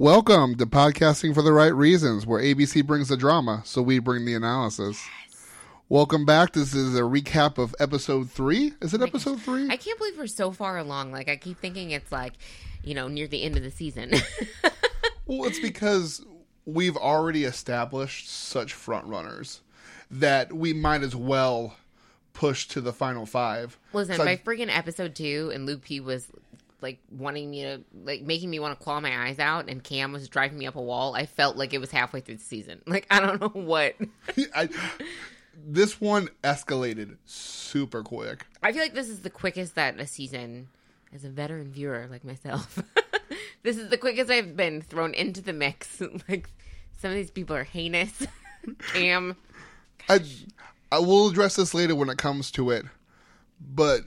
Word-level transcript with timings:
Welcome 0.00 0.54
to 0.56 0.64
Podcasting 0.64 1.34
for 1.34 1.42
the 1.42 1.52
Right 1.52 1.74
Reasons, 1.74 2.24
where 2.24 2.40
ABC 2.42 2.86
brings 2.86 3.08
the 3.08 3.18
drama, 3.18 3.60
so 3.66 3.82
we 3.82 3.98
bring 3.98 4.24
the 4.24 4.32
analysis. 4.32 4.98
Welcome 5.90 6.24
back. 6.24 6.54
This 6.54 6.72
is 6.72 6.96
a 6.96 7.02
recap 7.02 7.58
of 7.58 7.74
episode 7.78 8.30
three. 8.30 8.72
Is 8.80 8.94
it 8.94 9.02
episode 9.02 9.42
three? 9.42 9.68
I 9.68 9.76
can't 9.76 9.98
believe 9.98 10.16
we're 10.16 10.26
so 10.26 10.52
far 10.52 10.78
along. 10.78 11.12
Like 11.12 11.28
I 11.28 11.36
keep 11.36 11.58
thinking 11.58 11.90
it's 11.90 12.10
like, 12.10 12.32
you 12.82 12.94
know, 12.94 13.08
near 13.08 13.26
the 13.28 13.42
end 13.42 13.58
of 13.58 13.62
the 13.62 13.70
season. 13.70 14.12
Well, 15.26 15.46
it's 15.46 15.60
because 15.60 16.24
we've 16.64 16.96
already 16.96 17.44
established 17.44 18.26
such 18.30 18.72
front 18.72 19.06
runners 19.06 19.60
that 20.10 20.50
we 20.50 20.72
might 20.72 21.02
as 21.02 21.14
well 21.14 21.76
push 22.32 22.66
to 22.68 22.80
the 22.80 22.94
final 22.94 23.26
five. 23.26 23.78
Listen, 23.92 24.16
So 24.16 24.22
I- 24.22 24.24
by 24.24 24.36
freaking 24.38 24.74
episode 24.74 25.14
two, 25.14 25.52
and 25.54 25.66
Luke 25.66 25.82
P 25.82 26.00
was 26.00 26.26
like 26.82 27.00
wanting 27.10 27.50
me 27.50 27.62
to, 27.62 27.80
like 28.04 28.22
making 28.22 28.50
me 28.50 28.58
want 28.58 28.78
to 28.78 28.82
claw 28.82 29.00
my 29.00 29.26
eyes 29.26 29.38
out, 29.38 29.68
and 29.68 29.82
Cam 29.82 30.12
was 30.12 30.28
driving 30.28 30.58
me 30.58 30.66
up 30.66 30.76
a 30.76 30.82
wall. 30.82 31.14
I 31.14 31.26
felt 31.26 31.56
like 31.56 31.72
it 31.72 31.78
was 31.78 31.90
halfway 31.90 32.20
through 32.20 32.36
the 32.36 32.44
season. 32.44 32.82
Like 32.90 33.06
I 33.10 33.20
don't 33.20 33.40
know 33.40 33.48
what. 33.48 33.94
I, 34.54 34.68
this 35.64 36.00
one 36.00 36.28
escalated 36.42 37.16
super 37.24 38.02
quick. 38.02 38.46
I 38.62 38.72
feel 38.72 38.82
like 38.82 38.94
this 38.94 39.08
is 39.08 39.20
the 39.20 39.30
quickest 39.30 39.76
that 39.76 39.98
a 40.00 40.06
season, 40.06 40.68
as 41.12 41.24
a 41.24 41.30
veteran 41.30 41.70
viewer 41.70 42.08
like 42.10 42.24
myself, 42.24 42.82
this 43.62 43.76
is 43.76 43.90
the 43.90 43.96
quickest 43.96 44.30
I've 44.30 44.56
been 44.56 44.82
thrown 44.82 45.14
into 45.14 45.40
the 45.40 45.52
mix. 45.52 46.02
like 46.28 46.50
some 46.98 47.10
of 47.10 47.16
these 47.16 47.30
people 47.30 47.54
are 47.54 47.64
heinous. 47.64 48.26
Cam, 48.92 49.36
I 50.08 50.20
I 50.90 50.98
will 50.98 51.28
address 51.28 51.56
this 51.56 51.74
later 51.74 51.94
when 51.94 52.08
it 52.10 52.18
comes 52.18 52.50
to 52.52 52.70
it, 52.70 52.84
but 53.60 54.02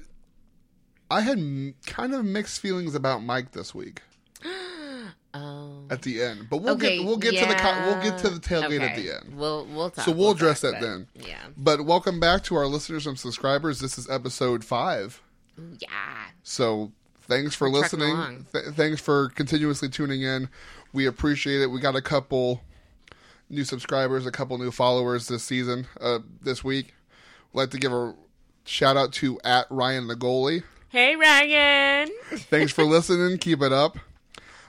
I 1.13 1.21
had 1.21 1.37
m- 1.37 1.75
kind 1.85 2.15
of 2.15 2.25
mixed 2.25 2.59
feelings 2.59 2.95
about 2.95 3.21
Mike 3.23 3.51
this 3.51 3.75
week 3.75 4.01
oh, 5.35 5.83
at 5.91 6.01
the 6.01 6.23
end. 6.23 6.47
But 6.49 6.57
we'll 6.57 6.73
okay, 6.73 6.97
get 6.97 7.05
we'll 7.05 7.17
get 7.17 7.37
to 7.37 7.45
the 7.45 7.53
co- 7.53 7.85
we'll 7.85 8.01
get 8.01 8.17
to 8.19 8.29
the 8.29 8.35
yeah. 8.35 8.61
tailgate 8.61 8.81
at 8.81 8.95
the 8.95 9.11
end. 9.15 9.37
We'll 9.37 9.67
we'll 9.67 9.91
talk. 9.91 10.05
So 10.05 10.11
we'll 10.11 10.31
address 10.31 10.61
talk, 10.61 10.71
that 10.71 10.81
then. 10.81 11.07
Yeah, 11.13 11.37
But 11.55 11.85
welcome 11.85 12.19
back 12.19 12.43
to 12.45 12.55
our 12.55 12.65
listeners 12.65 13.05
and 13.05 13.19
subscribers. 13.19 13.79
This 13.79 13.99
is 13.99 14.09
episode 14.09 14.65
five. 14.65 15.21
yeah. 15.77 15.89
So 16.41 16.91
thanks 17.21 17.53
for 17.53 17.69
We're 17.69 17.79
listening. 17.81 18.47
Th- 18.51 18.65
thanks 18.73 18.99
for 18.99 19.29
continuously 19.29 19.89
tuning 19.89 20.23
in. 20.23 20.49
We 20.93 21.05
appreciate 21.05 21.61
it. 21.61 21.67
We 21.67 21.79
got 21.79 21.95
a 21.95 22.01
couple 22.01 22.61
new 23.51 23.63
subscribers, 23.63 24.25
a 24.25 24.31
couple 24.31 24.57
new 24.57 24.71
followers 24.71 25.27
this 25.27 25.43
season, 25.43 25.85
uh, 26.01 26.19
this 26.41 26.63
week. 26.63 26.95
I'd 27.53 27.57
like 27.57 27.69
to 27.69 27.77
give 27.77 27.93
a 27.93 28.15
shout 28.65 28.97
out 28.97 29.13
to 29.13 29.39
at 29.43 29.67
Ryan 29.69 30.07
the 30.07 30.15
goalie. 30.15 30.63
Hey 30.93 31.15
Ryan. 31.15 32.11
Thanks 32.51 32.71
for 32.71 32.83
listening. 32.83 33.39
Keep 33.39 33.63
it 33.63 33.71
up. 33.73 33.97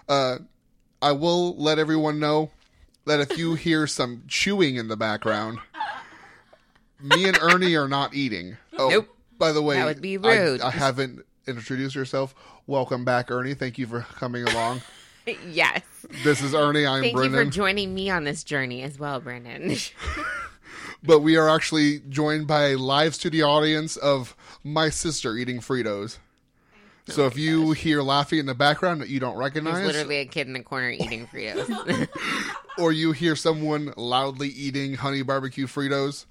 Uh, 0.09 0.39
I 1.03 1.13
will 1.13 1.55
let 1.59 1.79
everyone 1.79 2.19
know 2.19 2.51
that 3.05 3.21
if 3.21 3.37
you 3.37 3.57
hear 3.57 3.87
some 3.87 4.23
chewing 4.27 4.77
in 4.77 4.89
the 4.89 4.97
background, 4.97 5.59
me 6.99 7.29
and 7.29 7.39
Ernie 7.43 7.77
are 7.77 7.89
not 7.89 8.15
eating. 8.15 8.57
Oh, 8.79 8.89
Nope. 8.89 9.15
by 9.39 9.53
the 9.53 9.61
way, 9.61 9.75
That 9.75 9.85
would 9.85 10.01
be 10.01 10.17
I- 10.17 10.35
rude. 10.35 10.63
I, 10.63 10.71
haven't 10.71 11.27
introduced 11.47 11.95
yourself. 11.95 12.35
Welcome 12.67 13.05
back, 13.05 13.31
Ernie. 13.31 13.53
Thank 13.53 13.77
you 13.77 13.87
for 13.87 14.01
coming 14.01 14.49
along. 14.49 14.81
yes. 15.51 15.83
This 16.23 16.41
is 16.41 16.55
Ernie. 16.55 16.87
I'm 16.87 17.03
Brandon. 17.03 17.21
Thank 17.21 17.33
you 17.33 17.45
for 17.45 17.51
joining 17.51 17.93
me 17.93 18.09
on 18.09 18.25
this 18.25 18.45
journey 18.45 18.83
as 18.83 18.99
well, 18.99 19.21
Brandon. 19.21 19.77
but 21.03 21.21
we 21.21 21.37
are 21.37 21.51
actually 21.51 22.01
joined 22.09 22.47
by 22.47 22.69
a 22.69 22.77
live 22.77 23.15
studio 23.15 23.47
audience 23.47 23.99
of 23.99 24.35
my 24.65 24.89
sister 24.89 25.37
eating 25.37 25.61
Fritos. 25.61 26.19
So 27.07 27.27
if 27.27 27.37
you 27.37 27.73
hear 27.73 28.01
laughing 28.01 28.39
in 28.39 28.47
the 28.47 28.55
background 28.55 29.03
that 29.03 29.11
you 29.11 29.21
don't 29.21 29.35
There's 29.35 29.45
recognize, 29.45 29.87
literally 29.87 30.21
a 30.21 30.25
kid 30.25 30.47
in 30.47 30.55
the 30.55 30.63
corner 30.63 30.89
eating 30.89 31.27
Fritos. 31.27 32.09
or 32.79 32.93
you 32.93 33.13
hear 33.13 33.37
someone 33.37 33.93
loudly 33.99 34.49
eating 34.49 34.95
honey 34.95 35.21
barbecue 35.21 35.67
Fritos, 35.67 36.25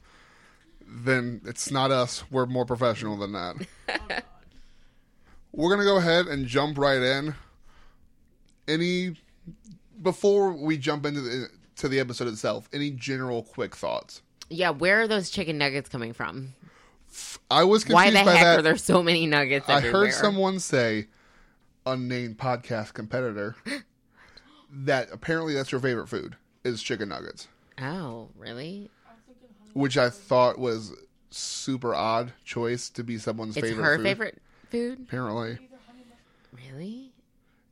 then 0.87 1.41
it's 1.45 1.69
not 1.69 1.91
us. 1.91 2.23
We're 2.31 2.47
more 2.47 2.65
professional 2.65 3.17
than 3.17 3.33
that. 3.33 3.55
We're 5.51 5.69
gonna 5.69 5.83
go 5.83 5.97
ahead 5.97 6.25
and 6.25 6.47
jump 6.47 6.79
right 6.79 7.01
in. 7.01 7.35
Any 8.67 9.15
before 10.01 10.51
we 10.53 10.77
jump 10.77 11.05
into 11.05 11.21
the 11.21 11.49
to 11.75 11.87
the 11.87 11.99
episode 11.99 12.27
itself, 12.27 12.67
any 12.73 12.89
general 12.89 13.43
quick 13.43 13.75
thoughts? 13.75 14.23
yeah, 14.49 14.69
where 14.71 15.01
are 15.01 15.07
those 15.07 15.29
chicken 15.29 15.57
nuggets 15.57 15.89
coming 15.89 16.13
from? 16.13 16.53
I 17.51 17.63
was 17.63 17.87
Why 17.87 18.05
confused 18.05 18.21
the 18.21 18.25
by 18.31 18.35
heck 18.37 18.43
that. 18.43 18.59
are 18.59 18.61
there 18.61 18.77
so 18.77 19.03
many 19.03 19.25
nuggets 19.27 19.67
I 19.69 19.77
everywhere? 19.77 20.05
heard 20.05 20.13
someone 20.13 20.59
say, 20.59 21.07
unnamed 21.85 22.37
podcast 22.37 22.93
competitor, 22.93 23.55
that 24.71 25.09
apparently 25.11 25.53
that's 25.53 25.71
your 25.71 25.81
favorite 25.81 26.07
food 26.07 26.35
is 26.63 26.81
chicken 26.81 27.09
nuggets, 27.09 27.47
Oh, 27.81 28.29
really? 28.37 28.89
which 29.73 29.97
I 29.97 30.09
thought 30.09 30.57
was 30.59 30.93
super 31.31 31.93
odd 31.95 32.31
choice 32.45 32.89
to 32.91 33.03
be 33.03 33.17
someone's 33.17 33.57
It's 33.57 33.67
favorite 33.67 33.83
her 33.83 33.97
food. 33.97 34.03
favorite 34.03 34.41
food? 34.69 34.99
Apparently, 35.07 35.57
Really? 36.71 37.11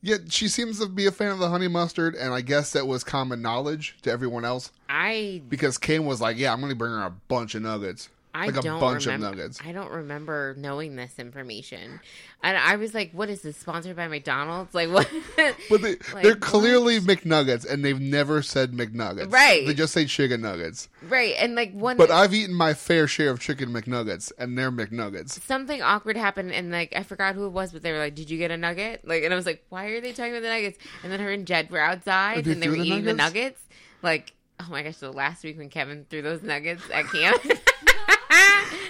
yeah, 0.01 0.17
she 0.29 0.47
seems 0.47 0.79
to 0.79 0.87
be 0.87 1.05
a 1.05 1.11
fan 1.11 1.31
of 1.31 1.39
the 1.39 1.49
honey 1.49 1.67
mustard, 1.67 2.15
and 2.15 2.33
I 2.33 2.41
guess 2.41 2.71
that 2.73 2.87
was 2.87 3.03
common 3.03 3.41
knowledge 3.41 3.97
to 4.01 4.11
everyone 4.11 4.43
else 4.45 4.71
I 4.89 5.41
because 5.47 5.77
Kane 5.77 6.05
was 6.05 6.19
like, 6.21 6.37
"Yeah, 6.37 6.51
I'm 6.53 6.59
going 6.59 6.71
to 6.71 6.75
bring 6.75 6.91
her 6.91 7.03
a 7.03 7.11
bunch 7.11 7.53
of 7.55 7.61
nuggets, 7.61 8.09
I 8.33 8.47
like 8.47 8.55
don't 8.61 8.79
remember, 8.79 9.11
of 9.11 9.19
nuggets." 9.37 9.59
I 9.65 9.71
don't 9.71 9.91
remember 9.91 10.55
knowing 10.57 10.95
this 10.95 11.19
information. 11.19 11.99
And 12.43 12.57
I 12.57 12.75
was 12.77 12.93
like, 12.93 13.11
what 13.11 13.29
is 13.29 13.41
this 13.43 13.57
sponsored 13.57 13.95
by 13.95 14.07
McDonald's? 14.07 14.73
Like 14.73 14.89
what 14.89 15.07
But 15.69 15.81
they, 15.81 15.91
Like, 16.13 16.23
they're 16.23 16.31
what? 16.33 16.39
clearly 16.41 16.99
McNuggets, 16.99 17.69
and 17.69 17.85
they've 17.85 17.99
never 17.99 18.41
said 18.41 18.71
McNuggets. 18.71 19.31
Right. 19.31 19.65
They 19.67 19.73
just 19.73 19.93
say 19.93 20.05
chicken 20.05 20.41
nuggets. 20.41 20.89
Right. 21.03 21.35
And 21.37 21.55
like 21.55 21.71
one 21.73 21.97
But 21.97 22.09
I've 22.11 22.33
eaten 22.33 22.55
my 22.55 22.73
fair 22.73 23.07
share 23.07 23.29
of 23.29 23.39
chicken 23.39 23.69
McNuggets, 23.69 24.31
and 24.37 24.57
they're 24.57 24.71
McNuggets. 24.71 25.41
something 25.43 25.81
awkward 25.81 26.17
happened 26.17 26.51
and 26.51 26.71
like 26.71 26.93
I 26.95 27.03
forgot 27.03 27.35
who 27.35 27.45
it 27.45 27.51
was, 27.51 27.71
but 27.73 27.83
they 27.83 27.91
were 27.91 27.99
like, 27.99 28.15
Did 28.15 28.29
you 28.29 28.37
get 28.37 28.49
a 28.51 28.57
nugget? 28.57 29.07
Like 29.07 29.23
and 29.23 29.33
I 29.33 29.35
was 29.35 29.45
like, 29.45 29.63
Why 29.69 29.85
are 29.87 30.01
they 30.01 30.13
talking 30.13 30.31
about 30.31 30.41
the 30.41 30.49
nuggets? 30.49 30.77
And 31.03 31.11
then 31.11 31.19
her 31.19 31.31
and 31.31 31.45
Jed 31.45 31.69
were 31.69 31.79
outside 31.79 32.47
and 32.47 32.61
they 32.63 32.69
were 32.69 32.75
the 32.75 32.81
eating 32.83 33.03
the 33.03 33.13
nuggets? 33.13 33.33
nuggets. 33.35 33.61
Like, 34.01 34.33
oh 34.59 34.67
my 34.71 34.81
gosh, 34.83 34.97
so 34.97 35.11
last 35.11 35.43
week 35.43 35.57
when 35.57 35.69
Kevin 35.69 36.05
threw 36.09 36.21
those 36.23 36.41
nuggets 36.41 36.81
at 36.91 37.05
Cam 37.07 37.33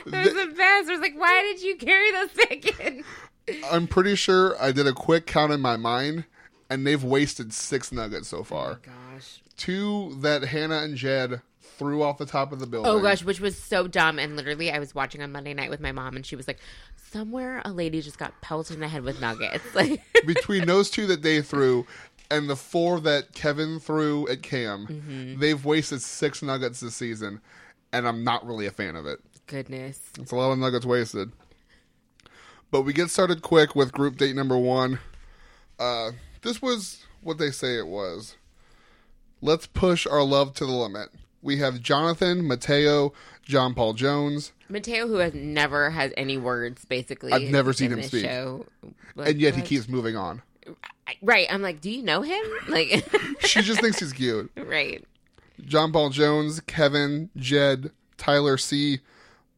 That 0.05 0.25
was 0.25 0.33
the 0.33 0.53
best. 0.55 0.89
I 0.89 0.91
was 0.91 0.99
like, 1.01 1.15
Why 1.17 1.41
did 1.43 1.61
you 1.61 1.75
carry 1.77 2.11
those 2.11 2.29
chicken? 2.33 3.03
I'm 3.71 3.87
pretty 3.87 4.15
sure 4.15 4.55
I 4.61 4.71
did 4.71 4.87
a 4.87 4.93
quick 4.93 5.25
count 5.27 5.51
in 5.51 5.61
my 5.61 5.75
mind, 5.77 6.25
and 6.69 6.85
they've 6.87 7.03
wasted 7.03 7.53
six 7.53 7.91
nuggets 7.91 8.27
so 8.27 8.43
far. 8.43 8.75
Gosh. 8.83 9.41
Two 9.57 10.15
that 10.21 10.43
Hannah 10.43 10.79
and 10.79 10.95
Jed 10.95 11.41
threw 11.61 12.03
off 12.03 12.17
the 12.19 12.25
top 12.25 12.51
of 12.51 12.59
the 12.59 12.67
building. 12.67 12.89
Oh 12.91 12.99
gosh, 13.01 13.23
which 13.23 13.39
was 13.41 13.57
so 13.57 13.87
dumb. 13.87 14.19
And 14.19 14.35
literally, 14.35 14.71
I 14.71 14.79
was 14.79 14.93
watching 14.95 15.21
on 15.21 15.31
Monday 15.31 15.53
night 15.53 15.69
with 15.69 15.79
my 15.81 15.91
mom, 15.91 16.15
and 16.15 16.25
she 16.25 16.35
was 16.35 16.47
like, 16.47 16.59
"Somewhere 17.11 17.61
a 17.65 17.71
lady 17.71 18.01
just 18.01 18.17
got 18.17 18.39
pelted 18.41 18.75
in 18.75 18.79
the 18.81 18.87
head 18.87 19.03
with 19.03 19.19
nuggets." 19.19 19.63
Like, 19.75 20.01
Between 20.25 20.65
those 20.67 20.89
two 20.89 21.07
that 21.07 21.21
they 21.23 21.41
threw 21.41 21.85
and 22.29 22.49
the 22.49 22.55
four 22.55 22.99
that 23.01 23.33
Kevin 23.33 23.79
threw 23.79 24.27
at 24.29 24.41
Cam, 24.43 24.87
Mm-hmm. 24.87 25.39
they've 25.39 25.63
wasted 25.65 26.01
six 26.01 26.41
nuggets 26.41 26.79
this 26.79 26.95
season, 26.95 27.41
and 27.91 28.07
I'm 28.07 28.23
not 28.23 28.45
really 28.45 28.67
a 28.67 28.71
fan 28.71 28.95
of 28.95 29.05
it. 29.05 29.19
Goodness. 29.51 29.99
It's 30.17 30.31
a 30.31 30.35
lot 30.35 30.51
of 30.51 30.59
nuggets 30.59 30.85
wasted. 30.85 31.31
But 32.71 32.83
we 32.83 32.93
get 32.93 33.09
started 33.09 33.41
quick 33.41 33.75
with 33.75 33.91
group 33.91 34.15
date 34.15 34.33
number 34.33 34.57
one. 34.57 34.99
Uh, 35.77 36.11
this 36.41 36.61
was 36.61 37.05
what 37.21 37.37
they 37.37 37.51
say 37.51 37.77
it 37.77 37.87
was. 37.87 38.37
Let's 39.41 39.67
push 39.67 40.07
our 40.07 40.23
love 40.23 40.53
to 40.55 40.65
the 40.65 40.71
limit. 40.71 41.09
We 41.41 41.57
have 41.57 41.81
Jonathan, 41.81 42.47
Mateo, 42.47 43.11
John 43.43 43.73
Paul 43.73 43.93
Jones, 43.93 44.53
Mateo, 44.69 45.07
who 45.07 45.15
has 45.15 45.33
never 45.33 45.89
has 45.89 46.13
any 46.15 46.37
words, 46.37 46.85
basically. 46.85 47.33
I've 47.33 47.51
never 47.51 47.73
seen 47.73 47.91
him 47.91 48.03
speak. 48.03 48.23
Show. 48.23 48.67
Like, 49.15 49.29
and 49.31 49.41
yet 49.41 49.55
he 49.55 49.61
keeps 49.61 49.89
moving 49.89 50.15
on. 50.15 50.41
Right. 51.21 51.47
I'm 51.49 51.61
like, 51.61 51.81
do 51.81 51.91
you 51.91 52.03
know 52.03 52.21
him? 52.21 52.43
Like, 52.69 53.05
She 53.41 53.61
just 53.63 53.81
thinks 53.81 53.99
he's 53.99 54.13
cute. 54.13 54.49
right. 54.57 55.03
John 55.65 55.91
Paul 55.91 56.11
Jones, 56.11 56.61
Kevin, 56.61 57.29
Jed, 57.35 57.91
Tyler 58.17 58.57
C, 58.57 58.99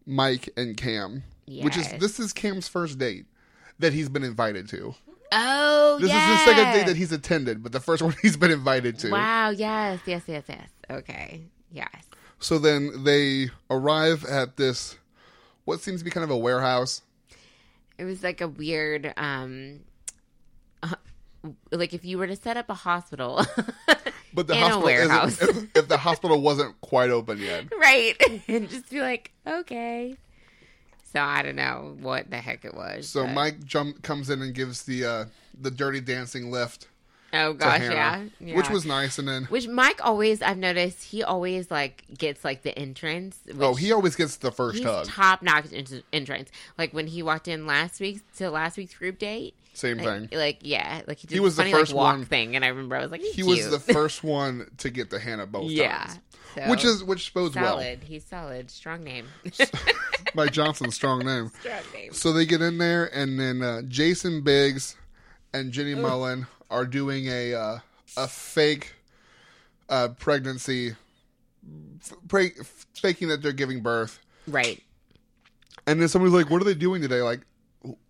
Mike, 0.06 0.50
and 0.58 0.76
Cam. 0.78 1.24
Which 1.48 1.78
is 1.78 1.92
this 2.00 2.20
is 2.20 2.34
Cam's 2.34 2.68
first 2.68 2.98
date 2.98 3.26
that 3.80 3.94
he's 3.94 4.10
been 4.10 4.24
invited 4.24 4.70
to. 4.70 4.96
Oh, 5.36 5.98
This 6.00 6.10
yeah. 6.10 6.34
is 6.34 6.40
the 6.46 6.46
second 6.52 6.74
date 6.74 6.86
that 6.88 6.96
he's 6.96 7.12
attended, 7.12 7.64
but 7.64 7.72
the 7.72 7.80
first 7.80 8.02
one 8.04 8.14
he's 8.22 8.38
been 8.38 8.52
invited 8.52 9.00
to. 9.00 9.12
Wow. 9.12 9.50
Yes. 9.50 10.00
Yes. 10.06 10.24
Yes. 10.28 10.44
Yes. 10.48 10.70
Okay. 10.90 11.42
Yes. 11.72 11.90
So 12.40 12.60
then 12.60 13.04
they 13.04 13.50
arrive 13.70 14.24
at 14.26 14.58
this, 14.58 14.98
what 15.66 15.80
seems 15.82 16.02
to 16.02 16.06
be 16.06 16.12
kind 16.12 16.24
of 16.24 16.30
a 16.30 16.38
warehouse. 16.38 17.02
It 17.98 18.06
was 18.06 18.22
like 18.22 18.42
a 18.42 18.48
weird, 18.48 19.14
um, 19.18 19.80
uh, 20.84 20.96
like 21.72 21.94
if 21.94 22.06
you 22.06 22.18
were 22.18 22.28
to 22.28 22.36
set 22.36 22.58
up 22.58 22.70
a 22.70 22.74
hospital, 22.74 23.44
But 24.34 24.48
the 24.48 24.54
In 24.54 24.60
a 24.60 24.62
hospital 24.64 24.84
warehouse. 24.86 25.42
if, 25.42 25.68
if 25.76 25.88
the 25.88 25.98
hospital 25.98 26.42
wasn't 26.42 26.80
quite 26.82 27.10
open 27.10 27.38
yet. 27.40 27.66
right, 27.80 28.16
and 28.48 28.70
just 28.70 28.90
be 28.90 29.00
like, 29.02 29.32
okay. 29.46 30.18
So 31.14 31.22
I 31.22 31.44
don't 31.44 31.56
know 31.56 31.96
what 32.00 32.32
the 32.32 32.38
heck 32.38 32.66
it 32.66 32.74
was. 32.74 33.08
So 33.08 33.26
but- 33.26 33.34
Mike 33.34 33.64
jump 33.64 34.02
comes 34.02 34.30
in 34.30 34.42
and 34.42 34.54
gives 34.54 34.84
the 34.84 35.06
uh, 35.06 35.26
the 35.60 35.70
dirty 35.70 36.02
dancing 36.02 36.50
lift, 36.52 36.88
Oh 37.34 37.54
gosh, 37.54 37.82
yeah. 37.82 38.24
yeah. 38.40 38.56
which 38.56 38.70
was 38.70 38.86
nice. 38.86 39.18
And 39.18 39.28
then 39.28 39.46
which 39.46 39.68
Mike 39.68 40.00
always 40.06 40.42
I've 40.42 40.58
noticed 40.58 41.04
he 41.06 41.24
always 41.24 41.72
like 41.72 42.04
gets 42.18 42.46
like 42.46 42.62
the 42.62 42.78
entrance. 42.78 43.40
oh, 43.60 43.74
he 43.74 43.92
always 43.92 44.16
gets 44.16 44.36
the 44.38 44.52
first 44.52 44.84
hug. 44.84 45.06
top 45.08 45.42
notch 45.42 45.66
entrance. 46.14 46.50
Like 46.78 46.94
when 46.94 47.08
he 47.08 47.24
walked 47.24 47.48
in 47.48 47.66
last 47.66 48.00
week 48.00 48.22
to 48.38 48.50
last 48.52 48.78
week's 48.78 48.94
group 48.94 49.18
date. 49.20 49.56
Same 49.76 49.98
Like, 49.98 50.30
thing. 50.30 50.40
like 50.40 50.60
yeah, 50.62 51.02
like 51.08 51.18
he 51.18 51.26
did 51.26 51.34
He 51.34 51.40
was 51.40 51.56
the 51.56 51.64
first 51.66 51.92
like 51.92 51.98
walk 51.98 52.16
one- 52.18 52.26
thing, 52.26 52.56
and 52.56 52.64
I 52.64 52.68
remember 52.68 52.96
I 52.96 53.02
was 53.02 53.10
like, 53.10 53.22
He 53.22 53.32
He's 53.32 53.46
was 53.48 53.72
the 53.72 53.80
first 53.94 54.24
one 54.24 54.70
to 54.78 54.92
get 54.92 55.10
to 55.10 55.18
Hannah 55.18 55.48
both 55.48 55.72
yeah, 55.72 55.98
times, 56.06 56.20
So, 56.54 56.70
which 56.70 56.86
is 56.86 57.04
which 57.04 57.34
bodes 57.34 57.56
well. 57.56 57.66
solid. 57.80 58.04
He's 58.04 58.24
solid, 58.24 58.70
strong 58.70 59.04
name, 59.04 59.26
Mike 60.36 60.52
Johnson's 60.52 60.94
strong 60.94 61.26
name. 61.26 61.50
strong 61.60 61.82
name. 61.94 62.14
So 62.14 62.32
they 62.34 62.46
get 62.46 62.62
in 62.62 62.78
there, 62.78 63.06
and 63.16 63.40
then 63.40 63.64
uh, 63.64 63.82
Jason 63.88 64.42
Biggs 64.44 64.96
and 65.54 65.72
Jenny 65.72 65.96
Mollen 65.96 66.46
are 66.74 66.86
doing 66.86 67.28
a 67.28 67.54
uh, 67.54 67.80
a 68.18 68.28
fake 68.28 68.94
uh, 69.90 70.10
pregnancy, 70.20 70.96
f- 72.02 72.14
pre- 72.28 72.52
faking 72.94 73.28
that 73.30 73.42
they're 73.42 73.52
giving 73.54 73.82
birth. 73.82 74.20
Right. 74.48 74.82
And 75.88 76.02
then 76.02 76.08
somebody's 76.08 76.34
like, 76.34 76.50
"What 76.50 76.62
are 76.62 76.66
they 76.66 76.74
doing 76.74 77.02
today?" 77.02 77.22
Like, 77.22 77.42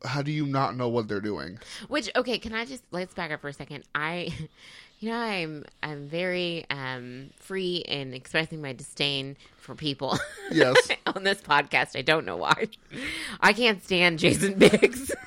how 0.06 0.22
do 0.22 0.32
you 0.32 0.46
not 0.46 0.76
know 0.78 0.88
what 0.90 1.08
they're 1.08 1.22
doing? 1.22 1.60
Which 1.88 2.10
okay, 2.16 2.38
can 2.40 2.54
I 2.54 2.66
just 2.66 2.84
let's 2.92 3.14
back 3.14 3.32
up 3.32 3.42
for 3.42 3.48
a 3.50 3.54
second. 3.54 3.84
I 3.96 4.30
you 5.00 5.10
know, 5.10 5.18
I'm 5.18 5.66
I'm 5.82 6.08
very 6.08 6.66
um 6.70 7.32
free 7.40 7.78
in 7.88 8.14
expressing 8.14 8.62
my 8.62 8.74
disdain 8.74 9.36
for 9.58 9.76
people 9.76 10.18
Yes. 10.52 10.76
on 11.08 11.24
this 11.24 11.42
podcast. 11.42 11.98
I 11.98 12.02
don't 12.04 12.26
know 12.26 12.38
why. 12.38 12.68
I 13.40 13.54
can't 13.54 13.84
stand 13.84 14.20
Jason 14.20 14.54
Biggs. 14.60 15.12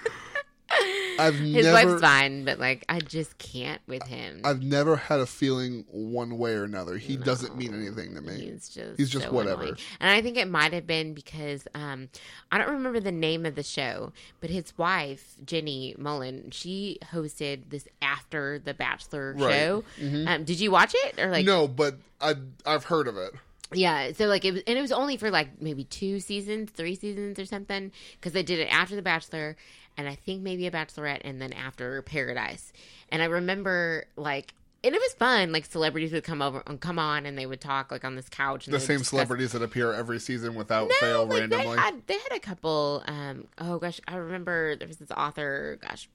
I've 1.18 1.34
His 1.36 1.64
never, 1.64 1.88
wife's 1.88 2.00
fine, 2.02 2.44
but 2.44 2.58
like 2.58 2.84
I 2.88 2.98
just 3.00 3.38
can't 3.38 3.80
with 3.86 4.02
him. 4.04 4.40
I've 4.44 4.62
never 4.62 4.96
had 4.96 5.20
a 5.20 5.26
feeling 5.26 5.84
one 5.90 6.36
way 6.38 6.52
or 6.54 6.64
another. 6.64 6.98
He 6.98 7.16
doesn't 7.16 7.56
mean 7.56 7.74
anything 7.74 8.14
to 8.16 8.20
me. 8.20 8.50
He's 8.50 8.68
just 8.68 8.98
He's 8.98 9.08
just 9.10 9.26
so 9.26 9.32
whatever. 9.32 9.62
annoying. 9.62 9.76
And 10.00 10.10
I 10.10 10.20
think 10.20 10.36
it 10.36 10.48
might 10.48 10.72
have 10.72 10.86
been 10.86 11.14
because 11.14 11.66
um, 11.74 12.08
I 12.52 12.58
don't 12.58 12.70
remember 12.70 13.00
the 13.00 13.12
name 13.12 13.46
of 13.46 13.54
the 13.54 13.62
show, 13.62 14.12
but 14.40 14.50
his 14.50 14.76
wife 14.76 15.36
Jenny 15.44 15.94
Mollen, 15.98 16.52
she 16.52 16.98
hosted 17.12 17.70
this 17.70 17.86
after 18.02 18.58
the 18.58 18.74
Bachelor 18.74 19.34
Right. 19.38 19.54
show. 19.54 19.84
Um, 20.02 20.44
did 20.44 20.60
you 20.60 20.70
watch 20.70 20.94
it 20.94 21.18
or 21.18 21.30
like? 21.30 21.46
no, 21.46 21.66
but 21.68 21.96
I 22.20 22.34
I've 22.66 22.84
heard 22.84 23.08
of 23.08 23.16
it. 23.16 23.32
Yeah, 23.72 24.12
so 24.12 24.26
like 24.26 24.44
it 24.44 24.52
was, 24.52 24.62
and 24.66 24.78
it 24.78 24.80
was 24.80 24.92
only 24.92 25.16
for 25.16 25.28
like 25.30 25.60
maybe 25.60 25.82
two 25.84 26.20
seasons, 26.20 26.70
three 26.70 26.94
seasons 26.94 27.38
or 27.38 27.44
something, 27.46 27.90
because 28.12 28.32
they 28.32 28.44
did 28.44 28.60
it 28.60 28.68
after 28.72 28.94
The 28.94 29.02
Bachelor, 29.02 29.56
and 29.96 30.08
I 30.08 30.14
think 30.14 30.42
maybe 30.42 30.66
a 30.66 30.70
Bachelorette, 30.70 31.20
and 31.24 31.40
then 31.40 31.52
after 31.52 32.02
Paradise. 32.02 32.72
And 33.10 33.22
I 33.22 33.26
remember 33.26 34.06
like, 34.16 34.54
and 34.84 34.94
it 34.94 35.00
was 35.00 35.14
fun. 35.14 35.52
Like 35.52 35.64
celebrities 35.64 36.12
would 36.12 36.22
come 36.24 36.42
over 36.42 36.62
and 36.66 36.80
come 36.80 36.98
on, 36.98 37.26
and 37.26 37.36
they 37.38 37.46
would 37.46 37.60
talk 37.60 37.90
like 37.90 38.04
on 38.04 38.14
this 38.14 38.28
couch. 38.28 38.66
And 38.66 38.74
The 38.74 38.80
same 38.80 38.98
discuss- 38.98 39.08
celebrities 39.10 39.52
that 39.52 39.62
appear 39.62 39.92
every 39.92 40.20
season 40.20 40.54
without 40.54 40.88
No, 40.88 40.94
fail 41.00 41.26
like 41.26 41.40
randomly. 41.40 41.74
they 41.76 41.80
had 41.80 42.06
they 42.06 42.14
had 42.18 42.32
a 42.32 42.40
couple. 42.40 43.02
Um, 43.06 43.48
oh 43.58 43.78
gosh, 43.78 44.00
I 44.06 44.16
remember 44.16 44.76
there 44.76 44.86
was 44.88 44.98
this 44.98 45.10
author. 45.10 45.78
Gosh, 45.82 46.08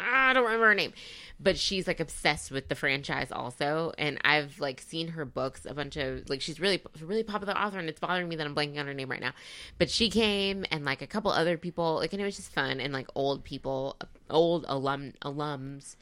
I 0.00 0.32
don't 0.32 0.44
remember 0.44 0.66
her 0.66 0.74
name, 0.74 0.92
but 1.38 1.56
she's 1.58 1.86
like 1.86 2.00
obsessed 2.00 2.50
with 2.50 2.68
the 2.68 2.74
franchise 2.74 3.28
also. 3.30 3.92
And 3.98 4.18
I've 4.24 4.58
like 4.60 4.80
seen 4.80 5.08
her 5.08 5.24
books 5.24 5.66
a 5.66 5.74
bunch 5.74 5.96
of 5.96 6.28
like 6.28 6.40
she's 6.40 6.58
really 6.60 6.82
really 7.00 7.22
popular 7.22 7.54
author, 7.56 7.78
and 7.78 7.88
it's 7.88 8.00
bothering 8.00 8.28
me 8.28 8.36
that 8.36 8.46
I'm 8.46 8.54
blanking 8.54 8.78
on 8.78 8.86
her 8.86 8.94
name 8.94 9.10
right 9.10 9.20
now. 9.20 9.32
But 9.78 9.90
she 9.90 10.10
came 10.10 10.64
and 10.70 10.84
like 10.84 11.02
a 11.02 11.06
couple 11.06 11.30
other 11.30 11.56
people, 11.56 11.96
like 11.96 12.12
and 12.12 12.20
it 12.20 12.24
was 12.24 12.36
just 12.36 12.52
fun 12.52 12.80
and 12.80 12.92
like 12.92 13.08
old 13.14 13.44
people, 13.44 13.96
old 14.28 14.64
alum 14.68 15.12
alums. 15.22 15.96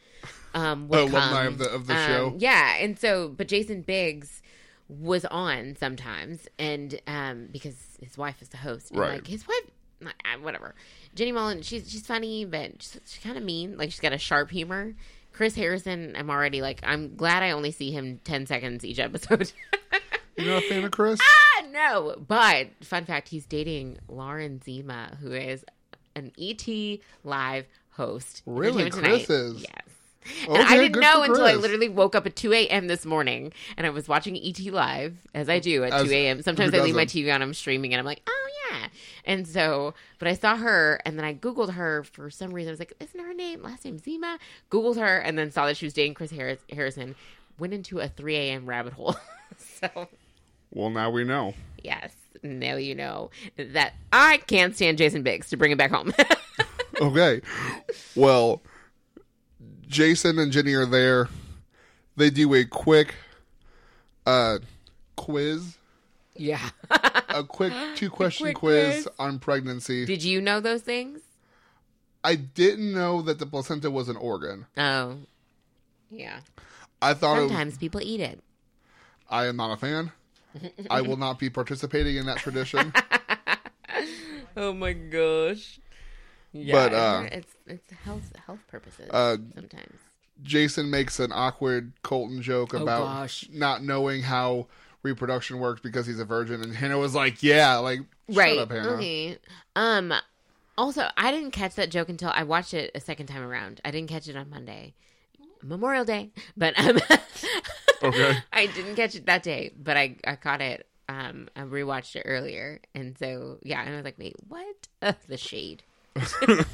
Um, 0.55 0.89
would 0.89 0.99
Alumni 1.11 1.45
come. 1.45 1.47
of 1.49 1.59
the- 1.59 1.71
of 1.71 1.87
the 1.87 1.95
Um, 1.95 2.07
show. 2.07 2.35
yeah, 2.39 2.77
and 2.77 2.99
so 2.99 3.29
but 3.29 3.49
Jason 3.49 3.83
Biggs 3.83 4.43
was 4.89 5.25
on 5.27 5.77
sometimes, 5.77 6.49
and 6.59 6.99
um, 7.07 7.49
because 7.53 7.99
his 8.03 8.17
wife 8.17 8.41
is 8.41 8.49
the 8.49 8.57
host, 8.57 8.91
and 8.91 8.99
Right. 9.01 9.13
like 9.15 9.27
his 9.27 9.47
wife, 9.47 9.61
whatever. 10.41 10.75
Jenny 11.15 11.33
Mollen, 11.33 11.65
she's 11.65 11.91
she's 11.91 12.07
funny, 12.07 12.45
but 12.45 12.83
she's, 12.83 13.01
she's 13.07 13.23
kind 13.23 13.37
of 13.37 13.43
mean. 13.43 13.77
Like 13.77 13.91
she's 13.91 14.01
got 14.01 14.13
a 14.13 14.19
sharp 14.19 14.51
humor. 14.51 14.95
Chris 15.33 15.55
Harrison, 15.55 16.15
I'm 16.17 16.31
already 16.31 16.63
like, 16.63 16.81
I'm 16.83 17.15
glad 17.15 17.43
I 17.43 17.53
only 17.53 17.71
see 17.71 17.93
him 17.93 18.21
ten 18.25 18.47
seconds 18.47 18.85
each 18.85 18.99
episode. 18.99 19.53
You're 20.37 20.55
not 20.55 20.65
a 20.65 20.69
fan 20.69 20.85
of 20.85 20.91
Chris? 20.93 21.21
ah, 21.23 21.65
no. 21.71 22.17
But 22.27 22.69
fun 22.83 23.05
fact, 23.05 23.29
he's 23.29 23.47
dating 23.47 23.99
Lauren 24.09 24.63
Zima, 24.63 25.17
who 25.21 25.33
is 25.33 25.65
an 26.15 26.33
ET 26.39 26.67
live 27.25 27.67
host. 27.91 28.43
Really? 28.47 28.91
Chris 28.91 29.29
is? 29.29 29.63
Yes. 29.63 29.98
And 30.49 30.59
I 30.59 30.77
didn't 30.77 31.01
know 31.01 31.23
until 31.23 31.45
I 31.45 31.55
literally 31.55 31.89
woke 31.89 32.15
up 32.15 32.27
at 32.27 32.37
2 32.37 32.53
a.m. 32.53 32.87
this 32.87 33.07
morning 33.07 33.53
and 33.77 33.87
I 33.87 33.91
was 33.91 34.09
watching 34.09 34.37
ET 34.37 34.59
Live, 34.67 35.17
as 35.35 35.49
I 35.49 35.59
do 35.59 35.85
at 35.85 35.93
As- 35.93 36.07
2 36.07 36.13
a.m. 36.13 36.43
Sometimes 36.43 36.75
I 36.75 36.81
leave 36.81 36.95
my? 36.95 37.07
TV 37.07 37.33
on, 37.35 37.41
I'm 37.41 37.55
streaming, 37.55 37.95
and 37.95 37.99
I'm 38.01 38.05
like, 38.07 38.21
oh, 38.27 38.49
yeah. 38.71 38.89
And 39.25 39.47
so, 39.49 39.95
but 40.19 40.29
I 40.29 40.35
saw 40.35 40.57
her, 40.57 41.01
and 41.07 41.17
then 41.19 41.25
I 41.25 41.33
Googled 41.35 41.73
her 41.75 42.05
for 42.05 42.29
some 42.31 42.53
reason. 42.53 42.71
I 42.71 42.73
was 42.73 42.79
like, 42.79 42.93
isn't 43.01 43.19
her 43.19 43.33
name, 43.33 43.63
last 43.63 43.85
name 43.85 43.99
Zima? 43.99 44.39
Googled 44.71 44.97
her, 44.97 45.19
and 45.19 45.39
then 45.39 45.51
saw 45.51 45.67
that 45.67 45.77
she 45.79 45.87
was 45.87 45.95
dating 45.95 46.15
Chris 46.15 46.31
Harris- 46.31 46.65
Harrison. 46.71 47.15
Went 47.59 47.73
into 47.73 47.99
a 48.01 48.09
3 48.09 48.37
a.m. 48.37 48.67
rabbit 48.67 48.93
hole. 48.93 49.17
so, 49.59 50.09
Well, 50.73 50.91
now 50.91 51.09
we 51.11 51.25
know. 51.25 51.55
yes, 51.83 52.13
now 52.43 52.77
you 52.77 52.95
know 52.95 53.31
that 53.57 53.95
I 54.13 54.39
can't 54.47 54.75
stand 54.77 54.99
Jason 54.99 55.23
Biggs 55.23 55.49
to 55.51 55.57
bring 55.57 55.73
him 55.73 55.79
back 55.79 55.91
home. 55.91 56.13
Okay. 57.01 57.41
Well, 58.17 58.61
Jason 59.89 60.39
and 60.39 60.53
Jenny 60.53 60.75
are 60.75 60.87
there. 60.87 61.29
They 62.17 62.31
do 62.31 62.55
a 62.55 62.65
quick 62.65 63.15
uh 64.27 64.59
quiz. 65.17 65.79
yeah. 66.37 66.69
A 67.31 67.45
quick 67.45 67.73
two 67.95 68.11
question 68.11 68.47
quick 68.47 68.57
quiz, 68.57 69.03
quiz. 69.05 69.09
on 69.19 69.39
pregnancy. 69.39 70.05
Did 70.05 70.23
you 70.23 70.41
know 70.41 70.61
those 70.61 70.83
things? 70.83 71.21
I 72.25 72.35
didn't 72.35 72.93
know 72.93 73.23
that 73.23 73.39
the 73.39 73.47
placenta 73.47 73.91
was 73.91 74.09
an 74.09 74.17
organ. 74.17 74.67
Oh, 74.77 75.19
yeah. 76.11 76.41
I 77.01 77.15
thought 77.15 77.39
was, 77.41 77.49
Sometimes 77.51 77.79
people 77.79 78.01
eat 78.03 78.21
it. 78.21 78.43
I 79.31 79.47
am 79.47 79.57
not 79.57 79.73
a 79.73 79.77
fan. 79.77 80.11
I 80.91 81.01
will 81.03 81.17
not 81.27 81.39
be 81.39 81.49
participating 81.49 82.17
in 82.17 82.27
that 82.27 82.39
tradition. 82.39 82.93
Oh 84.57 84.73
my 84.73 84.93
gosh. 84.93 85.79
Yeah, 86.53 86.89
But, 86.89 86.95
uh, 86.95 87.23
it's 87.33 87.55
it's 87.67 87.91
health 88.05 88.33
health 88.47 88.61
purposes 88.69 89.09
uh, 89.11 89.37
sometimes. 89.55 90.01
Jason 90.43 90.91
makes 90.91 91.19
an 91.21 91.31
awkward 91.35 91.93
Colton 92.03 92.41
joke 92.43 92.73
about 92.73 93.03
Oh, 93.03 93.05
gosh. 93.07 93.49
not 93.53 93.83
knowing 93.83 94.23
how 94.23 94.67
reproduction 95.03 95.59
works 95.59 95.81
because 95.81 96.07
he's 96.07 96.21
a 96.21 96.25
virgin, 96.25 96.63
and 96.63 96.75
Hannah 96.75 96.99
was 96.99 97.15
like, 97.15 97.43
"Yeah, 97.43 97.77
like 97.79 98.01
shut 98.31 98.37
Right. 98.37 98.59
up, 98.59 98.71
Hannah." 98.71 98.93
Okay. 98.95 99.39
Um 99.77 100.15
also, 100.77 101.09
I 101.17 101.33
didn't 101.33 101.51
catch 101.51 101.75
that 101.75 101.91
joke 101.91 102.09
until 102.09 102.31
I 102.33 102.45
watched 102.45 102.73
it 102.73 102.93
a 102.95 103.01
second 103.01 103.27
time 103.27 103.43
around. 103.43 103.81
I 103.85 103.91
didn't 103.91 104.09
catch 104.09 104.29
it 104.29 104.37
on 104.37 104.49
Monday. 104.49 104.95
Memorial 105.63 106.05
Day. 106.05 106.31
But 106.57 106.79
um 106.79 106.99
Okay. 108.03 108.39
I 108.53 108.67
didn't 108.67 108.95
catch 108.97 109.15
it 109.17 109.27
that 109.27 109.43
day, 109.43 109.73
but 109.77 109.97
I 109.97 110.17
I 110.27 110.37
caught 110.37 110.61
it 110.61 110.87
um 111.09 111.49
I 111.57 111.61
rewatched 111.63 112.17
it 112.17 112.23
earlier. 112.27 112.81
And 112.95 113.19
so 113.19 113.59
yeah, 113.63 113.81
and 113.83 113.91
I 113.93 113.97
was 113.97 114.05
like, 114.05 114.19
"Wait, 114.19 114.37
what?" 114.47 114.87
Ugh, 115.03 115.17
the 115.29 115.37
shade. 115.37 115.83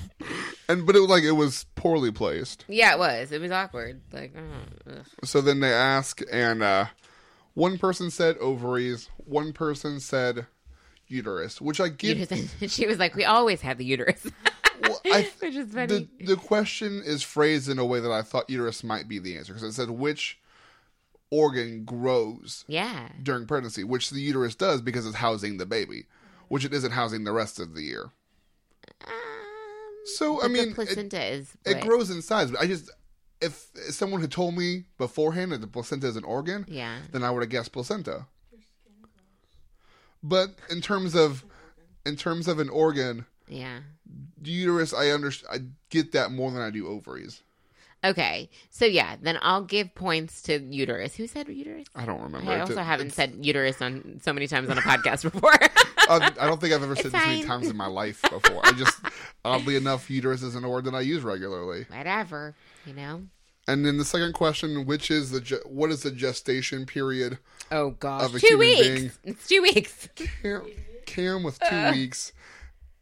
And 0.68 0.86
but 0.86 0.96
it 0.96 1.00
was 1.00 1.10
like 1.10 1.24
it 1.24 1.32
was 1.32 1.66
poorly 1.74 2.10
placed. 2.10 2.64
Yeah, 2.68 2.94
it 2.94 2.98
was. 2.98 3.32
It 3.32 3.40
was 3.40 3.50
awkward. 3.50 4.00
Like, 4.12 4.34
oh. 4.36 5.02
So 5.22 5.40
then 5.40 5.60
they 5.60 5.72
ask, 5.72 6.22
and 6.32 6.62
uh, 6.62 6.86
one 7.52 7.76
person 7.76 8.10
said 8.10 8.38
ovaries, 8.38 9.10
one 9.18 9.52
person 9.52 10.00
said 10.00 10.46
uterus, 11.06 11.60
which 11.60 11.80
I 11.80 11.88
get. 11.88 12.32
she 12.68 12.86
was 12.86 12.98
like, 12.98 13.14
"We 13.14 13.24
always 13.24 13.60
have 13.60 13.76
the 13.76 13.84
uterus," 13.84 14.26
Well, 14.82 15.00
I, 15.04 15.30
which 15.40 15.54
is 15.54 15.72
funny. 15.72 16.08
the 16.18 16.24
the 16.24 16.36
question 16.36 17.02
is 17.04 17.22
phrased 17.22 17.68
in 17.68 17.78
a 17.78 17.84
way 17.84 18.00
that 18.00 18.10
I 18.10 18.22
thought 18.22 18.48
uterus 18.48 18.82
might 18.82 19.06
be 19.06 19.18
the 19.18 19.36
answer 19.36 19.52
because 19.52 19.68
it 19.68 19.74
said 19.74 19.90
which 19.90 20.38
organ 21.30 21.84
grows 21.84 22.64
yeah, 22.68 23.08
during 23.22 23.46
pregnancy, 23.46 23.84
which 23.84 24.08
the 24.08 24.20
uterus 24.20 24.54
does 24.54 24.80
because 24.80 25.06
it's 25.06 25.16
housing 25.16 25.58
the 25.58 25.66
baby, 25.66 26.06
which 26.48 26.64
it 26.64 26.72
isn't 26.72 26.92
housing 26.92 27.24
the 27.24 27.32
rest 27.32 27.60
of 27.60 27.74
the 27.74 27.82
year. 27.82 28.10
um, 29.06 29.12
So 30.04 30.42
I 30.42 30.48
mean, 30.48 30.56
the 30.56 30.70
it, 30.70 30.74
placenta 30.74 31.24
is 31.24 31.56
it 31.64 31.80
grows 31.80 32.10
in 32.10 32.22
size. 32.22 32.50
But 32.50 32.60
I 32.60 32.66
just 32.66 32.90
if 33.40 33.66
someone 33.90 34.20
had 34.20 34.30
told 34.30 34.56
me 34.56 34.84
beforehand 34.98 35.52
that 35.52 35.60
the 35.60 35.66
placenta 35.66 36.06
is 36.06 36.16
an 36.16 36.24
organ, 36.24 36.64
Yeah, 36.68 36.98
then 37.12 37.24
I 37.24 37.30
would 37.30 37.42
have 37.42 37.50
guessed 37.50 37.72
placenta. 37.72 38.26
But 40.22 40.50
in 40.70 40.80
terms 40.80 41.14
of 41.14 41.44
in 42.06 42.16
terms 42.16 42.48
of 42.48 42.58
an 42.58 42.68
organ, 42.68 43.26
yeah. 43.48 43.80
the 44.40 44.50
uterus, 44.50 44.94
I 44.94 45.12
under 45.12 45.30
I 45.50 45.58
get 45.90 46.12
that 46.12 46.32
more 46.32 46.50
than 46.50 46.62
I 46.62 46.70
do 46.70 46.86
ovaries. 46.86 47.42
Okay, 48.04 48.50
so 48.70 48.84
yeah, 48.84 49.16
then 49.22 49.38
I'll 49.40 49.62
give 49.64 49.94
points 49.94 50.42
to 50.42 50.58
uterus. 50.60 51.14
Who 51.16 51.26
said 51.26 51.48
uterus? 51.48 51.86
I 51.94 52.04
don't 52.04 52.20
remember. 52.20 52.50
I 52.50 52.54
It's- 52.56 52.68
also 52.70 52.82
haven't 52.82 53.06
it's- 53.08 53.16
said 53.16 53.38
uterus 53.44 53.80
on 53.80 54.20
so 54.22 54.32
many 54.32 54.46
times 54.46 54.68
on 54.68 54.76
a 54.76 54.80
podcast 54.82 55.22
before. 55.22 55.52
I 55.54 55.68
um, 56.08 56.22
I 56.38 56.46
don't 56.46 56.60
think 56.60 56.74
I've 56.74 56.82
ever 56.82 56.96
said 56.96 57.06
this 57.06 57.12
many 57.14 57.38
fine. 57.40 57.46
times 57.46 57.68
in 57.70 57.76
my 57.76 57.86
life 57.86 58.20
before. 58.30 58.60
I 58.62 58.72
just 58.72 59.00
oddly 59.44 59.76
enough, 59.76 60.10
uterus 60.10 60.42
is 60.42 60.54
an 60.54 60.62
that 60.62 60.94
I 60.94 61.00
use 61.00 61.22
regularly. 61.22 61.86
Whatever, 61.88 62.54
you 62.84 62.92
know. 62.92 63.22
And 63.66 63.86
then 63.86 63.96
the 63.96 64.04
second 64.04 64.34
question, 64.34 64.84
which 64.84 65.10
is 65.10 65.30
the 65.30 65.40
ge- 65.40 65.64
what 65.64 65.90
is 65.90 66.02
the 66.02 66.10
gestation 66.10 66.84
period? 66.84 67.38
Oh 67.72 67.92
gosh, 67.92 68.24
Of 68.24 68.34
a 68.34 68.38
two 68.38 68.46
human 68.48 68.58
weeks. 68.68 68.86
being. 68.88 69.10
It's 69.24 69.48
two 69.48 69.62
weeks. 69.62 70.08
Cam, 70.42 70.66
Cam 71.06 71.42
with 71.42 71.58
two 71.60 71.74
uh. 71.74 71.90
weeks. 71.92 72.34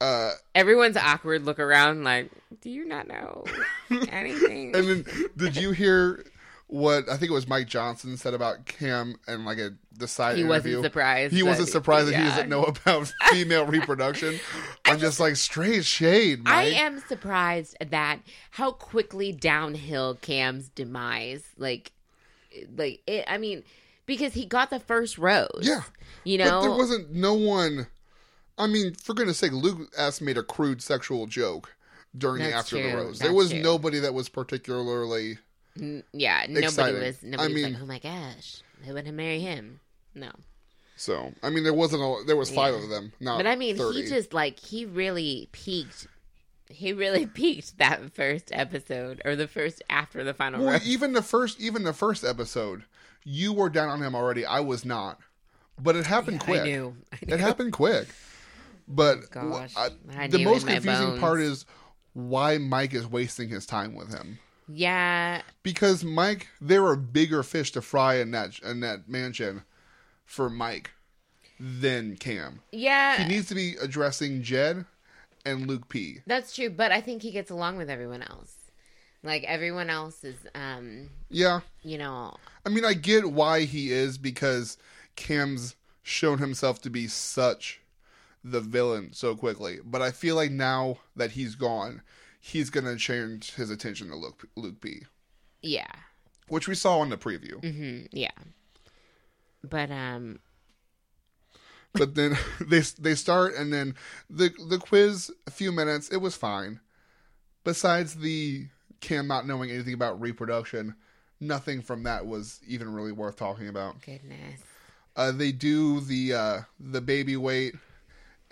Uh, 0.03 0.33
Everyone's 0.55 0.97
awkward 0.97 1.45
look 1.45 1.59
around 1.61 2.03
like, 2.05 2.31
do 2.61 2.71
you 2.71 2.85
not 2.85 3.07
know 3.09 3.45
anything? 4.11 4.75
and 4.75 4.89
then 4.89 5.05
did 5.37 5.57
you 5.57 5.71
hear 5.73 6.25
what 6.67 7.09
I 7.09 7.17
think 7.19 7.31
it 7.31 7.35
was 7.35 7.47
Mike 7.47 7.67
Johnson 7.69 8.17
said 8.17 8.33
about 8.35 8.65
Cam 8.67 9.15
and 9.29 9.45
like 9.45 9.59
a 9.59 9.73
side 10.09 10.37
he 10.37 10.43
interview? 10.43 10.49
wasn't 10.79 10.85
surprised. 10.85 11.35
He 11.35 11.43
wasn't 11.43 11.67
that- 11.67 11.73
surprised 11.73 12.09
that 12.09 12.17
he 12.17 12.25
doesn't 12.25 12.49
know 12.49 12.65
about 12.65 13.13
female 13.31 13.67
reproduction. 13.67 14.41
I'm 14.87 14.99
just 14.99 15.21
like 15.21 15.37
straight 15.37 15.85
shade, 15.85 16.45
Mike. 16.45 16.53
I 16.53 16.65
am 16.65 17.01
surprised 17.07 17.77
that 17.91 18.21
how 18.51 18.73
quickly 18.73 19.33
downhill 19.33 20.17
Cam's 20.17 20.69
demise, 20.71 21.45
like, 21.59 21.93
like 22.77 23.03
it. 23.07 23.25
I 23.29 23.39
mean, 23.39 23.63
because 24.07 24.33
he 24.35 24.47
got 24.47 24.71
the 24.71 24.81
first 24.81 25.19
rose. 25.19 25.61
Yeah. 25.63 25.83
you 26.25 26.39
know. 26.39 26.63
there 26.63 26.71
wasn't 26.73 27.13
no 27.13 27.35
one. 27.35 27.87
I 28.59 28.67
mean, 28.67 28.95
for 28.95 29.15
goodness 29.15 29.39
sake, 29.39 29.53
Luke 29.53 29.91
S 29.97 30.21
made 30.21 30.37
a 30.39 30.43
crude 30.43 30.83
sexual 30.83 31.27
joke 31.27 31.75
during 32.17 32.43
the 32.43 32.51
That's 32.51 32.65
after 32.73 32.77
the 32.77 32.91
true, 32.91 33.01
rose. 33.01 33.19
There 33.19 33.33
was 33.33 33.51
true. 33.51 33.61
nobody 33.63 33.99
that 34.01 34.15
was 34.15 34.29
particularly. 34.29 35.39
N- 35.81 36.03
yeah, 36.13 36.45
nobody 36.49 36.65
exciting. 36.67 37.01
was. 37.01 37.17
I 37.25 37.27
Nobody 37.29 37.53
was 37.55 37.63
mean- 37.63 37.73
like, 37.73 37.83
oh 37.83 37.87
my 37.87 37.99
gosh, 37.99 38.63
who 38.85 38.95
would 38.95 39.13
marry 39.15 39.41
him? 39.41 39.81
No, 40.15 40.31
So 40.97 41.33
I 41.43 41.49
mean, 41.49 41.65
there 41.65 41.73
wasn't. 41.73 42.03
A, 42.03 42.25
there 42.27 42.37
was 42.37 42.51
five 42.51 42.75
of 42.75 42.89
them. 42.91 43.13
Not 43.21 43.39
but 43.39 43.47
I 43.47 43.57
mean, 43.57 43.77
30. 43.79 44.03
he 44.03 44.09
just 44.09 44.35
like 44.35 44.59
he 44.61 44.85
really 44.85 45.49
peaked. 45.53 46.07
He 46.69 46.93
really 46.93 47.25
peaked 47.41 47.79
that 47.79 48.15
first 48.15 48.51
episode 48.53 49.23
or 49.25 49.35
the 49.35 49.49
first 49.49 49.83
after 49.89 50.23
the 50.23 50.35
final 50.35 50.61
Well, 50.63 50.73
rose. 50.75 50.87
even 50.87 51.15
the 51.15 51.23
first, 51.23 51.59
even 51.61 51.85
the 51.85 51.95
first 51.95 52.25
episode, 52.25 52.85
you 53.25 53.55
were 53.55 53.71
down 53.71 53.89
on 53.89 54.03
him 54.03 54.15
already. 54.15 54.45
I 54.45 54.61
was 54.61 54.85
not, 54.85 55.19
but 55.81 55.97
it 55.97 56.05
happened 56.07 56.41
quick. 56.41 56.61
I 56.63 56.65
knew. 56.65 56.95
I 57.13 57.19
knew. 57.27 57.35
It 57.35 57.41
happened 57.41 57.73
quick. 57.73 58.09
But 58.89 59.31
Gosh, 59.31 59.73
I- 59.77 59.91
I 60.17 60.27
the 60.29 60.45
most 60.45 60.67
confusing 60.67 61.09
bones. 61.11 61.21
part 61.21 61.41
is 61.41 61.65
why 62.13 62.59
Mike 62.59 62.93
is 62.95 63.07
wasting 63.07 63.49
his 63.49 63.65
time 63.67 63.95
with 63.95 64.09
him. 64.13 64.39
Yeah, 64.69 65.43
because 65.63 66.05
Mike, 66.05 66.49
there 66.61 66.85
are 66.87 66.97
bigger 66.97 67.43
fish 67.43 67.73
to 67.73 67.83
fry 67.83 68.17
in 68.17 68.31
that 68.31 68.59
in 68.61 68.81
that 68.81 69.09
mansion 69.09 69.65
for 70.25 70.49
Mike 70.49 70.91
than 71.61 72.17
Cam. 72.17 72.63
yeah. 72.73 73.23
He 73.23 73.29
needs 73.29 73.49
to 73.49 73.55
be 73.55 73.75
addressing 73.81 74.43
Jed 74.43 74.85
and 75.45 75.67
Luke 75.67 75.89
P. 75.89 76.19
That's 76.27 76.55
true, 76.55 76.71
but 76.71 76.91
I 76.93 77.01
think 77.01 77.23
he 77.23 77.31
gets 77.33 77.51
along 77.51 77.77
with 77.77 77.91
everyone 77.91 78.23
else. 78.23 78.57
Like 79.23 79.45
everyone 79.45 79.91
else 79.91 80.25
is, 80.25 80.37
um, 80.55 81.11
Yeah, 81.29 81.61
you 81.83 81.99
know, 81.99 82.37
I 82.67 82.71
mean, 82.71 82.85
I 82.85 82.95
get 82.95 83.31
why 83.31 83.63
he 83.65 83.93
is 83.93 84.17
because 84.19 84.77
Cam's 85.17 85.77
shown 86.03 86.39
himself 86.39 86.81
to 86.83 86.91
be 86.91 87.07
such 87.09 87.81
the 88.45 88.61
villain 88.61 89.13
so 89.13 89.35
quickly. 89.35 89.79
But 89.85 90.03
I 90.03 90.11
feel 90.11 90.37
like 90.37 90.51
now 90.51 90.99
that 91.17 91.33
he's 91.33 91.55
gone, 91.55 92.03
he's 92.41 92.71
gonna 92.71 92.97
change 92.97 93.55
his 93.55 93.71
attention 93.71 94.09
to 94.09 94.17
Luke 94.17 94.49
Luke 94.57 94.81
P, 94.81 95.03
yeah, 95.63 95.93
which 96.49 96.69
we 96.69 96.75
saw 96.75 97.03
in 97.03 97.11
the 97.11 97.19
preview. 97.19 97.61
hmm 97.61 98.07
yeah. 98.11 98.31
But 99.65 99.91
um, 99.91 100.41
but 101.93 102.15
then 102.15 102.37
they 102.61 102.81
they 102.99 103.15
start 103.15 103.55
and 103.55 103.73
then 103.73 103.95
the 104.29 104.53
the 104.69 104.79
quiz 104.79 105.31
a 105.47 105.51
few 105.51 105.73
minutes 105.73 106.09
it 106.09 106.19
was 106.19 106.37
fine 106.37 106.81
besides 107.65 108.17
the 108.17 108.67
cam 109.01 109.27
not 109.27 109.47
knowing 109.47 109.71
anything 109.71 109.95
about 109.95 110.21
reproduction 110.21 110.95
nothing 111.41 111.83
from 111.83 112.05
that 112.05 112.27
was 112.27 112.61
even 112.67 112.93
really 112.93 113.13
worth 113.13 113.37
talking 113.37 113.69
about 113.69 114.01
goodness, 114.03 114.61
uh, 115.17 115.31
they 115.33 115.53
do 115.53 116.01
the 116.01 116.33
uh, 116.33 116.61
the 116.81 117.01
baby 117.01 117.37
weight 117.37 117.75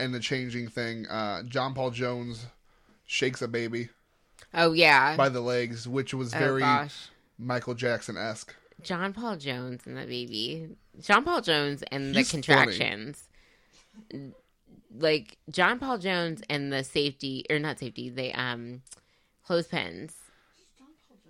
and 0.01 0.13
the 0.15 0.21
changing 0.21 0.69
thing 0.69 1.07
uh, 1.09 1.43
john 1.45 1.75
paul 1.75 1.91
jones 1.91 2.47
shakes 3.07 3.43
a 3.43 3.49
baby 3.49 3.89
oh 4.55 4.73
yeah, 4.73 5.17
by 5.17 5.29
the 5.29 5.41
legs 5.41 5.87
which 5.87 6.13
was 6.15 6.35
oh 6.35 6.39
very 6.39 6.89
michael 7.39 7.75
jackson-esque 7.75 8.55
John 8.83 9.13
Paul 9.13 9.37
Jones 9.37 9.83
and 9.85 9.95
the 9.95 10.07
baby, 10.07 10.71
John 11.01 11.23
Paul 11.23 11.43
Jones 11.43 11.83
and 11.91 12.15
the 12.15 12.21
He's 12.21 12.31
contractions. 12.31 13.29
Like 14.99 15.37
John 15.51 15.79
Paul 15.79 15.99
Jones 15.99 16.43
and 16.49 16.73
the 16.73 16.83
safety 16.83 17.45
or 17.51 17.59
not 17.59 17.79
safety, 17.79 18.09
they 18.09 18.33
um 18.33 18.83
clothespins. 19.45 20.15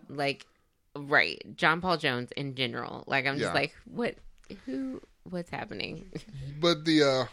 Like 0.09 0.47
right, 0.97 1.43
John 1.57 1.81
Paul 1.81 1.97
Jones 1.97 2.31
in 2.37 2.55
general. 2.55 3.05
Like 3.07 3.27
I'm 3.27 3.35
Yeah. 3.35 3.41
just 3.47 3.55
like, 3.55 3.75
what? 3.85 4.15
Who? 4.67 5.03
What's 5.25 5.51
happening? 5.51 6.11
but 6.61 6.85
the 6.85 7.03
uh 7.03 7.25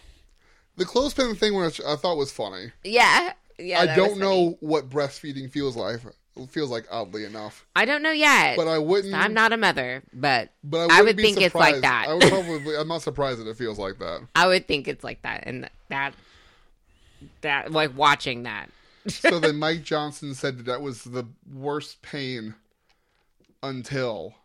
the 0.78 0.86
clothespin 0.86 1.36
thing 1.36 1.56
which 1.56 1.82
i 1.82 1.96
thought 1.96 2.18
was 2.18 2.32
funny 2.32 2.72
yeah, 2.84 3.34
yeah. 3.60 3.82
I 3.82 3.96
don't 3.96 4.18
know 4.20 4.58
what 4.62 4.90
breastfeeding 4.90 5.52
feels 5.52 5.76
like. 5.76 6.00
It 6.40 6.52
Feels 6.52 6.70
like 6.70 6.86
oddly 6.92 7.26
enough, 7.26 7.66
I 7.76 7.86
don't 7.86 8.04
know 8.04 8.12
yet. 8.12 8.56
but 8.58 8.68
I 8.68 8.78
wouldn't. 8.78 9.12
I'm 9.16 9.34
not 9.34 9.54
a 9.54 9.58
mother, 9.58 10.04
but 10.14 10.50
But 10.64 10.92
I, 10.92 11.00
I 11.00 11.02
would 11.02 11.16
think 11.18 11.42
it's 11.42 11.56
like 11.56 11.82
that. 11.82 12.06
I 12.08 12.14
would 12.14 12.22
probably. 12.30 12.76
I'm 12.78 12.88
not 12.88 13.02
surprised 13.02 13.40
that 13.40 13.48
it 13.48 13.58
feels 13.58 13.80
like 13.80 13.98
that. 13.98 14.22
I 14.36 14.46
would 14.46 14.68
think 14.68 14.88
it's 14.88 15.04
like 15.04 15.24
that, 15.24 15.46
and 15.48 15.68
that 15.90 16.14
that 17.42 17.72
like 17.72 17.98
watching 17.98 18.44
that. 18.44 18.70
So 19.08 19.40
then 19.40 19.56
Mike 19.60 19.82
Johnson 19.82 20.36
said 20.36 20.60
that 20.60 20.66
that 20.68 20.84
was 20.84 21.06
the 21.06 21.24
worst 21.52 22.04
pain 22.04 22.54
until, 23.64 24.36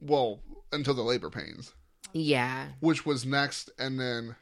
well, 0.00 0.38
until 0.72 0.94
the 0.94 1.02
labor 1.02 1.30
pains, 1.30 1.72
Yeah. 2.12 2.68
which 2.80 3.04
was 3.04 3.26
next, 3.26 3.70
and 3.78 3.98
then, 3.98 4.36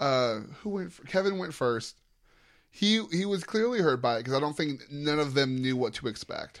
uh, 0.00 0.40
who 0.62 0.70
went? 0.70 0.88
f 0.88 1.00
Kevin 1.06 1.38
went 1.38 1.54
first. 1.54 1.96
He 2.70 3.02
he 3.12 3.24
was 3.26 3.44
clearly 3.44 3.80
hurt 3.80 4.00
by 4.00 4.16
it 4.16 4.18
because 4.20 4.34
I 4.34 4.40
don't 4.40 4.56
think 4.56 4.82
none 4.90 5.18
of 5.18 5.34
them 5.34 5.56
knew 5.56 5.76
what 5.76 5.92
to 5.94 6.08
expect. 6.08 6.60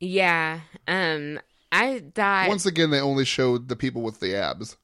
Yeah. 0.00 0.60
Um 0.88 1.38
I 1.70 2.02
thought 2.14 2.48
Once 2.48 2.64
again, 2.66 2.90
they 2.90 3.00
only 3.00 3.24
showed 3.26 3.68
the 3.68 3.76
people 3.76 4.00
with 4.02 4.20
the 4.20 4.34
abs. 4.34 4.76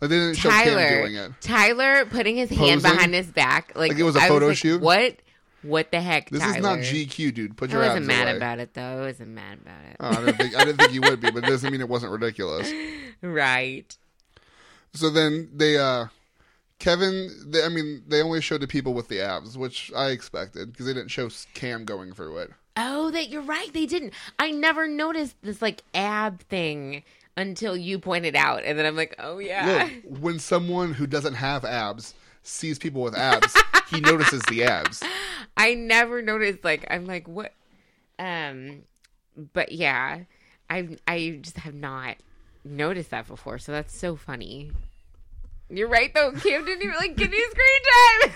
Like 0.00 0.10
they 0.10 0.16
didn't 0.18 0.36
show 0.36 0.48
Cam 0.48 0.64
Tyler 0.64 0.88
doing 1.02 1.14
it. 1.16 1.32
Tyler 1.42 2.06
putting 2.06 2.36
his 2.36 2.48
hand 2.50 2.80
behind 2.82 3.12
his 3.14 3.26
back 3.26 3.72
like, 3.76 3.90
Like 3.92 3.98
it 3.98 4.04
was 4.04 4.16
a 4.16 4.20
I 4.20 4.28
photo 4.28 4.48
like, 4.48 4.56
shoot? 4.56 4.80
What 4.80 5.16
what 5.62 5.90
the 5.90 6.00
heck, 6.00 6.30
This 6.30 6.40
Tyler? 6.40 6.56
is 6.56 6.62
not 6.62 6.78
GQ, 6.78 7.34
dude. 7.34 7.56
Put 7.56 7.70
your. 7.70 7.82
I 7.82 7.88
wasn't 7.88 8.06
mad 8.06 8.28
away. 8.28 8.36
about 8.36 8.58
it 8.58 8.72
though. 8.72 8.82
I 9.02 9.06
wasn't 9.06 9.30
mad 9.30 9.58
about 9.60 9.84
it. 9.90 9.96
Oh, 10.00 10.08
I 10.10 10.24
didn't 10.24 10.36
think 10.36 10.56
I 10.56 10.64
didn't 10.64 10.78
think 10.78 10.92
you 10.94 11.00
would 11.02 11.20
be, 11.20 11.30
but 11.30 11.44
it 11.44 11.48
doesn't 11.48 11.70
mean 11.70 11.80
it 11.80 11.88
wasn't 11.88 12.12
ridiculous. 12.12 12.72
Right. 13.22 13.94
So 14.94 15.10
then 15.10 15.50
they, 15.54 15.76
uh 15.78 16.06
Kevin, 16.78 17.30
they, 17.46 17.64
I 17.64 17.68
mean, 17.68 18.02
they 18.06 18.22
only 18.22 18.40
showed 18.40 18.60
the 18.60 18.66
people 18.66 18.92
with 18.92 19.08
the 19.08 19.20
abs, 19.20 19.56
which 19.56 19.90
I 19.96 20.08
expected 20.08 20.72
because 20.72 20.86
they 20.86 20.92
didn't 20.92 21.10
show 21.10 21.28
Cam 21.54 21.84
going 21.84 22.12
through 22.12 22.38
it. 22.38 22.50
Oh, 22.76 23.10
that 23.10 23.30
you're 23.30 23.42
right. 23.42 23.72
They 23.72 23.86
didn't. 23.86 24.12
I 24.38 24.50
never 24.50 24.86
noticed 24.86 25.36
this 25.42 25.62
like 25.62 25.82
ab 25.94 26.42
thing 26.42 27.02
until 27.36 27.76
you 27.76 27.98
pointed 27.98 28.36
out, 28.36 28.62
and 28.64 28.78
then 28.78 28.84
I'm 28.84 28.96
like, 28.96 29.14
oh 29.18 29.38
yeah. 29.38 29.88
Look, 30.04 30.20
when 30.20 30.38
someone 30.38 30.92
who 30.92 31.06
doesn't 31.06 31.34
have 31.34 31.64
abs 31.64 32.14
sees 32.42 32.78
people 32.78 33.02
with 33.02 33.16
abs, 33.16 33.56
he 33.90 34.00
notices 34.00 34.42
the 34.48 34.64
abs. 34.64 35.02
I 35.56 35.74
never 35.74 36.20
noticed. 36.20 36.62
Like 36.62 36.86
I'm 36.90 37.06
like 37.06 37.26
what? 37.26 37.52
Um, 38.18 38.82
but 39.54 39.72
yeah, 39.72 40.20
I 40.68 40.98
I 41.08 41.38
just 41.40 41.58
have 41.58 41.74
not 41.74 42.16
noticed 42.64 43.10
that 43.10 43.26
before. 43.26 43.58
So 43.58 43.72
that's 43.72 43.96
so 43.96 44.16
funny. 44.16 44.72
You're 45.68 45.88
right 45.88 46.12
though. 46.14 46.30
Cam 46.32 46.64
didn't 46.64 46.82
even 46.82 46.94
like 46.96 47.16
give 47.16 47.32
you 47.32 47.50
screen 47.50 48.32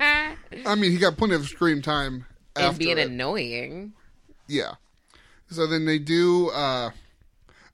time. 0.00 0.36
I 0.66 0.74
mean, 0.76 0.92
he 0.92 0.98
got 0.98 1.16
plenty 1.16 1.34
of 1.34 1.46
screen 1.46 1.82
time 1.82 2.26
and 2.56 2.66
after 2.66 2.78
being 2.78 2.98
it. 2.98 3.08
annoying. 3.08 3.92
Yeah. 4.46 4.74
So 5.50 5.66
then 5.66 5.84
they 5.86 5.98
do. 5.98 6.50
uh 6.50 6.90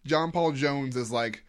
John 0.05 0.33
Paul 0.33 0.53
Jones 0.53 0.97
is 0.97 1.13
like 1.13 1.45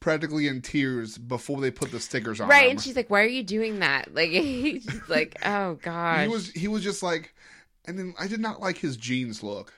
practically 0.00 0.46
in 0.46 0.60
tears 0.62 1.18
before 1.18 1.60
they 1.60 1.70
put 1.70 1.90
the 1.90 1.98
stickers 1.98 2.40
on 2.40 2.48
Right, 2.48 2.66
him. 2.66 2.70
and 2.72 2.80
she's 2.80 2.94
like, 2.94 3.10
"Why 3.10 3.22
are 3.22 3.26
you 3.26 3.42
doing 3.42 3.80
that?" 3.80 4.14
Like 4.14 4.30
he's 4.30 4.86
like, 5.08 5.36
"Oh 5.44 5.74
god." 5.82 6.22
he 6.22 6.28
was 6.28 6.50
he 6.52 6.68
was 6.68 6.84
just 6.84 7.02
like, 7.02 7.34
and 7.86 7.98
then 7.98 8.14
I 8.20 8.28
did 8.28 8.40
not 8.40 8.60
like 8.60 8.78
his 8.78 8.96
jeans 8.96 9.42
look. 9.42 9.72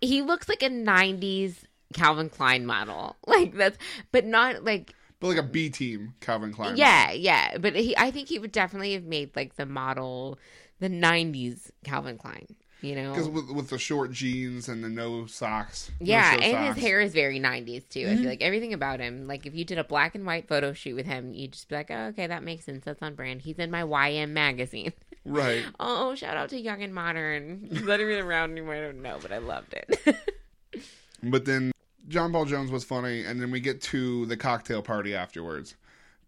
he 0.00 0.20
looks 0.22 0.48
like 0.48 0.62
a 0.62 0.68
90s 0.68 1.54
Calvin 1.94 2.28
Klein 2.28 2.66
model. 2.66 3.16
Like 3.26 3.54
that's 3.54 3.78
but 4.12 4.26
not 4.26 4.64
like 4.64 4.94
But 5.20 5.28
like 5.28 5.36
a 5.36 5.42
B 5.42 5.68
team 5.70 6.14
Calvin 6.20 6.52
Klein. 6.52 6.76
yeah, 6.76 7.12
yeah, 7.12 7.58
but 7.58 7.74
he 7.76 7.96
I 7.96 8.10
think 8.10 8.28
he 8.28 8.38
would 8.38 8.52
definitely 8.52 8.94
have 8.94 9.04
made 9.04 9.36
like 9.36 9.56
the 9.56 9.66
model 9.66 10.38
the 10.78 10.88
90s 10.88 11.70
Calvin 11.84 12.16
Klein, 12.16 12.46
you 12.80 12.94
know. 12.94 13.12
Because 13.12 13.28
with, 13.28 13.50
with 13.50 13.68
the 13.68 13.78
short 13.78 14.12
jeans 14.12 14.66
and 14.66 14.82
the 14.82 14.88
no 14.88 15.26
socks. 15.26 15.90
Yeah, 16.00 16.30
show 16.32 16.38
and 16.38 16.52
socks. 16.52 16.74
his 16.76 16.84
hair 16.86 17.00
is 17.00 17.12
very 17.12 17.38
90s 17.38 17.86
too. 17.88 18.00
I 18.08 18.14
Mhm. 18.14 18.20
feel 18.20 18.28
like 18.30 18.40
everything 18.42 18.72
about 18.72 18.98
him. 19.00 19.26
Like 19.26 19.44
if 19.44 19.54
you 19.54 19.64
did 19.66 19.76
a 19.76 19.84
black 19.84 20.14
and 20.14 20.24
white 20.24 20.48
photo 20.48 20.72
shoot 20.72 20.94
with 20.96 21.04
him, 21.04 21.34
you'd 21.34 21.52
just 21.52 21.68
be 21.68 21.74
like, 21.74 21.90
"Oh, 21.90 22.06
okay, 22.08 22.26
that 22.26 22.42
makes 22.42 22.64
sense. 22.64 22.84
That's 22.86 23.02
on 23.02 23.14
brand. 23.14 23.42
He's 23.42 23.58
in 23.58 23.70
my 23.70 23.82
YM 23.82 24.30
magazine." 24.32 24.92
Right. 25.26 25.66
oh, 25.78 26.14
shout 26.14 26.38
out 26.38 26.48
to 26.48 26.58
Young 26.58 26.82
and 26.82 26.94
Modern. 26.94 27.68
Is 27.70 27.82
that 27.84 28.00
even 28.00 28.24
around 28.24 28.52
anymore? 28.52 28.74
I 28.74 28.80
don't 28.80 29.02
know, 29.02 29.18
but 29.20 29.30
I 29.30 29.36
loved 29.36 29.74
it. 29.74 30.16
But 31.22 31.44
then 31.44 31.72
John 32.10 32.32
Paul 32.32 32.44
Jones 32.44 32.70
was 32.70 32.84
funny, 32.84 33.24
and 33.24 33.40
then 33.40 33.50
we 33.50 33.60
get 33.60 33.80
to 33.82 34.26
the 34.26 34.36
cocktail 34.36 34.82
party 34.82 35.14
afterwards 35.14 35.74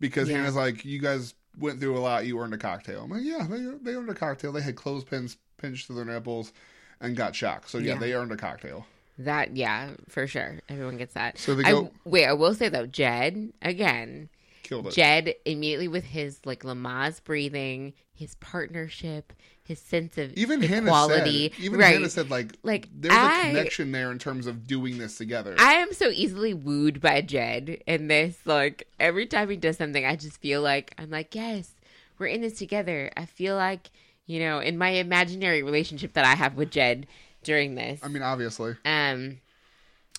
because 0.01 0.29
Yeah. 0.31 0.39
Hannah's 0.39 0.55
like, 0.57 0.85
"You 0.85 0.99
guys 1.01 1.35
went 1.59 1.81
through 1.81 1.99
a 1.99 2.01
lot. 2.01 2.25
You 2.25 2.39
earned 2.41 2.55
a 2.55 2.59
cocktail." 2.59 3.03
I'm 3.05 3.11
like, 3.11 3.23
"Yeah, 3.25 3.47
they 3.51 3.59
they 3.83 3.95
earned 3.97 4.09
a 4.09 4.15
cocktail. 4.15 4.53
They 4.53 4.63
had 4.63 4.77
clothespins 4.77 5.37
pinched 5.59 5.89
to 5.89 5.93
their 5.93 6.05
nipples 6.05 6.53
and 7.01 7.17
got 7.17 7.35
shocked. 7.37 7.69
So 7.69 7.79
yeah, 7.79 7.95
Yeah. 7.95 7.99
they 7.99 8.15
earned 8.15 8.33
a 8.33 8.37
cocktail." 8.37 8.87
That 9.19 9.57
yeah, 9.57 9.91
for 10.09 10.27
sure. 10.27 10.61
Everyone 10.71 10.97
gets 10.97 11.13
that. 11.15 11.37
So 11.39 11.55
they 11.55 11.65
I- 11.65 11.73
go- 11.73 11.91
wait, 12.05 12.27
I 12.27 12.33
will 12.33 12.55
say 12.55 12.69
though, 12.71 12.87
Jed 12.87 13.53
again. 13.61 14.29
Killed 14.63 14.87
it. 14.87 14.95
Jed 14.95 15.35
immediately 15.45 15.89
with 15.89 16.05
his 16.05 16.41
like 16.47 16.63
Lamaze 16.63 17.23
breathing, 17.25 17.93
his 18.23 18.35
partnership, 18.37 19.33
his 19.63 19.79
sense 19.79 20.17
of 20.17 20.33
even 20.35 20.63
Hannah 20.63 20.87
equality. 20.87 21.51
said, 21.55 21.65
even 21.65 21.79
right. 21.79 21.93
Hannah 21.95 22.09
said, 22.09 22.31
like, 22.31 22.53
Like, 22.63 22.89
there's 22.95 23.15
a 23.15 23.19
I- 23.21 23.43
connection 23.49 23.93
there 23.93 24.11
in 24.11 24.19
terms 24.19 24.47
of 24.47 24.67
doing 24.67 24.99
this 24.99 25.19
together. 25.19 25.55
I 25.59 25.75
am 25.75 25.93
so 25.93 26.09
easily 26.09 26.55
wooed 26.55 27.01
by 27.01 27.21
Jed 27.21 27.83
in 27.87 28.09
this. 28.09 28.39
Like 28.47 28.89
every 28.99 29.27
time 29.27 29.51
he 29.51 29.57
does 29.57 29.77
something, 29.77 30.05
I 30.07 30.17
just 30.17 30.39
feel 30.41 30.63
like 30.63 30.95
I'm 30.99 31.11
like, 31.11 31.35
yes, 31.35 31.75
we're 32.19 32.27
in 32.27 32.41
this 32.41 32.59
together. 32.59 33.11
I 33.17 33.27
feel 33.27 33.57
like 33.57 33.91
you 34.25 34.39
know, 34.39 34.61
in 34.61 34.79
my 34.79 34.91
imaginary 34.91 35.63
relationship 35.65 36.13
that 36.15 36.25
I 36.25 36.37
have 36.37 36.55
with 36.55 36.71
Jed 36.71 37.07
during 37.43 37.75
this. 37.75 37.99
I 38.05 38.09
mean, 38.09 38.23
obviously, 38.23 38.77
um 38.85 39.41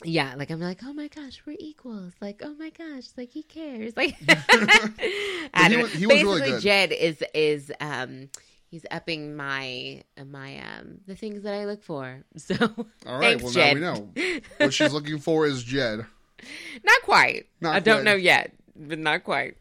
yeah 0.03 0.33
like 0.37 0.49
i'm 0.49 0.59
like 0.59 0.79
oh 0.83 0.93
my 0.93 1.07
gosh 1.07 1.41
we're 1.45 1.55
equals 1.59 2.13
like 2.19 2.41
oh 2.43 2.53
my 2.59 2.69
gosh 2.71 3.05
like 3.15 3.29
he 3.29 3.43
cares 3.43 3.93
like 3.97 4.15
he 4.17 4.25
was- 5.77 5.93
he 5.93 6.05
was 6.07 6.23
really 6.23 6.39
basically 6.41 6.51
good. 6.51 6.61
jed 6.61 6.91
is 6.91 7.23
is 7.33 7.71
um 7.79 8.27
he's 8.69 8.85
upping 8.91 9.35
my 9.35 10.03
my 10.25 10.59
um 10.59 10.99
the 11.07 11.15
things 11.15 11.43
that 11.43 11.53
i 11.53 11.65
look 11.65 11.83
for 11.83 12.23
so 12.37 12.55
all 13.05 13.19
right. 13.19 13.39
thanks 13.39 13.43
well, 13.43 13.51
jed 13.53 13.77
now 13.77 13.93
we 14.15 14.33
know 14.35 14.39
what 14.57 14.73
she's 14.73 14.91
looking 14.93 15.19
for 15.19 15.45
is 15.45 15.63
Jed. 15.63 16.05
not 16.83 17.01
quite 17.03 17.45
Not 17.61 17.75
i 17.75 17.79
don't 17.79 18.03
know 18.03 18.15
yet 18.15 18.51
but 18.75 18.99
not 18.99 19.23
quite 19.23 19.55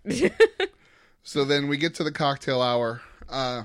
So 1.24 1.44
then 1.44 1.68
we 1.68 1.76
get 1.76 1.94
to 1.96 2.02
the 2.04 2.10
cocktail 2.10 2.60
hour. 2.60 3.00
Uh, 3.28 3.62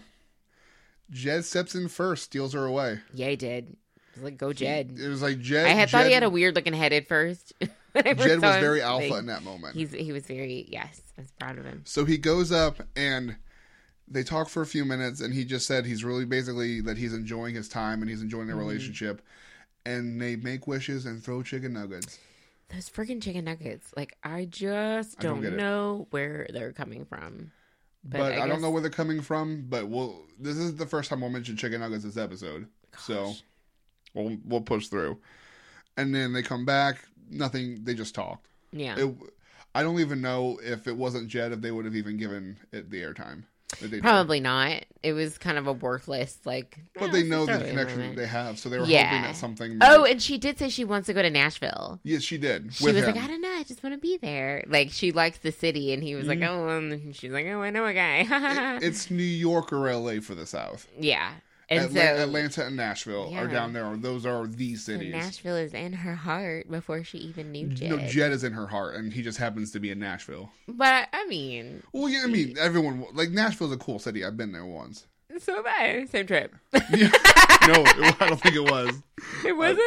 Jed 1.09 1.43
steps 1.43 1.73
in 1.73 1.87
first, 1.87 2.25
steals 2.25 2.53
her 2.53 2.65
away. 2.65 2.99
yeah 3.15 3.29
he 3.29 3.35
did 3.35 3.75
was 4.17 4.23
like 4.23 4.37
go 4.37 4.53
jed 4.53 4.97
It 4.99 5.07
was 5.07 5.21
like 5.21 5.39
Jed. 5.39 5.65
i 5.65 5.69
had 5.69 5.87
Jed, 5.87 5.91
thought 5.91 6.05
he 6.07 6.13
had 6.13 6.23
a 6.23 6.29
weird 6.29 6.55
looking 6.55 6.73
head 6.73 6.93
at 6.93 7.07
first 7.07 7.53
Jed 7.95 8.17
was 8.41 8.55
very 8.57 8.81
alpha 8.81 9.07
Like, 9.07 9.19
in 9.21 9.25
that 9.27 9.43
moment. 9.43 9.75
he's 9.75 9.91
he 9.91 10.11
was 10.11 10.23
very 10.25 10.67
yes 10.69 11.01
i 11.17 11.21
was 11.21 11.31
proud 11.39 11.57
of 11.57 11.65
him 11.65 11.81
So 11.85 12.05
he 12.05 12.17
goes 12.17 12.51
up 12.51 12.81
and 12.95 13.37
they 14.09 14.23
talk 14.23 14.47
for 14.47 14.61
a 14.61 14.65
few 14.65 14.85
minutes, 14.85 15.19
and 15.19 15.33
he 15.33 15.43
just 15.43 15.65
said 15.67 15.85
he's 15.85 16.01
really 16.01 16.23
basically 16.23 16.79
that 16.79 16.97
he's 16.97 17.13
enjoying 17.13 17.53
his 17.55 17.67
time 17.67 17.99
and 18.01 18.09
he's 18.09 18.21
enjoying 18.21 18.47
their 18.47 18.55
Mm-hmm. 18.55 18.65
relationship. 18.65 19.21
And 19.85 20.21
they 20.21 20.37
make 20.37 20.65
wishes 20.65 21.05
and 21.05 21.21
throw 21.21 21.43
chicken 21.43 21.73
nuggets. 21.73 22.17
Those 22.69 22.89
freaking 22.89 23.21
chicken 23.21 23.43
nuggets, 23.43 23.91
like 23.97 24.15
I 24.23 24.45
just 24.45 25.19
don't 25.19 25.41
don't, 25.41 25.57
know 25.57 26.07
where 26.11 26.47
they're 26.53 26.71
coming 26.71 27.03
from. 27.03 27.51
But, 28.01 28.19
But 28.19 28.31
I, 28.31 28.43
I 28.43 28.47
don't 28.47 28.61
know 28.61 28.69
where 28.69 28.81
they're 28.81 28.89
coming 28.91 29.19
from. 29.19 29.65
But 29.67 29.89
we'll. 29.89 30.23
This 30.39 30.55
is 30.55 30.75
the 30.77 30.85
first 30.85 31.09
time 31.09 31.19
we'll 31.19 31.29
mention 31.29 31.57
chicken 31.57 31.81
nuggets 31.81 32.05
this 32.05 32.15
episode, 32.15 32.67
so 32.97 33.25
Gosh. 33.25 33.43
We'll 34.13 34.37
we'll 34.45 34.61
push 34.61 34.87
through. 34.87 35.17
And 35.97 36.13
then 36.13 36.33
they 36.33 36.43
come 36.43 36.65
back. 36.65 37.03
Nothing. 37.29 37.83
They 37.83 37.93
just 37.93 38.13
talked. 38.15 38.47
Yeah, 38.71 38.95
It, 38.99 39.15
I 39.73 39.81
don't 39.83 39.99
even 39.99 40.21
know 40.21 40.59
if 40.63 40.87
it 40.87 40.95
wasn't 40.95 41.27
Jed 41.29 41.51
if 41.53 41.61
they 41.61 41.71
would 41.71 41.85
have 41.85 41.95
even 41.95 42.17
given 42.17 42.57
it 42.71 42.89
the 42.91 43.01
airtime. 43.01 43.43
that 43.79 43.81
they 43.81 43.97
did. 43.97 44.01
probably 44.01 44.39
not. 44.39 44.83
It 45.03 45.13
was 45.13 45.37
kind 45.37 45.57
of 45.57 45.67
a 45.67 45.73
worthless 45.73 46.37
like. 46.45 46.77
But 46.97 47.11
they 47.11 47.23
know 47.23 47.45
the 47.45 47.53
throw 47.53 47.55
it 47.61 47.63
in 47.63 47.69
connection 47.69 47.97
moment. 47.99 48.15
that 48.17 48.21
they 48.21 48.27
have, 48.27 48.59
so 48.59 48.69
they 48.69 48.79
were 48.79 48.85
Yeah. 48.85 49.07
hoping 49.09 49.21
that 49.23 49.35
something. 49.35 49.77
Oh, 49.81 50.05
and 50.05 50.21
she 50.21 50.37
did 50.37 50.57
say 50.59 50.69
she 50.69 50.83
wants 50.85 51.07
to 51.07 51.13
go 51.13 51.21
to 51.21 51.29
Nashville. 51.29 51.99
yes, 52.03 52.21
she 52.23 52.37
did. 52.37 52.73
She 52.73 52.85
was 52.85 52.95
him. 52.95 53.05
like, 53.15 53.17
I 53.23 53.27
don't 53.27 53.41
know, 53.41 53.51
I 53.51 53.63
just 53.63 53.83
want 53.83 53.93
to 53.95 53.99
be 54.01 54.17
there. 54.17 54.63
Like 54.67 54.91
she 54.91 55.11
likes 55.11 55.37
the 55.39 55.51
city, 55.51 55.93
and 55.93 56.01
he 56.03 56.15
was 56.15 56.27
like, 56.27 56.39
Mhm. 56.39 56.47
oh, 56.49 56.77
and 56.77 57.15
she's 57.15 57.31
like, 57.31 57.45
oh, 57.47 57.61
I 57.61 57.69
know 57.71 57.85
a 57.85 57.93
guy. 57.93 58.21
It- 58.77 58.83
it's 58.83 59.09
New 59.11 59.23
York 59.23 59.71
or 59.73 59.87
L.A. 59.87 60.19
for 60.21 60.35
the 60.35 60.45
South. 60.45 60.87
yeah, 60.99 61.31
and 61.69 61.85
Atla- 61.85 61.93
so 61.99 62.23
Atlanta 62.23 62.65
and 62.65 62.75
Nashville 62.77 63.33
are 63.35 63.47
down 63.47 63.73
there. 63.73 63.95
Those 63.97 64.25
are 64.25 64.47
the 64.47 64.75
cities. 64.75 65.11
Nashville 65.13 65.55
is 65.57 65.73
in 65.73 65.93
her 65.93 66.15
heart 66.15 66.69
before 66.71 67.03
she 67.03 67.17
even 67.19 67.51
knew 67.51 67.67
Jed. 67.67 67.89
No, 67.89 67.97
Jed 67.99 68.31
is 68.31 68.43
in 68.43 68.53
her 68.53 68.67
heart, 68.67 68.95
and 68.95 69.11
he 69.11 69.21
just 69.21 69.37
happens 69.37 69.71
to 69.71 69.79
be 69.79 69.91
in 69.91 69.99
Nashville. 69.99 70.49
But 70.67 71.09
I 71.13 71.25
mean, 71.27 71.83
Well, 71.93 72.07
yeah, 72.09 72.21
I 72.23 72.27
mean, 72.27 72.55
everyone 72.59 73.05
like 73.13 73.29
Nashville's 73.31 73.73
a 73.73 73.77
cool 73.77 73.99
city. 73.99 74.23
I've 74.23 74.37
been 74.37 74.51
there 74.51 74.65
once. 74.65 75.07
so 75.39 75.57
am 75.57 75.63
I. 75.67 76.05
Same 76.09 76.25
trip. 76.27 76.55
Yeah. 76.89 77.09
no, 77.67 77.83
I 78.19 78.27
don't 78.29 78.39
think 78.41 78.55
it 78.55 78.71
was. 78.71 78.95
It 79.45 79.51
wasn't. 79.57 79.79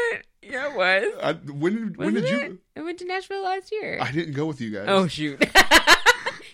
yeah, 0.43 0.71
it 0.71 0.77
was. 0.77 1.15
I, 1.23 1.33
when 1.53 1.75
did 1.77 1.97
Wasn't 1.97 2.15
did 2.17 2.25
it? 2.25 2.51
you? 2.51 2.59
I 2.77 2.83
went 2.83 2.99
to 2.99 3.07
Nashville 3.07 3.43
last 3.43 3.73
year. 3.73 3.99
I 4.03 4.13
didn't 4.13 4.35
go 4.35 4.45
with 4.45 4.61
you 4.61 4.71
guys. 4.71 4.85
oh 4.89 5.07
shoot. 5.07 5.39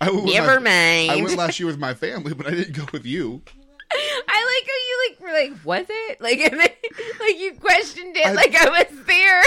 I 0.00 0.10
Never 0.10 0.60
my- 0.60 0.70
mind. 0.70 1.10
I 1.10 1.16
went 1.22 1.36
last 1.36 1.58
year 1.58 1.66
with 1.66 1.78
my 1.78 1.94
family, 1.94 2.32
but 2.34 2.46
I 2.46 2.50
didn't 2.50 2.76
go 2.76 2.84
with 2.92 3.04
you. 3.06 3.42
I 3.92 4.40
like 4.54 4.66
how 4.66 4.80
you 4.86 4.96
like 5.08 5.16
were 5.20 5.32
like, 5.54 5.64
was 5.64 5.86
it? 5.88 6.20
Like 6.20 6.38
and 6.40 6.58
then, 6.60 6.70
like 7.20 7.38
you 7.38 7.54
questioned 7.54 8.16
it 8.16 8.26
I- 8.26 8.32
like 8.32 8.54
I 8.54 8.68
was 8.68 8.86
there. 9.06 9.42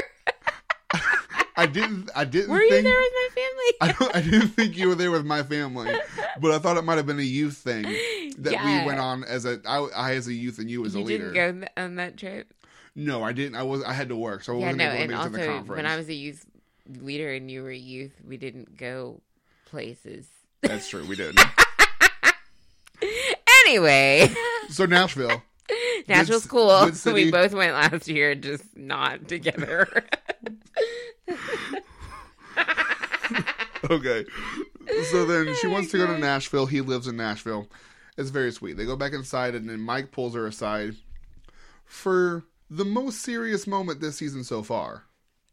I 1.55 1.65
didn't. 1.65 2.09
I 2.15 2.23
didn't. 2.23 2.49
Were 2.49 2.61
you 2.61 2.69
think, 2.71 2.85
there 2.85 2.99
with 2.99 3.13
my 3.13 3.29
family? 3.35 3.73
I, 4.13 4.17
I 4.17 4.21
didn't 4.21 4.47
think 4.49 4.77
you 4.77 4.87
were 4.87 4.95
there 4.95 5.11
with 5.11 5.25
my 5.25 5.43
family, 5.43 5.93
but 6.39 6.51
I 6.51 6.59
thought 6.59 6.77
it 6.77 6.83
might 6.83 6.95
have 6.95 7.05
been 7.05 7.19
a 7.19 7.21
youth 7.21 7.57
thing 7.57 7.83
that 8.39 8.53
Yeah. 8.53 8.79
we 8.81 8.85
went 8.87 8.99
on 8.99 9.23
as 9.25 9.45
a 9.45 9.59
I, 9.67 9.79
I 9.95 10.13
as 10.15 10.27
a 10.27 10.33
youth 10.33 10.57
and 10.59 10.69
you 10.71 10.85
as 10.85 10.95
you 10.95 11.01
a 11.01 11.03
leader. 11.03 11.31
didn't 11.31 11.35
go 11.35 11.47
on 11.49 11.59
th- 11.59 11.71
on 11.75 11.95
that 11.95 12.15
trip. 12.17 12.53
No, 12.95 13.23
I 13.23 13.33
didn't. 13.33 13.55
I 13.55 13.63
was. 13.63 13.83
I 13.83 13.91
had 13.93 14.07
to 14.09 14.15
work, 14.15 14.43
so 14.43 14.53
I 14.53 14.55
Yeah, 14.59 14.65
wasn't 14.67 14.77
no, 14.77 14.83
able 14.85 14.93
to 14.95 15.01
and 15.01 15.11
make 15.11 15.19
it 15.19 15.23
to 15.23 15.29
the 15.29 15.37
also 15.39 15.51
conference. 15.57 15.77
when 15.77 15.85
I 15.85 15.97
was 15.97 16.07
a 16.09 16.13
youth 16.13 16.45
leader 17.01 17.33
and 17.33 17.51
you 17.51 17.63
were 17.63 17.69
a 17.71 17.77
youth, 17.77 18.13
we 18.25 18.37
didn't 18.37 18.77
go 18.77 19.19
places. 19.65 20.27
That's 20.61 20.87
true. 20.89 21.05
We 21.05 21.15
didn't. 21.17 21.39
Anyway, 23.65 24.33
so 24.69 24.85
Nashville. 24.85 25.43
Nashville's 26.07 26.43
Good- 26.45 26.49
cool. 26.51 26.85
good 26.85 26.95
city. 26.97 27.25
We 27.25 27.31
both 27.31 27.53
went 27.53 27.73
last 27.73 28.07
year, 28.07 28.35
just 28.35 28.75
not 28.77 29.27
together. 29.27 29.87
Okay. 33.89 34.25
So 35.11 35.25
then 35.25 35.53
she 35.61 35.67
wants 35.67 35.91
to 35.91 35.97
go 35.97 36.07
to 36.07 36.17
Nashville. 36.17 36.65
He 36.65 36.81
lives 36.81 37.07
in 37.07 37.15
Nashville. 37.15 37.67
It's 38.17 38.29
very 38.29 38.51
sweet. 38.51 38.75
They 38.75 38.85
go 38.85 38.95
back 38.97 39.13
inside, 39.13 39.55
and 39.55 39.69
then 39.69 39.79
Mike 39.79 40.11
pulls 40.11 40.33
her 40.35 40.45
aside 40.45 40.95
for 41.85 42.43
the 42.69 42.83
most 42.85 43.21
serious 43.21 43.65
moment 43.67 44.01
this 44.01 44.17
season 44.17 44.43
so 44.43 44.61
far. 44.63 45.03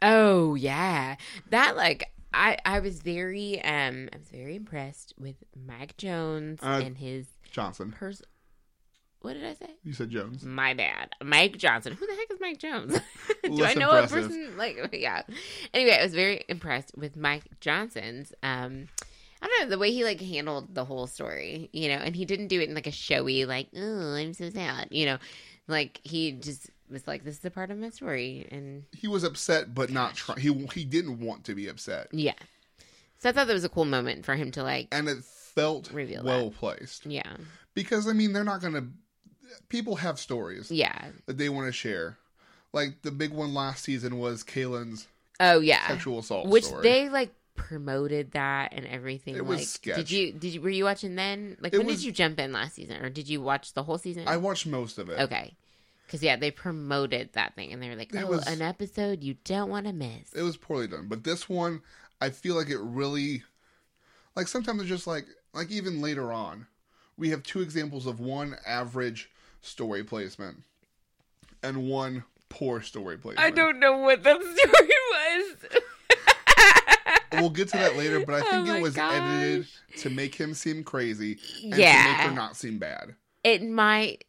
Oh 0.03 0.55
yeah, 0.55 1.17
that 1.51 1.77
like 1.77 2.11
I 2.35 2.59
I 2.67 2.81
was 2.81 3.01
very 3.01 3.63
um 3.63 4.09
I 4.13 4.17
was 4.19 4.29
very 4.29 4.57
impressed 4.57 5.15
with 5.19 5.37
Mike 5.67 5.97
Jones 5.97 6.59
Uh, 6.63 6.81
and 6.85 6.99
his 6.99 7.27
Johnson. 7.57 7.91
pers. 7.91 8.23
What 9.23 9.33
did 9.33 9.45
I 9.45 9.55
say? 9.55 9.71
You 9.83 9.95
said 9.95 10.11
Jones. 10.11 10.45
My 10.45 10.75
bad, 10.75 11.09
Mike 11.25 11.57
Johnson. 11.57 11.95
Who 11.95 12.07
the 12.07 12.13
heck 12.13 12.31
is 12.31 12.39
Mike 12.39 12.59
Jones? 12.59 13.01
Do 13.43 13.65
I 13.65 13.73
know 13.73 13.91
impressive. 13.91 14.27
a 14.27 14.29
person 14.29 14.57
like 14.59 14.77
yeah? 14.93 15.23
Anyway, 15.73 15.97
I 15.99 16.03
was 16.03 16.15
very 16.15 16.45
impressed 16.51 16.93
with 16.99 17.17
Mike 17.17 17.45
Johnson's 17.61 18.33
um. 18.43 18.89
I 19.41 19.47
don't 19.49 19.65
know 19.65 19.71
the 19.71 19.79
way 19.79 19.91
he 19.91 20.05
like 20.05 20.21
handled 20.21 20.75
the 20.75 20.85
whole 20.85 21.07
story, 21.07 21.71
you 21.73 21.89
know, 21.89 21.97
and 21.97 22.15
he 22.15 22.25
didn't 22.27 22.49
do 22.49 22.61
it 22.61 22.69
in 22.69 22.75
like 22.75 22.87
a 22.87 22.91
showy, 22.93 23.45
like, 23.47 23.69
oh, 23.77 24.15
I'm 24.15 24.33
so 24.35 24.51
sad, 24.51 24.89
you 24.91 25.07
know, 25.07 25.19
like 25.67 26.01
he 26.05 26.33
just 26.33 26.71
was 26.91 27.07
like, 27.07 27.25
this 27.25 27.39
is 27.39 27.45
a 27.45 27.51
part 27.51 27.71
of 27.71 27.79
my 27.79 27.91
story, 27.91 28.47
and 28.51 28.85
He 28.97 29.09
was 29.09 29.25
upset, 29.25 29.75
but 29.75 29.91
not 29.91 30.15
trying. 30.15 30.41
He 30.41 30.67
he 30.75 30.85
didn't 30.85 31.21
want 31.21 31.45
to 31.45 31.55
be 31.55 31.69
upset, 31.69 32.09
Yeah. 32.13 32.35
So 33.19 33.31
I 33.31 33.33
thought 33.33 33.47
that 33.47 33.53
was 33.55 33.65
a 33.65 33.69
cool 33.71 33.87
moment 33.87 34.25
for 34.25 34.37
him 34.37 34.51
to 34.53 34.63
like, 34.63 34.89
and 34.93 35.09
it 35.09 35.19
felt 35.57 35.91
Reveal 35.91 36.23
well 36.23 36.51
placed. 36.53 37.05
yeah, 37.07 37.37
Because 37.75 38.07
I 38.07 38.13
mean, 38.13 38.33
they're 38.33 38.45
not 38.45 38.61
gonna. 38.61 38.87
People 39.69 39.97
have 39.97 40.21
stories 40.21 40.71
yeah. 40.71 41.07
that 41.27 41.39
they 41.39 41.49
want 41.49 41.67
to 41.67 41.73
share. 41.73 42.19
Like 42.73 43.03
the 43.03 43.11
big 43.11 43.33
one 43.33 43.55
last 43.55 43.83
season 43.85 44.19
was 44.19 44.45
Caelynn's 44.45 45.09
Oh 45.41 45.59
yeah. 45.61 45.87
sexual 45.89 46.19
assault 46.21 46.47
Which 46.49 46.65
story. 46.65 46.83
they 46.83 47.09
like 47.09 47.33
promoted 47.55 48.33
that 48.33 48.73
and 48.75 48.87
everything. 48.87 49.35
It 49.35 49.45
was 49.47 49.59
like, 49.61 49.67
sketch. 49.67 49.97
did 49.97 50.11
you 50.11 50.33
did 50.33 50.53
you 50.55 50.61
were 50.61 50.69
you 50.71 50.85
watching 50.85 51.15
then? 51.17 51.57
Like 51.61 51.73
It 51.75 51.79
when 51.79 51.87
was- 51.87 51.97
did 51.97 52.05
you 52.05 52.13
jump 52.13 52.39
in 52.39 52.53
last 52.53 52.75
season, 52.75 53.03
or 53.03 53.09
did 53.11 53.29
you 53.29 53.41
watch 53.41 53.73
the 53.73 53.83
whole 53.83 53.99
season? 53.99 54.29
I 54.29 54.37
watched 54.37 54.67
most 54.67 54.99
of 54.99 55.09
it. 55.09 55.19
okay. 55.21 55.55
Because 56.07 56.23
yeah, 56.23 56.37
they 56.37 56.51
promoted 56.53 57.33
that 57.33 57.57
thing, 57.57 57.73
and 57.73 57.83
they 57.83 57.89
were 57.89 57.97
like, 57.97 58.15
It 58.15 58.23
"Oh, 58.23 58.29
was- 58.29 58.47
an 58.47 58.63
episode 58.63 59.25
you 59.25 59.37
don't 59.45 59.71
want 59.71 59.87
to 59.87 59.93
miss." 59.93 60.33
It 60.35 60.43
was 60.43 60.57
poorly 60.57 60.87
done, 60.87 61.07
but 61.09 61.25
this 61.25 61.49
one, 61.49 61.81
I 62.21 62.31
feel 62.31 62.55
like 62.55 62.69
it 62.69 62.79
really, 62.79 63.43
like 64.37 64.47
sometimes 64.49 64.83
it's 64.83 64.89
just 64.89 65.07
like 65.07 65.27
like 65.57 65.71
even 65.71 66.01
later 66.01 66.33
on, 66.33 66.67
we 67.17 67.31
have 67.31 67.43
two 67.43 67.61
examples 67.61 68.07
of 68.07 68.21
one 68.21 68.57
average 68.67 69.31
story 69.63 70.05
placement 70.05 70.63
and 71.63 71.89
one 71.89 72.23
poor 72.49 72.81
story 72.83 73.17
placement. 73.17 73.45
I 73.45 73.51
don't 73.51 73.79
know 73.81 73.99
what 73.99 74.23
that 74.23 74.41
story 74.41 74.89
was. 75.13 75.83
We'll 77.33 77.51
get 77.51 77.69
to 77.69 77.77
that 77.77 77.97
later, 77.97 78.25
but 78.25 78.37
I 78.37 78.39
Oh 78.47 78.51
think 78.51 78.67
my 78.69 78.79
it 78.79 78.83
was 78.83 78.97
edited 78.97 79.67
to 79.99 80.11
make 80.11 80.35
him 80.35 80.55
seem 80.55 80.83
crazy 80.85 81.39
and 81.65 81.75
Yeah. 81.77 82.03
to 82.03 82.09
make 82.09 82.17
her 82.29 82.35
not 82.35 82.57
seem 82.57 82.79
bad. 82.79 83.15
it 83.45 83.63
might 83.63 84.25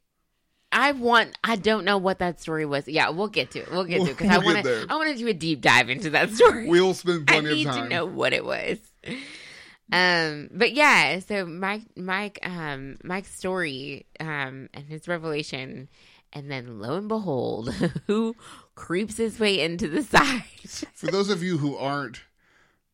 I 0.72 0.92
want. 0.92 1.38
I 1.46 1.56
don't 1.56 1.86
know 1.86 1.98
what 1.98 2.20
that 2.20 2.42
story 2.42 2.66
was. 2.66 2.88
Yeah, 2.88 3.10
we'll 3.10 3.30
get 3.30 3.52
to 3.52 3.60
it. 3.60 3.72
We'll 3.72 3.86
get 3.86 4.04
to 4.04 4.12
it 4.12 4.18
because 4.18 4.30
We'll 4.44 4.50
I 4.50 4.54
want 4.54 4.66
to. 4.66 4.86
I 4.90 4.96
want 4.98 5.10
to 5.12 5.18
do 5.18 5.28
a 5.30 5.34
deep 5.34 5.62
dive 5.62 5.90
into 5.90 6.10
that 6.10 6.32
story. 6.32 6.68
We'll 6.68 6.94
spend 6.94 7.30
I 7.30 7.34
plenty 7.40 7.56
need 7.56 7.68
of 7.68 7.76
time. 7.76 7.84
to 7.84 7.90
know 7.90 8.06
what 8.06 8.34
it 8.34 8.44
was. 8.44 8.78
Um, 9.92 10.50
but 10.52 10.74
yeah, 10.74 11.20
so 11.20 11.46
Mike, 11.46 11.84
Mike, 11.96 12.40
um, 12.44 12.98
Mike's 13.04 13.34
story, 13.34 14.06
um, 14.20 14.70
and 14.74 14.86
his 14.88 15.08
revelation, 15.08 15.88
and 16.34 16.52
then 16.52 16.80
lo 16.80 16.96
and 16.96 17.08
behold, 17.08 17.74
who 18.08 18.36
creeps 18.76 19.18
his 19.18 19.40
way 19.40 19.60
into 19.60 19.88
the 19.88 20.04
side? 20.04 20.44
For 20.94 21.08
those 21.08 21.30
of 21.30 21.42
you 21.42 21.58
who 21.58 21.78
aren't, 21.78 22.22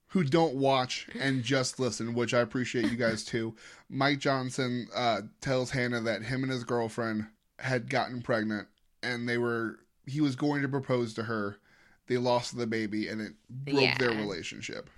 who 0.09 0.23
don't 0.23 0.53
watch 0.53 1.07
and 1.19 1.43
just 1.43 1.79
listen, 1.79 2.13
which 2.13 2.35
I 2.35 2.41
appreciate 2.41 2.91
you 2.91 2.97
guys 2.97 3.23
too, 3.23 3.55
Mike 3.89 4.19
Johnson 4.19 4.87
uh, 4.95 5.21
tells 5.41 5.71
Hannah 5.71 6.01
that 6.01 6.21
him 6.21 6.43
and 6.43 6.51
his 6.51 6.63
girlfriend 6.63 7.25
had 7.57 7.89
gotten 7.89 8.21
pregnant 8.21 8.67
and 9.01 9.27
they 9.27 9.39
were, 9.39 9.79
he 10.05 10.21
was 10.21 10.35
going 10.35 10.61
to 10.61 10.67
propose 10.67 11.15
to 11.15 11.23
her. 11.23 11.57
They 12.05 12.17
lost 12.17 12.55
the 12.55 12.67
baby 12.67 13.07
and 13.07 13.21
it 13.21 13.33
broke 13.49 13.97
their 13.97 14.11
relationship. 14.11 14.89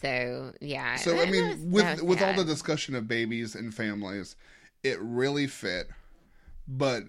So 0.00 0.52
yeah. 0.60 0.96
So 0.96 1.20
I 1.20 1.26
mean, 1.30 1.46
was- 1.48 1.56
with 1.58 2.02
with 2.02 2.22
all 2.22 2.34
the 2.34 2.44
discussion 2.44 2.94
of 2.94 3.08
babies 3.08 3.54
and 3.54 3.74
families, 3.74 4.36
it 4.82 4.98
really 5.00 5.46
fit. 5.46 5.88
But 6.66 7.04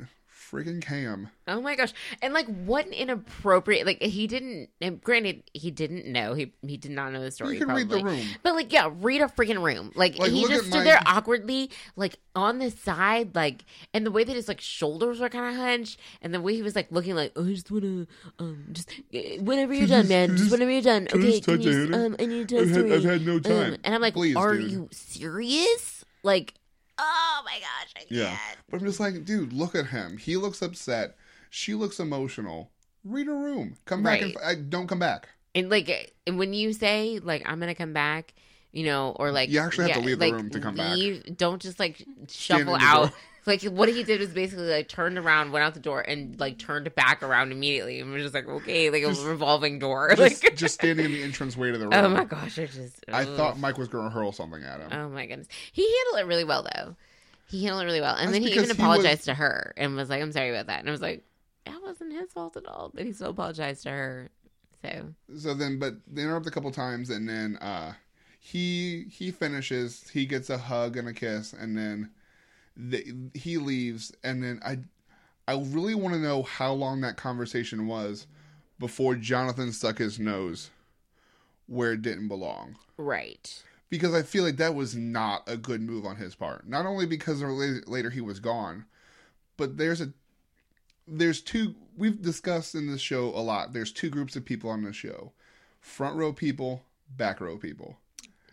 freaking 0.51 0.81
Cam, 0.81 1.29
Oh 1.47 1.61
my 1.61 1.75
gosh. 1.75 1.93
And 2.21 2.33
like 2.33 2.45
what 2.65 2.85
an 2.85 2.93
inappropriate 2.93 3.85
like 3.85 4.01
he 4.01 4.27
didn't 4.27 4.69
and 4.81 5.01
granted 5.01 5.43
he 5.53 5.71
didn't 5.71 6.05
know. 6.05 6.33
He 6.33 6.53
he 6.65 6.77
did 6.77 6.91
not 6.91 7.11
know 7.11 7.21
the 7.21 7.31
story. 7.31 7.53
you 7.53 7.59
can 7.59 7.67
probably. 7.67 7.83
read 7.85 7.91
the 7.91 8.03
room. 8.05 8.27
But 8.43 8.53
like 8.55 8.71
yeah, 8.73 8.89
read 8.93 9.21
a 9.21 9.27
freaking 9.27 9.63
room. 9.63 9.91
Like, 9.95 10.17
Like, 10.17 10.31
he 10.31 10.47
just 10.47 10.65
stood 10.67 10.79
my- 10.79 10.83
there 10.83 11.01
awkwardly, 11.05 11.71
like 11.95 12.17
on 12.35 12.59
the 12.59 12.69
side, 12.71 13.35
like 13.35 13.65
and 13.93 14.05
the 14.05 14.11
way 14.11 14.23
that 14.23 14.35
his 14.35 14.47
like 14.47 14.61
shoulders 14.61 15.19
were 15.19 15.29
kind 15.29 15.53
of 15.55 15.61
hunched, 15.61 15.99
and 16.21 16.33
the 16.33 16.41
way 16.41 16.53
he 16.55 16.61
was 16.61 16.75
like 16.75 16.91
looking 16.91 17.15
like, 17.15 17.31
oh, 17.35 17.45
I 17.47 17.53
just 17.53 17.69
wanna 17.71 18.07
um 18.39 18.65
just 18.71 18.91
eh, 19.13 19.37
whenever 19.39 19.73
you're 19.73 19.87
done, 19.87 20.07
man, 20.07 20.37
just 20.37 20.51
whenever 20.51 20.71
you're 20.71 20.81
done. 20.81 21.07
can 21.07 21.19
Okay, 21.19 21.39
can 21.41 21.61
you 21.61 21.89
um 21.93 22.15
I 22.19 22.25
need 22.25 22.49
to 22.49 22.59
I've 22.59 22.69
had- 22.69 22.91
I've 22.91 23.03
had 23.03 23.25
no 23.25 23.35
Um, 23.35 23.41
time. 23.41 23.77
and 23.83 23.95
I'm 23.95 24.01
like, 24.01 24.13
Please, 24.13 24.35
are 24.35 24.55
dude. 24.57 24.71
you 24.71 24.89
serious? 24.91 26.05
Like, 26.21 26.53
oh 26.99 27.41
my 27.45 27.59
gosh, 27.59 27.93
I 27.97 28.05
Yeah. 28.09 28.25
can't. 28.29 28.57
But 28.69 28.81
I'm 28.81 28.85
just 28.87 28.99
like, 28.99 29.25
dude, 29.25 29.53
look 29.53 29.73
at 29.75 29.87
him. 29.87 30.17
He 30.17 30.37
looks 30.37 30.61
upset. 30.61 31.15
She 31.49 31.73
looks 31.73 31.99
emotional. 31.99 32.69
Read 33.03 33.27
a 33.27 33.33
room. 33.33 33.77
Come 33.85 34.03
back 34.03 34.21
and 34.21 34.35
Right. 34.35 34.45
I, 34.45 34.55
don't 34.55 34.87
come 34.87 34.99
back. 34.99 35.29
And 35.55 35.69
like 35.69 36.13
and 36.27 36.37
when 36.37 36.53
you 36.53 36.73
say 36.73 37.19
like 37.23 37.41
I'm 37.45 37.59
gonna 37.59 37.73
come 37.73 37.93
back, 37.93 38.33
you 38.71 38.83
know, 38.85 39.15
or 39.19 39.31
like 39.31 39.49
You 39.49 39.59
actually 39.59 39.89
have 39.89 40.01
to 40.01 40.05
leave 40.07 40.19
the 40.19 40.31
room 40.31 40.49
to 40.51 40.59
come 40.59 40.75
back. 40.75 40.95
leave, 40.95 41.37
Don't 41.37 41.61
just 41.61 41.79
like 41.79 42.05
shuffle 42.29 42.75
in 42.75 42.81
the 42.81 42.85
out. 42.85 43.09
door. 43.09 43.19
Like 43.45 43.63
what 43.63 43.89
he 43.89 44.03
did 44.03 44.19
was 44.19 44.29
basically 44.29 44.67
like 44.69 44.87
turned 44.87 45.17
around, 45.17 45.51
went 45.51 45.63
out 45.63 45.73
the 45.73 45.79
door, 45.79 46.01
and 46.01 46.39
like 46.39 46.57
turned 46.59 46.93
back 46.95 47.23
around 47.23 47.51
immediately, 47.51 47.99
and 47.99 48.11
was 48.11 48.23
just 48.23 48.33
like 48.35 48.47
okay, 48.47 48.89
like 48.89 49.01
Just- 49.03 49.23
a 49.23 49.25
revolving 49.27 49.79
door. 49.79 50.13
Just, 50.15 50.43
like 50.43 50.55
just 50.55 50.75
standing 50.75 51.05
in 51.05 51.11
the 51.13 51.23
entrance 51.23 51.55
way 51.57 51.71
to 51.71 51.77
the 51.77 51.85
room. 51.89 51.93
oh 51.93 52.09
my 52.09 52.25
gosh, 52.25 52.59
I 52.59 52.65
just 52.65 53.03
I 53.11 53.23
ugh. 53.23 53.37
thought 53.37 53.57
Mike 53.59 53.77
was 53.77 53.87
going 53.87 54.05
to 54.05 54.09
hurl 54.11 54.31
something 54.31 54.61
at 54.63 54.79
him. 54.81 54.89
oh 54.91 55.09
my 55.09 55.25
goodness, 55.25 55.47
he 55.71 55.83
handled 55.83 56.25
it 56.25 56.27
really 56.29 56.43
well 56.43 56.63
though. 56.75 56.95
He 57.47 57.63
handled 57.63 57.83
it 57.83 57.85
really 57.87 58.01
well, 58.01 58.15
and 58.15 58.27
That's 58.27 58.33
then 58.33 58.41
he 58.43 58.49
even 58.49 58.63
he 58.63 58.67
was- 58.67 58.77
apologized 58.77 59.25
to 59.25 59.33
her 59.33 59.73
and 59.77 59.95
was 59.95 60.09
like, 60.09 60.21
"I'm 60.21 60.31
sorry 60.31 60.49
about 60.51 60.67
that," 60.67 60.79
and 60.81 60.87
I 60.89 60.91
was 60.91 61.01
like, 61.01 61.23
"That 61.65 61.81
wasn't 61.81 62.13
his 62.13 62.31
fault 62.31 62.57
at 62.57 62.65
all," 62.67 62.91
but 62.93 63.05
he 63.05 63.13
still 63.13 63.29
apologized 63.31 63.83
to 63.83 63.89
her. 63.89 64.29
So 64.83 65.13
So 65.37 65.53
then, 65.53 65.79
but 65.79 65.95
they 66.07 66.21
interrupt 66.21 66.45
a 66.47 66.51
couple 66.51 66.71
times, 66.71 67.09
and 67.09 67.27
then 67.27 67.55
uh, 67.57 67.93
he 68.39 69.05
he 69.11 69.31
finishes. 69.31 70.07
He 70.09 70.25
gets 70.25 70.49
a 70.49 70.57
hug 70.57 70.95
and 70.97 71.07
a 71.07 71.13
kiss, 71.13 71.53
and 71.53 71.75
then 71.77 72.11
they, 72.79 73.11
he 73.33 73.57
leaves. 73.57 74.11
And 74.23 74.41
then 74.43 74.59
I 74.65 74.79
I 75.47 75.53
really 75.53 75.95
want 75.95 76.13
to 76.13 76.21
know 76.21 76.43
how 76.43 76.73
long 76.73 77.01
that 77.01 77.17
conversation 77.17 77.87
was 77.87 78.27
before 78.77 79.15
Jonathan 79.15 79.71
stuck 79.71 79.97
his 79.97 80.19
nose 80.19 80.69
where 81.67 81.93
it 81.93 82.01
didn't 82.01 82.27
belong. 82.27 82.75
right, 82.97 83.63
Because 83.89 84.13
I 84.13 84.23
feel 84.23 84.43
like 84.43 84.57
that 84.57 84.75
was 84.75 84.95
not 84.95 85.43
a 85.47 85.57
good 85.57 85.81
move 85.81 86.05
on 86.05 86.15
his 86.15 86.33
part. 86.35 86.67
Not 86.67 86.85
only 86.85 87.05
because 87.05 87.41
later 87.41 88.09
he 88.09 88.21
was 88.21 88.39
gone, 88.39 88.85
but 89.57 89.77
there's 89.77 90.01
a 90.01 90.13
there's 91.07 91.41
two 91.41 91.75
we've 91.97 92.21
discussed 92.21 92.75
in 92.75 92.87
this 92.89 93.01
show 93.01 93.25
a 93.29 93.41
lot. 93.41 93.73
There's 93.73 93.91
two 93.91 94.09
groups 94.09 94.35
of 94.35 94.45
people 94.45 94.69
on 94.69 94.83
this 94.83 94.95
show. 94.95 95.31
Front 95.81 96.15
row 96.15 96.31
people, 96.31 96.83
back 97.17 97.41
row 97.41 97.57
people. 97.57 97.97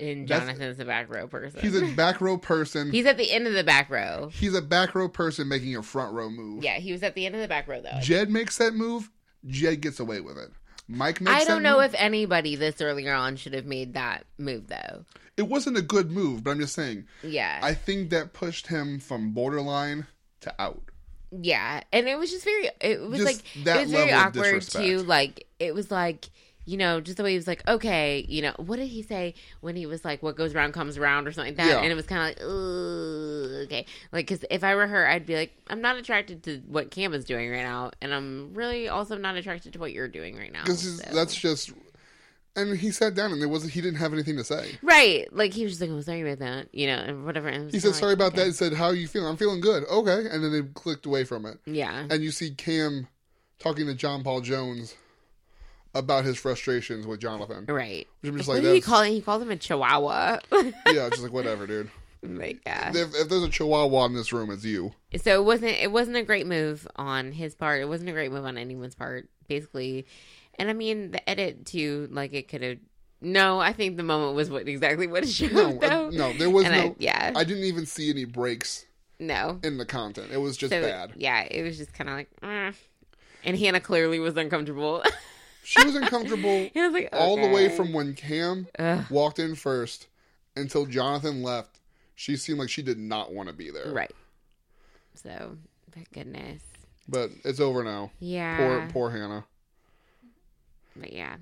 And 0.01 0.29
That's- 0.29 0.47
Jonathan's 0.49 0.81
a 0.81 0.85
back 0.85 1.13
row 1.13 1.27
person. 1.27 1.61
He's 1.61 1.75
a 1.81 1.87
back 1.95 2.21
row 2.21 2.39
person. 2.39 2.91
He's 2.93 3.07
at 3.07 3.17
the 3.17 3.31
end 3.33 3.47
of 3.47 3.53
the 3.55 3.65
back 3.65 3.91
row. 3.91 4.31
He's 4.33 4.55
a 4.55 4.63
back 4.63 4.95
row 4.95 5.09
person 5.09 5.49
making 5.49 5.77
a 5.77 5.83
front 5.83 6.13
row 6.15 6.29
move. 6.31 6.63
Yeah, 6.65 6.77
he 6.79 6.93
was 6.93 7.03
at 7.03 7.15
the 7.15 7.27
end 7.27 7.35
of 7.35 7.41
the 7.41 7.49
back 7.49 7.69
row 7.69 7.81
though. 7.81 7.99
Jed 8.01 8.31
makes 8.31 8.59
that 8.59 8.75
move, 8.75 9.11
Jed 9.47 9.81
gets 9.81 10.01
away 10.01 10.21
with 10.21 10.37
it. 10.39 10.51
Mike 10.89 11.21
makes 11.21 11.43
I 11.43 11.45
don't 11.45 11.63
know 11.65 11.77
move. 11.77 11.87
if 11.87 11.95
anybody 12.01 12.55
this 12.55 12.81
earlier 12.81 13.13
on 13.13 13.37
should 13.37 13.55
have 13.55 13.67
made 13.67 13.95
that 13.95 14.25
move 14.39 14.69
though. 14.69 15.05
it 15.37 15.43
wasn't 15.49 15.77
a 15.77 15.83
good 15.83 16.11
move, 16.13 16.45
but 16.45 16.53
I'm 16.53 16.61
just 16.61 16.75
saying 16.75 17.07
Yeah. 17.25 17.59
I 17.63 17.75
think 17.75 18.11
that 18.11 18.33
pushed 18.33 18.69
him 18.69 19.01
from 19.01 19.33
borderline 19.33 20.07
to 20.43 20.55
out. 20.63 20.83
yeah. 21.33 21.83
And 21.93 22.07
it 22.07 22.17
was 22.19 22.31
just 22.31 22.45
very 22.45 22.71
it 22.81 23.01
was 23.01 23.19
Just 23.21 23.27
like 23.27 23.65
that 23.65 23.79
it 23.79 23.81
was 23.83 23.91
very 23.91 24.13
awkward 24.13 24.63
too. 24.63 24.99
Like 25.03 25.47
it 25.59 25.75
was 25.75 25.91
like 25.91 26.29
you 26.67 26.77
know, 26.77 27.01
just 27.01 27.17
the 27.17 27.23
way 27.23 27.31
he 27.31 27.37
was 27.37 27.47
like, 27.47 27.67
okay, 27.69 28.27
you 28.29 28.43
know, 28.43 28.53
what 28.57 28.77
did 28.77 28.89
he 28.89 29.03
say 29.03 29.35
when 29.61 29.77
he 29.77 29.87
was 29.87 30.05
like, 30.05 30.21
what 30.23 30.37
goes 30.37 30.53
around 30.53 30.73
comes 30.73 30.99
around 30.99 31.29
or 31.29 31.33
something 31.33 31.57
like 31.57 31.65
that? 31.65 31.77
Yeah. 31.77 31.81
And 31.81 31.93
it 31.93 31.95
was 31.95 32.07
kind 32.07 32.23
of 32.23 32.43
like, 32.43 33.65
okay. 33.65 33.87
Like, 34.11 34.27
because 34.27 34.45
if 34.51 34.65
I 34.65 34.75
were 34.75 34.89
her, 34.89 35.09
I'd 35.09 35.25
be 35.25 35.37
like, 35.37 35.57
I'm 35.69 35.81
not 35.81 35.97
attracted 35.97 36.43
to 36.43 36.59
what 36.67 36.91
Cam 36.91 37.15
is 37.15 37.25
doing 37.25 37.49
right 37.51 37.63
now. 37.63 37.93
And 38.03 38.13
I'm 38.13 38.53
really 38.53 38.89
also 38.89 39.17
not 39.17 39.37
attracted 39.37 39.75
to 39.75 39.79
what 39.79 39.93
you're 39.93 40.09
doing 40.09 40.37
right 40.37 40.53
now. 40.53 40.63
Because 40.63 40.99
so. 40.99 41.15
that's 41.15 41.37
just. 41.37 41.73
And 42.57 42.77
he 42.77 42.91
sat 42.91 43.15
down 43.15 43.33
and 43.33 43.41
there 43.41 43.51
wasn't, 43.51 43.73
he 43.73 43.81
didn't 43.81 43.99
have 43.99 44.13
anything 44.13 44.37
to 44.37 44.45
say. 44.45 44.79
Right. 44.83 45.33
Like, 45.33 45.53
he 45.53 45.63
was 45.63 45.73
just 45.73 45.83
like, 45.83 45.91
I'm 45.91 46.03
sorry 46.03 46.23
about 46.23 46.39
that, 46.39 46.75
you 46.75 46.87
know, 46.89 46.97
and 46.97 47.25
whatever. 47.25 47.49
And 47.49 47.71
He 47.71 47.79
said 47.79 47.95
sorry 47.95 48.17
like, 48.17 48.29
about 48.29 48.35
that 48.37 48.47
He 48.47 48.53
said, 48.53 48.73
How 48.73 48.87
are 48.87 48.95
you 48.95 49.07
feeling? 49.07 49.29
I'm 49.29 49.37
feeling 49.37 49.61
good. 49.61 49.85
Okay. 49.85 50.27
And 50.31 50.43
then 50.43 50.51
they 50.51 50.63
clicked 50.75 51.07
away 51.07 51.23
from 51.25 51.47
it. 51.47 51.59
Yeah. 51.67 52.07
And 52.11 52.25
you 52.25 52.33
see 52.33 52.55
Cam 52.55 53.07
talking 53.59 53.87
to 53.87 53.95
John 53.95 54.25
Paul 54.25 54.41
Jones 54.41 54.97
about 55.99 56.25
his 56.25 56.37
frustrations 56.37 57.07
with 57.07 57.21
Jonathan. 57.21 57.65
Right. 57.69 58.07
Which 58.21 58.31
I'm 58.31 58.37
just 58.37 58.49
what 58.49 58.55
like, 58.55 58.63
did 58.63 58.69
he 58.75 58.81
that's, 58.81 58.87
call 58.87 59.03
it? 59.03 59.11
He 59.11 59.21
called 59.21 59.43
him 59.43 59.51
a 59.51 59.57
chihuahua. 59.57 60.39
yeah, 60.53 60.73
just 61.11 61.23
like 61.23 61.33
whatever, 61.33 61.67
dude. 61.67 61.91
like, 62.23 62.61
yeah. 62.67 62.91
If, 62.95 63.15
if 63.15 63.29
there's 63.29 63.43
a 63.45 63.49
chihuahua 63.49 64.07
in 64.07 64.15
this 64.15 64.33
room, 64.33 64.51
it's 64.51 64.65
you. 64.65 64.93
So 65.21 65.41
it 65.41 65.45
wasn't 65.45 65.73
it 65.73 65.93
wasn't 65.93 66.17
a 66.17 66.23
great 66.23 66.47
move 66.47 66.87
on 66.97 67.33
his 67.33 67.55
part. 67.55 67.81
It 67.81 67.89
wasn't 67.89 68.11
a 68.11 68.13
great 68.13 68.33
move 68.33 68.45
on 68.45 68.59
anyone's 68.59 68.95
part, 68.95 69.29
basically. 69.49 70.07
And 70.59 70.69
I 70.71 70.73
mean 70.73 71.11
the 71.13 71.29
edit 71.29 71.67
too, 71.67 72.09
like 72.11 72.33
it 72.33 72.49
could 72.49 72.63
have 72.63 72.79
no, 73.21 73.59
I 73.59 73.73
think 73.73 73.97
the 73.97 74.03
moment 74.03 74.35
was 74.37 74.51
what 74.51 74.69
exactly 74.69 75.07
what 75.07 75.23
it 75.23 75.29
showed 75.31 75.53
No, 75.53 75.79
uh, 75.81 76.11
no, 76.13 76.33
there 76.35 76.51
was 76.51 76.65
And 76.67 76.75
I- 76.75 76.85
no. 76.89 76.97
yeah. 76.99 77.33
I 77.35 77.45
didn't 77.45 77.65
even 77.65 77.87
see 77.87 78.11
any 78.11 78.25
breaks 78.25 78.85
no. 79.19 79.59
in 79.63 79.79
the 79.79 79.87
content. 79.87 80.29
It 80.33 80.37
was 80.39 80.57
just 80.57 80.71
So 80.73 80.83
bad. 80.83 81.13
yeah, 81.17 81.43
it 81.51 81.63
was 81.63 81.79
just 81.79 81.93
kinda 81.95 82.13
like 82.13 82.29
"Mm." 82.43 82.75
and 83.45 83.59
Hannah 83.59 83.81
clearly 83.81 84.19
was 84.19 84.37
uncomfortable. 84.37 85.03
She 85.67 85.85
was 85.85 85.97
uncomfortable 85.97 86.71
was 86.77 86.93
like, 86.93 87.09
all 87.13 87.37
the 87.37 87.49
way 87.49 87.69
from 87.69 87.93
when 87.93 88.15
Cam 88.15 88.69
Ugh. 88.79 89.05
walked 89.11 89.41
in 89.41 89.57
first 89.57 90.07
until 90.55 90.87
Jonathan 90.87 91.43
left. 91.43 91.81
She 92.15 92.37
seemed 92.37 92.61
like 92.61 92.71
she 92.71 92.83
did 92.83 92.99
not 92.99 93.33
want 93.33 93.49
to 93.49 93.53
be 93.53 93.71
there. 93.73 93.93
Right. 93.93 94.15
So 95.15 95.57
thank 95.91 96.13
goodness. 96.13 96.63
But 97.09 97.31
it's 97.45 97.59
over 97.59 97.83
now. 97.83 98.13
Yeah. 98.21 98.57
Poor 98.57 98.89
poor 98.93 99.11
Hannah. 99.11 99.45
But 100.95 101.13
yeah. 101.13 101.37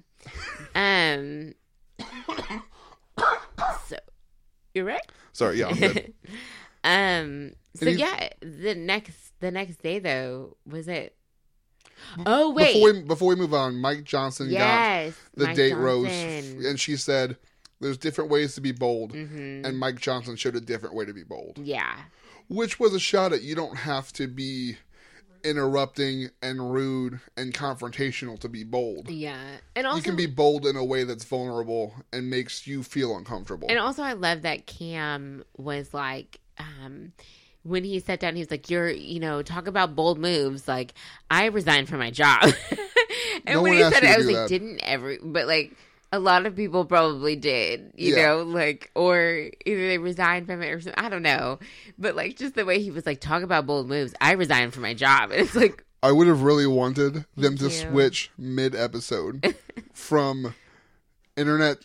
Um. 0.75 1.53
so 3.87 3.97
you're 4.73 4.87
right. 4.87 5.07
Sorry, 5.35 5.61
yeah, 5.61 5.69
I'm 5.69 5.77
good. 5.77 6.15
um. 6.85 7.53
So 7.75 7.91
yeah, 7.91 8.31
the 8.41 8.75
next 8.75 9.39
the 9.41 9.51
next 9.51 9.83
day 9.83 9.99
though 9.99 10.57
was 10.67 10.89
it? 10.89 11.15
Oh 12.27 12.51
wait. 12.51 12.75
Before 12.75 12.93
we 12.93 13.03
before 13.03 13.29
we 13.29 13.37
move 13.37 13.55
on, 13.55 13.77
Mike 13.81 14.05
Johnson 14.05 14.51
yes. 14.51 15.14
got 15.14 15.40
the 15.40 15.47
Mike 15.47 15.57
date 15.57 15.75
rose, 15.75 16.09
and 16.11 16.79
she 16.79 16.97
said, 16.97 17.37
"There's 17.81 17.99
different 17.99 18.31
ways 18.31 18.55
to 18.55 18.61
be 18.61 18.73
bold," 18.73 19.12
Mhm. 19.12 19.64
and 19.67 19.79
Mike 19.79 20.01
Johnson 20.01 20.37
showed 20.37 20.57
a 20.57 20.61
different 20.61 20.95
way 20.95 21.05
to 21.05 21.12
be 21.12 21.23
bold, 21.25 21.59
Yeah. 21.62 21.97
which 22.49 22.79
was 22.79 22.95
a 22.95 23.01
shot 23.01 23.33
at 23.33 23.43
you 23.43 23.55
don't 23.55 23.77
have 23.77 24.12
to 24.14 24.27
be 24.29 24.77
interrupting 25.45 26.31
and 26.43 26.73
rude 26.73 27.21
and 27.37 27.53
confrontational 27.53 28.38
to 28.40 28.49
be 28.49 28.64
bold. 28.64 29.11
Yeah. 29.11 29.38
And 29.77 29.87
also 29.87 29.99
you 29.99 30.03
can 30.03 30.17
be 30.17 30.27
bold 30.27 30.67
in 30.67 30.75
a 30.75 30.85
way 30.85 31.05
that's 31.05 31.25
vulnerable 31.25 31.95
and 32.12 32.31
makes 32.31 32.67
you 32.67 32.83
feel 32.83 33.14
uncomfortable. 33.17 33.69
And 33.69 33.79
also, 33.79 34.03
I 34.03 34.14
love 34.14 34.43
that 34.43 34.67
Cam 34.67 35.45
was 35.57 35.93
like, 35.93 36.40
um, 36.59 37.12
when 37.64 37.83
he 37.85 37.98
sat 37.98 38.20
down, 38.20 38.35
he 38.37 38.40
was 38.40 38.50
like, 38.50 38.70
"You're, 38.70 38.90
you 38.90 39.18
know, 39.20 39.42
talk 39.42 39.66
about 39.66 39.96
bold 39.96 40.18
moves. 40.18 40.68
Like, 40.68 40.94
I 41.31 41.46
resigned 41.46 41.88
from 41.88 41.98
my 41.98 42.11
job." 42.12 42.42
and 43.46 43.57
No 43.57 43.62
when 43.62 43.72
he 43.74 43.83
said 43.83 44.05
it, 44.05 44.11
I 44.11 44.16
was 44.16 44.27
like, 44.27 44.37
that. 44.37 44.48
"Didn't 44.48 44.81
every?" 44.85 45.18
But 45.22 45.46
like, 45.46 45.72
A 46.12 46.18
lot 46.20 46.46
of 46.46 46.55
people 46.55 46.85
probably 46.85 47.35
did, 47.35 47.90
you 47.96 48.14
Yeah. 48.14 48.22
know, 48.27 48.42
like, 48.44 48.92
or 48.94 49.50
either 49.66 49.88
they 49.88 49.98
resigned 49.98 50.46
from 50.46 50.62
it 50.62 50.68
or 50.68 50.81
something. 50.81 51.03
I 51.05 51.09
don't 51.09 51.22
know. 51.24 51.59
But, 51.98 52.14
like, 52.14 52.37
just 52.37 52.55
the 52.55 52.64
way 52.64 52.81
he 52.81 52.92
was 52.92 53.05
like, 53.05 53.20
talk 53.20 53.42
about 53.42 53.66
bold 53.66 53.88
moves. 53.88 54.14
I 54.20 54.33
resigned 54.35 54.72
from 54.74 54.83
my 54.85 54.94
job. 54.94 55.31
And 55.33 55.40
it's 55.40 55.57
like, 55.57 55.83
I 56.05 56.12
would 56.12 56.29
have 56.29 56.42
really 56.42 56.68
wanted 56.68 57.24
them 57.37 57.57
to 57.59 57.68
switch 57.68 58.31
mid 58.38 58.77
episode 58.77 59.57
from 59.92 60.55
internet 61.37 61.79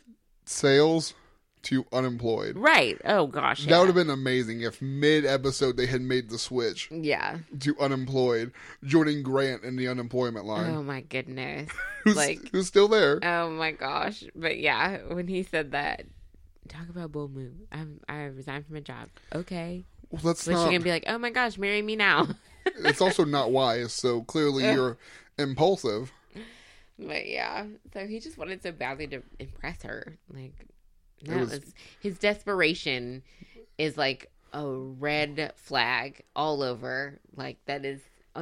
sales 0.46 1.16
to 1.64 1.86
unemployed. 1.92 2.58
right. 2.58 3.00
Oh, 3.06 3.28
gosh. 3.28 3.66
That 3.66 3.78
would 3.80 3.88
have 3.88 3.96
been 3.96 4.10
amazing 4.10 4.62
if 4.62 4.82
mid 4.82 5.26
episode 5.26 5.76
they 5.78 5.88
had 5.88 6.02
made 6.02 6.30
the 6.30 6.38
switch 6.40 6.90
Yeah. 6.92 7.40
to 7.60 7.78
unemployed, 7.80 8.52
joining 8.84 9.24
Grant 9.24 9.64
in 9.64 9.76
the 9.76 9.88
unemployment 9.88 10.46
line, 10.46 10.74
Oh, 10.74 10.84
my 10.84 11.02
goodness. 11.02 11.70
who's, 12.04 12.16
like- 12.16 12.50
who's 12.52 12.68
still 12.68 12.88
there. 12.88 13.20
Oh, 13.24 13.50
my 13.50 13.72
gosh. 13.72 14.24
But 14.36 14.58
yeah, 14.60 15.00
when 15.12 15.28
he 15.28 15.44
said 15.44 15.72
that, 15.72 16.04
talk 16.70 16.88
about 16.90 17.12
bold 17.12 17.36
move. 17.36 17.54
I'm, 17.72 18.00
I 18.08 18.24
resigned 18.26 18.66
from 18.66 18.76
my 18.76 18.82
job. 18.82 19.10
Okay. 19.36 19.84
Well, 20.12 20.22
that's 20.24 20.46
But 20.46 20.54
not. 20.54 20.66
gonna 20.66 20.80
be 20.80 20.90
like, 20.92 21.04
oh 21.08 21.18
my 21.20 21.30
gosh, 21.30 21.58
marry 21.58 21.82
me 21.82 21.96
now. 21.96 22.28
it's 22.66 23.02
also 23.02 23.26
not 23.26 23.52
wise. 23.52 23.94
So 23.94 24.22
clearly 24.24 24.64
you're 24.64 24.98
impulsive. 25.38 26.12
But 26.98 27.28
yeah, 27.28 27.66
so 27.94 28.06
he 28.08 28.20
just 28.20 28.38
wanted 28.38 28.62
so 28.64 28.72
badly 28.72 29.08
to 29.08 29.22
impress 29.40 29.84
her. 29.84 30.18
Like, 30.34 30.54
that 31.24 31.40
was- 31.40 31.50
was, 31.52 31.74
his 32.00 32.18
desperation 32.20 33.24
is 33.78 33.98
like 33.98 34.32
a 34.54 34.66
red 34.68 35.54
flag 35.56 36.22
all 36.36 36.64
over. 36.64 37.20
Like 37.36 37.58
that 37.66 37.86
is, 37.86 38.02
oh, 38.36 38.42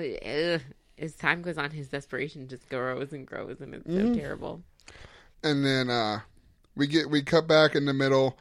as 1.00 1.16
time 1.16 1.42
goes 1.42 1.58
on, 1.58 1.70
his 1.72 1.90
desperation 1.90 2.48
just 2.48 2.68
grows 2.70 3.14
and 3.14 3.26
grows, 3.28 3.62
and 3.62 3.76
it's 3.76 3.88
Mm-hmm. 3.88 4.14
so 4.14 4.20
terrible. 4.20 4.64
and 5.44 5.64
then 5.66 5.90
uh 5.90 6.22
we 6.76 6.88
get 6.88 7.10
we 7.10 7.22
cut 7.22 7.48
back 7.48 7.76
in 7.76 7.86
the 7.86 7.94
middle, 7.94 8.38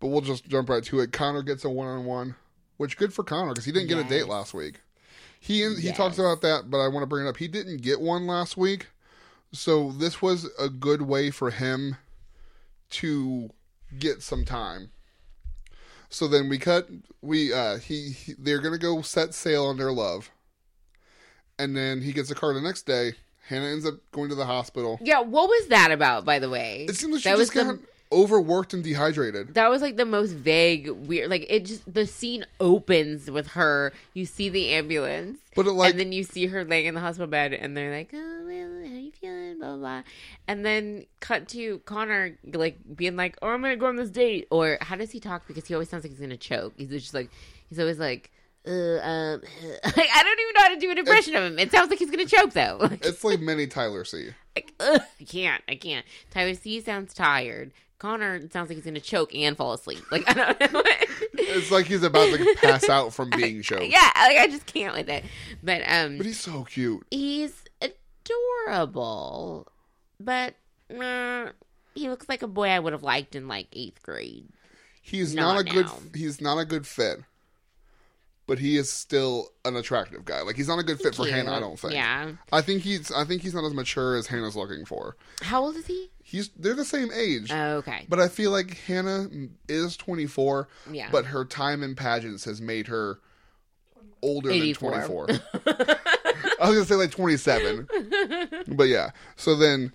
but 0.00 0.08
we'll 0.08 0.20
just 0.20 0.46
jump 0.48 0.68
right 0.68 0.84
to 0.84 1.00
it. 1.00 1.12
Connor 1.12 1.42
gets 1.42 1.64
a 1.64 1.70
one 1.70 1.88
on 1.88 2.04
one, 2.04 2.34
which 2.76 2.96
good 2.96 3.12
for 3.12 3.22
Connor 3.24 3.50
because 3.52 3.64
he 3.64 3.72
didn't 3.72 3.88
get 3.88 3.98
a 3.98 4.04
date 4.08 4.28
last 4.28 4.54
week. 4.54 4.80
He 5.40 5.58
he 5.76 5.86
Yes. 5.88 5.96
talks 5.96 6.18
about 6.18 6.42
that, 6.42 6.70
but 6.70 6.78
I 6.78 6.88
want 6.88 7.02
to 7.02 7.06
bring 7.06 7.26
it 7.26 7.28
up. 7.28 7.38
He 7.38 7.48
didn't 7.48 7.82
get 7.82 8.00
one 8.00 8.26
last 8.26 8.56
week, 8.56 8.88
so 9.52 9.90
this 9.92 10.20
was 10.22 10.48
a 10.58 10.68
good 10.68 11.02
way 11.02 11.30
for 11.30 11.50
him 11.50 11.96
to 12.90 13.50
get 13.98 14.22
some 14.22 14.44
time. 14.44 14.90
So 16.08 16.26
then 16.26 16.48
we 16.48 16.58
cut. 16.58 16.88
We 17.22 17.52
uh 17.52 17.78
he, 17.78 18.10
he 18.10 18.34
they're 18.38 18.60
gonna 18.60 18.78
go 18.78 19.02
set 19.02 19.34
sail 19.34 19.66
on 19.66 19.76
their 19.76 19.92
love, 19.92 20.30
and 21.58 21.76
then 21.76 22.02
he 22.02 22.12
gets 22.12 22.30
a 22.30 22.34
car 22.34 22.52
the 22.52 22.60
next 22.60 22.82
day. 22.82 23.12
Hannah 23.46 23.66
ends 23.66 23.86
up 23.86 23.94
going 24.12 24.28
to 24.28 24.34
the 24.34 24.46
hospital. 24.46 24.98
Yeah, 25.02 25.20
what 25.20 25.48
was 25.48 25.68
that 25.68 25.90
about, 25.90 26.24
by 26.24 26.38
the 26.38 26.48
way? 26.48 26.86
It 26.88 26.94
seems 26.94 27.14
like 27.14 27.22
she 27.22 27.28
that 27.30 27.36
just 27.36 27.54
was 27.54 27.64
got 27.64 27.78
the 27.78 27.80
overworked 28.12 28.74
and 28.74 28.82
dehydrated. 28.82 29.54
that 29.54 29.70
was 29.70 29.82
like 29.82 29.96
the 29.96 30.04
most 30.04 30.32
vague, 30.32 30.88
weird. 30.90 31.30
Like 31.30 31.46
it 31.48 31.64
just 31.64 31.92
the 31.92 32.06
scene 32.06 32.44
opens 32.58 33.30
with 33.30 33.48
her. 33.48 33.92
You 34.14 34.26
see 34.26 34.48
the 34.48 34.70
ambulance, 34.70 35.38
But 35.54 35.66
it 35.66 35.72
like 35.72 35.92
and 35.92 36.00
then 36.00 36.12
you 36.12 36.24
see 36.24 36.46
her 36.46 36.64
laying 36.64 36.86
in 36.86 36.94
the 36.94 37.00
hospital 37.00 37.26
bed, 37.28 37.52
and 37.52 37.76
they're 37.76 37.92
like, 37.94 38.10
"Oh, 38.12 38.44
well, 38.46 38.88
how 38.88 38.96
you 38.98 39.12
feeling?" 39.12 39.58
Blah 39.58 39.68
blah. 39.68 39.76
blah. 39.76 40.02
And 40.48 40.64
then 40.64 41.06
cut 41.20 41.48
to 41.48 41.78
Connor 41.80 42.36
like 42.52 42.78
being 42.96 43.16
like, 43.16 43.36
"Oh, 43.42 43.48
I'm 43.48 43.62
gonna 43.62 43.76
go 43.76 43.86
on 43.86 43.96
this 43.96 44.10
date." 44.10 44.48
Or 44.50 44.78
how 44.80 44.96
does 44.96 45.10
he 45.10 45.20
talk? 45.20 45.46
Because 45.46 45.66
he 45.66 45.74
always 45.74 45.88
sounds 45.88 46.04
like 46.04 46.10
he's 46.12 46.20
gonna 46.20 46.36
choke. 46.36 46.74
He's 46.76 46.88
just 46.88 47.14
like 47.14 47.30
he's 47.68 47.78
always 47.78 47.98
like, 47.98 48.30
uh, 48.66 48.70
um, 48.70 49.40
like 49.84 50.08
I 50.14 50.22
don't 50.22 50.40
even 50.40 50.54
know 50.54 50.62
how 50.62 50.74
to 50.74 50.80
do 50.80 50.90
an 50.90 50.98
impression 50.98 51.34
of 51.36 51.44
him. 51.44 51.58
It 51.58 51.70
sounds 51.70 51.90
like 51.90 51.98
he's 51.98 52.10
gonna 52.10 52.26
choke 52.26 52.52
though. 52.52 52.78
It's 53.02 53.22
like 53.22 53.40
mini 53.40 53.66
Tyler 53.68 54.04
C. 54.04 54.30
like, 54.56 54.72
ugh, 54.80 55.00
I 55.20 55.24
can't, 55.24 55.62
I 55.68 55.76
can't. 55.76 56.04
Tyler 56.30 56.54
C 56.54 56.80
sounds 56.80 57.14
tired. 57.14 57.70
Connor 58.00 58.40
sounds 58.50 58.68
like 58.68 58.76
he's 58.76 58.84
gonna 58.84 58.98
choke 58.98 59.32
and 59.34 59.56
fall 59.56 59.72
asleep. 59.74 60.02
Like 60.10 60.24
I 60.28 60.32
don't 60.56 60.72
know. 60.72 60.82
It's 61.32 61.70
like 61.70 61.86
he's 61.86 62.02
about 62.04 62.28
to 62.36 62.54
pass 62.60 62.88
out 62.88 63.12
from 63.12 63.30
being 63.30 63.60
choked. 63.62 63.84
yeah, 63.86 64.10
like 64.16 64.36
I 64.38 64.46
just 64.48 64.66
can't 64.66 64.94
with 64.94 65.08
it. 65.08 65.24
But 65.62 65.82
um, 65.86 66.16
But 66.16 66.26
he's 66.26 66.38
so 66.40 66.64
cute. 66.64 67.04
he's 67.10 67.64
adorable, 67.80 69.66
but 70.18 70.54
uh, 70.96 71.50
he 71.94 72.08
looks 72.08 72.28
like 72.28 72.42
a 72.42 72.46
boy 72.48 72.68
I 72.68 72.78
would 72.78 72.92
have 72.92 73.02
liked 73.02 73.34
in 73.34 73.48
like 73.48 73.66
eighth 73.72 74.02
grade. 74.02 74.48
He's 75.02 75.34
Not 75.34 75.54
not, 75.54 75.60
a 75.60 75.64
good 75.64 75.86
he's 76.14 76.40
not 76.40 76.58
a 76.58 76.64
good 76.64 76.86
fit. 76.86 77.20
But 78.46 78.58
he 78.58 78.76
is 78.76 78.90
still 78.92 79.48
an 79.64 79.76
attractive 79.76 80.24
guy. 80.24 80.42
Like 80.42 80.56
he's 80.56 80.66
not 80.68 80.78
a 80.80 80.82
good 80.82 81.00
fit 81.00 81.14
for. 81.14 81.26
Hannah, 81.26 81.52
I 81.54 81.60
don't 81.60 81.78
think. 81.78 81.94
Yeah. 81.94 82.32
I 82.52 82.60
think 82.62 82.82
he's 82.82 83.10
I 83.12 83.24
think 83.24 83.42
he's 83.42 83.54
not 83.54 83.64
as 83.64 83.74
mature 83.74 84.16
as 84.16 84.26
Hannah's 84.26 84.56
looking 84.56 84.84
for. 84.84 85.16
How 85.42 85.62
old 85.62 85.76
is 85.76 85.86
he? 85.86 86.10
He's 86.30 86.48
they're 86.50 86.74
the 86.74 86.84
same 86.84 87.10
age. 87.12 87.50
Oh, 87.52 87.78
okay. 87.78 88.06
but 88.08 88.20
I 88.20 88.28
feel 88.28 88.52
like 88.52 88.76
Hannah 88.86 89.26
is 89.68 89.96
24, 89.96 90.68
Yeah. 90.90 91.08
but 91.10 91.26
her 91.26 91.44
time 91.44 91.82
in 91.82 91.96
pageants 91.96 92.44
has 92.44 92.60
made 92.60 92.86
her 92.86 93.18
older 94.22 94.48
84. 94.50 94.90
than 94.92 95.00
24. 95.08 95.26
I 96.60 96.68
was 96.68 96.74
going 96.76 96.82
to 96.82 96.84
say 96.84 96.94
like 96.94 97.10
27. 97.10 97.88
but 98.68 98.84
yeah. 98.84 99.10
So 99.36 99.56
then 99.56 99.92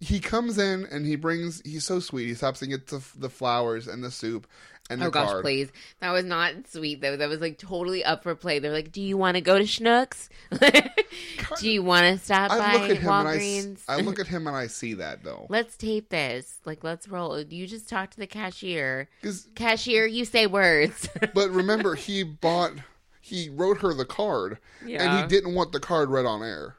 he 0.00 0.20
comes 0.20 0.58
in 0.58 0.86
and 0.90 1.06
he 1.06 1.16
brings, 1.16 1.62
he's 1.64 1.84
so 1.84 1.98
sweet. 2.00 2.26
He 2.26 2.34
stops 2.34 2.60
and 2.62 2.70
gets 2.70 2.90
the, 2.92 3.02
the 3.18 3.30
flowers 3.30 3.86
and 3.88 4.04
the 4.04 4.10
soup 4.10 4.46
and 4.90 5.02
Oh 5.02 5.10
gosh, 5.10 5.28
card. 5.28 5.42
please. 5.42 5.70
That 6.00 6.12
was 6.12 6.24
not 6.24 6.66
sweet 6.68 7.00
though. 7.00 7.16
That 7.16 7.28
was 7.28 7.40
like 7.40 7.58
totally 7.58 8.02
up 8.04 8.22
for 8.22 8.34
play. 8.34 8.58
They're 8.58 8.72
like, 8.72 8.92
"Do 8.92 9.02
you 9.02 9.16
want 9.16 9.34
to 9.36 9.40
go 9.40 9.58
to 9.58 9.64
Schnucks? 9.64 10.28
Do 11.60 11.70
you 11.70 11.82
want 11.82 12.04
to 12.18 12.24
stop 12.24 12.50
I 12.50 12.58
by 12.58 12.72
look 12.88 12.98
and 12.98 13.08
I, 13.08 13.12
Walgreens? 13.12 13.80
I 13.88 14.00
look 14.00 14.18
at 14.20 14.26
him 14.28 14.46
and 14.46 14.56
I 14.56 14.66
see 14.66 14.94
that 14.94 15.22
though. 15.24 15.46
let's 15.48 15.76
tape 15.76 16.08
this. 16.10 16.58
Like, 16.64 16.84
let's 16.84 17.08
roll. 17.08 17.40
You 17.40 17.66
just 17.66 17.88
talk 17.88 18.10
to 18.10 18.18
the 18.18 18.26
cashier. 18.26 19.08
Cashier, 19.54 20.06
you 20.06 20.24
say 20.24 20.46
words. 20.46 21.08
but 21.34 21.50
remember, 21.50 21.94
he 21.94 22.22
bought, 22.22 22.72
he 23.20 23.48
wrote 23.48 23.78
her 23.82 23.92
the 23.94 24.04
card 24.04 24.58
and 24.80 25.20
he 25.20 25.26
didn't 25.28 25.54
want 25.54 25.72
the 25.72 25.80
card 25.80 26.10
read 26.10 26.26
on 26.26 26.42
air. 26.42 26.76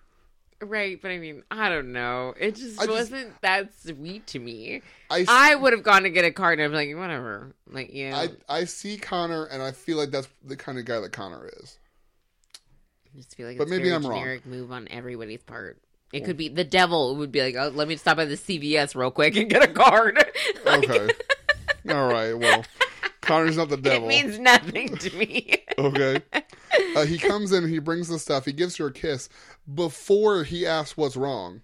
Right, 0.62 1.02
but 1.02 1.12
I 1.12 1.18
mean, 1.20 1.44
I 1.52 1.70
don't 1.70 1.92
know. 1.92 2.34
It 2.40 2.56
just 2.56 2.80
I 2.80 2.86
just- 2.86 2.96
wasn't 2.98 3.42
that 3.42 3.74
sweet 3.82 4.28
to 4.28 4.40
me. 4.40 4.82
I 5.10 5.56
would 5.56 5.74
have 5.74 5.84
gone 5.84 6.04
to 6.04 6.10
get 6.10 6.26
a 6.26 6.32
card 6.32 6.60
and 6.60 6.66
I'm 6.68 6.74
like, 6.74 6.96
whatever. 6.96 7.56
Like, 7.72 7.90
yeah. 7.94 8.16
I, 8.50 8.58
I 8.60 8.64
see 8.66 8.98
Connor 8.98 9.46
and 9.46 9.62
I 9.64 9.72
feel 9.72 9.98
like 9.98 10.12
that's 10.12 10.28
the 10.46 10.56
kind 10.56 10.78
of 10.78 10.86
guy 10.86 11.00
that 11.00 11.12
Connor 11.12 11.50
is. 11.62 11.78
I 13.14 13.18
just 13.18 13.36
feel 13.36 13.48
like 13.48 13.58
but 13.58 13.64
it's 13.64 13.72
maybe 13.72 13.90
I'm 13.92 14.06
wrong. 14.06 14.20
generic 14.20 14.46
move 14.46 14.72
on 14.72 14.88
everybody's 14.92 15.42
part. 15.42 15.80
It 16.14 16.26
could 16.26 16.38
be 16.38 16.48
the 16.50 16.64
devil 16.64 17.16
would 17.18 17.32
be 17.32 17.42
like, 17.42 17.56
oh, 17.56 17.70
let 17.74 17.88
me 17.88 17.96
stop 17.96 18.18
by 18.18 18.26
the 18.26 18.36
CVS 18.36 18.96
real 18.96 19.12
quick 19.12 19.36
and 19.36 19.50
get 19.50 19.64
a 19.64 19.68
card. 19.72 20.18
Like, 20.66 20.90
Okay. 20.90 21.14
All 21.90 22.08
right. 22.08 22.34
Well, 22.34 22.66
Connor's 23.22 23.58
not 23.58 23.70
the 23.70 23.78
devil. 23.82 24.06
It 24.06 24.10
means 24.10 24.38
nothing 24.40 24.96
to 24.98 25.16
me. 25.16 25.64
Okay. 25.78 26.22
Uh, 26.96 27.06
he 27.06 27.18
comes 27.18 27.52
in. 27.52 27.68
He 27.68 27.80
brings 27.80 28.08
the 28.08 28.20
stuff. 28.20 28.46
He 28.46 28.54
gives 28.54 28.78
her 28.78 28.88
a 28.88 28.92
kiss 28.94 29.30
before 29.74 30.44
he 30.44 30.66
asks 30.66 30.98
what's 30.98 31.16
wrong. 31.16 31.62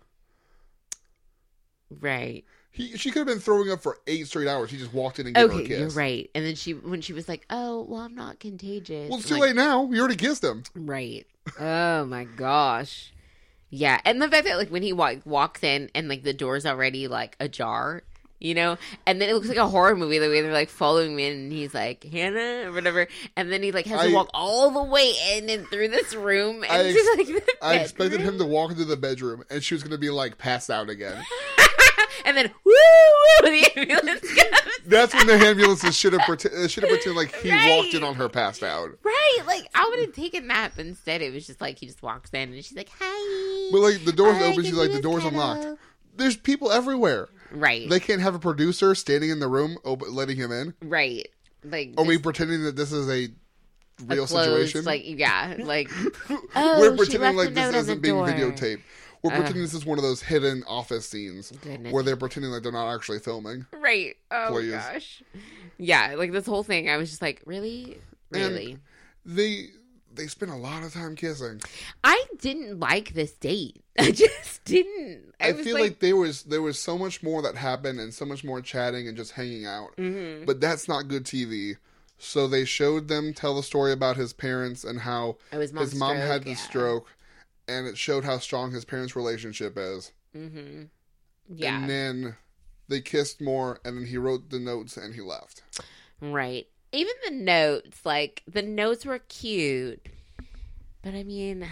right. 2.01 2.43
He 2.71 2.97
she 2.97 3.09
could 3.09 3.19
have 3.19 3.27
been 3.27 3.39
throwing 3.39 3.71
up 3.71 3.81
for 3.81 3.99
eight 4.05 4.27
straight 4.27 4.47
hours. 4.49 4.69
He 4.69 4.77
just 4.77 4.93
walked 4.93 5.17
in 5.19 5.27
and 5.27 5.35
gave 5.35 5.49
her 5.49 5.53
a 5.53 5.55
Okay, 5.59 5.67
kiss. 5.67 5.79
you're 5.79 5.89
right. 5.89 6.29
And 6.35 6.45
then 6.45 6.55
she, 6.55 6.73
when 6.73 6.99
she 7.01 7.13
was 7.13 7.29
like, 7.29 7.45
"Oh, 7.49 7.83
well, 7.87 8.01
I'm 8.01 8.15
not 8.15 8.39
contagious." 8.39 9.09
Well, 9.09 9.19
it's 9.19 9.27
I'm 9.31 9.35
too 9.37 9.41
like, 9.41 9.49
late 9.49 9.55
now. 9.55 9.89
You 9.89 9.99
already 9.99 10.17
kissed 10.17 10.43
him. 10.43 10.63
Right. 10.75 11.25
Oh 11.59 12.05
my 12.05 12.25
gosh. 12.25 13.13
Yeah, 13.69 13.99
and 14.05 14.21
the 14.21 14.27
fact 14.29 14.45
that 14.45 14.57
like 14.57 14.69
when 14.69 14.83
he 14.83 14.91
wa- 14.93 15.15
walks 15.25 15.63
in 15.63 15.89
and 15.95 16.09
like 16.09 16.23
the 16.23 16.33
door's 16.33 16.65
already 16.65 17.07
like 17.07 17.37
ajar, 17.39 18.03
you 18.39 18.53
know, 18.53 18.77
and 19.05 19.21
then 19.21 19.29
it 19.29 19.33
looks 19.33 19.47
like 19.47 19.57
a 19.57 19.67
horror 19.67 19.95
movie 19.95 20.19
the 20.19 20.27
way 20.29 20.41
they're 20.41 20.51
like 20.53 20.69
following 20.69 21.15
me 21.15 21.27
and 21.29 21.51
he's 21.51 21.73
like 21.73 22.03
Hannah 22.03 22.69
or 22.69 22.73
whatever, 22.73 23.07
and 23.35 23.51
then 23.51 23.63
he 23.63 23.71
like 23.71 23.85
has 23.87 24.01
I- 24.01 24.07
to 24.09 24.13
walk 24.13 24.29
all 24.33 24.71
the 24.71 24.83
way 24.83 25.13
in 25.33 25.49
and 25.49 25.67
through 25.67 25.87
this 25.89 26.13
room, 26.13 26.63
and 26.63 26.71
I 26.71 26.83
ex- 26.85 27.17
like 27.17 27.43
I 27.61 27.75
expected 27.75 28.21
him 28.21 28.37
to 28.39 28.45
walk 28.45 28.71
into 28.71 28.85
the 28.85 28.97
bedroom 28.97 29.43
and 29.49 29.63
she 29.63 29.73
was 29.73 29.83
going 29.83 29.91
to 29.91 29.97
be 29.97 30.09
like 30.09 30.37
passed 30.37 30.69
out 30.69 30.89
again. 30.89 31.23
and 32.25 32.35
then 32.37 32.51
woo 32.63 32.71
woo 33.43 33.49
the 33.49 33.71
ambulance 33.77 34.21
comes. 34.33 34.61
That's 34.87 35.13
when 35.15 35.25
the 35.27 35.33
ambulances 35.33 35.95
should 35.95 36.13
have 36.13 36.21
pretend, 36.23 36.53
uh, 36.55 36.67
should 36.67 36.83
have 36.83 36.91
pretended 36.91 37.17
like 37.17 37.33
he 37.37 37.49
Right. 37.51 37.69
walked 37.69 37.93
in 37.95 38.03
on 38.03 38.15
her 38.15 38.29
passed 38.29 38.61
out. 38.63 38.89
Right, 39.03 39.39
like 39.47 39.67
I 39.73 39.87
would 39.89 39.99
have 40.05 40.13
taken 40.13 40.47
that, 40.49 40.73
but 40.75 40.85
instead 40.85 41.21
it 41.23 41.33
was 41.33 41.47
just 41.47 41.59
like 41.61 41.79
he 41.79 41.87
just 41.87 42.03
walks 42.03 42.29
in 42.33 42.53
and 42.53 42.63
she's 42.63 42.77
like, 42.77 42.89
"Hi." 42.99 43.69
But 43.71 43.79
like 43.79 44.05
the 44.05 44.11
door's 44.11 44.37
I 44.37 44.43
open, 44.51 44.63
she's 44.63 44.73
like 44.73 44.91
the 44.91 45.01
door's 45.01 45.23
cuddle." 45.23 45.39
unlocked. 45.41 45.79
There's 46.17 46.37
people 46.37 46.71
everywhere. 46.71 47.29
Right, 47.55 47.89
They 47.89 47.99
can't 47.99 48.21
have 48.21 48.35
a 48.35 48.39
producer 48.39 48.93
standing 48.95 49.29
in 49.29 49.39
the 49.39 49.47
room 49.47 49.77
op- 49.83 50.03
letting 50.09 50.37
him 50.37 50.51
in. 50.51 50.73
right, 50.81 51.27
like 51.63 51.93
Or 51.97 52.05
me 52.05 52.17
pretending 52.17 52.63
that 52.63 52.75
this 52.75 52.91
is 52.91 53.07
a 53.09 53.29
a 54.01 54.03
real 54.15 54.27
closed, 54.27 54.49
situation. 54.71 54.83
Like 54.83 55.03
yeah, 55.05 55.55
like 55.63 55.89
Oh, 56.29 56.79
We're 56.79 56.91
she 56.91 56.97
pretending 56.97 57.21
left 57.21 57.37
like 57.37 57.47
this 57.49 57.55
note 57.63 57.67
on 57.69 57.75
isn't 57.75 58.01
being 58.01 58.15
door. 58.15 58.27
videotaped. 58.27 58.81
We're 59.23 59.31
Ugh. 59.31 59.37
pretending 59.37 59.61
this 59.63 59.73
is 59.73 59.85
one 59.85 59.97
of 59.97 60.03
those 60.03 60.21
hidden 60.21 60.63
office 60.67 61.07
scenes 61.09 61.51
Goodness. 61.61 61.91
where 61.93 62.03
they're 62.03 62.17
pretending 62.17 62.51
like 62.51 62.61
they're 62.61 62.71
not 62.71 62.93
actually 62.93 63.19
filming. 63.19 63.65
right. 63.73 64.15
Oh 64.31 64.49
Please. 64.51 64.71
gosh. 64.71 65.23
Yeah, 65.77 66.15
like 66.17 66.31
this 66.31 66.45
whole 66.45 66.63
thing, 66.63 66.89
I 66.89 66.97
was 66.97 67.09
just 67.09 67.21
like, 67.21 67.41
really, 67.45 67.99
And- 68.33 68.53
really. 68.53 68.77
They 70.15 70.27
spent 70.27 70.51
a 70.51 70.55
lot 70.55 70.83
of 70.83 70.93
time 70.93 71.15
kissing. 71.15 71.61
I 72.03 72.23
didn't 72.39 72.79
like 72.79 73.13
this 73.13 73.33
date. 73.33 73.83
I 73.99 74.11
just 74.11 74.63
didn't. 74.65 75.33
I, 75.39 75.49
I, 75.49 75.51
was 75.53 75.65
feel 75.65 75.79
like, 75.79 75.99
there 75.99 76.15
was 76.15 76.43
there 76.43 76.61
was 76.61 76.79
so 76.79 76.97
much 76.97 77.23
more 77.23 77.41
that 77.41 77.55
happened 77.55 77.99
and 77.99 78.13
so 78.13 78.25
much 78.25 78.43
more 78.43 78.61
chatting 78.61 79.07
and 79.07 79.15
just 79.15 79.31
hanging 79.33 79.65
out. 79.65 79.95
Mhm. 79.97 80.45
But 80.45 80.59
that's 80.61 80.87
not 80.87 81.07
good 81.07 81.23
TV. 81.25 81.77
So 82.17 82.47
they 82.47 82.65
showed 82.65 83.07
them 83.07 83.33
tell 83.33 83.55
the 83.55 83.63
story 83.63 83.91
about 83.91 84.15
his 84.17 84.33
parents 84.33 84.83
and 84.83 85.01
how 85.01 85.37
his 85.51 85.73
mom 85.73 85.87
stroke, 85.87 86.17
had 86.17 86.43
the 86.43 86.51
yeah. 86.51 86.55
stroke, 86.55 87.07
and 87.67 87.87
it 87.87 87.97
showed 87.97 88.23
how 88.23 88.37
strong 88.39 88.71
his 88.71 88.85
parents' 88.85 89.15
relationship 89.15 89.77
is. 89.77 90.11
Mm-hmm. 90.35 90.83
Yeah, 91.53 91.77
And 91.79 91.89
then 91.89 92.35
they 92.87 93.01
kissed 93.01 93.41
more, 93.41 93.79
and 93.85 93.97
then 93.97 94.05
he 94.05 94.17
wrote 94.17 94.49
the 94.49 94.59
notes 94.59 94.97
and 94.97 95.13
he 95.13 95.21
left. 95.21 95.61
right. 96.21 96.67
Even 96.95 97.13
the 97.25 97.35
notes, 97.35 98.05
like 98.05 98.41
the 98.47 98.61
notes 98.61 99.05
were 99.05 99.19
cute, 99.19 100.07
but 101.03 101.13
I 101.13 101.23
mean, 101.23 101.67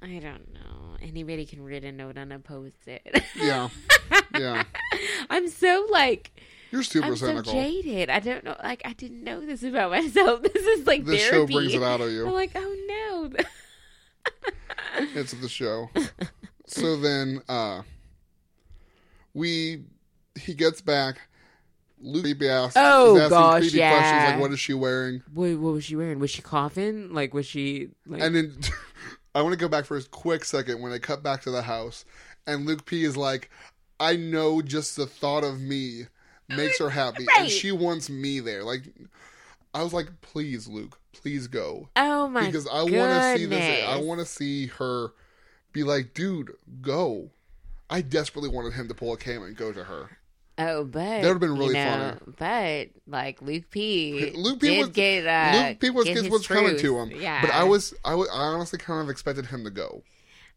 I 0.00 0.18
don't 0.18 0.54
know. 0.54 0.96
Anybody 1.02 1.44
can 1.44 1.62
read 1.62 1.84
a 1.84 1.92
note 1.92 2.16
and 2.16 2.42
post 2.42 2.86
it. 2.86 3.22
Yeah, 3.36 3.68
yeah. 4.34 4.62
I'm 5.30 5.48
so 5.48 5.86
like 5.90 6.32
You're 6.70 6.82
super 6.82 7.08
I'm 7.08 7.16
cynical. 7.16 7.44
so 7.44 7.52
jaded. 7.52 8.08
I 8.08 8.20
don't 8.20 8.42
know. 8.42 8.56
Like 8.62 8.82
I 8.86 8.94
didn't 8.94 9.22
know 9.22 9.44
this 9.44 9.62
about 9.62 9.90
myself. 9.90 10.40
This 10.54 10.66
is 10.66 10.86
like 10.86 11.04
this 11.04 11.28
show 11.28 11.46
brings 11.46 11.74
it 11.74 11.82
out 11.82 12.00
of 12.00 12.10
you. 12.10 12.26
I'm 12.26 12.32
like, 12.32 12.52
oh 12.54 13.30
no. 13.34 13.44
It's 15.14 15.32
the 15.32 15.48
show. 15.48 15.90
so 16.66 16.96
then, 16.96 17.42
uh, 17.48 17.82
we 19.34 19.84
he 20.40 20.54
gets 20.54 20.80
back. 20.80 21.27
Luke 22.00 22.20
oh, 22.20 22.22
creepy 22.22 22.48
asks, 22.48 22.76
Oh, 22.76 23.16
is 23.16 23.22
asking 23.22 23.38
gosh, 23.38 23.60
creepy 23.62 23.78
yeah. 23.78 23.90
questions 23.92 24.30
like, 24.32 24.40
"What 24.40 24.52
is 24.52 24.60
she 24.60 24.74
wearing?" 24.74 25.22
Wait, 25.34 25.56
what 25.56 25.72
was 25.72 25.84
she 25.84 25.96
wearing? 25.96 26.18
Was 26.18 26.30
she 26.30 26.42
coughing? 26.42 27.12
Like, 27.12 27.34
was 27.34 27.46
she 27.46 27.88
like? 28.06 28.22
And 28.22 28.34
then 28.34 28.56
I 29.34 29.42
want 29.42 29.52
to 29.52 29.58
go 29.58 29.68
back 29.68 29.84
for 29.84 29.96
a 29.96 30.02
quick 30.02 30.44
second 30.44 30.80
when 30.80 30.92
they 30.92 30.98
cut 30.98 31.22
back 31.22 31.42
to 31.42 31.50
the 31.50 31.62
house, 31.62 32.04
and 32.46 32.66
Luke 32.66 32.86
P 32.86 33.04
is 33.04 33.16
like, 33.16 33.50
"I 33.98 34.16
know 34.16 34.62
just 34.62 34.96
the 34.96 35.06
thought 35.06 35.44
of 35.44 35.60
me 35.60 36.04
makes 36.48 36.78
her 36.78 36.90
happy, 36.90 37.26
and 37.38 37.48
she 37.48 37.72
wants 37.72 38.08
me 38.08 38.40
there." 38.40 38.64
Like, 38.64 38.82
I 39.74 39.82
was 39.82 39.92
like, 39.92 40.08
"Please, 40.20 40.68
Luke, 40.68 40.98
please 41.12 41.46
go." 41.46 41.88
oh 41.96 42.28
my 42.28 42.40
god 42.42 42.46
because 42.46 42.68
I 42.68 42.82
want 42.82 42.92
to 42.92 43.34
see 43.36 43.46
this. 43.46 43.84
I 43.88 43.96
want 44.00 44.20
to 44.20 44.26
see 44.26 44.66
her 44.66 45.12
be 45.72 45.84
like, 45.84 46.14
dude, 46.14 46.52
go. 46.80 47.30
I 47.90 48.02
desperately 48.02 48.50
wanted 48.50 48.74
him 48.74 48.88
to 48.88 48.94
pull 48.94 49.12
a 49.12 49.16
cam 49.16 49.42
and 49.42 49.56
go 49.56 49.72
to 49.72 49.84
her. 49.84 50.17
Oh, 50.58 50.84
but 50.84 51.00
That 51.22 51.22
would've 51.24 51.40
been 51.40 51.52
really 51.52 51.68
you 51.68 51.72
know, 51.74 52.16
But 52.38 52.88
like 53.06 53.40
Luke 53.40 53.70
P. 53.70 54.32
Luke 54.34 54.60
P 54.60 54.78
was- 54.80 54.88
get 54.88 55.26
uh, 55.26 55.68
Luke 55.68 55.78
P 55.80 55.90
was 55.90 56.04
get 56.06 56.30
what's 56.30 56.46
coming 56.48 56.76
to 56.76 56.98
him. 56.98 57.12
Yeah, 57.12 57.40
But 57.40 57.50
I 57.52 57.62
was, 57.64 57.94
I 58.04 58.14
was, 58.14 58.28
I 58.28 58.38
honestly 58.40 58.78
kind 58.78 59.00
of 59.02 59.08
expected 59.08 59.46
him 59.46 59.64
to 59.64 59.70
go. 59.70 60.02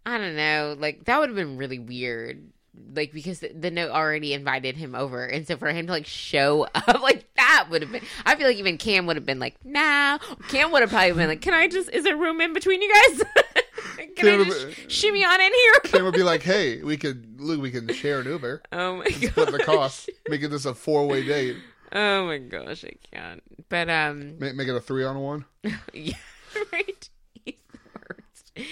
I 0.06 0.18
don't 0.18 0.36
know. 0.36 0.76
Like 0.80 1.06
that 1.06 1.20
would 1.20 1.30
have 1.30 1.36
been 1.36 1.58
really 1.58 1.78
weird. 1.80 2.50
Like 2.96 3.12
because 3.14 3.42
the, 3.42 3.50
the 3.50 3.70
note 3.70 3.92
already 3.92 4.34
invited 4.34 4.76
him 4.78 4.96
over, 4.96 5.26
and 5.26 5.46
so 5.46 5.58
for 5.58 5.68
him 5.72 5.86
to 5.88 5.92
like 5.92 6.08
show 6.08 6.64
up 6.76 7.02
like 7.02 7.32
that 7.36 7.68
would 7.70 7.82
have 7.84 7.92
been. 7.92 8.02
I 8.26 8.36
feel 8.36 8.48
like 8.48 8.58
even 8.58 8.78
Cam 8.78 9.06
would 9.08 9.18
have 9.18 9.26
been 9.26 9.40
like, 9.40 9.56
"Nah." 9.64 10.18
Cam 10.48 10.72
would 10.72 10.82
have 10.82 10.90
probably 10.90 11.12
been 11.12 11.28
like, 11.28 11.42
"Can 11.42 11.54
I 11.54 11.68
just? 11.68 11.90
Is 11.90 12.06
there 12.06 12.16
room 12.18 12.40
in 12.42 12.54
between 12.54 12.82
you 12.82 12.92
guys? 12.92 13.22
Can 13.98 14.14
Cam 14.16 14.42
I 14.42 14.44
just 14.46 14.62
have- 14.66 14.92
shimmy 14.92 15.24
on 15.26 15.42
in 15.42 15.52
here?" 15.54 15.74
Cam 15.86 16.04
would 16.06 16.14
be 16.14 16.24
like, 16.24 16.42
hey, 16.44 16.82
we 16.84 16.98
could, 16.98 17.40
Luke, 17.42 17.62
we 17.62 17.72
can 17.72 17.92
share 17.94 18.20
an 18.22 18.28
Uber, 18.28 18.62
Oh 18.72 18.98
my 18.98 19.06
god, 19.06 19.32
split 19.32 19.52
the 19.52 19.60
cost, 19.60 20.10
making 20.30 20.50
this 20.50 20.66
a 20.66 20.74
four 20.76 21.08
way 21.08 21.26
date, 21.26 21.58
Oh 21.94 22.26
my 22.28 22.38
gosh, 22.38 22.86
I 22.86 22.94
can't. 23.14 23.42
But 23.70 23.90
um, 23.90 24.40
make, 24.40 24.56
make 24.56 24.68
it 24.68 24.76
a 24.76 24.80
three 24.80 25.04
on 25.04 25.20
one. 25.20 25.46
yeah, 25.94 26.14
right. 26.74 27.10
He's 27.44 27.56
the 27.72 27.80
worst. 27.96 28.68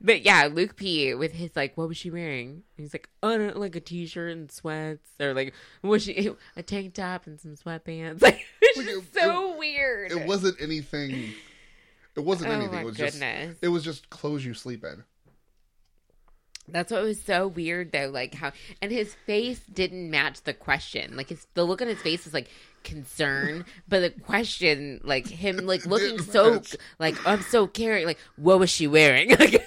But 0.00 0.22
yeah, 0.24 0.48
Luke 0.52 0.74
P 0.76 1.14
with 1.14 1.32
his 1.32 1.50
like, 1.54 1.76
what 1.76 1.86
was 1.88 1.96
she 1.96 2.10
wearing? 2.10 2.62
He's 2.76 2.92
like, 2.92 3.08
oh, 3.22 3.52
like 3.54 3.76
a 3.76 3.80
t-shirt 3.80 4.32
and 4.32 4.50
sweats, 4.50 5.08
or 5.20 5.34
like, 5.34 5.54
was 5.82 6.02
she 6.04 6.30
a 6.56 6.62
tank 6.64 6.94
top 6.94 7.26
and 7.28 7.40
some 7.40 7.54
sweatpants? 7.56 8.22
Like, 8.22 8.44
it's 8.60 8.78
Like, 8.78 8.86
just 8.86 9.16
it- 9.16 9.20
so 9.22 9.56
weird. 9.56 10.10
It 10.12 10.26
wasn't 10.26 10.60
anything. 10.60 11.32
It 12.16 12.24
wasn't 12.24 12.50
Oh 12.50 12.54
anything. 12.54 12.80
It 12.80 12.84
was 12.84 12.96
just. 12.96 13.22
It 13.62 13.68
was 13.68 13.84
just 13.84 14.10
clothes 14.10 14.44
you 14.44 14.54
sleep 14.54 14.84
in. 14.84 15.04
That's 16.66 16.90
what 16.90 17.02
was 17.02 17.20
so 17.20 17.46
weird 17.46 17.92
though, 17.92 18.08
like 18.08 18.34
how 18.34 18.52
and 18.80 18.90
his 18.90 19.14
face 19.26 19.60
didn't 19.72 20.10
match 20.10 20.42
the 20.42 20.54
question. 20.54 21.16
Like 21.16 21.28
his 21.28 21.46
the 21.54 21.64
look 21.64 21.82
on 21.82 21.88
his 21.88 22.00
face 22.00 22.26
is 22.26 22.32
like 22.32 22.48
concern, 22.84 23.66
but 23.88 24.00
the 24.00 24.10
question, 24.22 25.00
like 25.04 25.26
him 25.26 25.58
like 25.58 25.84
looking 25.84 26.18
so 26.22 26.54
match. 26.54 26.76
like 26.98 27.16
I'm 27.26 27.42
so 27.42 27.66
caring, 27.66 28.06
like 28.06 28.18
what 28.36 28.58
was 28.58 28.70
she 28.70 28.86
wearing? 28.86 29.36
Like 29.44 29.66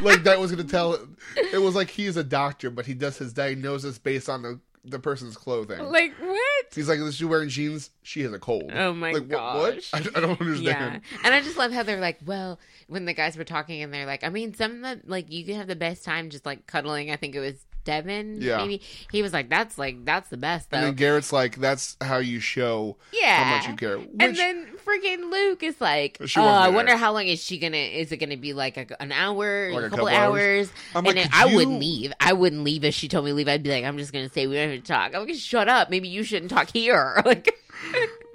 like 0.00 0.24
that 0.24 0.38
was 0.38 0.52
going 0.52 0.64
to 0.64 0.70
tell 0.70 0.98
it 1.36 1.58
was 1.58 1.74
like 1.74 1.88
he's 1.88 2.18
a 2.18 2.24
doctor 2.24 2.68
but 2.68 2.84
he 2.84 2.92
does 2.92 3.16
his 3.16 3.32
diagnosis 3.32 3.98
based 3.98 4.28
on 4.28 4.42
the 4.42 4.60
the 4.88 4.98
person's 4.98 5.36
clothing 5.36 5.78
like 5.90 6.12
what? 6.20 6.64
he's 6.74 6.88
like 6.88 6.98
is 7.00 7.16
she 7.16 7.24
wearing 7.24 7.48
jeans 7.48 7.90
she 8.02 8.22
has 8.22 8.32
a 8.32 8.38
cold 8.38 8.70
Oh 8.72 8.92
my 8.92 9.12
god. 9.12 9.20
like 9.20 9.30
what, 9.30 9.74
what? 9.74 9.90
I, 9.92 9.98
I 10.18 10.20
don't 10.20 10.40
understand. 10.40 11.02
Yeah, 11.10 11.18
and 11.24 11.34
I 11.34 11.40
just 11.40 11.56
love 11.56 11.72
how 11.72 11.82
they're 11.82 12.00
like, 12.00 12.18
well, 12.24 12.58
when 12.88 13.04
the 13.04 13.12
guys 13.12 13.36
were 13.36 13.44
talking 13.44 13.82
and 13.82 13.92
they're 13.92 14.06
like, 14.06 14.22
I 14.22 14.28
mean, 14.28 14.54
some 14.54 14.84
of 14.84 15.02
the 15.02 15.10
like 15.10 15.30
you 15.32 15.44
can 15.44 15.56
have 15.56 15.66
the 15.66 15.74
best 15.76 16.04
time 16.04 16.30
just 16.30 16.46
like 16.46 16.66
cuddling. 16.66 17.10
I 17.10 17.16
think 17.16 17.34
it 17.34 17.40
was 17.40 17.66
Devin. 17.86 18.42
Yeah. 18.42 18.58
maybe 18.58 18.82
he 19.10 19.22
was 19.22 19.32
like, 19.32 19.48
that's 19.48 19.78
like 19.78 20.04
that's 20.04 20.28
the 20.28 20.36
best 20.36 20.68
though. 20.70 20.76
and 20.76 20.86
then 20.88 20.94
garrett's 20.96 21.32
like 21.32 21.56
that's 21.56 21.96
how 22.02 22.18
you 22.18 22.38
show 22.40 22.98
yeah, 23.12 23.42
how 23.44 23.56
much 23.56 23.68
you 23.68 23.74
care 23.76 23.96
which 23.98 24.10
and 24.20 24.36
then 24.36 24.66
freaking 24.84 25.30
Luke 25.32 25.62
is 25.62 25.80
like, 25.80 26.18
oh, 26.20 26.42
I 26.42 26.66
there. 26.66 26.76
wonder 26.76 26.96
how 26.96 27.12
long 27.12 27.26
is 27.26 27.42
she 27.42 27.58
gonna? 27.58 27.76
Is 27.78 28.12
it 28.12 28.18
gonna 28.18 28.36
be 28.36 28.52
like 28.52 28.76
a, 28.76 29.00
an 29.02 29.10
hour, 29.12 29.70
Like 29.72 29.84
a 29.84 29.88
couple, 29.90 30.06
couple 30.06 30.08
hours? 30.08 30.68
hours? 30.68 30.72
I'm 30.94 31.06
and 31.06 31.16
like, 31.16 31.34
I 31.34 31.46
you- 31.46 31.56
wouldn't 31.56 31.80
leave. 31.80 32.12
I 32.20 32.34
wouldn't 32.34 32.62
leave 32.62 32.84
if 32.84 32.94
she 32.94 33.08
told 33.08 33.24
me 33.24 33.30
to 33.30 33.34
leave. 33.34 33.48
I'd 33.48 33.62
be 33.62 33.70
like, 33.70 33.84
I'm 33.84 33.96
just 33.98 34.12
gonna 34.12 34.28
say 34.28 34.46
we 34.46 34.56
don't 34.56 34.70
have 34.70 34.80
to 34.82 34.86
talk. 34.86 35.14
I'm 35.14 35.26
like, 35.26 35.34
shut 35.36 35.68
up. 35.68 35.88
Maybe 35.90 36.08
you 36.08 36.22
shouldn't 36.24 36.50
talk 36.50 36.70
here. 36.70 37.22
Like, 37.24 37.54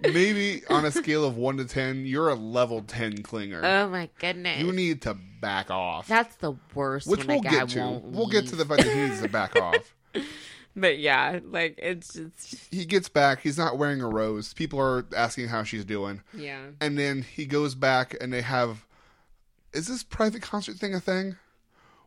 maybe 0.01 0.63
on 0.69 0.85
a 0.85 0.91
scale 0.91 1.23
of 1.25 1.37
1 1.37 1.57
to 1.57 1.65
10 1.65 2.05
you're 2.05 2.29
a 2.29 2.35
level 2.35 2.81
10 2.81 3.23
clinger. 3.23 3.61
Oh 3.63 3.89
my 3.89 4.09
goodness, 4.19 4.61
you 4.61 4.71
need 4.71 5.01
to 5.03 5.15
back 5.41 5.69
off. 5.71 6.07
That's 6.07 6.35
the 6.37 6.53
worst. 6.73 7.07
which 7.07 7.25
we'll 7.25 7.39
a 7.39 7.43
guy 7.43 7.51
get 7.51 7.69
to. 7.69 8.01
we'll 8.03 8.27
get 8.27 8.47
to 8.47 8.55
the 8.55 8.65
fact 8.65 8.83
that 8.83 8.93
he 8.93 8.99
needs 9.01 9.21
to 9.21 9.27
back 9.29 9.55
off. 9.55 9.95
But 10.73 10.99
yeah, 10.99 11.39
like 11.43 11.75
it's 11.77 12.13
just 12.13 12.67
he 12.71 12.85
gets 12.85 13.09
back. 13.09 13.41
He's 13.41 13.57
not 13.57 13.77
wearing 13.77 14.01
a 14.01 14.07
rose. 14.07 14.53
People 14.53 14.79
are 14.79 15.05
asking 15.13 15.49
how 15.49 15.63
she's 15.63 15.83
doing. 15.83 16.21
Yeah. 16.33 16.61
and 16.79 16.97
then 16.97 17.23
he 17.23 17.45
goes 17.45 17.75
back 17.75 18.15
and 18.21 18.31
they 18.31 18.41
have 18.41 18.85
is 19.73 19.87
this 19.87 20.01
private 20.01 20.41
concert 20.41 20.77
thing 20.77 20.93
a 20.95 21.01
thing? 21.01 21.35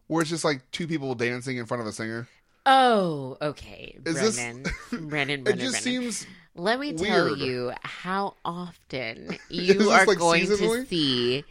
Where 0.06 0.22
it's 0.22 0.30
just 0.30 0.44
like 0.46 0.62
two 0.70 0.86
people 0.86 1.14
dancing 1.14 1.58
in 1.58 1.66
front 1.66 1.82
of 1.82 1.86
a 1.86 1.92
singer? 1.92 2.26
Oh, 2.64 3.36
okay, 3.42 3.98
Is 4.06 4.18
this- 4.18 4.36
Brennan. 4.36 4.64
Brennan, 5.10 5.40
it 5.46 5.58
just 5.58 5.82
Brennan. 5.84 6.12
seems 6.12 6.26
Let 6.56 6.78
me 6.78 6.92
tell 6.92 7.26
weird. 7.26 7.38
you 7.38 7.72
how 7.82 8.34
often 8.44 9.36
you 9.48 9.90
are 9.90 10.06
like, 10.06 10.18
going 10.18 10.46
seasonally? 10.46 10.82
to 10.82 10.86
see 10.86 11.44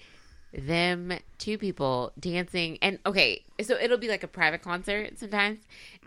them 0.54 1.12
two 1.40 1.58
people 1.58 2.12
dancing 2.20 2.78
and 2.82 3.00
okay 3.08 3.42
so 3.62 3.76
it'll 3.76 3.98
be 3.98 4.08
like 4.08 4.22
a 4.24 4.28
private 4.28 4.62
concert 4.62 5.18
sometimes 5.18 5.58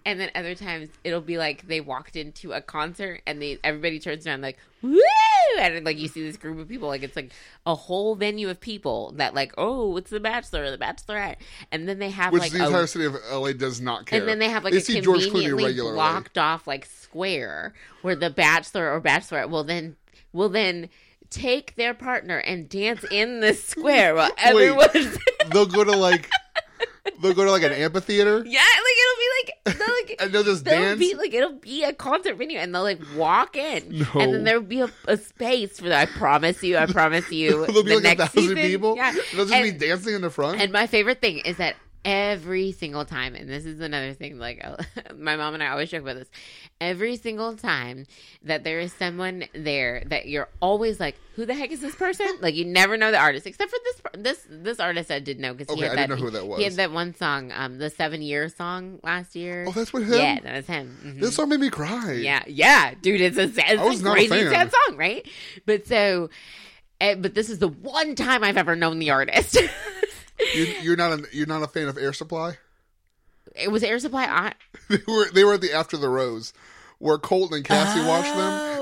and 0.04 0.20
then 0.20 0.30
other 0.36 0.54
times 0.54 0.88
it'll 1.02 1.20
be 1.20 1.36
like 1.36 1.66
they 1.66 1.80
walked 1.80 2.14
into 2.14 2.52
a 2.52 2.60
concert 2.60 3.20
and 3.26 3.42
they 3.42 3.58
everybody 3.64 3.98
turns 3.98 4.24
around 4.24 4.42
like 4.42 4.56
woo 4.82 5.00
and 5.58 5.84
like 5.84 5.98
you 5.98 6.08
see 6.08 6.22
this 6.22 6.36
group 6.36 6.58
of 6.58 6.68
people 6.68 6.88
like 6.88 7.02
it's 7.02 7.16
like 7.16 7.32
a 7.64 7.74
whole 7.74 8.14
venue 8.14 8.48
of 8.48 8.60
people 8.60 9.12
that 9.16 9.34
like 9.34 9.52
oh 9.58 9.96
it's 9.96 10.10
the 10.10 10.20
bachelor 10.20 10.64
or 10.64 10.70
the 10.70 10.78
bachelorette. 10.78 11.36
And 11.72 11.88
then 11.88 11.98
they 11.98 12.10
have 12.10 12.32
which 12.32 12.42
like 12.42 12.52
the 12.52 12.76
a 12.76 12.86
city 12.86 13.04
of 13.04 13.16
LA 13.30 13.52
does 13.52 13.80
not 13.80 14.06
care. 14.06 14.18
and 14.18 14.28
then 14.28 14.38
they 14.38 14.48
have 14.48 14.64
like 14.64 14.72
they 14.72 14.78
a 14.78 14.82
see 14.82 15.00
George 15.00 15.26
Clooney 15.26 15.48
conveniently 15.48 15.74
blocked 15.74 16.38
off 16.38 16.66
like 16.66 16.84
square 16.84 17.74
where 18.02 18.16
the 18.16 18.30
bachelor 18.30 18.92
or 18.92 19.00
bachelorette 19.00 19.50
will 19.50 19.64
then 19.64 19.96
will 20.32 20.48
then 20.48 20.88
take 21.30 21.74
their 21.76 21.94
partner 21.94 22.38
and 22.38 22.68
dance 22.68 23.04
in 23.10 23.40
the 23.40 23.54
square 23.54 24.14
while 24.14 24.30
everyone's 24.38 25.18
they'll 25.50 25.66
go 25.66 25.82
to 25.84 25.96
like 25.96 26.28
they'll 27.20 27.34
go 27.34 27.44
to 27.44 27.50
like 27.50 27.62
an 27.62 27.72
amphitheater? 27.72 28.36
Yeah 28.46 28.60
like 28.60 28.96
it'll 29.02 29.15
be 29.15 29.15
like 29.66 29.76
they'll 29.78 29.86
like 29.88 30.16
and 30.20 30.32
they'll 30.32 30.44
just 30.44 30.64
They'll 30.64 30.80
dance 30.80 30.98
be 30.98 31.14
like 31.14 31.34
it'll 31.34 31.52
be 31.58 31.84
a 31.84 31.92
concert 31.92 32.36
venue, 32.36 32.58
and 32.58 32.74
they'll 32.74 32.82
like 32.82 33.00
walk 33.16 33.56
in, 33.56 33.98
No. 34.00 34.06
and 34.20 34.34
then 34.34 34.44
there'll 34.44 34.62
be 34.62 34.80
a, 34.80 34.90
a 35.06 35.16
space 35.16 35.78
for 35.80 35.88
that. 35.88 36.08
I 36.08 36.12
promise 36.12 36.62
you, 36.62 36.76
I 36.76 36.86
promise 36.86 37.30
you. 37.32 37.66
there'll 37.66 37.82
be 37.82 37.90
the 37.96 38.00
like 38.00 38.18
a 38.18 38.26
thousand 38.26 38.40
season, 38.42 38.56
people 38.56 38.96
yeah. 38.96 39.12
they'll 39.34 39.46
just 39.46 39.52
And- 39.52 39.64
be 39.80 39.86
dancing 39.86 40.14
in 40.14 40.22
the 40.22 40.30
front 40.30 40.60
And 40.60 40.72
my 40.72 40.86
favorite 40.86 41.20
thing 41.20 41.38
is 41.38 41.56
that 41.58 41.76
every 42.06 42.70
single 42.72 43.04
time, 43.04 43.34
and 43.34 43.48
this 43.50 43.66
is 43.66 43.80
another 43.80 44.14
thing, 44.14 44.38
like 44.38 44.64
my 45.16 45.36
mom 45.36 45.54
and 45.54 45.62
I 45.62 45.68
always 45.68 45.90
joke 45.90 46.02
about 46.02 46.14
this. 46.16 46.30
Every 46.80 47.16
single 47.16 47.56
time 47.56 48.06
that 48.44 48.62
there 48.64 48.78
is 48.80 48.92
someone 48.92 49.44
there 49.54 50.02
that 50.06 50.28
you're 50.28 50.48
always 50.60 51.00
like, 51.00 51.16
who 51.34 51.44
the 51.44 51.54
heck 51.54 51.70
is 51.72 51.80
this 51.80 51.94
person? 51.94 52.26
Like 52.40 52.54
you 52.54 52.64
never 52.64 52.96
know 52.96 53.10
the 53.10 53.18
artist, 53.18 53.46
except 53.46 53.70
for 53.70 53.78
this 53.84 54.22
this 54.22 54.46
this 54.48 54.80
artist 54.80 55.10
I 55.10 55.18
did 55.18 55.40
know 55.40 55.52
because 55.52 55.68
Okay, 55.72 55.80
he 55.80 55.82
had 55.88 55.92
I 55.92 55.96
that, 55.96 56.06
didn't 56.08 56.20
know 56.20 56.24
who 56.40 56.48
that 56.54 56.58
He 56.58 56.64
had 56.64 56.72
that 56.74 56.92
one 56.92 57.14
song, 57.14 57.50
um, 57.52 57.78
the 57.78 57.90
seven 57.90 58.22
year 58.22 58.48
song 58.48 59.00
last 59.02 59.34
year. 59.34 59.64
oh 59.68 59.72
that's 59.72 59.92
what 59.92 60.02
him 60.04 60.12
yeah, 60.14 60.38
that 60.40 60.54
was 60.56 60.66
him. 60.66 60.96
Mhm. 61.04 61.20
this 61.20 61.34
song 61.34 61.48
made 61.48 61.60
me 61.60 61.70
cry 61.70 62.12
Yeah, 62.12 62.42
yeah, 62.46 62.94
dude, 63.02 63.20
it's 63.20 63.36
a, 63.36 63.48
sad, 63.48 63.78
I 63.78 63.84
was 63.84 63.94
it's 63.94 64.02
a 64.02 64.04
not 64.04 64.12
a 64.18 64.26
crazy 64.28 64.44
fan. 64.44 64.52
sad 64.52 64.72
song, 64.86 64.96
right? 64.96 65.26
But 65.66 65.86
so 65.86 66.30
And, 67.00 67.22
but 67.22 67.34
this 67.34 67.50
is 67.50 67.58
the 67.58 67.68
one 67.68 68.14
time 68.14 68.44
I've 68.44 68.56
ever 68.56 68.76
known 68.76 68.98
the 69.00 69.10
artist. 69.10 69.58
You're, 70.54 70.66
you're 70.82 70.96
not 70.96 71.12
a 71.20 71.24
you're 71.32 71.46
not 71.46 71.62
a 71.62 71.66
fan 71.66 71.88
of 71.88 71.96
Air 71.98 72.12
Supply. 72.12 72.58
it 73.54 73.70
was 73.70 73.82
Air 73.82 73.98
Supply 73.98 74.26
on. 74.26 74.52
They 74.88 74.98
were 75.08 75.30
they 75.30 75.44
were 75.44 75.54
at 75.54 75.60
the 75.60 75.72
After 75.72 75.96
the 75.96 76.08
Rose, 76.08 76.52
where 76.98 77.18
Colton 77.18 77.56
and 77.56 77.64
Cassie 77.64 78.06
watched 78.06 78.30
Oh. 78.34 78.36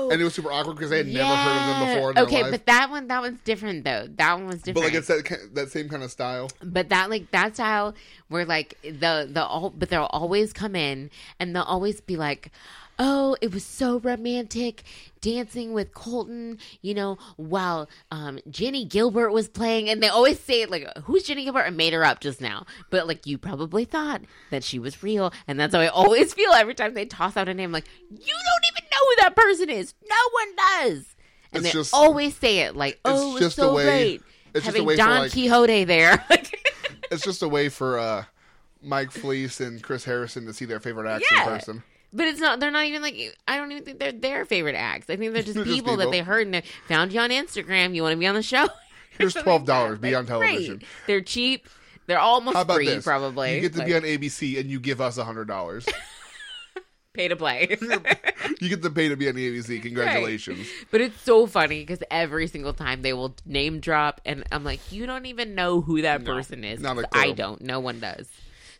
them, 0.07 0.11
and 0.11 0.21
it 0.21 0.23
was 0.23 0.33
super 0.35 0.51
awkward 0.51 0.75
because 0.75 0.89
they 0.91 0.97
had 0.97 1.07
never 1.07 1.35
heard 1.35 1.57
of 1.57 1.65
them 1.79 1.95
before 1.95 2.11
in 2.11 2.17
okay, 2.19 2.41
life. 2.43 2.51
but 2.51 2.65
that 2.67 2.89
one 2.91 3.07
that 3.07 3.21
one's 3.21 3.39
different 3.41 3.83
though. 3.85 4.07
That 4.17 4.33
one 4.35 4.47
was 4.47 4.57
different. 4.61 4.75
But 4.75 4.83
like 4.83 4.93
it's 4.93 5.07
that 5.07 5.49
that 5.55 5.71
same 5.71 5.89
kind 5.89 6.03
of 6.03 6.11
style. 6.11 6.49
but 6.63 6.89
that 6.89 7.09
like 7.09 7.31
that 7.31 7.55
style 7.55 7.95
where 8.27 8.45
like 8.45 8.77
the 8.83 9.27
the 9.31 9.43
all 9.43 9.69
but 9.71 9.89
they'll 9.89 10.03
always 10.11 10.53
come 10.53 10.75
in 10.75 11.09
and 11.39 11.55
they'll 11.55 11.63
always 11.63 12.01
be 12.01 12.17
like 12.17 12.51
oh 12.99 13.35
it 13.41 13.53
was 13.53 13.63
so 13.65 13.99
romantic 13.99 14.83
dancing 15.21 15.73
with 15.73 15.93
colton 15.93 16.57
you 16.81 16.93
know 16.93 17.17
while 17.35 17.89
um 18.11 18.39
jenny 18.49 18.85
gilbert 18.85 19.31
was 19.31 19.47
playing 19.49 19.89
and 19.89 20.01
they 20.01 20.07
always 20.07 20.39
say 20.39 20.61
it 20.61 20.69
like 20.69 20.87
who's 21.05 21.23
jenny 21.23 21.43
gilbert? 21.43 21.63
I 21.65 21.69
made 21.71 21.93
her 21.93 22.05
up 22.05 22.19
just 22.19 22.39
now. 22.41 22.65
But 22.89 23.07
like 23.07 23.25
you 23.25 23.37
probably 23.37 23.85
thought 23.85 24.21
that 24.51 24.63
she 24.63 24.79
was 24.79 25.01
real 25.03 25.33
and 25.47 25.59
that's 25.59 25.73
how 25.73 25.81
i 25.81 25.87
always 25.87 26.33
feel 26.35 26.51
every 26.51 26.73
time 26.75 26.93
they 26.93 27.05
toss 27.05 27.35
out 27.35 27.49
a 27.49 27.53
name 27.53 27.71
like 27.71 27.85
you 28.09 28.17
don't 28.17 28.65
even 28.71 28.83
know 28.91 28.97
who 29.09 29.15
that 29.21 29.35
person 29.35 29.69
is. 29.69 29.93
No 30.07 30.15
one 30.33 30.55
does. 30.55 31.15
And 31.53 31.63
It's 31.65 31.73
they 31.73 31.79
just- 31.79 31.93
always 31.93 32.35
say 32.35 32.59
it 32.59 32.75
like 32.75 32.99
oh 33.05 33.31
it 33.31 33.33
was 33.33 33.41
just 33.41 33.57
a 33.57 33.61
so 33.61 33.73
way- 33.75 33.83
great 33.85 34.21
it's 34.53 34.65
just 34.65 34.77
a 34.77 34.79
having 34.81 34.97
don 34.97 35.09
like- 35.21 35.31
quixote 35.31 35.83
there. 35.85 36.25
It's 37.11 37.23
just 37.23 37.43
a 37.43 37.47
way 37.47 37.69
for 37.69 37.99
uh, 37.99 38.23
Mike 38.81 39.11
Fleiss 39.11 39.61
and 39.65 39.81
Chris 39.81 40.03
Harrison 40.05 40.47
to 40.47 40.53
see 40.53 40.65
their 40.65 40.79
favorite 40.79 41.07
acts 41.07 41.23
Yeah. 41.31 41.43
in 41.43 41.49
person. 41.49 41.83
But 42.15 42.27
it's 42.27 42.39
not. 42.39 42.59
They're 42.61 42.71
not 42.71 42.85
even 42.85 43.01
like. 43.01 43.37
I 43.47 43.57
don't 43.57 43.71
even 43.71 43.83
think 43.83 43.99
they're 43.99 44.11
their 44.13 44.45
favorite 44.45 44.75
acts. 44.75 45.09
I 45.09 45.17
think 45.17 45.33
they're 45.33 45.43
just 45.43 45.55
They're 45.55 45.65
just 45.65 45.75
people, 45.75 45.97
that 45.97 46.11
they 46.11 46.21
heard 46.21 46.47
and 46.47 46.53
they 46.53 46.63
found 46.87 47.11
you 47.11 47.19
on 47.19 47.29
Instagram. 47.29 47.93
You 47.93 48.03
want 48.03 48.13
to 48.13 48.17
be 48.17 48.27
on 48.27 48.35
the 48.35 48.41
show? 48.43 48.67
Here's 49.17 49.33
twelve 49.33 49.65
dollars. 49.65 49.99
Be 49.99 50.15
on 50.15 50.25
television. 50.25 50.77
great. 50.77 50.87
They're 51.07 51.21
cheap. 51.21 51.67
They're 52.07 52.19
almost 52.19 52.55
How 52.55 52.61
about 52.61 52.75
free, 52.75 52.85
this? 52.85 53.03
probably. 53.03 53.55
You 53.55 53.61
get 53.61 53.73
to 53.73 53.79
Like, 53.79 53.87
be 53.87 53.95
on 53.95 54.01
ABC 54.03 54.59
and 54.59 54.69
you 54.69 54.79
give 54.79 55.01
us 55.01 55.17
a 55.17 55.23
hundred 55.25 55.47
dollars. 55.47 55.85
pay 57.13 57.27
to 57.29 57.35
play. 57.35 57.77
you 58.61 58.69
get 58.69 58.81
to 58.83 58.89
pay 58.91 59.07
to 59.09 59.15
be 59.15 59.27
on 59.29 59.35
the 59.35 59.49
ABC. 59.57 59.81
Congratulations. 59.81 60.67
but 60.91 61.01
it's 61.01 61.19
so 61.21 61.47
funny 61.47 61.79
because 61.81 61.99
every 62.11 62.47
single 62.47 62.73
time 62.73 63.01
they 63.01 63.13
will 63.13 63.35
name 63.45 63.79
drop, 63.79 64.21
and 64.25 64.43
I'm 64.51 64.63
like, 64.63 64.91
you 64.91 65.05
don't 65.05 65.25
even 65.25 65.55
know 65.55 65.81
who 65.81 66.01
that 66.01 66.23
person 66.25 66.63
is. 66.63 66.79
not 66.81 66.97
a 66.97 67.03
'cause 67.03 67.09
I 67.13 67.31
don't. 67.31 67.61
No 67.61 67.79
one 67.79 67.99
does. 67.99 68.27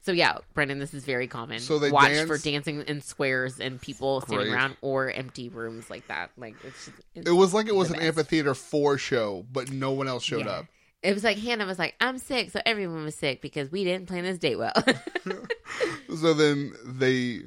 So 0.05 0.11
yeah, 0.11 0.37
Brennan, 0.53 0.77
this 0.77 0.93
is 0.93 1.03
very 1.03 1.27
common. 1.27 1.57
So 1.59 1.79
they 1.79 1.89
watch 1.89 2.11
dance- 2.11 2.27
for 2.27 2.37
dancing 2.37 2.81
in 2.83 3.01
squares 3.01 3.59
and 3.59 3.81
people 3.81 4.19
Great. 4.21 4.39
sitting 4.39 4.53
around 4.53 4.77
or 4.81 5.09
empty 5.09 5.49
rooms 5.49 5.89
like 5.89 6.07
that. 6.09 6.29
Like 6.37 6.55
it's. 6.63 6.85
Just, 6.85 6.97
it's 7.15 7.27
It 7.29 7.33
was 7.33 7.53
like 7.55 7.67
it 7.67 7.75
was 7.75 7.89
an 7.89 7.95
best. 7.95 8.05
amphitheater 8.05 8.53
four 8.53 8.97
show, 8.99 9.45
but 9.51 9.71
no 9.71 9.91
one 9.93 10.07
else 10.07 10.23
showed 10.23 10.45
Yeah. 10.45 10.51
up. 10.51 10.65
It 11.01 11.13
was 11.13 11.23
like 11.23 11.37
Hannah 11.37 11.65
was 11.65 11.77
like, 11.79 11.95
"I'm 11.99 12.17
sick," 12.19 12.49
so 12.51 12.61
everyone 12.65 13.03
was 13.03 13.15
sick 13.15 13.41
because 13.41 13.71
we 13.71 13.83
didn't 13.83 14.07
plan 14.07 14.23
this 14.23 14.37
date 14.37 14.57
well. 14.57 14.73
So 16.15 16.33
then 16.33 16.73
they 16.85 17.41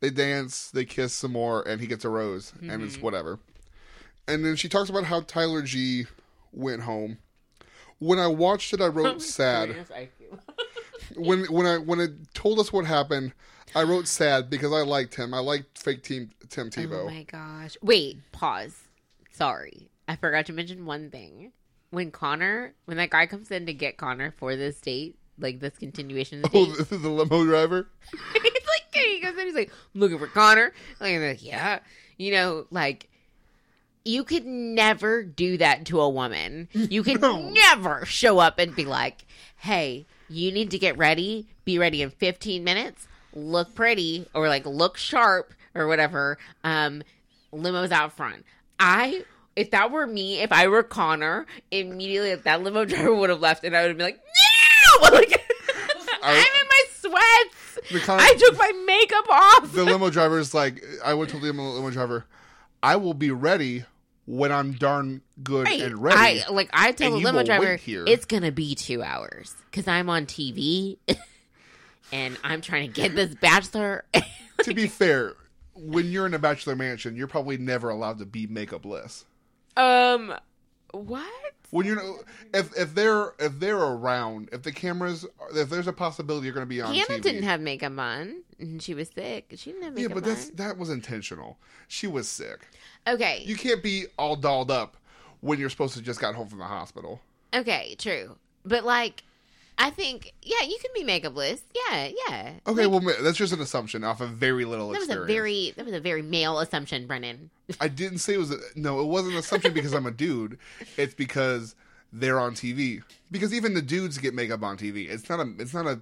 they 0.00 0.10
dance, 0.10 0.70
they 0.70 0.84
kiss 0.84 1.12
some 1.14 1.32
more, 1.32 1.66
and 1.66 1.80
he 1.80 1.86
gets 1.86 2.04
a 2.04 2.08
rose, 2.08 2.52
and 2.60 2.70
Mm-hmm. 2.70 2.84
it's 2.84 2.98
whatever. 3.00 3.38
And 4.28 4.44
then 4.44 4.56
she 4.56 4.68
talks 4.68 4.90
about 4.90 5.04
how 5.04 5.22
Tyler 5.22 5.62
G 5.62 6.04
went 6.52 6.82
home. 6.82 7.18
When 7.98 8.18
I 8.18 8.26
watched 8.28 8.72
it, 8.74 8.80
I 8.80 8.86
wrote 8.86 9.20
sad. 9.38 9.74
When 11.16 11.44
when 11.46 11.66
I 11.66 11.78
when 11.78 12.00
it 12.00 12.34
told 12.34 12.58
us 12.58 12.72
what 12.72 12.84
happened, 12.84 13.32
I 13.74 13.82
wrote 13.82 14.06
sad 14.06 14.50
because 14.50 14.72
I 14.72 14.82
liked 14.82 15.14
him. 15.14 15.34
I 15.34 15.38
liked 15.40 15.78
fake 15.78 16.02
team 16.02 16.30
Tim 16.48 16.68
oh 16.68 16.70
Tebow. 16.70 17.02
Oh 17.02 17.06
my 17.06 17.22
gosh! 17.24 17.76
Wait, 17.82 18.18
pause. 18.32 18.84
Sorry, 19.30 19.88
I 20.06 20.16
forgot 20.16 20.46
to 20.46 20.52
mention 20.52 20.86
one 20.86 21.10
thing. 21.10 21.52
When 21.90 22.10
Connor, 22.10 22.74
when 22.84 22.96
that 22.98 23.10
guy 23.10 23.26
comes 23.26 23.50
in 23.50 23.66
to 23.66 23.72
get 23.72 23.96
Connor 23.96 24.32
for 24.32 24.56
this 24.56 24.80
date, 24.80 25.16
like 25.38 25.60
this 25.60 25.78
continuation 25.78 26.44
of 26.44 26.50
the 26.50 26.58
oh, 26.58 26.66
date, 26.66 26.88
the, 26.88 26.96
the 26.98 27.08
limo 27.08 27.44
driver. 27.44 27.88
he's 28.32 28.42
like, 28.42 28.92
he 28.92 29.20
goes 29.20 29.36
in, 29.38 29.46
he's 29.46 29.54
like, 29.54 29.70
I'm 29.94 30.00
looking 30.00 30.18
for 30.18 30.26
Connor. 30.26 30.72
Like, 31.00 31.14
I'm 31.14 31.22
like, 31.22 31.42
yeah, 31.44 31.80
you 32.16 32.32
know, 32.32 32.66
like. 32.70 33.08
You 34.04 34.24
could 34.24 34.46
never 34.46 35.22
do 35.22 35.58
that 35.58 35.84
to 35.86 36.00
a 36.00 36.08
woman. 36.08 36.68
You 36.72 37.02
could 37.02 37.20
No. 37.20 37.50
never 37.50 38.06
show 38.06 38.38
up 38.38 38.58
and 38.58 38.74
be 38.74 38.86
like, 38.86 39.26
"Hey, 39.56 40.06
you 40.28 40.52
need 40.52 40.70
to 40.72 40.78
get 40.78 40.96
ready. 40.98 41.46
Be 41.64 41.78
ready 41.78 42.02
in 42.02 42.10
15 42.10 42.62
minutes. 42.64 43.06
Look 43.34 43.74
pretty 43.74 44.26
or 44.34 44.48
like 44.48 44.64
look 44.66 44.96
sharp 44.96 45.52
or 45.74 45.86
whatever." 45.86 46.38
Um 46.64 47.02
limos 47.52 47.90
out 47.92 48.12
front. 48.12 48.44
I 48.78 49.24
if 49.56 49.70
that 49.72 49.90
were 49.90 50.06
me, 50.06 50.40
if 50.40 50.52
I 50.52 50.68
were 50.68 50.82
Connor, 50.82 51.46
immediately 51.70 52.34
that 52.34 52.62
limo 52.62 52.84
driver 52.86 53.14
would 53.14 53.30
have 53.30 53.40
left 53.40 53.64
and 53.64 53.76
I 53.76 53.82
would 53.82 53.88
have 53.88 53.96
been 53.98 54.06
like, 54.06 54.16
"No!" 55.02 55.10
Like 55.12 55.44
I'm 56.22 56.36
in 56.36 56.68
my 56.68 56.82
sweats. 56.96 58.04
Connor- 58.06 58.22
I 58.22 58.34
took 58.38 58.58
my 58.58 58.72
makeup 58.86 59.26
off. 59.30 59.72
the 59.72 59.84
limo 59.84 60.10
driver 60.18 60.38
is 60.38 60.52
like, 60.52 60.82
I 61.04 61.14
would 61.14 61.28
tell 61.28 61.40
the 61.40 61.52
limo 61.52 61.90
driver, 61.90 62.24
I 62.82 62.96
will 62.96 63.14
be 63.14 63.30
ready 63.30 63.84
when 64.30 64.52
I'm 64.52 64.72
darn 64.72 65.22
good 65.42 65.64
Right. 65.64 65.80
and 65.80 66.02
ready. 66.02 66.42
I 66.44 66.50
like 66.50 66.68
I 66.74 66.92
tell 66.92 67.12
the 67.12 67.16
limo 67.16 67.38
will 67.38 67.44
driver 67.44 67.64
wait 67.64 67.80
here. 67.80 68.04
it's 68.06 68.26
gonna 68.26 68.52
be 68.52 68.74
two 68.74 69.02
hours 69.02 69.54
because 69.70 69.88
I'm 69.88 70.10
on 70.10 70.26
TV 70.26 70.98
and 72.12 72.36
I'm 72.44 72.60
trying 72.60 72.92
to 72.92 73.00
get 73.00 73.14
this 73.14 73.34
bachelor. 73.34 74.04
to 74.64 74.74
be 74.74 74.86
fair, 74.86 75.32
when 75.74 76.10
you're 76.10 76.26
in 76.26 76.34
a 76.34 76.38
bachelor 76.38 76.76
mansion, 76.76 77.16
you're 77.16 77.26
probably 77.26 77.56
never 77.56 77.88
allowed 77.88 78.18
to 78.18 78.26
be 78.26 78.46
makeupless. 78.46 79.24
um, 79.78 80.34
what? 80.92 81.26
When 81.70 81.86
you 81.86 81.94
know, 81.94 82.18
if 82.54 82.76
if 82.78 82.94
they're 82.94 83.34
if 83.38 83.60
they're 83.60 83.76
around, 83.76 84.48
if 84.52 84.62
the 84.62 84.72
cameras, 84.72 85.26
if 85.54 85.68
there's 85.68 85.86
a 85.86 85.92
possibility 85.92 86.46
you're 86.46 86.54
going 86.54 86.66
to 86.66 86.68
be 86.68 86.80
on 86.80 86.94
Hannah 86.94 87.18
TV. 87.18 87.22
didn't 87.22 87.42
have 87.42 87.60
makeup 87.60 87.98
on 87.98 88.42
and 88.58 88.82
she 88.82 88.94
was 88.94 89.08
sick. 89.10 89.52
She 89.56 89.72
didn't 89.72 89.84
have 89.84 89.94
makeup. 89.94 90.08
yeah, 90.10 90.14
but 90.14 90.24
that's 90.24 90.48
that 90.50 90.78
was 90.78 90.90
intentional. 90.90 91.58
She 91.88 92.06
was 92.06 92.28
sick. 92.28 92.66
Okay, 93.06 93.42
You 93.44 93.56
can't 93.56 93.82
be 93.82 94.06
all 94.18 94.36
dolled 94.36 94.70
up 94.70 94.96
when 95.40 95.58
you're 95.58 95.70
supposed 95.70 95.94
to 95.94 96.02
just 96.02 96.20
got 96.20 96.34
home 96.34 96.48
from 96.48 96.58
the 96.58 96.64
hospital. 96.64 97.20
okay, 97.54 97.94
true. 97.98 98.36
But 98.64 98.84
like, 98.84 99.22
I 99.78 99.90
think 99.90 100.34
yeah, 100.42 100.62
you 100.62 100.76
can 100.80 100.90
be 100.94 101.10
makeupless. 101.10 101.60
Yeah, 101.74 102.10
yeah. 102.28 102.52
Okay, 102.66 102.86
Like, 102.86 103.04
well, 103.04 103.14
that's 103.22 103.38
just 103.38 103.52
an 103.52 103.60
assumption 103.60 104.02
off 104.02 104.20
of 104.20 104.30
very 104.30 104.64
little 104.64 104.90
that 104.90 104.98
was 104.98 105.08
a 105.08 105.24
very 105.24 105.72
that 105.76 105.84
was 105.84 105.94
a 105.94 106.00
very 106.00 106.22
male 106.22 106.58
assumption, 106.58 107.06
Brennan. 107.06 107.50
I 107.80 107.88
didn't 107.88 108.18
say 108.18 108.34
it 108.34 108.38
was 108.38 108.50
a, 108.50 108.56
no. 108.74 109.00
It 109.00 109.06
wasn't 109.06 109.34
an 109.34 109.38
assumption 109.38 109.72
because 109.72 109.94
I'm 109.94 110.06
a 110.06 110.10
dude. 110.10 110.58
It's 110.96 111.14
because 111.14 111.76
they're 112.12 112.40
on 112.40 112.54
TV. 112.54 113.02
Because 113.30 113.54
even 113.54 113.74
the 113.74 113.82
dudes 113.82 114.18
get 114.18 114.34
makeup 114.34 114.62
on 114.62 114.76
TV. 114.76 115.08
It's 115.08 115.28
not 115.28 115.38
a. 115.40 115.52
It's 115.58 115.74
not 115.74 115.86
a. 115.86 116.00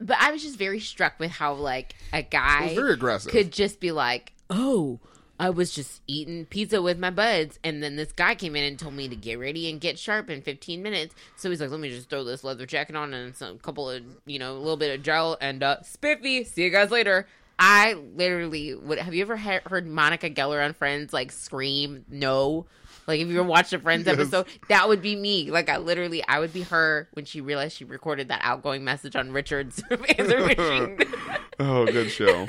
But 0.00 0.16
I 0.18 0.30
was 0.30 0.42
just 0.42 0.56
very 0.56 0.80
struck 0.80 1.18
with 1.18 1.30
how 1.30 1.52
like 1.52 1.94
a 2.12 2.22
guy 2.22 2.74
very 2.74 2.94
aggressive. 2.94 3.30
could 3.30 3.52
just 3.52 3.80
be 3.80 3.92
like, 3.92 4.32
"Oh, 4.48 5.00
I 5.40 5.50
was 5.50 5.72
just 5.72 6.02
eating 6.06 6.44
pizza 6.46 6.80
with 6.82 6.98
my 6.98 7.10
buds, 7.10 7.58
and 7.64 7.82
then 7.82 7.96
this 7.96 8.12
guy 8.12 8.34
came 8.36 8.54
in 8.54 8.62
and 8.62 8.78
told 8.78 8.94
me 8.94 9.08
to 9.08 9.16
get 9.16 9.38
ready 9.40 9.68
and 9.70 9.80
get 9.80 9.98
sharp 9.98 10.30
in 10.30 10.42
15 10.42 10.82
minutes." 10.82 11.14
So 11.36 11.48
he's 11.50 11.60
like, 11.60 11.70
"Let 11.70 11.80
me 11.80 11.88
just 11.88 12.10
throw 12.10 12.22
this 12.22 12.44
leather 12.44 12.66
jacket 12.66 12.94
on 12.94 13.12
and 13.14 13.34
some 13.34 13.58
couple 13.58 13.90
of 13.90 14.02
you 14.26 14.38
know 14.38 14.52
a 14.56 14.58
little 14.60 14.76
bit 14.76 14.94
of 14.96 15.02
gel 15.02 15.36
and 15.40 15.62
uh, 15.62 15.82
spiffy. 15.82 16.44
See 16.44 16.62
you 16.62 16.70
guys 16.70 16.90
later." 16.92 17.26
I 17.62 17.92
literally 17.92 18.74
would. 18.74 18.98
Have 18.98 19.12
you 19.14 19.20
ever 19.22 19.36
he- 19.36 19.58
heard 19.66 19.86
Monica 19.86 20.30
Geller 20.30 20.64
on 20.64 20.72
Friends 20.72 21.12
like 21.12 21.30
scream 21.32 22.04
no? 22.08 22.66
Like 23.06 23.20
if 23.20 23.28
you 23.28 23.40
ever 23.40 23.48
watched 23.48 23.72
a 23.72 23.78
Friends 23.78 24.06
Yes. 24.06 24.14
episode, 24.14 24.46
that 24.68 24.88
would 24.88 25.02
be 25.02 25.16
me. 25.16 25.50
Like 25.50 25.68
I 25.68 25.76
literally, 25.78 26.22
I 26.26 26.38
would 26.38 26.52
be 26.54 26.62
her 26.62 27.08
when 27.12 27.24
she 27.24 27.40
realized 27.40 27.76
she 27.76 27.84
recorded 27.84 28.28
that 28.28 28.40
outgoing 28.44 28.84
message 28.84 29.14
on 29.16 29.32
Richard's 29.32 29.82
answer 29.90 30.40
machine. 30.46 30.98
Oh, 31.58 31.84
good 31.86 32.10
show. 32.10 32.46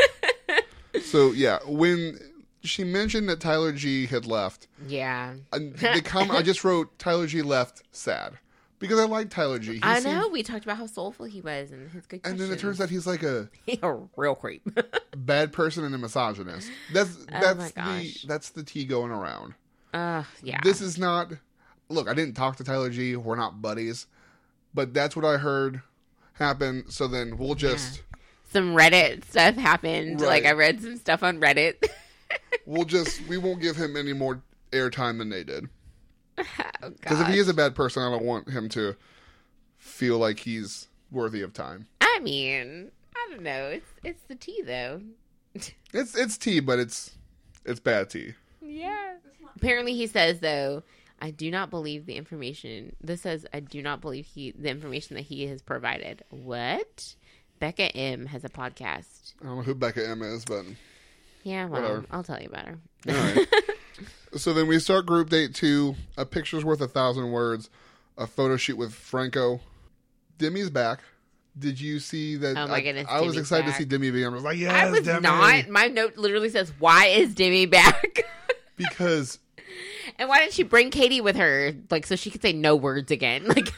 so 1.01 1.31
yeah, 1.31 1.59
when 1.65 2.17
she 2.63 2.83
mentioned 2.83 3.27
that 3.29 3.39
Tyler 3.39 3.71
G 3.71 4.05
had 4.07 4.25
left, 4.25 4.67
yeah, 4.87 5.33
and 5.51 5.75
the 5.75 6.01
com- 6.03 6.31
I 6.31 6.41
just 6.41 6.63
wrote 6.63 6.97
Tyler 6.99 7.27
G 7.27 7.41
left 7.41 7.83
sad 7.91 8.33
because 8.79 8.99
I 8.99 9.05
like 9.05 9.29
Tyler 9.29 9.59
G. 9.59 9.73
He 9.75 9.79
I 9.83 9.99
seems- 9.99 10.05
know. 10.15 10.27
We 10.27 10.43
talked 10.43 10.63
about 10.63 10.77
how 10.77 10.85
soulful 10.87 11.25
he 11.25 11.41
was 11.41 11.71
and 11.71 11.89
his 11.91 12.05
good. 12.05 12.21
And 12.23 12.39
then 12.39 12.51
it 12.51 12.59
turns 12.59 12.79
out 12.81 12.89
he's 12.89 13.07
like 13.07 13.23
a 13.23 13.49
a 13.83 13.95
real 14.15 14.35
creep. 14.35 14.61
bad 15.17 15.51
person 15.53 15.83
and 15.83 15.93
a 15.95 15.97
misogynist. 15.97 16.69
That's 16.93 17.17
Oh 17.31 17.39
that's 17.39 17.75
my 17.75 17.99
the 17.99 18.15
that's 18.27 18.49
the 18.49 18.63
tea 18.63 18.85
going 18.85 19.11
around. 19.11 19.53
uh, 19.93 20.23
yeah. 20.43 20.59
This 20.63 20.81
is 20.81 20.97
not. 20.97 21.31
Look, 21.89 22.07
I 22.07 22.13
didn't 22.13 22.35
talk 22.35 22.55
to 22.57 22.63
Tyler 22.63 22.89
G. 22.89 23.15
We're 23.17 23.35
not 23.35 23.61
buddies, 23.61 24.07
but 24.73 24.93
that's 24.93 25.15
what 25.15 25.25
I 25.25 25.37
heard 25.37 25.81
happen. 26.33 26.85
So 26.89 27.07
then 27.07 27.37
we'll 27.37 27.55
just 27.55 28.01
some 28.51 28.75
Reddit 28.75 29.25
stuff 29.25 29.55
happened. 29.55 30.21
Like 30.21 30.45
I 30.45 30.51
read 30.53 30.81
some 30.81 30.97
stuff 30.97 31.23
on 31.23 31.39
Reddit. 31.41 31.75
we'll 32.65 32.85
just 32.85 33.25
we 33.27 33.37
won't 33.37 33.61
give 33.61 33.75
him 33.75 33.95
any 33.95 34.13
more 34.13 34.41
airtime 34.71 35.17
than 35.17 35.29
they 35.29 35.43
did. 35.43 35.69
oh, 36.37 36.89
Because 36.89 37.21
if 37.21 37.27
he 37.27 37.39
is 37.39 37.49
a 37.49 37.53
bad 37.53 37.75
person, 37.75 38.03
I 38.03 38.09
don't 38.09 38.23
want 38.23 38.49
him 38.49 38.69
to 38.69 38.95
feel 39.77 40.17
like 40.17 40.39
he's 40.39 40.87
worthy 41.11 41.41
of 41.41 41.53
time. 41.53 41.87
I 41.99 42.19
mean, 42.21 42.91
I 43.15 43.27
don't 43.31 43.43
know. 43.43 43.67
It's 43.67 43.91
it's 44.03 44.23
the 44.23 44.35
tea 44.35 44.61
though. 44.65 45.01
It's 45.93 46.15
it's 46.15 46.37
tea, 46.37 46.61
but 46.61 46.79
it's 46.79 47.11
it's 47.65 47.81
bad 47.81 48.09
tea. 48.09 48.35
Yeah. 48.61 49.15
Apparently, 49.57 49.93
he 49.93 50.07
says 50.07 50.39
though. 50.39 50.83
I 51.23 51.29
do 51.29 51.51
not 51.51 51.69
believe 51.69 52.05
the 52.05 52.15
information. 52.15 52.95
This 52.99 53.21
says 53.21 53.45
I 53.53 53.59
do 53.59 53.81
not 53.81 53.99
believe 54.01 54.25
he 54.25 54.51
the 54.57 54.69
information 54.69 55.17
that 55.17 55.23
he 55.23 55.45
has 55.47 55.61
provided. 55.61 56.23
What? 56.29 57.15
Becca 57.59 57.95
M 57.95 58.25
has 58.25 58.43
a 58.43 58.49
podcast. 58.49 59.33
I 59.41 59.45
don't 59.45 59.57
know 59.57 59.61
who 59.61 59.75
Becca 59.75 60.07
M 60.07 60.23
is, 60.23 60.45
but 60.45 60.65
Yeah, 61.43 61.65
well, 61.65 61.81
Whatever. 61.81 62.05
I'll 62.11 62.23
tell 62.23 62.39
you 62.41 62.47
about 62.47 62.67
her. 62.67 62.77
all 63.09 63.13
right. 63.15 63.47
so 64.35 64.53
then 64.53 64.67
we 64.67 64.79
start 64.79 65.05
group 65.05 65.29
date 65.29 65.53
two. 65.55 65.95
A 66.17 66.25
picture's 66.25 66.63
worth 66.63 66.81
a 66.81 66.87
thousand 66.87 67.31
words. 67.31 67.69
A 68.17 68.27
photo 68.27 68.57
shoot 68.57 68.77
with 68.77 68.93
Franco. 68.93 69.59
Demi's 70.37 70.69
back. 70.69 70.99
Did 71.57 71.81
you 71.81 71.99
see 71.99 72.37
that? 72.37 72.57
Oh 72.57 72.67
my 72.67 72.75
I, 72.75 72.81
goodness, 72.81 73.07
I 73.09 73.21
was 73.21 73.33
Demi's 73.33 73.37
excited 73.41 73.65
back. 73.65 73.75
to 73.75 73.81
see 73.81 73.85
Demi 73.85 74.07
again. 74.09 74.25
I 74.25 74.29
was 74.29 74.43
like, 74.43 74.57
yes, 74.57 74.71
I 74.71 74.89
was 74.89 75.01
Demi. 75.01 75.21
not. 75.21 75.67
My 75.69 75.87
note 75.87 76.15
literally 76.17 76.49
says, 76.49 76.71
"Why 76.79 77.07
is 77.07 77.35
Demi 77.35 77.65
back?" 77.65 78.23
because 78.77 79.39
and 80.17 80.29
why 80.29 80.39
didn't 80.39 80.53
she 80.53 80.63
bring 80.63 80.91
Katie 80.91 81.21
with 81.21 81.35
her, 81.35 81.73
like 81.89 82.05
so 82.05 82.15
she 82.15 82.29
could 82.31 82.41
say 82.41 82.53
no 82.53 82.75
words 82.75 83.11
again? 83.11 83.45
Like 83.51 83.69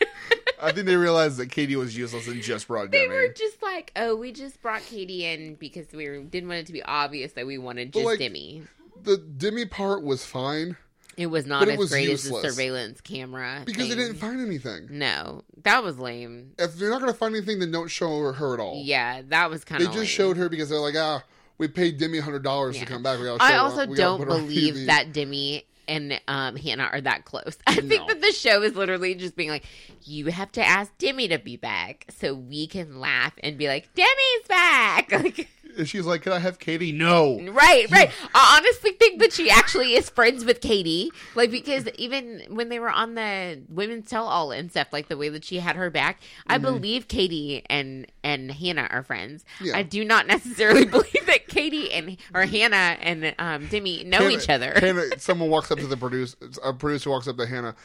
I 0.63 0.71
think 0.71 0.85
they 0.85 0.95
realized 0.95 1.37
that 1.37 1.51
Katie 1.51 1.75
was 1.75 1.95
useless 1.97 2.27
and 2.27 2.41
just 2.41 2.67
brought 2.67 2.91
they 2.91 3.03
Demi. 3.03 3.13
were 3.13 3.27
just 3.33 3.61
like, 3.61 3.91
"Oh, 3.95 4.15
we 4.15 4.31
just 4.31 4.61
brought 4.61 4.81
Katie 4.81 5.25
in 5.25 5.55
because 5.55 5.91
we 5.93 6.07
were, 6.09 6.21
didn't 6.21 6.47
want 6.49 6.59
it 6.61 6.67
to 6.67 6.73
be 6.73 6.81
obvious 6.83 7.33
that 7.33 7.45
we 7.45 7.57
wanted 7.57 7.93
just 7.93 8.05
like, 8.05 8.19
Demi." 8.19 8.63
The 9.01 9.17
Demi 9.17 9.65
part 9.65 10.03
was 10.03 10.25
fine 10.25 10.77
It 11.17 11.27
was 11.27 11.45
not 11.45 11.67
as 11.67 11.77
was 11.77 11.89
great 11.89 12.03
as 12.09 12.23
useless. 12.23 12.43
the 12.43 12.49
surveillance 12.51 13.01
camera 13.01 13.63
because 13.65 13.89
they 13.89 13.95
didn't 13.95 14.15
find 14.15 14.39
anything. 14.39 14.87
No, 14.89 15.43
that 15.63 15.83
was 15.83 15.99
lame. 15.99 16.53
If 16.57 16.75
they're 16.75 16.89
not 16.89 17.01
going 17.01 17.11
to 17.11 17.17
find 17.17 17.35
anything, 17.35 17.59
then 17.59 17.71
don't 17.71 17.89
show 17.89 18.19
her, 18.19 18.33
her 18.33 18.53
at 18.53 18.59
all. 18.59 18.81
Yeah, 18.83 19.21
that 19.27 19.49
was 19.49 19.63
kind 19.65 19.83
of. 19.83 19.91
They 19.91 19.99
just 19.99 20.11
showed 20.11 20.37
her 20.37 20.47
because 20.49 20.69
they're 20.69 20.79
like, 20.79 20.95
ah, 20.97 21.23
we 21.57 21.67
paid 21.67 21.97
Demi 21.97 22.19
hundred 22.19 22.43
dollars 22.43 22.75
Yeah. 22.77 22.85
to 22.85 22.91
come 22.91 23.03
back. 23.03 23.19
We 23.19 23.25
gotta 23.25 23.39
show 23.39 23.45
I 23.45 23.57
also 23.57 23.85
gotta 23.85 23.95
don't 23.95 24.25
believe 24.25 24.85
that 24.87 25.11
Demi 25.13 25.65
and 25.87 26.19
um, 26.27 26.55
Hannah 26.55 26.89
are 26.91 27.01
that 27.01 27.25
close. 27.25 27.57
I 27.67 27.75
think 27.75 28.07
that 28.07 28.21
the 28.21 28.31
show 28.31 28.61
is 28.61 28.75
literally 28.75 29.15
just 29.15 29.35
being 29.35 29.49
like, 29.49 29.65
you 30.03 30.27
have 30.27 30.51
to 30.53 30.65
ask 30.65 30.95
Demi 30.97 31.27
to 31.29 31.39
be 31.39 31.57
back 31.57 32.05
so 32.17 32.33
we 32.33 32.67
can 32.67 32.99
laugh 32.99 33.33
and 33.43 33.57
be 33.57 33.67
like, 33.67 33.93
Demi's 33.93 34.47
back. 34.47 35.11
Like, 35.23 35.47
she's 35.85 36.05
like, 36.05 36.21
"Can 36.23 36.31
I 36.33 36.39
have 36.39 36.59
Katie?" 36.59 36.91
No. 36.91 37.39
right, 37.51 37.89
right. 37.91 38.11
I 38.33 38.57
honestly 38.57 38.91
think 38.91 39.19
that 39.21 39.33
she 39.33 39.49
actually 39.49 39.93
is 39.95 40.09
friends 40.09 40.45
with 40.45 40.61
Katie. 40.61 41.11
Like, 41.35 41.51
because 41.51 41.87
even 41.97 42.43
when 42.49 42.69
they 42.69 42.79
were 42.79 42.89
on 42.89 43.15
the 43.15 43.61
women's 43.69 44.09
tell 44.09 44.25
all 44.25 44.51
and 44.51 44.69
stuff, 44.71 44.87
like 44.91 45.07
the 45.07 45.17
way 45.17 45.29
that 45.29 45.43
she 45.43 45.59
had 45.59 45.75
her 45.75 45.89
back, 45.89 46.21
I 46.47 46.57
believe 46.57 47.07
Katie 47.07 47.63
and 47.69 48.07
and 48.23 48.51
Hannah 48.51 48.87
are 48.89 49.03
friends. 49.03 49.45
Yeah. 49.61 49.77
I 49.77 49.83
do 49.83 50.03
not 50.05 50.27
necessarily 50.33 50.85
believe 50.85 51.25
that 51.25 51.47
Katie 51.47 51.91
and 51.91 52.17
or 52.33 52.45
Hannah 52.45 52.97
and 53.01 53.35
um, 53.39 53.67
Demi 53.67 54.03
know 54.03 54.19
Hannah- 54.19 54.31
each 54.31 54.49
other. 54.49 54.73
Hannah, 54.75 55.05
someone 55.19 55.49
walks 55.49 55.71
up 55.71 55.79
to 55.79 55.87
the 55.87 55.97
producer. 55.97 56.37
A 56.63 56.73
producer 56.73 57.09
walks 57.09 57.27
up 57.27 57.37
to 57.37 57.45
Hannah. 57.45 57.75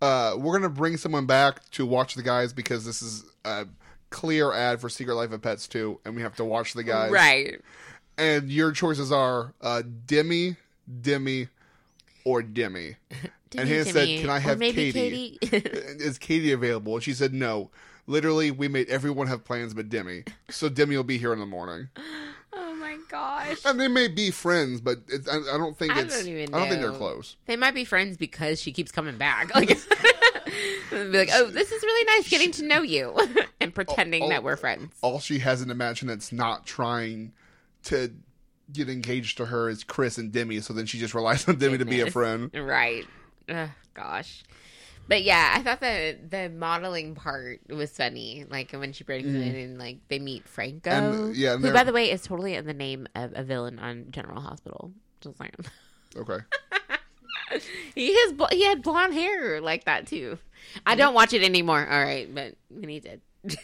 Uh, 0.00 0.34
we're 0.36 0.52
gonna 0.58 0.68
bring 0.68 0.96
someone 0.96 1.26
back 1.26 1.68
to 1.70 1.86
watch 1.86 2.14
the 2.14 2.22
guys 2.22 2.52
because 2.52 2.84
this 2.84 3.02
is 3.02 3.24
a 3.44 3.66
clear 4.12 4.52
ad 4.52 4.80
for 4.80 4.88
Secret 4.88 5.14
Life 5.14 5.32
of 5.32 5.42
Pets 5.42 5.66
2, 5.66 6.00
and 6.04 6.14
we 6.14 6.22
have 6.22 6.36
to 6.36 6.44
watch 6.44 6.74
the 6.74 6.84
guys. 6.84 7.10
Right. 7.10 7.60
And 8.16 8.50
your 8.50 8.70
choices 8.70 9.10
are 9.10 9.54
uh, 9.60 9.82
Demi, 10.06 10.56
Demi, 11.00 11.48
or 12.24 12.42
Demi. 12.42 12.96
And 13.54 13.68
Hannah 13.68 13.84
said, 13.84 14.08
"Can 14.08 14.30
I 14.30 14.38
have 14.38 14.58
Katie?" 14.58 14.92
Katie? 14.92 15.38
is 15.42 16.16
Katie 16.16 16.52
available? 16.52 16.94
And 16.94 17.02
she 17.02 17.12
said 17.12 17.34
no. 17.34 17.70
Literally, 18.06 18.50
we 18.50 18.66
made 18.66 18.88
everyone 18.88 19.26
have 19.26 19.44
plans 19.44 19.74
but 19.74 19.90
Demi. 19.90 20.24
So 20.48 20.70
Demi 20.70 20.96
will 20.96 21.04
be 21.04 21.18
here 21.18 21.34
in 21.34 21.38
the 21.38 21.44
morning. 21.44 21.88
oh 22.52 22.74
my 22.76 22.96
gosh. 23.08 23.58
And 23.64 23.78
they 23.78 23.88
may 23.88 24.08
be 24.08 24.30
friends, 24.30 24.80
but 24.80 25.00
it's, 25.08 25.28
I, 25.28 25.36
I 25.36 25.58
don't 25.58 25.76
think 25.76 25.94
I 25.94 26.00
it's. 26.00 26.24
don't 26.24 26.54
I 26.54 26.58
don't 26.58 26.68
think 26.68 26.80
they're 26.80 26.92
close. 26.92 27.36
They 27.46 27.56
might 27.56 27.74
be 27.74 27.84
friends 27.84 28.16
because 28.16 28.60
she 28.60 28.72
keeps 28.72 28.90
coming 28.90 29.18
back. 29.18 29.54
Like, 29.54 29.78
be 30.90 31.18
like, 31.18 31.30
oh, 31.32 31.46
this 31.46 31.72
is 31.72 31.82
really 31.82 32.04
nice 32.16 32.28
getting 32.28 32.52
to 32.52 32.64
know 32.64 32.82
you 32.82 33.16
and 33.60 33.74
pretending 33.74 34.24
oh, 34.24 34.28
that 34.28 34.42
we're 34.42 34.56
friends. 34.56 34.94
All 35.02 35.20
she 35.20 35.38
has 35.40 35.62
in 35.62 35.76
match 35.76 36.00
that's 36.02 36.32
not 36.32 36.66
trying 36.66 37.32
to 37.84 38.12
get 38.72 38.88
engaged 38.88 39.36
to 39.38 39.46
her 39.46 39.68
is 39.68 39.84
Chris 39.84 40.18
and 40.18 40.32
Demi. 40.32 40.60
So 40.60 40.72
then 40.72 40.86
she 40.86 40.98
just 40.98 41.14
relies 41.14 41.48
on 41.48 41.56
Demi 41.56 41.78
to 41.78 41.84
be 41.84 42.00
a 42.00 42.10
friend. 42.10 42.50
Right. 42.54 43.06
Ugh, 43.48 43.68
gosh. 43.94 44.44
But 45.08 45.24
yeah, 45.24 45.54
I 45.56 45.62
thought 45.62 45.80
the 45.80 46.16
the 46.28 46.48
modeling 46.48 47.14
part 47.14 47.60
was 47.68 47.90
funny. 47.90 48.44
Like 48.48 48.72
when 48.72 48.92
she 48.92 49.04
brings 49.04 49.26
it 49.26 49.36
in 49.36 49.56
and 49.56 49.78
like 49.78 49.98
they 50.08 50.18
meet 50.18 50.48
Franco, 50.48 50.90
Mm. 50.90 51.24
And, 51.26 51.36
yeah, 51.36 51.54
and 51.54 51.64
who 51.64 51.72
by 51.72 51.84
the 51.84 51.92
way 51.92 52.10
is 52.10 52.22
totally 52.22 52.54
in 52.54 52.66
the 52.66 52.74
name 52.74 53.08
of 53.14 53.32
a 53.34 53.42
villain 53.42 53.78
on 53.78 54.06
General 54.10 54.40
Hospital. 54.40 54.92
Just 55.20 55.38
saying. 55.38 55.50
Okay. 56.16 56.38
he 57.94 58.14
has 58.14 58.32
bl- 58.32 58.44
he 58.50 58.64
had 58.64 58.82
blonde 58.82 59.14
hair 59.14 59.60
like 59.60 59.84
that 59.84 60.06
too. 60.06 60.38
I 60.86 60.94
don't 60.94 61.14
watch 61.14 61.32
it 61.32 61.42
anymore. 61.42 61.86
All 61.88 62.02
right, 62.02 62.32
but 62.34 62.54
when 62.70 62.88
he 62.88 63.00
did, 63.00 63.20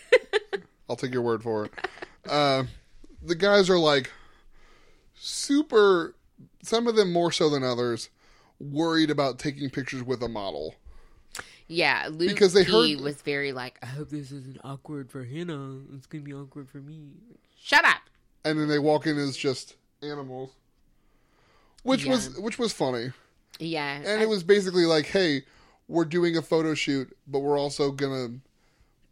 I'll 0.91 0.97
take 0.97 1.13
your 1.13 1.23
word 1.23 1.43
for 1.43 1.67
it. 1.67 1.73
Uh, 2.29 2.65
the 3.23 3.35
guys 3.35 3.71
are 3.71 3.79
like 3.79 4.11
super, 5.15 6.15
some 6.63 6.87
of 6.87 6.97
them 6.97 7.13
more 7.13 7.33
so 7.33 7.49
than 7.49 7.63
others, 7.65 8.11
worried 8.61 9.11
about 9.11 9.39
taking 9.39 9.71
pictures 9.71 10.03
with 10.03 10.23
a 10.23 10.29
model. 10.29 10.75
yeah, 11.67 12.09
Luke 12.11 12.29
Because 12.29 12.53
they 12.53 12.65
P 12.65 12.95
heard- 12.95 13.01
was 13.03 13.23
very 13.23 13.53
like, 13.53 13.79
I 13.83 13.87
hope 13.87 14.11
this 14.11 14.31
isn't 14.33 14.59
awkward 14.65 15.11
for 15.11 15.25
Hannah. 15.25 15.79
It's 15.95 16.07
gonna 16.07 16.25
be 16.25 16.35
awkward 16.35 16.69
for 16.69 16.79
me. 16.79 17.09
Shut 17.61 17.85
up. 17.85 18.03
And 18.45 18.59
then 18.59 18.69
they 18.69 18.79
walk 18.79 19.07
in 19.07 19.19
as 19.19 19.37
just 19.37 19.77
animals. 20.03 20.51
Which 21.83 22.05
Yeah. 22.05 22.13
was 22.13 22.39
which 22.39 22.59
was 22.59 22.73
funny. 22.73 23.13
Yeah, 23.59 23.97
And 24.05 24.21
I- 24.21 24.23
it 24.23 24.29
was 24.29 24.43
basically 24.45 24.85
like, 24.87 25.07
hey, 25.07 25.43
we're 25.89 26.05
doing 26.05 26.37
a 26.37 26.43
photo 26.43 26.75
shoot, 26.75 27.17
but 27.27 27.41
we're 27.41 27.59
also 27.59 27.91
gonna 27.91 28.29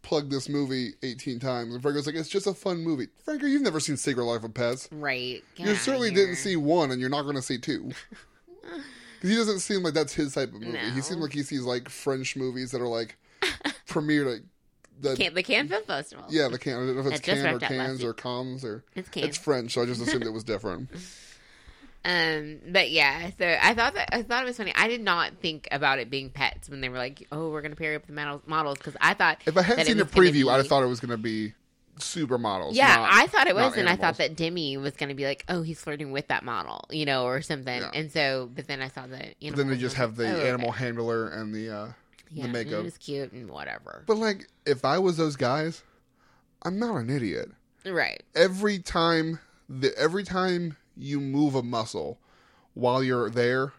plug 0.03 0.29
this 0.29 0.47
movie 0.47 0.93
18 1.03 1.39
times. 1.39 1.73
And 1.73 1.81
Franco's 1.81 2.05
like, 2.05 2.15
it's 2.15 2.29
just 2.29 2.47
a 2.47 2.53
fun 2.53 2.77
movie. 2.83 3.07
Franco, 3.25 3.45
you've 3.45 3.61
never 3.61 3.79
seen 3.79 3.97
Secret 3.97 4.23
Life 4.23 4.43
of 4.43 4.53
Pets. 4.53 4.87
right. 4.91 5.43
Get 5.55 5.67
you 5.67 5.75
certainly 5.75 6.11
didn't 6.11 6.35
see 6.37 6.55
one, 6.55 6.91
and 6.91 7.01
you're 7.01 7.09
not 7.09 7.23
going 7.23 7.35
to 7.35 7.41
see 7.41 7.57
two. 7.57 7.91
he 9.21 9.35
doesn't 9.35 9.59
seem 9.59 9.83
like 9.83 9.93
that's 9.93 10.13
his 10.13 10.33
type 10.33 10.53
of 10.53 10.61
movie. 10.61 10.77
He 10.93 11.01
seems 11.01 11.19
like 11.19 11.33
he 11.33 11.43
sees 11.43 11.63
like 11.63 11.89
French 11.89 12.35
movies 12.37 12.71
that 12.71 12.79
are 12.81 12.87
like 12.87 13.17
premiered 13.87 14.37
at 14.37 14.41
the 15.01 15.15
Can- 15.15 15.33
the 15.33 15.43
Cannes 15.43 15.67
Film 15.67 15.83
Festival. 15.83 16.25
yeah 16.29 16.47
the 16.47 16.57
can. 16.57 16.73
I 16.73 16.75
don't 16.77 16.95
know 16.95 17.01
if 17.01 17.07
it's 17.13 17.19
Cannes 17.21 17.39
or 17.41 17.43
wrapped 17.43 17.55
up 17.63 17.69
last 17.69 17.69
Cannes 17.69 18.03
or 18.03 18.13
Cannes 18.13 18.63
or 18.65 18.83
It's 18.95 19.09
Cannes. 19.09 19.25
it's 19.27 19.37
French, 19.37 19.73
so 19.73 19.81
I 19.81 19.85
just 19.85 20.01
assumed 20.01 20.23
it 20.23 20.33
was 20.33 20.43
different. 20.45 20.89
Um, 22.05 22.59
but 22.69 22.89
yeah, 22.89 23.31
so 23.37 23.57
I 23.61 23.73
thought 23.73 23.95
that 23.95 24.13
I 24.13 24.21
thought 24.21 24.43
it 24.43 24.47
was 24.47 24.57
funny. 24.57 24.73
I 24.75 24.87
did 24.87 25.01
not 25.01 25.33
think 25.41 25.67
about 25.71 25.99
it 25.99 26.09
being 26.09 26.29
pets 26.29 26.69
when 26.69 26.79
they 26.79 26.89
were 26.89 26.97
like, 26.97 27.27
"Oh, 27.31 27.49
we're 27.49 27.61
gonna 27.61 27.75
pair 27.75 27.95
up 27.95 28.07
the 28.07 28.13
models," 28.13 28.43
models 28.45 28.77
because 28.77 28.95
I 29.01 29.13
thought 29.13 29.41
If 29.45 29.57
I 29.57 29.61
hadn't 29.61 29.85
seen 29.85 29.97
the 29.97 30.05
gonna 30.05 30.29
preview, 30.29 30.49
I'd 30.49 30.57
have 30.57 30.65
be- 30.65 30.69
thut 30.69 30.83
it 30.83 30.87
was 30.87 30.99
going 30.99 31.11
to 31.11 31.17
be 31.17 31.53
supermodels. 31.99 32.75
Yeah, 32.75 32.95
not- 32.95 33.13
I 33.13 33.27
thought 33.27 33.47
it 33.47 33.55
was, 33.55 33.75
and 33.75 33.89
I 33.89 33.95
thought 33.95 34.17
that 34.17 34.35
Demi 34.35 34.77
was 34.77 34.93
going 34.93 35.09
to 35.09 35.15
be 35.15 35.25
like, 35.25 35.43
"Oh, 35.49 35.61
he's 35.61 35.79
flirting 35.79 36.11
with 36.11 36.27
that 36.27 36.43
model," 36.43 36.85
you 36.91 37.05
know, 37.05 37.25
or 37.25 37.41
something. 37.41 37.81
Yeah. 37.81 37.91
And 37.93 38.11
so, 38.11 38.49
but 38.53 38.67
then 38.67 38.81
I 38.81 38.87
saw 38.89 39.07
that. 39.07 39.35
Then 39.41 39.67
they 39.67 39.77
just 39.77 39.95
have 39.95 40.15
the 40.15 40.29
oh, 40.29 40.35
okay. 40.35 40.49
animal 40.49 40.71
handler 40.71 41.29
and 41.29 41.53
the 41.53 41.69
uh, 41.69 41.87
yeah, 42.31 42.43
the 42.43 42.49
makeup. 42.49 42.79
It 42.79 42.83
was 42.83 42.97
cute 42.97 43.31
and 43.31 43.49
whatever. 43.49 44.03
But 44.05 44.17
like, 44.17 44.47
if 44.65 44.85
I 44.85 44.99
was 44.99 45.17
those 45.17 45.35
guys, 45.35 45.83
I'm 46.63 46.79
not 46.79 46.95
an 46.95 47.09
idiot. 47.09 47.49
Right. 47.85 48.21
Every 48.35 48.79
time, 48.79 49.39
the 49.69 49.97
every 49.97 50.23
time 50.23 50.77
you 50.97 51.19
move 51.19 51.55
a 51.55 51.63
muscle 51.63 52.19
while 52.73 53.03
you're 53.03 53.29
there, 53.29 53.73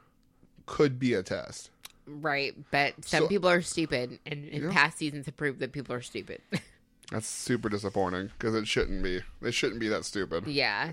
could 0.66 0.98
be 0.98 1.14
a 1.14 1.22
test. 1.22 1.70
Right, 2.06 2.54
but 2.70 2.94
some 3.04 3.24
So- 3.24 3.28
people 3.28 3.48
are 3.50 3.60
stupid, 3.62 4.18
and 4.26 4.48
in 4.48 4.64
Yeah. 4.64 4.72
past 4.72 4.98
seasons 4.98 5.26
have 5.26 5.36
proved 5.36 5.58
that 5.60 5.72
people 5.72 5.94
are 5.94 6.02
stupid. 6.02 6.40
That's 7.10 7.26
super 7.26 7.68
disappointing 7.68 8.30
because 8.38 8.54
it 8.54 8.66
shouldn't 8.68 9.02
be. 9.02 9.20
They 9.40 9.50
shouldn't 9.50 9.80
be 9.80 9.88
that 9.88 10.04
stupid. 10.04 10.46
Yeah. 10.46 10.92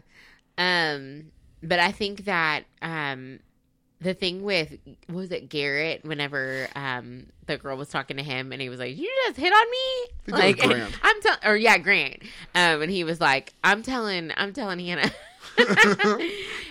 Um 0.57 1.32
but 1.61 1.80
I 1.80 1.91
think 1.91 2.23
that 2.26 2.63
um 2.82 3.39
the 3.99 4.13
thing 4.13 4.43
with 4.43 4.78
was 5.09 5.32
it 5.32 5.49
Garrett 5.49 6.05
whenever 6.05 6.67
um 6.76 7.28
the 7.47 7.57
girl 7.57 7.76
was 7.76 7.89
talking 7.89 8.15
to 8.17 8.23
him 8.23 8.51
and 8.53 8.61
he 8.61 8.69
was 8.69 8.80
like 8.80 8.95
you 8.97 9.09
just 9.26 9.38
hit 9.38 9.51
on 9.51 9.71
me 9.71 10.34
was 10.45 10.55
Grant. 10.55 10.93
I'm 11.03 11.21
telling 11.21 11.39
or 11.45 11.55
yeah 11.57 11.78
Grant 11.80 12.23
um 12.53 12.82
and 12.82 12.91
he 12.91 13.03
was 13.03 13.19
like 13.19 13.53
I'm 13.63 13.84
telling 13.84 14.32
I'm 14.38 14.53
telling 14.53 14.80
Hannah 14.80 15.11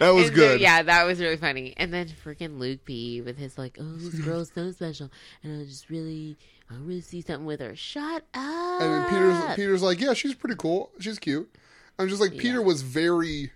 That 0.01 0.11
was 0.11 0.26
And 0.26 0.28
so, 0.28 0.35
good. 0.35 0.61
yeah 0.61 0.82
that 0.82 1.05
was 1.07 1.20
really 1.20 1.37
funny 1.37 1.72
and 1.76 1.93
then 1.93 2.09
freaking 2.24 2.59
Luke 2.59 2.80
B 2.85 3.20
with 3.20 3.39
his 3.39 3.57
like 3.57 3.78
oh 3.80 3.97
this 3.97 4.14
girl's 4.20 4.51
so 4.55 4.70
special 4.72 5.11
and 5.43 5.61
I 5.61 5.64
just 5.64 5.89
really 5.89 6.37
I 6.70 6.74
really 6.76 7.01
see 7.01 7.20
something 7.20 7.47
with 7.47 7.61
her 7.61 7.76
shut 7.76 8.24
up 8.35 8.80
And 8.82 8.93
then 8.93 9.05
Peter's 9.09 9.57
Peter's 9.57 9.82
like, 9.82 10.01
yeah, 10.01 10.14
she's 10.14 10.35
pretty 10.35 10.57
cool. 10.59 10.91
She's 10.99 11.18
cute. 11.18 11.55
I'm 11.99 12.09
just 12.09 12.20
like, 12.20 12.37
Peter 12.39 12.61
was 12.61 12.82
very. 12.82 13.53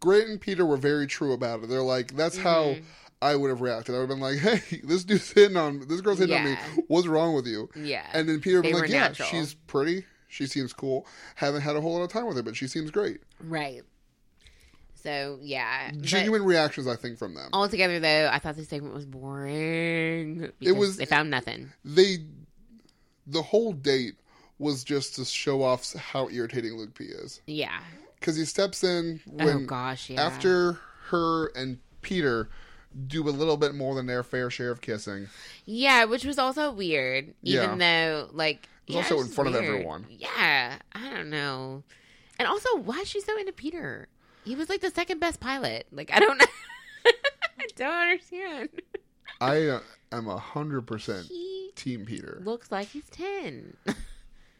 Grant 0.00 0.28
and 0.28 0.40
Peter 0.40 0.64
were 0.64 0.76
very 0.78 1.06
true 1.06 1.32
about 1.32 1.62
it. 1.62 1.68
They're 1.68 1.82
like, 1.82 2.16
that's 2.16 2.38
how 2.38 2.62
Mm-hmm. 2.64 2.84
I 3.20 3.36
would 3.36 3.50
have 3.50 3.60
reacted. 3.60 3.94
I 3.94 3.98
would 3.98 4.08
have 4.08 4.18
been 4.18 4.20
like, 4.20 4.38
hey, 4.64 4.80
this 4.82 5.04
dude's 5.04 5.30
hitting 5.30 5.56
on 5.56 5.86
this 5.86 6.00
girl's 6.00 6.18
hitting 6.18 6.36
on 6.36 6.44
me. 6.44 6.56
What's 6.88 7.06
wrong 7.06 7.34
with 7.34 7.46
you? 7.46 7.68
yeah 7.76 8.06
And 8.14 8.28
then 8.28 8.40
Peter 8.40 8.62
would 8.62 8.72
like, 8.72 8.88
yeah, 8.88 9.08
natural. 9.08 9.28
she's 9.28 9.54
pretty. 9.54 10.06
She 10.28 10.46
seems 10.46 10.72
cool. 10.72 11.06
Haven't 11.36 11.60
had 11.60 11.76
a 11.76 11.80
whole 11.80 11.94
lot 11.98 12.02
of 12.04 12.10
time 12.10 12.26
with 12.26 12.36
her, 12.36 12.42
but 12.42 12.56
she 12.56 12.66
seems 12.66 12.90
great. 12.90 13.20
Right. 13.40 13.82
So 15.02 15.38
yeah, 15.42 15.90
Genuine 16.00 16.44
reactions, 16.44 16.86
I 16.86 16.96
think, 16.96 17.18
from 17.18 17.34
them. 17.34 17.50
altogether 17.52 17.98
though, 17.98 18.30
I 18.32 18.38
thought 18.38 18.56
this 18.56 18.68
segment 18.68 18.94
was 18.94 19.06
boring. 19.06 20.52
because 20.58 20.76
was- 20.76 20.96
they 20.96 21.06
found 21.06 21.30
nothing. 21.30 21.72
They, 21.84 22.18
the 23.26 23.42
whole 23.42 23.72
date 23.72 24.14
was 24.58 24.84
just 24.84 25.16
to 25.16 25.24
show 25.24 25.62
off 25.62 25.92
how 25.94 26.28
irritating 26.28 26.76
Luke 26.76 26.94
P 26.94 27.04
is. 27.04 27.40
Yeah. 27.46 27.80
Because 28.18 28.36
he 28.36 28.44
steps 28.44 28.84
in 28.84 29.20
oh, 29.28 29.44
When, 29.44 29.56
oh 29.56 29.66
gosh, 29.66 30.10
yeah. 30.10 30.22
after 30.22 30.78
her 31.08 31.48
and 31.56 31.78
Peter 32.02 32.48
do 33.06 33.28
a 33.28 33.30
little 33.30 33.56
bit 33.56 33.74
more 33.74 33.94
than 33.94 34.06
their 34.06 34.22
fair 34.22 34.50
share 34.50 34.70
of 34.70 34.80
kissing. 34.80 35.28
Yeah, 35.64 36.04
which 36.04 36.24
was 36.24 36.38
also 36.38 36.70
weird. 36.70 37.34
Even 37.42 37.78
though, 37.78 38.28
like, 38.32 38.68
was 38.86 38.96
yeah, 38.96 39.02
also 39.02 39.20
in 39.20 39.28
front 39.28 39.48
of 39.48 39.56
everyone. 39.56 40.06
Yeah, 40.10 40.76
I 40.92 41.10
don't 41.10 41.30
know. 41.30 41.82
And 42.38 42.48
also, 42.48 42.76
why 42.76 43.00
is 43.00 43.08
she 43.08 43.20
so 43.20 43.36
into 43.38 43.52
Peter? 43.52 44.08
He 44.44 44.56
was 44.56 44.68
like 44.68 44.80
the 44.80 44.90
second 44.90 45.20
best 45.20 45.40
pilot. 45.40 45.86
Like, 45.92 46.10
I 46.12 46.18
don't 46.20 46.38
know. 46.38 46.46
I 47.06 47.66
don't 47.76 47.92
understand. 47.94 48.68
I 49.40 49.66
uh, 49.68 49.80
am 50.10 50.28
a 50.28 50.38
hundred 50.38 50.86
percent 50.86 51.30
Team 51.76 52.04
Peter. 52.04 52.40
looks 52.44 52.70
like 52.70 52.88
he's 52.88 53.08
ten. 53.10 53.76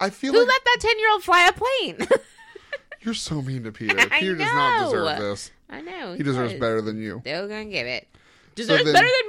I 0.01 0.11
feel 0.11 0.33
like. 0.33 0.41
Who 0.41 0.47
like 0.47 0.49
let 0.49 0.65
that 0.65 0.77
ten 0.81 0.99
year 0.99 1.11
old 1.11 1.23
fly 1.23 1.49
a 1.49 1.53
plane? 1.53 2.09
you're 3.03 3.15
so 3.15 3.43
mean 3.43 3.65
to 3.65 3.73
Peter. 3.73 3.95
Peter 4.19 4.35
does 4.37 4.53
not 4.55 4.85
deserve 4.91 5.19
this. 5.19 5.51
I 5.71 5.81
know 5.81 6.15
He 6.15 6.23
deserves 6.23 6.53
does. 6.53 6.61
better 6.61 6.81
than 6.83 7.01
you. 7.01 7.21
Still 7.21 7.49
gonna 7.49 7.65
give 7.67 7.87
it. 7.87 8.09
Deserves 8.55 8.85
then- 8.85 8.93
better 8.93 9.09
than 9.09 9.29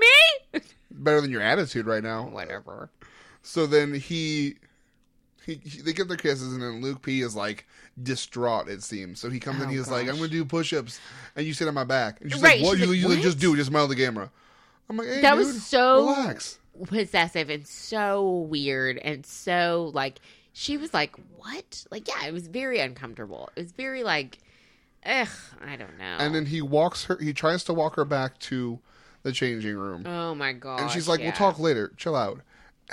me. 0.62 0.70
Better 0.92 1.22
than 1.22 1.32
your 1.32 1.42
attitude 1.42 1.86
right 1.88 2.04
now. 2.04 2.28
Whatever. 2.28 2.90
So 3.42 3.66
then 3.66 3.94
he, 3.94 4.56
he, 5.46 5.56
he- 5.64 5.82
they 5.82 5.94
get 5.94 6.08
their 6.08 6.18
kisses, 6.18 6.54
and 6.54 6.62
then 6.62 6.82
Luke 6.82 7.02
P 7.02 7.22
is 7.22 7.36
like 7.36 7.66
distraught. 8.02 8.68
It 8.70 8.84
seems. 8.84 9.20
So 9.20 9.30
he 9.30 9.40
comes 9.40 9.62
in. 9.62 9.68
Oh, 9.68 9.72
He's 9.72 9.90
like, 9.90 10.08
"I'm 10.08 10.16
gonna 10.16 10.28
do 10.30 10.46
push-ups," 10.46 11.00
and 11.36 11.46
you 11.46 11.54
sit 11.54 11.68
on 11.68 11.74
my 11.74 11.84
back. 11.84 12.22
And 12.22 12.32
she's 12.32 12.42
Right, 12.42 12.60
like, 12.60 12.66
"What? 12.66 12.78
she's 12.80 12.88
You, 12.88 12.94
like, 12.94 13.00
you 13.02 13.08
"What?" 13.10 13.20
just 13.24 13.40
do. 13.40 13.56
Just 13.56 13.70
smile 13.70 13.84
at 13.84 13.90
the 13.90 13.96
camera. 13.96 14.32
I'm 14.90 14.98
like, 14.98 15.08
hey, 15.08 15.22
That 15.22 15.36
dude, 15.36 15.46
was 15.48 15.66
so 15.66 16.08
relax. 16.08 16.60
possessive 16.88 17.50
and 17.50 17.66
so 17.68 18.28
weird 18.30 18.98
and 18.98 19.26
so 19.26 19.92
like 19.94 20.20
she 20.54 20.76
was 20.78 20.94
like 20.94 21.16
what 21.38 21.86
like 21.92 22.08
yeah 22.08 22.26
it 22.28 22.34
was 22.34 22.48
very 22.48 22.80
uncomfortable 22.80 23.50
it 23.56 23.62
was 23.62 23.72
very 23.72 24.04
like 24.04 24.40
ugh 25.06 25.28
i 25.66 25.76
don't 25.76 25.98
know 26.00 26.16
And 26.20 26.34
then 26.36 26.48
he 26.48 26.62
walks 26.62 27.06
her. 27.06 27.18
He 27.22 27.32
tries 27.34 27.64
to 27.66 27.74
walk 27.74 27.96
her 27.96 28.06
back 28.06 28.40
to 28.40 28.80
the 29.24 29.32
changing 29.32 29.78
room, 29.78 30.06
oh 30.06 30.34
my 30.36 30.52
god 30.52 30.82
and 30.82 30.92
she's 30.92 31.08
like, 31.08 31.22
"We'll 31.22 31.32
talk 31.32 31.60
later. 31.60 31.94
Chill 31.96 32.16
out." 32.16 32.42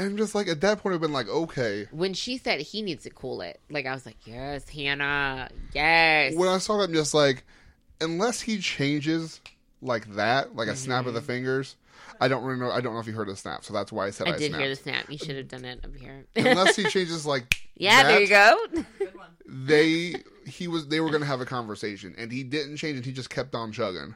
And 0.00 0.12
I'm 0.12 0.16
just 0.16 0.34
like, 0.34 0.48
at 0.48 0.62
that 0.62 0.78
point, 0.78 0.94
I've 0.94 1.00
been 1.02 1.12
like, 1.12 1.28
okay. 1.28 1.86
when 1.90 2.14
she 2.14 2.38
said 2.38 2.60
he 2.60 2.80
needs 2.80 3.04
to 3.04 3.10
cool 3.10 3.42
it 3.42 3.60
like 3.68 3.84
i 3.84 3.92
was 3.92 4.06
like 4.06 4.16
yes 4.24 4.66
hannah 4.68 5.50
yes 5.74 6.34
When 6.34 6.48
I 6.48 6.56
saw 6.56 6.78
that, 6.78 6.84
I'm 6.84 6.94
just 6.94 7.12
like, 7.12 7.44
unless 8.00 8.40
he 8.40 8.58
changes 8.58 9.40
like 9.82 10.14
that, 10.14 10.56
like 10.56 10.68
a 10.68 10.76
snap 10.76 11.04
of 11.04 11.12
the 11.12 11.20
mm-hmm. 11.20 11.26
fingers, 11.26 11.76
I 12.18 12.28
don't 12.28 12.42
really 12.44 12.60
know. 12.60 12.70
I 12.70 12.80
don't 12.80 12.94
know 12.94 13.00
if 13.00 13.06
you 13.06 13.12
heard 13.12 13.28
a 13.28 13.36
snap, 13.36 13.62
so 13.64 13.74
that's 13.74 13.92
why 13.92 14.06
I 14.06 14.10
said 14.10 14.28
I, 14.28 14.32
i 14.32 14.36
did 14.36 14.48
snapped. 14.48 14.60
hear 14.60 14.68
the 14.70 14.76
snap 14.76 15.10
you 15.10 15.18
should 15.18 15.36
have 15.36 15.48
done 15.48 15.64
it 15.66 15.84
up 15.84 15.94
here 15.94 16.24
unless 16.36 16.76
he 16.76 16.84
changes 16.88 17.26
like 17.26 17.68
yeah 17.76 18.02
there 18.04 18.20
you 18.20 18.28
go 18.28 18.58
Good 18.98 19.14
one. 19.14 19.28
they 19.46 20.14
he 20.46 20.66
was 20.66 20.88
they 20.88 21.00
were 21.00 21.10
gonna 21.10 21.26
have 21.26 21.40
a 21.42 21.46
conversation 21.46 22.14
and 22.16 22.32
he 22.32 22.42
didn't 22.42 22.76
change 22.76 22.98
it 22.98 23.04
he 23.04 23.12
just 23.12 23.30
kept 23.30 23.54
on 23.54 23.72
chugging 23.72 24.14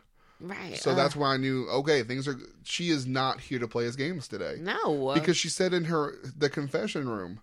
right 0.49 0.77
so 0.77 0.91
ugh. 0.91 0.97
that's 0.97 1.17
why 1.17 1.35
i 1.35 1.37
knew 1.37 1.67
okay 1.69 2.03
things 2.03 2.29
are 2.29 2.37
she 2.65 2.91
is 2.91 3.07
not 3.07 3.41
here 3.41 3.59
to 3.59 3.69
play 3.69 3.85
his 3.85 3.97
games 3.97 4.27
today. 4.29 4.57
No. 4.61 5.13
Because 5.15 5.37
she 5.37 5.49
said 5.49 5.73
in 5.75 5.85
her 5.85 6.15
the 6.37 6.49
confession 6.51 7.09
room 7.09 7.41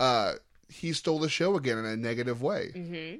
uh 0.00 0.34
he 0.68 0.92
stole 0.92 1.18
the 1.18 1.28
show 1.28 1.56
again 1.56 1.78
in 1.78 1.84
a 1.84 1.96
negative 1.96 2.42
way. 2.42 2.70
Mm-hmm. 2.74 3.16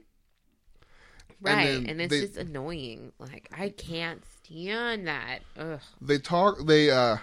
right 1.41 1.65
then 1.67 1.87
and, 1.87 2.01
it's 2.01 2.11
they- 2.11 2.21
just 2.21 2.37
annoying. 2.37 3.13
Like 3.19 3.49
i 3.57 3.69
can't 3.71 4.23
stand 4.45 5.07
that. 5.07 5.41
Ugh. 5.57 5.81
They 6.01 6.19
talk 6.19 6.67
they 6.67 6.91
uh 6.91 7.19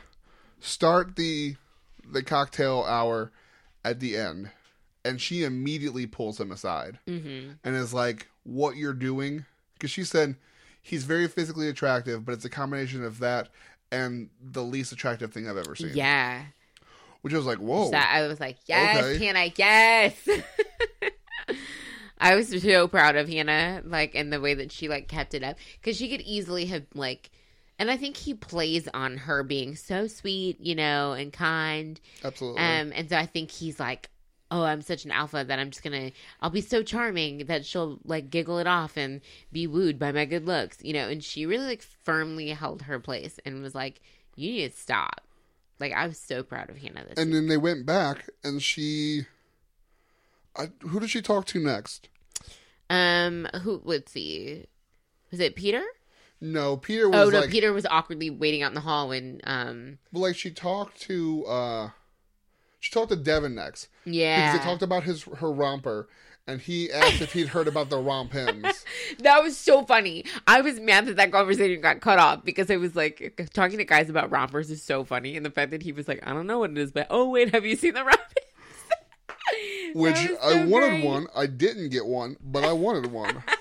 start 0.60 1.16
the 1.16 1.56
the 2.12 2.24
cocktail 2.24 2.84
hour 2.88 3.32
at 3.84 4.00
the 4.00 4.16
end 4.18 4.52
and 5.04 5.22
she 5.22 5.44
immediately 5.44 6.08
pulls 6.08 6.40
him 6.40 6.52
aside. 6.52 7.00
Hmm 7.08 7.52
and 7.64 7.76
is 7.76 7.94
like 7.94 8.28
what 8.44 8.78
you're 8.78 8.94
doing? 8.94 9.46
Because 9.74 9.92
she 9.92 10.04
said 10.04 10.36
he's 10.86 11.04
very 11.04 11.28
physically 11.28 11.68
attractive 11.68 12.24
but 12.24 12.34
it's 12.34 12.46
a 12.46 12.50
combination 12.50 13.04
of 13.04 13.20
that 13.20 13.50
and 13.92 14.30
the 14.42 14.64
least 14.64 14.92
attractive 14.92 15.34
thing 15.34 15.50
i've 15.50 15.58
ever 15.58 15.76
seen 15.76 15.92
yeah 15.94 16.44
which 17.22 17.34
I 17.34 17.38
was 17.38 17.48
like 17.48 17.58
whoa 17.58 17.90
So 17.90 17.98
I 17.98 18.28
was 18.28 18.40
like, 18.40 18.58
yes, 18.68 19.04
Okay. 19.04 19.18
Hannah, 19.18 19.52
yes. 19.56 20.14
I 22.20 22.36
was 22.36 22.62
so 22.62 22.88
proud 22.88 23.16
of 23.16 23.28
Hannah, 23.28 23.82
like, 23.84 24.14
in 24.14 24.30
the 24.30 24.40
way 24.40 24.54
that 24.54 24.72
she, 24.72 24.88
like, 24.88 25.08
kept 25.08 25.34
it 25.34 25.44
up. 25.44 25.58
Because 25.82 25.98
she 25.98 26.08
could 26.08 26.22
easily 26.22 26.66
have, 26.68 26.84
like, 26.94 27.32
and 27.80 27.90
I 27.90 27.98
think 27.98 28.16
he 28.16 28.36
plays 28.36 28.88
on 28.94 29.18
her 29.18 29.42
being 29.42 29.76
so 29.76 30.06
sweet, 30.06 30.60
you 30.62 30.76
know, 30.76 31.14
and 31.14 31.34
kind. 31.34 32.00
absolutely 32.24 32.62
Um, 32.62 32.94
and 32.96 33.10
so 33.10 33.18
I 33.18 33.26
think 33.26 33.50
he's 33.50 33.80
like, 33.80 34.12
oh, 34.52 34.64
I'm 34.64 34.82
such 34.82 35.06
an 35.06 35.12
alpha 35.12 35.44
that 35.44 35.60
I'm 35.60 35.72
just 35.72 35.84
gonna, 35.84 36.12
I'll 36.42 36.50
be 36.50 36.62
so 36.62 36.84
charming 36.84 37.46
that 37.48 37.66
she'll, 37.66 38.00
like, 38.06 38.30
giggle 38.30 38.60
it 38.60 38.68
off 38.68 38.96
and 38.96 39.22
be 39.52 39.68
wooed 39.68 39.98
by 39.98 40.12
my 40.12 40.26
good 40.26 40.46
looks, 40.46 40.78
you 40.84 40.94
know. 40.94 41.10
And 41.10 41.24
she 41.24 41.46
really, 41.46 41.66
like, 41.66 41.82
firmly 41.82 42.50
held 42.50 42.84
her 42.84 43.00
place 43.00 43.40
and 43.46 43.62
was 43.62 43.76
like, 43.76 44.02
you 44.36 44.52
need 44.52 44.72
to 44.72 44.78
stop. 44.78 45.22
Like, 45.80 45.94
I 45.94 46.08
was 46.08 46.18
so 46.18 46.44
proud 46.44 46.70
of 46.70 46.78
Hannah 46.78 47.06
this 47.06 47.18
and 47.18 47.34
then 47.34 47.48
they 47.48 47.58
went 47.58 47.86
back 47.86 48.30
and 48.44 48.62
she 48.62 49.26
I, 50.56 50.70
who 50.82 51.00
did 51.00 51.10
she 51.10 51.22
talk 51.22 51.46
to 51.48 51.60
next 51.60 52.08
Um, 52.90 53.48
who? 53.62 53.82
Let's 53.84 54.12
see. 54.12 54.66
Was 55.32 55.40
it 55.40 55.56
Peter? 55.56 55.84
no 56.42 56.76
peter 56.76 57.10
was 57.10 57.20
Oh 57.20 57.30
no, 57.30 57.40
like 57.40 57.50
Peter 57.50 57.72
was 57.72 57.86
awkwardly 57.86 58.30
waiting 58.30 58.62
out 58.62 58.68
in 58.68 58.76
the 58.76 58.82
hall 58.82 59.08
when 59.08 59.40
um. 59.46 59.98
well, 60.12 60.24
like 60.24 60.36
she 60.36 60.52
talked 60.52 61.02
to 61.04 61.46
uh 61.46 61.90
she 62.86 62.92
talked 62.92 63.10
to 63.10 63.16
devin 63.16 63.56
next 63.56 63.88
Yeah, 64.06 64.52
because 64.52 64.60
they 64.60 64.66
talked 64.72 64.84
about 64.84 65.04
his 65.04 65.24
her 65.24 65.52
romper 65.52 66.08
and 66.48 66.62
he 66.62 66.92
asked 66.92 67.22
if 67.22 67.34
he'd 67.34 67.48
heard 67.48 67.68
about 67.68 67.90
the 67.90 67.98
romp 67.98 68.32
hymns 68.32 68.86
that 69.20 69.42
was 69.42 69.58
so 69.58 69.84
funny. 69.84 70.24
I 70.46 70.62
was 70.62 70.80
mad 70.80 71.08
that 71.08 71.16
that 71.16 71.32
conversation 71.32 71.82
got 71.82 72.02
cut 72.02 72.20
off 72.20 72.46
because 72.46 72.70
it 72.70 72.80
was 72.80 72.96
like 72.96 73.50
talking 73.54 73.80
to 73.80 73.84
guys 73.86 74.10
about 74.12 74.30
rompers 74.30 74.70
is 74.70 74.84
so 74.84 75.04
funny, 75.04 75.36
and 75.36 75.44
the 75.44 75.50
fact 75.50 75.72
that 75.72 75.82
he 75.82 75.92
was 75.92 76.08
like, 76.08 76.20
I 76.28 76.34
don't 76.34 76.46
know 76.46 76.60
what 76.60 76.70
it 76.70 76.78
is, 76.78 76.92
but 76.92 77.08
oh 77.10 77.30
wait, 77.30 77.50
have 77.54 77.66
you 77.66 77.76
seen 77.76 77.96
the 77.96 78.04
rompers? 78.04 78.22
which 79.94 80.16
was 80.30 80.38
I 80.44 80.66
wanted 80.66 80.90
great. 80.90 81.06
one. 81.06 81.28
I 81.36 81.46
didn't 81.48 81.90
get 81.90 82.06
one, 82.06 82.38
but 82.44 82.64
I 82.64 82.74
wanted 82.74 83.12
one. 83.12 83.44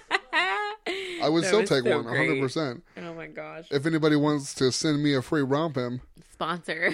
I 1.23 1.29
would 1.31 1.45
That 1.45 1.49
still 1.49 1.61
take 1.65 1.85
so 1.85 1.97
one, 1.97 2.05
hundred 2.05 2.27
great. 2.27 2.41
percent. 2.43 2.85
Oh 2.99 3.15
my 3.15 3.29
gosh, 3.29 3.67
If 3.71 3.87
anybody 3.87 4.17
wants 4.17 4.53
to 4.57 4.71
send 4.71 5.03
me 5.03 5.15
a 5.15 5.23
free 5.23 5.41
romphim, 5.43 6.01
sponsor. 6.33 6.93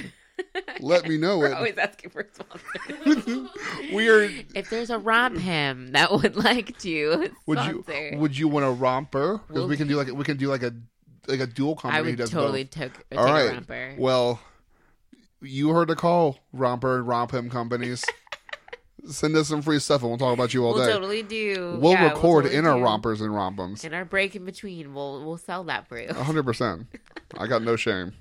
let 0.80 1.09
me 1.09 1.16
know 1.16 1.38
We're 1.38 1.49
it. 1.51 1.55
always 1.55 1.78
asking 1.78 2.11
for 2.11 2.26
sponsors. 2.32 3.49
we 3.93 4.09
are. 4.09 4.22
if 4.55 4.70
there's 4.70 4.91
a 4.91 4.99
romphim 4.99 5.93
that 5.93 6.11
would 6.12 6.36
like 6.36 6.78
to 6.80 7.30
Would 7.47 7.59
you 7.64 7.82
sponsor, 7.82 8.16
would 8.18 8.36
you 8.38 8.49
want 8.49 8.66
a 8.66 8.70
romper? 8.70 9.38
Because 9.38 9.55
We'll- 9.55 9.68
we 9.68 9.76
can 9.76 9.88
do 9.88 9.97
like 9.97 10.09
we 10.12 10.24
can 10.24 10.36
do 10.36 10.49
like 10.49 10.62
a 10.62 10.72
like 11.26 11.41
a 11.41 11.47
dual 11.47 11.76
company. 11.76 11.99
I 12.01 12.03
who 12.03 12.11
would 12.11 12.16
does 12.18 12.30
totally 12.30 12.64
both. 12.64 12.70
take, 12.70 12.93
take 13.11 13.18
All 13.20 13.26
a 13.26 13.32
right. 13.32 13.53
romper. 13.53 13.95
Well, 13.99 14.41
you 15.43 15.70
heard 15.70 15.88
the 15.88 15.97
call, 15.97 16.38
romper 16.53 16.99
and 16.99 17.07
romphim 17.07 17.51
companies. 17.51 18.05
Send 19.07 19.34
us 19.36 19.49
some 19.49 19.62
free 19.62 19.78
stuff, 19.78 20.03
and 20.03 20.11
we'll 20.11 20.18
talk 20.18 20.34
about 20.34 20.53
you 20.53 20.62
all 20.64 20.74
We'll 20.74 20.84
day. 20.86 20.93
totally 20.93 21.22
do. 21.22 21.78
We'll 21.80 21.93
yeah, 21.93 22.09
record 22.09 22.45
totally 22.45 22.55
in 22.57 22.66
our 22.66 22.76
do. 22.76 22.84
rompers 22.84 23.22
and 23.22 23.30
rompums. 23.30 23.82
In 23.82 23.95
our 23.95 24.05
break 24.05 24.36
in 24.36 24.45
between, 24.45 24.93
we'll 24.93 25.24
we'll 25.24 25.38
sell 25.38 25.64
that 25.64 25.88
for 25.88 25.99
you. 25.99 26.12
hundred 26.12 26.43
percent. 26.45 26.86
I 27.38 27.47
got 27.47 27.62
no 27.62 27.76
shame. 27.76 28.12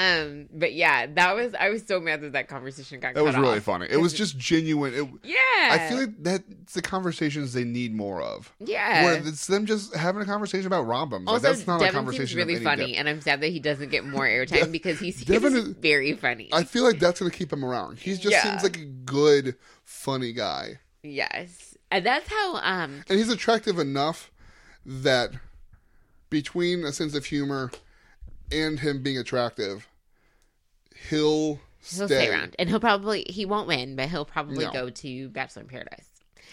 Um, 0.00 0.48
but 0.52 0.72
yeah, 0.72 1.06
that 1.06 1.34
was 1.36 1.52
I 1.54 1.68
was 1.68 1.84
so 1.86 2.00
mad 2.00 2.22
that 2.22 2.32
that 2.32 2.48
conversation 2.48 3.00
got. 3.00 3.14
That 3.14 3.22
was 3.24 3.36
really 3.36 3.58
off. 3.58 3.64
funny. 3.64 3.86
It 3.90 3.98
was 3.98 4.14
just 4.14 4.38
genuine. 4.38 4.94
It, 4.94 5.06
Yeah, 5.24 5.36
I 5.74 5.86
feel 5.88 5.98
like 5.98 6.22
that's 6.22 6.72
the 6.72 6.80
conversations 6.80 7.52
they 7.52 7.64
need 7.64 7.94
more 7.94 8.22
of. 8.22 8.50
yeah. 8.60 9.04
Where 9.04 9.22
it's 9.26 9.46
them 9.46 9.66
just 9.66 9.94
having 9.94 10.22
a 10.22 10.24
conversation 10.24 10.66
about 10.66 10.86
rompums. 10.86 11.26
Like, 11.26 11.28
also, 11.34 11.48
that's 11.48 11.66
not 11.66 11.76
a 11.82 11.84
Devin 11.84 11.94
conversation 11.96 12.26
seems 12.28 12.36
really 12.36 12.56
funny, 12.64 12.86
depth. 12.92 12.98
and 12.98 13.08
I'm 13.08 13.20
sad 13.20 13.40
that 13.42 13.48
he 13.48 13.58
doesn't 13.60 13.90
get 13.90 14.06
more 14.06 14.24
airtime 14.26 14.72
because 14.72 14.98
he's, 14.98 15.22
Devin 15.24 15.54
is- 15.56 15.68
very 15.68 16.14
funny. 16.14 16.48
I 16.52 16.64
feel 16.64 16.84
like 16.84 16.98
that's 16.98 17.18
to 17.18 17.28
keep 17.30 17.52
him 17.52 17.64
around. 17.64 17.98
He 17.98 18.12
just 18.12 18.24
Yeah. 18.30 18.42
seems 18.42 18.62
like 18.62 18.78
a 18.78 18.84
good, 18.86 19.56
funny 19.84 20.32
guy. 20.32 20.78
yes, 21.02 21.76
and 21.90 22.06
that's 22.06 22.28
how 22.28 22.56
um 22.56 23.02
And 23.08 23.18
he's 23.18 23.28
attractive 23.28 23.78
enough 23.78 24.30
that 24.86 25.32
between 26.30 26.84
a 26.84 26.92
sense 26.92 27.14
of 27.14 27.24
humor 27.26 27.70
and 28.52 28.80
him 28.80 29.02
being 29.02 29.18
attractive, 29.18 29.86
he'll, 31.08 31.54
he'll 31.94 32.08
stay 32.08 32.28
around, 32.28 32.54
and 32.58 32.68
he'll 32.68 32.80
probably 32.80 33.24
he 33.28 33.46
won't 33.46 33.66
win, 33.68 33.96
but 33.96 34.08
he'll 34.08 34.24
probably 34.24 34.64
No. 34.66 34.72
go 34.72 34.90
to 34.90 35.28
Bachelor 35.30 35.62
in 35.62 35.68
Paradise 35.68 36.06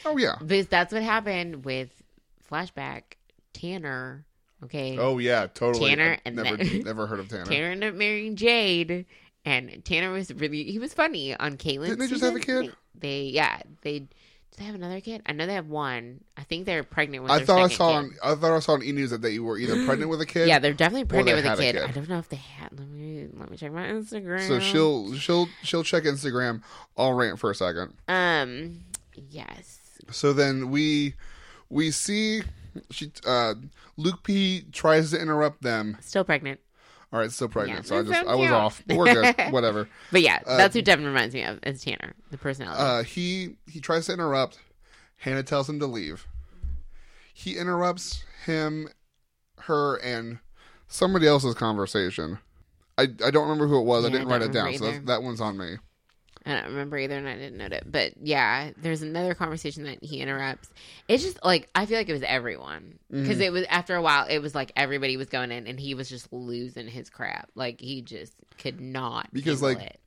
Oh, 0.05 0.17
yeah. 0.17 0.35
because 0.39 0.67
that's 0.67 0.93
what 0.93 1.03
happened 1.03 1.65
with 1.65 1.89
flashback 2.49 3.01
Tanner. 3.53 4.25
Okay, 4.63 4.97
Oh, 4.97 5.17
yeah, 5.19 5.47
totally. 5.47 5.89
Tanner 5.89 6.13
I've 6.13 6.19
and 6.25 6.35
never, 6.37 6.57
then- 6.57 6.81
never 6.83 7.05
heard 7.07 7.19
of 7.19 7.29
Tanner. 7.29 7.45
Tanner 7.45 7.71
ended 7.71 7.89
up 7.93 7.95
marrying 7.95 8.35
Jade, 8.35 9.05
and 9.45 9.83
Tanner 9.85 10.11
was 10.11 10.33
really 10.33 10.63
he 10.63 10.79
was 10.79 10.93
funny 10.93 11.35
on 11.35 11.57
Kaitlyn. 11.57 11.87
Didn't 11.87 11.99
they 11.99 12.07
just 12.07 12.23
have 12.23 12.35
a 12.35 12.39
kid? 12.39 12.73
They 12.99 13.23
yeah 13.23 13.61
they 13.83 14.07
Do 14.51 14.59
they 14.59 14.65
have 14.65 14.75
another 14.75 15.01
kid? 15.01 15.21
I 15.25 15.33
know 15.33 15.45
they 15.45 15.53
have 15.53 15.67
one. 15.67 16.21
I 16.35 16.43
think 16.43 16.65
they're 16.65 16.83
pregnant 16.83 17.23
with. 17.23 17.31
I 17.31 17.43
thought 17.45 17.59
I 17.61 17.67
saw 17.67 17.89
kid. 17.89 17.95
on 17.97 18.15
I 18.23 18.35
thought 18.35 18.55
I 18.55 18.59
saw 18.59 18.73
on 18.73 18.83
E 18.83 18.91
News 18.91 19.11
that 19.11 19.21
they 19.21 19.37
were 19.39 19.57
either 19.57 19.85
pregnant 19.85 20.09
with 20.09 20.21
a 20.21 20.25
kid. 20.25 20.47
Yeah, 20.47 20.57
they're 20.59 20.73
definitely 20.73 21.05
pregnant 21.05 21.35
with 21.37 21.45
a 21.45 21.49
had 21.49 21.59
a 21.59 21.61
kid. 21.61 21.75
kid. 21.75 21.83
I 21.83 21.91
don't 21.91 22.09
know 22.09 22.17
if 22.19 22.29
they 22.29 22.37
had. 22.37 22.69
Let 22.71 22.87
me 22.87 23.27
let 23.33 23.51
me 23.51 23.57
check 23.57 23.71
my 23.71 23.83
Instagram. 23.87 24.47
So 24.47 24.59
she'll 24.59 25.13
she'll 25.15 25.47
she'll 25.63 25.83
check 25.83 26.03
Instagram. 26.05 26.61
I'll 26.97 27.13
rant 27.13 27.39
for 27.39 27.51
a 27.51 27.55
second. 27.55 27.93
Um. 28.07 28.79
Yes. 29.29 29.79
So 30.11 30.33
then 30.33 30.71
we 30.71 31.13
we 31.69 31.91
see 31.91 32.41
she 32.91 33.11
uh 33.25 33.53
Luke 33.97 34.23
P 34.23 34.63
tries 34.71 35.11
to 35.11 35.21
interrupt 35.21 35.61
them. 35.61 35.97
Still 36.01 36.23
pregnant. 36.23 36.59
All 37.13 37.19
right, 37.19 37.31
still 37.31 37.47
pregnant. 37.47 37.85
Yeah, 37.85 37.89
so 37.89 37.99
I 37.99 38.03
just 38.03 38.21
so 38.21 38.27
I 38.27 38.35
was 38.35 38.51
off. 38.51 38.83
But 38.85 38.97
we're 38.97 39.13
good. 39.13 39.35
Whatever. 39.51 39.87
But 40.11 40.21
yeah, 40.21 40.39
Uh, 40.45 40.57
that's 40.57 40.75
who 40.75 40.81
Devin 40.81 41.05
reminds 41.05 41.33
me 41.33 41.43
of. 41.43 41.59
Is 41.63 41.81
Tanner, 41.83 42.13
the 42.31 42.37
personality. 42.37 42.81
Uh 42.81 43.03
he 43.03 43.55
he 43.65 43.79
tries 43.79 44.07
to 44.07 44.13
interrupt. 44.13 44.59
Hannah 45.17 45.43
tells 45.43 45.69
him 45.69 45.79
to 45.79 45.87
leave. 45.87 46.27
He 47.33 47.57
interrupts 47.57 48.23
him, 48.45 48.89
her, 49.61 49.95
and 49.97 50.39
somebody 50.87 51.27
else's 51.27 51.55
conversation. 51.55 52.39
I, 52.97 53.03
I 53.03 53.29
don't 53.31 53.43
remember 53.43 53.67
who 53.67 53.79
it 53.79 53.83
was. 53.85 54.05
I 54.05 54.09
didn't 54.09 54.27
I 54.27 54.31
write 54.31 54.41
it 54.41 54.51
down, 54.51 54.65
remember 54.65 54.93
so 54.93 54.99
that 55.05 55.21
one's 55.23 55.39
on 55.39 55.57
me. 55.57 55.77
I 56.47 56.53
don't 56.55 56.65
remember 56.71 56.97
either, 56.97 57.17
and 57.17 57.27
I 57.27 57.35
didn't 57.35 57.57
note 57.57 57.73
it. 57.73 57.83
But 57.85 58.13
yeah, 58.21 58.71
there's 58.77 59.01
another 59.01 59.33
conversation 59.35 59.83
that 59.83 60.03
he 60.03 60.21
interrupts. 60.21 60.69
It's 61.07 61.23
just 61.23 61.43
like 61.43 61.69
I 61.75 61.85
feel 61.85 61.97
like 61.97 62.09
it 62.09 62.13
was 62.13 62.23
everyone 62.23 62.99
Mm-hmm. 63.11 63.23
because 63.23 63.39
it 63.39 63.51
was 63.51 63.65
after 63.69 63.95
a 63.95 64.01
while. 64.01 64.25
It 64.29 64.39
was 64.39 64.55
like 64.55 64.71
everybody 64.75 65.17
was 65.17 65.27
going 65.27 65.51
in, 65.51 65.67
and 65.67 65.79
he 65.79 65.93
was 65.93 66.09
just 66.09 66.31
losing 66.31 66.87
his 66.87 67.09
crap. 67.09 67.49
Like 67.55 67.79
he 67.81 68.01
just 68.01 68.33
could 68.57 68.79
not 68.81 69.27
Because, 69.33 69.61
like, 69.61 69.81
it. 69.81 69.99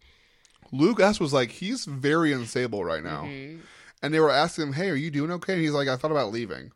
Luke 0.72 1.00
S 1.00 1.18
was 1.20 1.32
like, 1.32 1.50
he's 1.50 1.84
very 1.84 2.32
unstable 2.32 2.84
right 2.84 3.02
now. 3.02 3.22
Mhm. 3.24 3.60
And 4.02 4.14
they 4.14 4.20
were 4.20 4.30
asking 4.30 4.68
him, 4.68 4.72
hey, 4.72 4.88
are 4.90 4.94
you 4.94 5.10
doing 5.10 5.30
okay? 5.32 5.54
And 5.54 5.62
he's 5.62 5.72
like, 5.72 5.88
I 5.88 5.96
thought 5.96 6.10
about 6.10 6.32
leaving. 6.32 6.72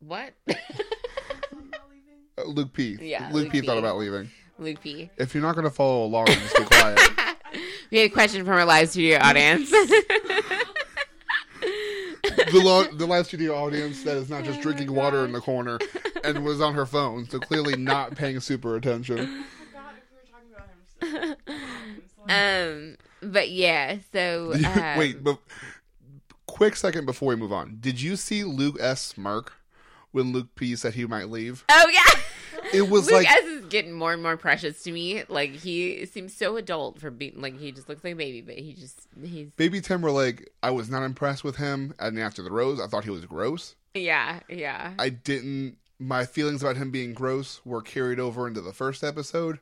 what 0.00 0.32
Luke 2.46 2.72
P. 2.72 2.96
Yeah, 3.00 3.26
Luke, 3.32 3.44
Luke 3.44 3.52
P, 3.52 3.60
P. 3.62 3.66
thought 3.66 3.78
about 3.78 3.96
leaving. 3.96 4.30
Luke 4.58 4.80
P. 4.80 5.10
If 5.16 5.34
you're 5.34 5.42
not 5.42 5.54
going 5.54 5.64
to 5.64 5.70
follow 5.70 6.04
along, 6.04 6.26
just 6.26 6.56
be 6.56 6.64
quiet. 6.64 7.00
We 7.90 7.98
had 7.98 8.10
a 8.10 8.12
question 8.12 8.44
from 8.44 8.54
our 8.54 8.64
live 8.64 8.88
studio 8.90 9.18
audience. 9.20 9.70
the, 12.50 12.60
lo- 12.62 12.86
the 12.92 13.06
live 13.06 13.26
studio 13.26 13.54
audience 13.54 14.02
that 14.02 14.16
is 14.16 14.28
not 14.28 14.44
just 14.44 14.60
drinking 14.60 14.92
water 14.92 15.24
in 15.24 15.32
the 15.32 15.40
corner 15.40 15.78
and 16.24 16.44
was 16.44 16.60
on 16.60 16.74
her 16.74 16.86
phone, 16.86 17.28
so 17.28 17.38
clearly 17.38 17.76
not 17.76 18.14
paying 18.16 18.40
super 18.40 18.76
attention. 18.76 19.44
forgot 19.72 19.94
if 19.96 20.04
we 20.10 20.16
were 20.18 20.26
talking 20.30 20.52
about 20.54 21.24
him. 21.24 21.36
Still. 22.26 22.36
um, 22.36 22.96
but 23.32 23.50
yeah, 23.50 23.98
so 24.12 24.52
um, 24.64 24.98
Wait, 24.98 25.22
but 25.22 25.38
quick 26.46 26.76
second 26.76 27.06
before 27.06 27.28
we 27.28 27.36
move 27.36 27.52
on. 27.52 27.78
Did 27.80 28.00
you 28.00 28.16
see 28.16 28.44
Luke 28.44 28.76
S. 28.80 29.02
smirk 29.02 29.52
when 30.10 30.32
Luke 30.32 30.54
P 30.54 30.74
said 30.76 30.94
he 30.94 31.06
might 31.06 31.28
leave? 31.28 31.64
Oh 31.70 31.90
yeah. 31.92 32.20
It 32.72 32.88
was 32.88 33.06
Luke 33.06 33.14
like 33.14 33.30
S 33.30 33.44
is 33.44 33.66
getting 33.66 33.92
more 33.92 34.12
and 34.12 34.22
more 34.22 34.36
precious 34.36 34.82
to 34.84 34.92
me. 34.92 35.22
Like 35.28 35.50
he 35.50 36.06
seems 36.06 36.34
so 36.34 36.56
adult 36.56 37.00
for 37.00 37.10
being 37.10 37.40
like 37.40 37.58
he 37.58 37.72
just 37.72 37.88
looks 37.88 38.02
like 38.04 38.14
a 38.14 38.16
baby, 38.16 38.40
but 38.40 38.56
he 38.56 38.72
just 38.72 39.06
he's 39.22 39.50
Baby 39.52 39.80
Timberlake. 39.80 40.48
I 40.62 40.70
was 40.70 40.88
not 40.88 41.02
impressed 41.02 41.44
with 41.44 41.56
him. 41.56 41.94
And 41.98 42.18
after 42.18 42.42
the 42.42 42.50
rose, 42.50 42.80
I 42.80 42.86
thought 42.86 43.04
he 43.04 43.10
was 43.10 43.24
gross. 43.24 43.74
yeah 43.94 44.40
yeah 44.48 44.94
I 44.98 45.10
didn't. 45.10 45.78
My 45.98 46.26
feelings 46.26 46.62
about 46.62 46.76
him 46.76 46.90
being 46.90 47.14
gross 47.14 47.60
were 47.64 47.80
carried 47.80 48.20
over 48.20 48.46
into 48.46 48.60
the 48.60 48.72
first 48.72 49.02
episode, 49.02 49.60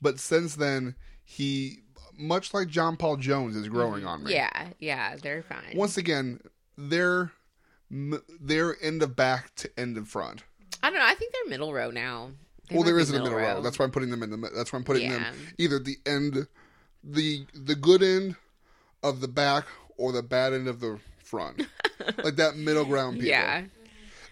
but 0.00 0.18
since 0.18 0.56
then, 0.56 0.94
he, 1.22 1.80
much 2.16 2.54
like 2.54 2.68
John 2.68 2.96
Paul 2.96 3.18
Jones, 3.18 3.54
is 3.54 3.68
growing 3.68 4.00
mm-hmm. 4.00 4.08
on 4.08 4.24
me. 4.24 4.32
yeah 4.32 4.68
yeah 4.78 5.16
they're 5.16 5.42
fine. 5.42 5.76
Once 5.76 5.98
again, 5.98 6.40
they're 6.78 7.32
they're 8.40 8.76
end 8.82 9.02
of 9.02 9.14
back 9.14 9.54
to 9.56 9.70
end 9.78 9.96
of 9.96 10.08
front. 10.08 10.44
I 10.84 10.90
don't 10.90 10.98
know. 10.98 11.06
I 11.06 11.14
think 11.14 11.32
they're 11.32 11.50
middle 11.50 11.72
row 11.72 11.90
now. 11.90 12.30
They 12.68 12.76
well, 12.76 12.84
there 12.84 12.98
isn't 12.98 13.14
a 13.14 13.22
middle 13.22 13.38
row. 13.38 13.60
That's 13.62 13.78
why 13.78 13.84
I'm 13.84 13.90
putting 13.90 14.10
them 14.10 14.22
in 14.22 14.30
the. 14.30 14.50
That's 14.54 14.72
why 14.72 14.78
I'm 14.78 14.84
putting 14.84 15.10
them 15.10 15.24
either 15.58 15.78
the 15.78 15.96
end, 16.06 16.46
the 17.02 17.46
the 17.54 17.74
good 17.74 18.02
end 18.02 18.36
of 19.02 19.20
the 19.20 19.28
back 19.28 19.66
or 19.96 20.12
the 20.12 20.22
bad 20.22 20.52
end 20.52 20.68
of 20.68 20.80
the 20.80 20.98
front, 21.18 21.66
like 22.22 22.36
that 22.36 22.56
middle 22.56 22.84
ground. 22.84 23.14
People. 23.14 23.28
yeah 23.28 23.64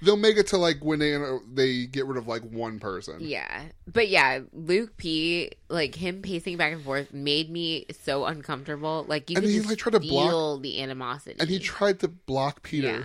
they'll 0.02 0.16
make 0.16 0.36
it 0.36 0.48
to 0.48 0.58
like 0.58 0.84
when 0.84 0.98
they 0.98 1.16
they 1.52 1.86
get 1.86 2.06
rid 2.06 2.18
of 2.18 2.26
like 2.26 2.42
one 2.42 2.78
person. 2.78 3.18
yeah. 3.20 3.62
But 3.90 4.08
yeah, 4.08 4.40
Luke 4.52 4.96
P 4.96 5.52
like 5.68 5.94
him 5.94 6.20
pacing 6.20 6.56
back 6.56 6.72
and 6.72 6.82
forth 6.82 7.14
made 7.14 7.48
me 7.48 7.86
so 8.02 8.26
uncomfortable. 8.26 9.06
Like 9.08 9.30
you 9.30 9.36
And 9.36 9.46
he, 9.46 9.56
just 9.56 9.68
like, 9.68 9.78
tried 9.78 9.92
to 9.92 10.00
block- 10.00 10.62
the 10.62 10.82
animosity. 10.82 11.40
And 11.40 11.48
he 11.48 11.58
tried 11.58 12.00
to 12.00 12.08
block 12.08 12.62
Peter. 12.62 12.88
Yeah. 12.88 13.04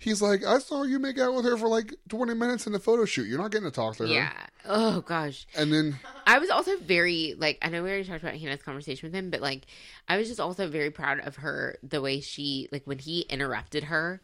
He's 0.00 0.22
like, 0.22 0.44
I 0.44 0.58
saw 0.60 0.82
you 0.82 0.98
make 0.98 1.18
out 1.18 1.34
with 1.34 1.44
her 1.44 1.56
for 1.58 1.68
like 1.68 1.94
20 2.08 2.32
minutes 2.34 2.66
in 2.66 2.72
the 2.72 2.78
photo 2.78 3.04
shoot. 3.04 3.28
You're 3.28 3.38
not 3.38 3.50
getting 3.50 3.68
to 3.68 3.74
talk 3.74 3.96
to 3.98 4.04
her. 4.04 4.08
Yeah. 4.08 4.32
Oh 4.64 5.02
gosh. 5.02 5.46
And 5.54 5.70
then, 5.72 6.00
I 6.26 6.38
was 6.38 6.48
also 6.50 6.76
very 6.78 7.34
like 7.38 7.58
I 7.62 7.68
know 7.68 7.82
we 7.82 7.90
already 7.90 8.04
talked 8.08 8.22
about 8.22 8.34
Hannah's 8.36 8.62
conversation 8.62 9.06
with 9.06 9.14
him, 9.14 9.30
but 9.30 9.40
like 9.42 9.66
I 10.08 10.16
was 10.16 10.26
just 10.28 10.40
also 10.40 10.68
very 10.68 10.90
proud 10.90 11.20
of 11.20 11.36
her 11.36 11.76
the 11.82 12.00
way 12.00 12.20
she 12.20 12.68
like 12.72 12.86
when 12.86 12.98
he 12.98 13.20
interrupted 13.28 13.84
her 13.84 14.20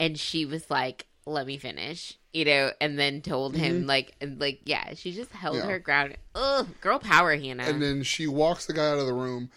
and 0.00 0.18
she 0.18 0.44
was 0.44 0.68
like, 0.68 1.06
Let 1.26 1.46
me 1.46 1.58
finish, 1.58 2.18
you 2.32 2.44
know, 2.44 2.72
and 2.80 2.98
then 2.98 3.22
told 3.22 3.54
him 3.56 3.86
like 3.86 4.16
and 4.20 4.40
like 4.40 4.62
yeah, 4.64 4.94
she 4.94 5.12
just 5.12 5.30
held 5.30 5.56
Mm-hmm. 5.58 5.66
Yeah. 5.68 5.72
her 5.74 5.78
ground. 5.78 6.16
Ugh, 6.34 6.66
girl 6.80 6.98
power, 6.98 7.36
Hannah. 7.36 7.62
and 7.64 7.80
then 7.80 8.02
she 8.02 8.26
walks 8.26 8.66
the 8.66 8.72
guy 8.72 8.88
out 8.90 8.98
of 8.98 9.06
the 9.06 9.14
room 9.14 9.50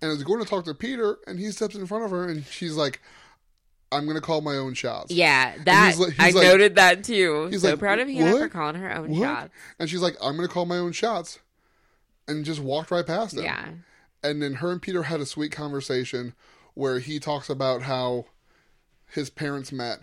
and 0.00 0.10
is 0.10 0.22
going 0.24 0.42
to 0.42 0.48
talk 0.48 0.64
to 0.64 0.74
Peter. 0.74 1.18
And 1.26 1.38
he 1.38 1.50
steps 1.50 1.74
in 1.74 1.86
front 1.86 2.04
of 2.04 2.10
her 2.12 2.26
and 2.28 2.44
she's 2.46 2.74
like, 2.76 3.00
I'm 3.92 4.04
going 4.04 4.16
to 4.16 4.20
call 4.22 4.40
my 4.40 4.56
own 4.56 4.74
shots. 4.74 5.12
yeah, 5.12 5.54
that 5.64 5.90
he's 5.90 5.98
like- 6.00 6.18
I 6.20 6.26
he's 6.26 6.34
like- 6.34 6.44
noted 6.46 6.74
that 6.76 7.04
too. 7.04 7.48
he's 7.50 7.62
so 7.62 7.70
like, 7.70 7.78
proud 7.78 7.98
of 7.98 8.08
Hannah 8.08 8.32
"What? 8.32 8.40
for 8.42 8.48
calling 8.48 8.74
her 8.76 8.96
own 8.96 9.10
What? 9.10 9.20
shots. 9.20 9.54
And 9.78 9.88
she's 9.90 10.00
like, 10.00 10.16
I'm 10.22 10.36
going 10.36 10.48
to 10.48 10.52
call 10.52 10.64
my 10.66 10.78
own 10.78 10.92
shots. 10.92 11.38
And 12.28 12.44
just 12.44 12.60
walked 12.60 12.90
right 12.90 13.06
past 13.06 13.34
him. 13.36 13.44
Yeah. 13.44 13.68
And 14.22 14.40
then 14.40 14.54
her 14.54 14.70
and 14.72 14.80
Peter 14.80 15.02
had 15.04 15.20
a 15.20 15.26
sweet 15.26 15.52
conversation 15.52 16.34
where 16.74 17.00
he 17.00 17.18
talks 17.18 17.50
about 17.50 17.82
how 17.82 18.26
his 19.10 19.28
parents 19.28 19.72
met. 19.72 19.98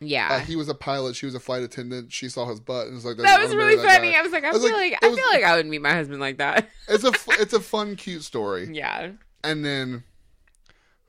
Yeah. 0.00 0.28
Uh, 0.32 0.38
he 0.38 0.56
was 0.56 0.68
a 0.68 0.74
pilot. 0.74 1.14
She 1.16 1.26
was 1.26 1.34
a 1.34 1.40
flight 1.40 1.62
attendant. 1.62 2.12
She 2.12 2.28
saw 2.28 2.46
his 2.46 2.60
butt 2.60 2.86
and 2.86 2.94
was 2.94 3.04
like, 3.04 3.16
that 3.18 3.40
was 3.40 3.54
really 3.54 3.76
that 3.76 3.86
funny. 3.86 4.12
guy." 4.12 4.18
I 4.18 4.22
was 4.22 4.32
like, 4.32 4.44
I, 4.44 4.48
I 4.48 4.52
was 4.52 4.62
feel 4.62 4.72
like, 4.72 4.92
like, 4.92 5.04
I 5.04 5.08
was- 5.08 5.18
feel 5.18 5.28
like 5.32 5.44
I 5.44 5.56
would 5.56 5.66
meet 5.66 5.82
my 5.82 5.92
husband 5.92 6.20
like 6.20 6.38
that. 6.38 6.68
It's 6.88 7.04
a 7.04 7.12
it's 7.40 7.52
a 7.52 7.60
fun, 7.60 7.96
cute 7.96 8.22
story. 8.22 8.68
yeah. 8.72 9.10
And 9.44 9.64
then 9.64 10.04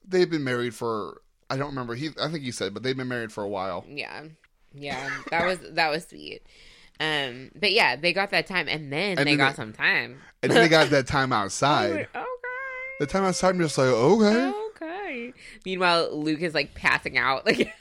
they've 0.07 0.29
been 0.29 0.43
married 0.43 0.73
for 0.75 1.21
I 1.53 1.57
don't 1.57 1.69
remember. 1.69 1.95
He 1.95 2.09
I 2.21 2.29
think 2.29 2.43
he 2.43 2.51
said, 2.51 2.73
but 2.73 2.83
they've 2.83 2.97
been 2.97 3.07
married 3.07 3.31
for 3.31 3.43
a 3.43 3.47
while. 3.49 3.85
Yeah. 3.87 4.23
Yeah. 4.73 5.09
That 5.31 5.45
was 5.45 5.59
that 5.73 5.89
was 5.89 6.05
sweet. 6.05 6.41
Um 6.99 7.51
but 7.55 7.71
yeah, 7.71 7.95
they 7.95 8.13
got 8.13 8.31
that 8.31 8.47
time 8.47 8.67
and 8.67 8.91
then 8.91 9.17
And 9.17 9.27
they 9.27 9.31
then 9.31 9.37
got 9.37 9.51
they- 9.51 9.55
some 9.57 9.73
time. 9.73 10.19
And 10.41 10.51
then 10.51 10.61
they 10.63 10.69
got 10.69 10.89
that 10.91 11.07
time 11.07 11.31
outside. 11.33 12.07
okay. 12.15 12.25
The 12.99 13.07
time 13.07 13.23
outside, 13.23 13.49
I'm 13.49 13.59
just 13.59 13.77
like, 13.77 13.87
okay. 13.87 14.51
Okay. 14.75 15.33
Meanwhile, 15.65 16.15
Luke 16.15 16.41
is 16.41 16.53
like 16.53 16.73
passing 16.75 17.17
out. 17.17 17.45
Like 17.55 17.73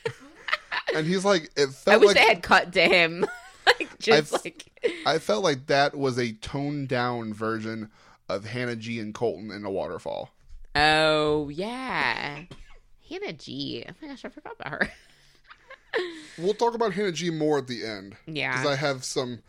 And 0.94 1.06
he's 1.06 1.24
like, 1.24 1.50
it 1.56 1.68
I 1.86 1.96
wish 1.98 2.08
like 2.08 2.16
they 2.16 2.22
had 2.26 2.42
cut 2.42 2.72
to 2.74 2.82
him. 2.82 3.24
like 3.66 3.98
just 3.98 4.34
I've- 4.34 4.42
like 4.44 5.00
I 5.06 5.18
felt 5.18 5.44
like 5.44 5.66
that 5.66 5.96
was 5.96 6.18
a 6.18 6.32
toned 6.32 6.88
down 6.88 7.32
version 7.32 7.90
of 8.28 8.44
Hannah 8.46 8.76
G 8.76 8.98
and 8.98 9.14
Colton 9.14 9.50
in 9.50 9.62
the 9.62 9.70
waterfall. 9.70 10.30
Oh 10.74 11.48
yeah. 11.50 12.42
Hannah 13.12 13.32
G. 13.34 13.84
Oh 13.88 13.92
my 14.00 14.08
gosh, 14.08 14.24
I 14.24 14.28
forgot 14.28 14.54
about 14.58 14.72
her. 14.72 14.90
We'll 16.38 16.54
talk 16.54 16.72
about 16.74 16.94
Hannah 16.94 17.12
G 17.12 17.28
more 17.28 17.58
at 17.58 17.66
the 17.66 17.84
end 17.84 18.16
Yeah. 18.26 18.52
because 18.52 18.66
I 18.66 18.76
have 18.76 19.04
some. 19.04 19.40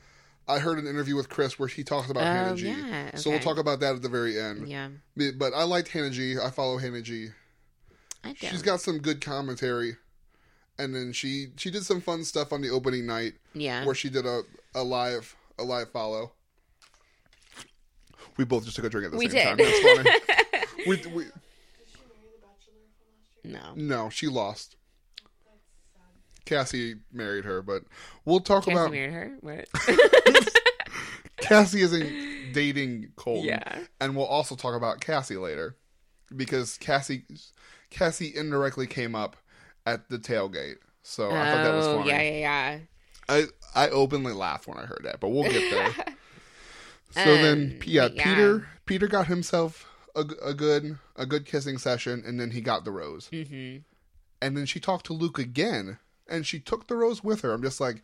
I 0.45 0.59
heard 0.59 0.78
an 0.78 0.86
interview 0.88 1.16
with 1.16 1.30
Chris 1.30 1.57
where 1.57 1.70
he 1.70 1.86
talks 1.86 2.09
about 2.09 2.24
Oh, 2.24 2.26
Hannah 2.26 2.55
G. 2.57 2.68
yeah, 2.68 3.16
So 3.16 3.30
we'll 3.30 3.39
talk 3.39 3.57
about 3.57 3.80
that 3.80 3.95
at 3.95 4.01
the 4.01 4.09
very 4.09 4.38
end. 4.38 4.68
Yeah. 4.68 4.89
But 5.38 5.53
I 5.53 5.64
liked 5.64 5.88
Hannah 5.88 6.09
G. 6.09 6.36
I 6.38 6.49
follow 6.49 6.78
Hannah 6.78 7.01
G. 7.01 7.30
I 8.26 8.34
don't. 8.34 8.51
She's 8.51 8.61
got 8.61 8.82
some 8.82 8.97
good 8.97 9.22
commentary, 9.22 9.95
and 10.78 10.93
then 10.93 11.14
she 11.14 11.47
she 11.55 11.72
did 11.72 11.86
some 11.86 12.01
fun 12.01 12.26
stuff 12.26 12.51
on 12.51 12.61
the 12.61 12.70
opening 12.72 13.05
night 13.05 13.36
yeah. 13.53 13.86
where 13.86 13.95
she 13.95 14.09
did 14.09 14.26
a, 14.26 14.41
a 14.76 14.84
live 14.84 15.38
a 15.57 15.64
live 15.64 15.89
follow. 15.91 16.34
We 18.36 18.43
both 18.43 18.66
just 18.66 18.76
took 18.76 18.84
a 18.86 18.89
drink 18.89 19.05
at 19.05 19.11
the 19.14 19.18
We 19.18 19.30
same 19.30 19.55
did. 19.55 19.66
time. 19.80 20.03
That's 20.03 20.28
funny. 20.59 20.66
we, 20.88 20.95
we, 20.97 20.97
Did 20.97 21.07
she 21.07 21.14
marry 21.14 21.24
the 22.34 22.41
bachelor 22.41 22.84
from 22.91 23.07
last 23.14 23.32
year? 23.32 23.32
No. 23.43 23.73
no, 23.75 24.09
she 24.09 24.27
lost. 24.27 24.77
Cassie 26.45 26.95
married 27.11 27.45
her, 27.45 27.61
but 27.61 27.83
we'll 28.25 28.39
talk 28.39 28.65
Cassie 28.65 28.73
about 28.73 28.91
married 28.91 29.13
her? 29.13 29.37
What? 29.41 29.67
Cassie 31.37 31.81
isn't 31.81 32.53
dating 32.53 33.11
Colton. 33.15 33.45
Yeah. 33.45 33.79
And 33.99 34.15
we'll 34.15 34.25
also 34.25 34.55
talk 34.55 34.75
about 34.75 34.99
Cassie 34.99 35.37
later. 35.37 35.77
Because 36.35 36.77
Cassie 36.77 37.25
Cassie 37.89 38.33
indirectly 38.35 38.87
came 38.87 39.13
up 39.15 39.37
at 39.85 40.09
the 40.09 40.17
tailgate. 40.17 40.77
So 41.03 41.29
I 41.29 41.51
thought 41.51 41.63
that 41.63 41.75
was 41.75 41.85
oh, 41.85 41.97
funny. 41.97 42.09
yeah, 42.09 42.21
yeah, 42.21 42.39
yeah. 42.39 42.79
I 43.29 43.45
I 43.75 43.89
openly 43.89 44.33
laughed 44.33 44.67
when 44.67 44.77
I 44.77 44.85
heard 44.85 45.01
that, 45.03 45.19
but 45.19 45.29
we'll 45.29 45.49
get 45.49 45.69
there. 45.69 45.91
so 47.11 47.33
Um, 47.33 47.41
then 47.41 47.81
yeah, 47.85 48.09
yeah. 48.13 48.23
Peter 48.23 48.67
Peter 48.85 49.07
got 49.07 49.27
himself 49.27 49.87
a, 50.16 50.26
a 50.43 50.53
good 50.53 50.97
a 51.16 51.26
good 51.26 51.45
kissing 51.45 51.78
session 51.78 52.24
and 52.26 52.39
then 52.39 52.51
he 52.51 52.61
got 52.61 52.86
the 52.86 52.91
rose. 52.91 53.28
hmm 53.34 53.78
And 54.41 54.57
then 54.57 54.66
she 54.66 54.80
talked 54.80 55.05
to 55.07 55.14
Luke 55.14 55.39
again, 55.39 55.97
and 56.28 56.45
she 56.45 56.59
took 56.59 56.88
the 56.88 56.95
rose 56.95 57.24
with 57.24 57.41
her. 57.41 57.51
I'm 57.53 57.61
just 57.64 57.80
like, 57.82 58.01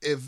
if 0.00 0.22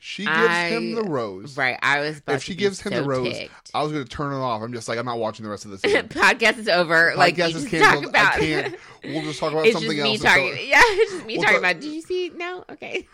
she 0.00 0.24
gives 0.24 0.54
him 0.54 0.94
the 0.94 1.02
rose, 1.02 1.56
Right. 1.56 1.76
I 1.82 2.00
was. 2.00 2.22
If 2.28 2.42
she 2.44 2.54
gives 2.54 2.80
him 2.80 2.92
so 2.92 3.02
the 3.02 3.08
rose, 3.08 3.32
ticked. 3.36 3.70
I 3.74 3.82
was 3.82 3.90
going 3.92 4.04
to 4.04 4.08
turn 4.10 4.32
it 4.32 4.36
off. 4.36 4.62
I'm 4.62 4.72
just 4.72 4.88
like, 4.88 4.96
I'm 4.98 5.06
not 5.06 5.18
watching 5.18 5.42
the 5.44 5.50
rest 5.50 5.64
of 5.64 5.78
scene. 5.80 5.90
podcast 6.08 6.58
is 6.58 6.68
over. 6.68 7.14
like 7.16 7.34
Podcast 7.36 7.50
you 7.50 7.56
is 7.58 7.68
canceled. 7.68 8.04
talk 8.04 8.10
about. 8.10 8.34
I 8.34 8.38
can't. 8.38 8.76
We'll 9.04 9.22
just 9.22 9.38
talk 9.40 9.52
about 9.52 9.64
it's 9.64 9.74
something 9.74 9.92
just 9.96 10.02
me 10.04 10.10
else. 10.14 10.22
talking. 10.22 10.48
until- 10.50 10.64
Yeah, 10.64 10.80
it's 10.84 11.12
just 11.12 11.26
me 11.26 11.34
We'll 11.38 11.42
talking 11.44 11.60
talk- 11.62 11.72
about. 11.72 11.80
Did 11.82 11.92
you 11.92 12.02
see? 12.02 12.30
No. 12.36 12.64
Okay. 12.70 13.06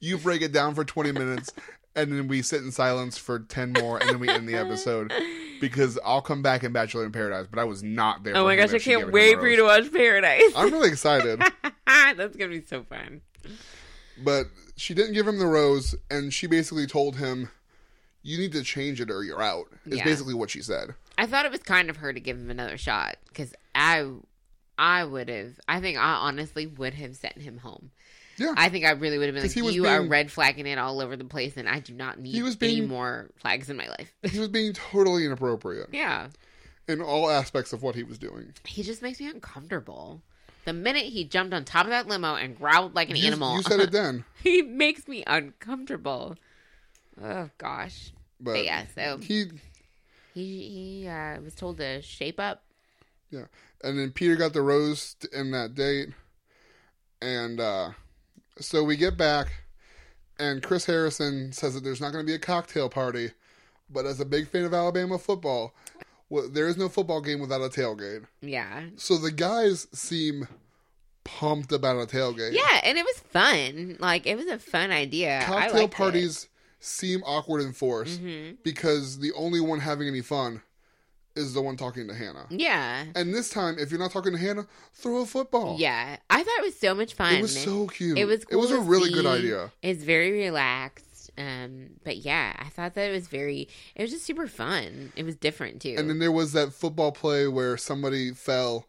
you 0.00 0.18
break 0.18 0.42
it 0.42 0.52
down 0.52 0.74
for 0.74 0.84
20 0.84 1.12
minutes, 1.12 1.50
and 1.96 2.12
then 2.12 2.28
we 2.28 2.42
sit 2.42 2.62
in 2.62 2.70
silence 2.70 3.16
for 3.18 3.38
10 3.40 3.72
more, 3.72 3.98
and 3.98 4.08
then 4.10 4.20
we 4.20 4.28
end 4.28 4.48
the 4.48 4.54
episode. 4.56 5.12
Because 5.70 5.98
I'll 6.04 6.20
come 6.20 6.42
back 6.42 6.62
in 6.62 6.72
Bachelor 6.72 7.06
in 7.06 7.12
Paradise, 7.12 7.46
but 7.50 7.58
I 7.58 7.64
was 7.64 7.82
not 7.82 8.22
there. 8.22 8.36
oh 8.36 8.44
my 8.44 8.54
gosh! 8.54 8.72
I 8.72 8.76
if 8.76 8.82
she 8.82 8.90
gave 8.90 8.98
can't 9.00 9.12
wait 9.12 9.38
for 9.38 9.48
you 9.48 9.56
to 9.56 9.62
watch 9.62 9.90
Paradise. 9.90 10.52
I'm 10.54 10.70
really 10.70 10.90
excited. 10.90 11.40
That's 11.86 12.36
gonna 12.36 12.50
be 12.50 12.60
so 12.60 12.82
fun. 12.82 13.22
But 14.22 14.46
she 14.76 14.92
didn't 14.92 15.14
give 15.14 15.26
him 15.26 15.38
the 15.38 15.46
rose, 15.46 15.94
and 16.10 16.34
she 16.34 16.46
basically 16.46 16.86
told 16.86 17.16
him, 17.16 17.48
"You 18.22 18.36
need 18.36 18.52
to 18.52 18.62
change 18.62 19.00
it, 19.00 19.10
or 19.10 19.22
you're 19.24 19.40
out." 19.42 19.66
Is 19.86 19.98
Yeah. 19.98 20.04
basically 20.04 20.34
what 20.34 20.50
she 20.50 20.60
said. 20.60 20.94
I 21.16 21.26
thought 21.26 21.46
it 21.46 21.50
was 21.52 21.62
kind 21.62 21.88
of 21.88 21.96
her 21.96 22.12
to 22.12 22.20
give 22.20 22.36
him 22.36 22.50
another 22.50 22.76
shot 22.76 23.16
because 23.28 23.54
I, 23.74 24.06
I 24.76 25.04
would 25.04 25.30
have. 25.30 25.58
I 25.66 25.80
think 25.80 25.96
I 25.96 26.12
honestly 26.14 26.66
would 26.66 26.92
have 26.94 27.16
sent 27.16 27.38
him 27.38 27.58
home. 27.58 27.90
Yeah. 28.36 28.54
I 28.56 28.68
think 28.68 28.84
I 28.84 28.90
really 28.92 29.18
would 29.18 29.26
have 29.26 29.34
been 29.34 29.42
like, 29.64 29.74
"You 29.74 29.86
are 29.86 30.02
red 30.02 30.30
flagging 30.30 30.66
it 30.66 30.78
all 30.78 31.00
over 31.00 31.16
the 31.16 31.24
place, 31.24 31.56
and 31.56 31.68
I 31.68 31.80
do 31.80 31.92
not 31.92 32.18
need 32.18 32.34
He 32.34 32.42
was 32.42 32.56
any 32.60 32.80
more 32.80 33.30
flags 33.36 33.70
in 33.70 33.76
my 33.76 33.88
life." 33.88 34.12
He 34.30 34.38
was 34.38 34.48
being 34.48 34.72
totally 34.72 35.24
inappropriate 35.24 35.88
yeah, 35.92 36.28
in 36.88 37.00
all 37.00 37.30
aspects 37.30 37.72
of 37.72 37.82
what 37.82 37.94
he 37.94 38.02
was 38.02 38.18
doing. 38.18 38.52
he 38.64 38.82
just 38.82 39.02
makes 39.02 39.20
me 39.20 39.28
uncomfortable. 39.28 40.22
The 40.64 40.72
minute 40.72 41.04
he 41.04 41.24
jumped 41.24 41.52
on 41.52 41.64
top 41.64 41.84
of 41.84 41.90
that 41.90 42.08
limo 42.08 42.34
and 42.36 42.56
growled 42.56 42.94
like 42.94 43.10
an 43.10 43.16
You, 43.16 43.26
animal, 43.26 43.56
you 43.56 43.62
said 43.62 43.80
it 43.80 43.92
then, 44.00 44.24
he 44.42 44.62
makes 44.62 45.06
me 45.06 45.22
uncomfortable. 45.26 46.36
Oh 47.22 47.50
gosh. 47.58 48.12
but 48.40 48.52
But 48.52 48.64
yeah, 48.64 48.84
so 48.94 49.18
he 49.18 49.46
he 50.32 51.02
he 51.02 51.08
uh, 51.08 51.40
was 51.40 51.54
told 51.54 51.76
to 51.78 52.02
shape 52.02 52.40
up. 52.40 52.64
Yeah. 53.30 53.46
And 53.82 53.98
then 53.98 54.10
Peter 54.12 54.36
got 54.36 54.52
the 54.52 54.62
rose 54.62 55.16
in 55.32 55.50
that 55.50 55.74
date. 55.74 56.10
And 57.20 57.60
uh, 57.60 57.90
so 58.58 58.84
we 58.84 58.96
get 58.96 59.16
back, 59.16 59.52
and 60.38 60.62
Chris 60.62 60.86
Harrison 60.86 61.52
says 61.52 61.74
that 61.74 61.84
there's 61.84 62.00
not 62.00 62.12
going 62.12 62.24
to 62.24 62.30
be 62.30 62.34
a 62.34 62.38
cocktail 62.38 62.88
party. 62.88 63.30
But 63.90 64.06
as 64.06 64.18
a 64.18 64.24
big 64.24 64.48
fan 64.48 64.64
of 64.64 64.72
Alabama 64.72 65.18
football, 65.18 65.74
well, 66.30 66.48
there 66.48 66.66
is 66.68 66.76
no 66.76 66.88
football 66.88 67.20
game 67.20 67.40
without 67.40 67.60
a 67.60 67.68
tailgate. 67.68 68.24
Yeah. 68.40 68.84
So 68.96 69.18
the 69.18 69.30
guys 69.30 69.86
seem 69.92 70.48
pumped 71.24 71.72
about 71.72 71.96
a 71.96 72.06
tailgate. 72.06 72.52
Yeah, 72.52 72.80
and 72.82 72.96
it 72.98 73.04
was 73.04 73.18
fun. 73.20 73.96
Like 74.00 74.26
it 74.26 74.36
was 74.36 74.46
a 74.46 74.58
fun 74.58 74.90
idea. 74.90 75.42
Cocktail 75.44 75.88
parties 75.88 76.48
seem 76.80 77.22
awkward 77.24 77.62
and 77.62 77.74
forced 77.74 78.20
hmm 78.20 78.50
because 78.62 79.18
the 79.18 79.32
only 79.32 79.58
one 79.58 79.80
having 79.80 80.06
any 80.06 80.20
fun 80.20 80.60
is 81.36 81.52
the 81.54 81.60
one 81.62 81.76
talking 81.76 82.06
to 82.08 82.14
Hannah. 82.14 82.46
Yeah. 82.50 83.04
And 83.14 83.34
this 83.34 83.50
time, 83.50 83.76
if 83.78 83.90
you're 83.90 84.00
not 84.00 84.10
talking 84.12 84.32
to 84.32 84.38
Hannah, 84.38 84.66
throw 84.92 85.22
a 85.22 85.26
football. 85.26 85.76
Yeah. 85.78 86.16
I 86.30 86.42
thought 86.42 86.58
it 86.58 86.64
was 86.64 86.78
so 86.78 86.94
much 86.94 87.14
fun. 87.14 87.34
It 87.34 87.42
was 87.42 87.60
so 87.62 87.86
cute. 87.88 88.16
It 88.18 88.24
was 88.26 88.44
It 88.50 88.56
was 88.56 88.70
a 88.70 88.80
really 88.80 89.10
good 89.10 89.26
idea. 89.26 89.72
It's 89.82 90.02
very 90.02 90.30
relaxed. 90.32 91.30
Um, 91.36 91.90
but 92.04 92.18
yeah, 92.18 92.52
I 92.58 92.68
thought 92.68 92.94
that 92.94 93.10
it 93.10 93.12
was 93.12 93.26
very. 93.26 93.68
It 93.96 94.02
was 94.02 94.10
just 94.12 94.24
super 94.24 94.46
fun. 94.46 95.12
It 95.16 95.24
was 95.24 95.34
different 95.34 95.82
too. 95.82 95.96
And 95.98 96.08
then 96.08 96.20
there 96.20 96.30
was 96.30 96.52
that 96.52 96.72
football 96.72 97.10
play 97.10 97.48
where 97.48 97.76
somebody 97.76 98.30
fell 98.32 98.86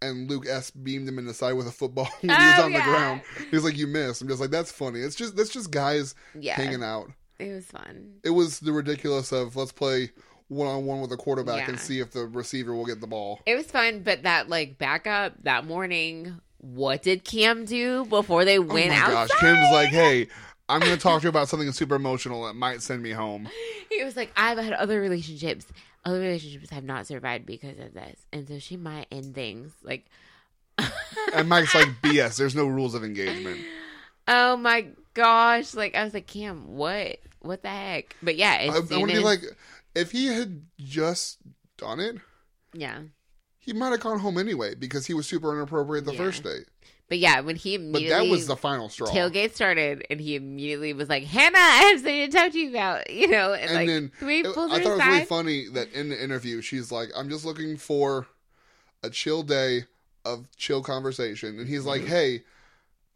and 0.00 0.30
Luke 0.30 0.46
S 0.48 0.70
beamed 0.70 1.08
him 1.08 1.18
in 1.18 1.26
the 1.26 1.34
side 1.34 1.54
with 1.54 1.66
a 1.66 1.72
football 1.72 2.04
when 2.20 2.30
he 2.30 2.46
was 2.46 2.54
Oh, 2.60 2.64
on 2.66 2.72
the 2.72 2.80
ground. 2.82 3.22
He 3.50 3.56
was 3.56 3.64
like, 3.64 3.76
You 3.76 3.88
missed. 3.88 4.22
I'm 4.22 4.28
just 4.28 4.40
like, 4.40 4.50
that's 4.50 4.70
funny. 4.70 5.00
It's 5.00 5.16
just 5.16 5.34
that's 5.36 5.50
just 5.50 5.72
guys 5.72 6.14
yeah, 6.38 6.54
hanging 6.54 6.84
out. 6.84 7.10
it 7.40 7.52
was 7.52 7.66
fun. 7.66 8.12
It 8.22 8.30
was 8.30 8.60
the 8.60 8.70
ridiculous 8.72 9.32
of 9.32 9.56
let's 9.56 9.72
play 9.72 10.12
one 10.48 10.66
on 10.66 10.84
one 10.86 11.00
with 11.00 11.12
a 11.12 11.16
quarterback 11.16 11.68
and 11.68 11.78
see 11.78 12.00
if 12.00 12.10
the 12.12 12.26
receiver 12.26 12.74
will 12.74 12.86
get 12.86 13.00
the 13.00 13.06
ball. 13.06 13.40
It 13.46 13.54
was 13.54 13.66
fun, 13.66 14.00
but 14.02 14.22
that 14.24 14.48
like 14.48 14.78
backup 14.78 15.34
that 15.44 15.64
morning. 15.66 16.40
What 16.60 17.02
did 17.02 17.22
Cam 17.22 17.66
do 17.66 18.04
before 18.06 18.44
they 18.44 18.58
Oh 18.58 18.62
went 18.62 18.88
my 18.90 18.96
outside? 18.96 19.28
gosh. 19.28 19.40
Kim's 19.40 19.70
like, 19.72 19.88
hey, 19.90 20.26
I'm 20.68 20.80
gonna 20.80 20.96
talk 20.96 21.20
to 21.20 21.24
you 21.26 21.28
about 21.28 21.48
something 21.48 21.70
super 21.72 21.94
emotional 21.94 22.46
that 22.46 22.54
might 22.54 22.82
send 22.82 23.02
me 23.02 23.10
home. 23.10 23.48
He 23.90 24.04
was 24.04 24.16
like, 24.16 24.30
I've 24.36 24.58
had 24.58 24.72
other 24.74 25.00
relationships. 25.00 25.66
Other 26.04 26.20
relationships 26.20 26.70
have 26.70 26.84
not 26.84 27.06
survived 27.06 27.46
because 27.46 27.78
of 27.78 27.94
this. 27.94 28.20
And 28.32 28.46
so 28.46 28.58
she 28.58 28.76
might 28.76 29.06
end 29.10 29.34
things. 29.34 29.72
Like, 29.82 30.04
And 31.34 31.48
Mike's 31.48 31.74
like, 31.74 31.88
BS, 32.02 32.36
there's 32.36 32.54
no 32.54 32.66
rules 32.66 32.94
of 32.94 33.02
engagement. 33.04 33.60
oh 34.28 34.56
my 34.56 34.86
gosh. 35.14 35.74
Like, 35.74 35.94
I 35.94 36.04
was 36.04 36.14
like, 36.14 36.26
Cam, 36.26 36.76
what? 36.76 37.18
What 37.40 37.62
the 37.62 37.68
heck? 37.68 38.14
But 38.22 38.36
yeah, 38.36 38.50
I, 38.60 38.64
I 38.66 38.70
want 38.70 38.88
to 38.90 39.06
be 39.06 39.18
like, 39.18 39.40
if 39.98 40.12
he 40.12 40.26
had 40.26 40.62
just 40.78 41.38
done 41.76 42.00
it, 42.00 42.16
yeah. 42.72 43.00
he 43.58 43.72
might 43.72 43.90
have 43.90 44.00
gone 44.00 44.18
home 44.20 44.38
anyway 44.38 44.74
because 44.74 45.06
he 45.06 45.14
was 45.14 45.26
super 45.26 45.54
inappropriate 45.54 46.04
the 46.04 46.12
Yeah. 46.12 46.18
first 46.18 46.42
date. 46.44 46.66
But 47.08 47.18
yeah, 47.18 47.40
when 47.40 47.56
he 47.56 47.78
But 47.78 48.02
that 48.08 48.26
was 48.28 48.46
the 48.46 48.56
final 48.56 48.90
straw. 48.90 49.06
tailgate 49.08 49.54
started 49.54 50.04
and 50.10 50.20
he 50.20 50.36
immediately 50.36 50.92
was 50.92 51.08
like, 51.08 51.24
Hannah, 51.24 51.56
I 51.58 51.76
have 51.90 52.00
something 52.00 52.30
to 52.30 52.36
talk 52.36 52.52
to 52.52 52.58
you 52.58 52.68
about, 52.70 53.08
you 53.20 53.28
know, 53.28 53.54
and, 53.54 53.62
and 53.70 53.74
like, 53.74 53.86
then 53.88 54.12
we 54.26 54.40
it- 54.40 54.54
pulled 54.54 54.72
I 54.72 54.82
thought 54.82 54.92
it 54.92 54.96
was 54.98 55.06
really 55.06 55.24
funny 55.24 55.68
that 55.70 55.90
in 55.92 56.10
the 56.10 56.22
interview 56.22 56.60
she's 56.60 56.92
like, 56.92 57.08
"I'm 57.16 57.30
just 57.30 57.44
looking 57.46 57.78
for 57.78 58.26
a 59.02 59.08
chill 59.08 59.42
day 59.42 59.84
of 60.26 60.46
chill 60.56 60.82
conversation," 60.82 61.58
and 61.58 61.66
he's 61.66 61.84
like, 61.86 62.02
Mm-hmm. 62.02 62.10
"Hey, 62.10 62.42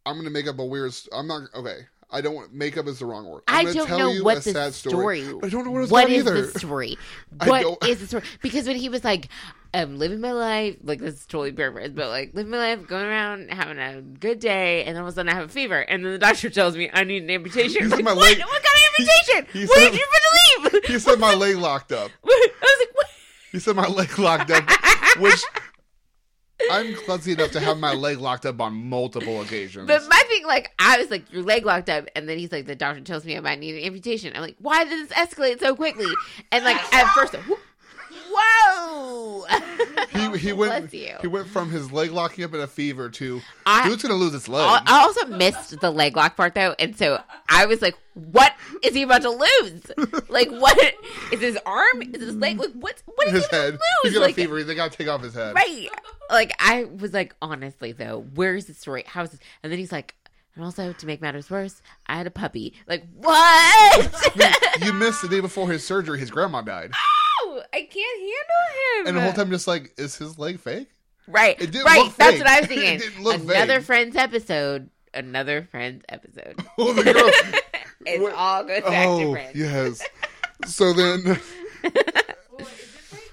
I'm 0.07 0.17
gonna 0.17 0.31
make 0.31 0.49
up 0.49 0.59
a 0.59 0.65
weird. 0.65 0.95
St- 0.95 1.13
I'm 1.15 1.27
not 1.27 1.43
okay. 1.55 1.87
I 2.13 2.21
don't 2.21 2.35
want 2.35 2.53
makeup 2.53 2.87
is 2.89 2.99
the 2.99 3.07
wrong 3.07 3.27
word. 3.27 3.43
I 3.49 3.61
I'm 3.61 3.65
gonna 3.65 3.75
don't 3.79 3.87
tell 3.87 3.99
know 3.99 4.11
you 4.13 4.23
what 4.25 4.45
the 4.45 4.53
sad 4.53 4.75
story. 4.75 5.23
story, 5.23 5.41
I 5.43 5.49
don't 5.49 5.65
know 5.65 5.71
what 5.71 5.83
it's 5.83 5.91
What 5.91 6.11
is 6.11 6.19
either. 6.27 6.43
the 6.47 6.59
story? 6.59 6.99
I 7.41 7.49
What 7.49 7.89
is 7.89 8.01
the 8.01 8.07
story? 8.07 8.23
Because 8.43 8.67
when 8.67 8.77
he 8.77 8.89
was 8.91 9.03
like, 9.03 9.29
"I'm 9.73 9.99
living 9.99 10.21
my 10.21 10.33
life," 10.33 10.77
like 10.85 11.01
this 11.01 11.15
is 11.15 11.27
totally 11.27 11.53
paraphrased, 11.53 11.95
but 11.95 12.09
like 12.09 12.35
living 12.35 12.51
my 12.51 12.59
life, 12.59 12.87
going 12.87 13.07
around 13.07 13.51
having 13.51 13.79
a 13.79 14.03
good 14.03 14.39
day, 14.41 14.85
and 14.85 14.95
then 14.95 15.03
all 15.03 15.09
of 15.09 15.13
a 15.13 15.17
sudden 15.17 15.31
I 15.33 15.35
have 15.35 15.47
a 15.47 15.53
fever, 15.53 15.81
and 15.81 16.05
then 16.05 16.13
the 16.13 16.19
doctor 16.19 16.51
tells 16.51 16.77
me 16.77 16.91
I 16.93 17.05
need 17.05 17.23
an 17.23 17.31
amputation. 17.31 17.89
Like, 17.89 18.05
my 18.05 18.13
what? 18.13 18.23
leg- 18.29 18.39
What 18.41 18.63
kind 18.63 18.65
of 18.65 19.01
amputation? 19.01 19.61
he 19.61 19.67
what 19.67 19.79
said- 19.79 19.91
did 19.93 20.01
you 20.01 20.07
believe? 20.71 20.85
He 20.85 20.99
said 20.99 21.19
my 21.19 21.35
leg 21.45 21.57
locked 21.57 21.93
up. 21.93 22.11
I 22.25 22.29
was 22.61 22.77
like, 22.79 22.95
what? 22.95 23.07
He 23.53 23.59
said 23.59 23.75
my 23.77 23.87
leg 23.87 24.19
locked 24.19 24.51
up, 24.51 24.65
which 25.19 25.43
I'm 26.71 26.95
clumsy 26.95 27.33
enough 27.33 27.51
to 27.53 27.61
have 27.61 27.79
my 27.79 27.93
leg 27.95 28.19
locked 28.19 28.47
up 28.47 28.61
on 28.61 28.75
multiple 28.89 29.41
occasions. 29.41 29.87
But 29.87 30.03
my 30.09 30.23
thing, 30.29 30.47
like, 30.47 30.73
I 30.79 30.99
was 30.99 31.11
like, 31.11 31.31
your 31.33 31.43
leg 31.43 31.67
locked 31.67 31.91
up, 31.91 32.09
and 32.15 32.29
then 32.29 32.39
he's 32.39 32.53
like, 32.53 32.67
the 32.67 32.77
doctor 32.77 33.01
tells 33.01 33.25
me 33.25 33.37
I 33.37 33.41
might 33.41 33.59
need 33.59 33.77
an 33.77 33.85
amputation. 33.85 34.33
I'm 34.35 34.43
like, 34.43 34.57
why 34.59 34.85
did 34.85 35.09
this 35.09 35.17
escalate 35.17 35.61
so 35.61 35.75
quickly? 35.75 36.13
And 36.51 36.65
like, 36.65 36.77
at 36.95 37.09
first, 37.13 37.35
whoa, 38.35 39.45
he 40.13 40.39
he 40.39 40.53
went 40.53 40.91
Bless 40.91 40.95
you. 40.95 41.17
he 41.21 41.27
went 41.27 41.49
from 41.49 41.71
his 41.71 41.91
leg 41.93 42.11
locking 42.11 42.45
up 42.45 42.55
in 42.55 42.61
a 42.61 42.67
fever 42.67 43.09
to 43.11 43.41
I- 43.67 43.89
dude's 43.89 44.03
gonna 44.03 44.15
lose 44.15 44.33
his 44.33 44.49
leg. 44.49 44.63
I 44.65 44.83
I 44.87 45.03
also 45.03 45.27
missed 45.27 45.81
the 45.81 45.91
leg 45.91 46.17
lock 46.17 46.37
part 46.37 46.55
though, 46.55 46.75
and 46.79 46.97
so 46.97 47.21
I 47.49 47.67
was 47.67 47.83
like, 47.83 47.97
"What 48.15 48.55
is 48.83 48.95
he 48.95 49.03
about 49.03 49.23
to 49.23 49.31
lose? 49.31 49.83
Like, 50.29 50.51
what 50.51 50.79
is 51.33 51.41
his 51.41 51.59
arm? 51.67 52.03
Is 52.03 52.21
his 52.23 52.37
leg? 52.37 52.59
Like, 52.59 52.73
what? 52.73 53.03
What 53.15 53.27
is 53.29 53.35
his 53.35 53.47
he 53.47 53.49
about 53.57 53.63
head. 53.65 53.73
to 53.75 53.79
He's 54.03 54.13
lose? 54.13 54.15
got 54.19 54.23
Like, 54.27 54.31
a 54.33 54.35
fever. 54.35 54.63
They 54.65 54.75
gotta 54.75 54.97
take 54.97 55.09
off 55.09 55.23
his 55.23 55.35
head. 55.35 55.55
right? 55.55 55.89
Like, 56.31 56.53
I 56.59 56.85
was 56.85 57.13
like, 57.13 57.35
honestly 57.43 57.93
though, 57.93 58.25
where's 58.35 58.65
the 58.67 58.75
story? 58.75 59.05
How 59.07 59.23
is 59.25 59.31
this? 59.31 59.41
And 59.63 59.71
then 59.71 59.79
he's 59.79 59.93
like, 59.93 60.15
and 60.55 60.65
also 60.65 60.93
to 60.93 61.07
make 61.07 61.21
matters 61.21 61.51
worse, 61.51 61.81
I 62.07 62.17
had 62.17 62.27
a 62.27 62.31
puppy. 62.31 62.75
Like, 62.87 63.05
what? 63.17 64.29
You 64.83 64.93
missed 64.95 65.23
the 65.23 65.29
day 65.29 65.41
before 65.41 65.71
his 65.71 65.87
surgery. 65.87 66.19
His 66.19 66.31
grandma 66.31 66.63
died, 66.63 66.93
No, 67.45 67.63
I 67.73 67.83
can't 67.91 68.19
handle 68.21 69.01
him. 69.01 69.07
and 69.09 69.17
the 69.17 69.21
whole 69.23 69.33
time 69.33 69.51
just 69.51 69.67
like, 69.67 69.93
is 69.99 70.17
his 70.17 70.39
leg 70.39 70.61
fake? 70.61 70.89
right, 71.29 71.59
right. 71.85 72.13
That's 72.17 72.39
what 72.39 72.47
I 72.47 72.61
was 72.61 72.65
It 72.71 72.75
thinking. 72.75 72.99
didn't 72.99 73.23
look 73.23 73.41
Another. 73.43 73.81
Friends 73.81 74.17
episode. 74.17 74.91
Another 75.15 75.69
Friends 75.71 76.05
episode. 76.09 76.57
Oh, 76.79 76.93
the 76.93 77.05
girl. 77.05 77.31
It 78.07 78.21
What- 78.21 78.35
all 78.35 78.65
goes 78.65 78.81
back 78.83 78.91
to 78.91 79.09
oh, 79.09 79.33
Friends. 79.33 79.55
yes. 79.57 80.03
So 80.67 80.93
then, 80.93 81.23
Well, 81.25 81.37
is 82.61 82.67
it 82.67 82.69
fake? 82.69 83.33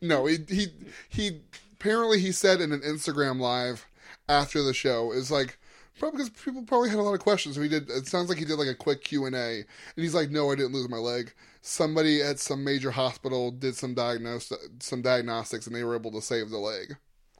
no, 0.00 0.26
he 0.26 0.38
he 0.48 0.66
he. 1.08 1.40
Apparently, 1.74 2.18
he 2.18 2.32
said 2.32 2.60
in 2.60 2.72
an 2.72 2.80
Instagram 2.80 3.38
live 3.40 3.86
after 4.28 4.62
the 4.62 4.74
show 4.74 5.12
is 5.12 5.30
like. 5.30 5.58
Probably 6.00 6.24
because 6.24 6.30
people 6.44 6.62
probably 6.64 6.88
had 6.90 6.98
a 6.98 7.02
lot 7.02 7.14
of 7.14 7.20
questions. 7.20 7.54
So 7.54 7.62
he 7.62 7.68
did. 7.68 7.88
It 7.88 8.08
sounds 8.08 8.28
like 8.28 8.38
he 8.38 8.44
did 8.44 8.58
like 8.58 8.66
a 8.66 8.74
quick 8.74 9.04
Q 9.04 9.26
and 9.26 9.36
A, 9.36 9.58
and 9.58 9.64
he's 9.96 10.12
like, 10.14 10.28
"No, 10.28 10.50
I 10.50 10.56
didn't 10.56 10.72
lose 10.72 10.88
my 10.88 10.96
leg. 10.96 11.32
Somebody 11.66 12.20
at 12.20 12.38
some 12.38 12.62
major 12.62 12.90
hospital 12.90 13.50
did 13.50 13.74
some 13.74 13.94
diagnose 13.94 14.52
some 14.80 15.00
diagnostics, 15.00 15.66
and 15.66 15.74
they 15.74 15.82
were 15.82 15.96
able 15.96 16.12
to 16.12 16.20
save 16.20 16.50
the 16.50 16.58
leg." 16.58 16.96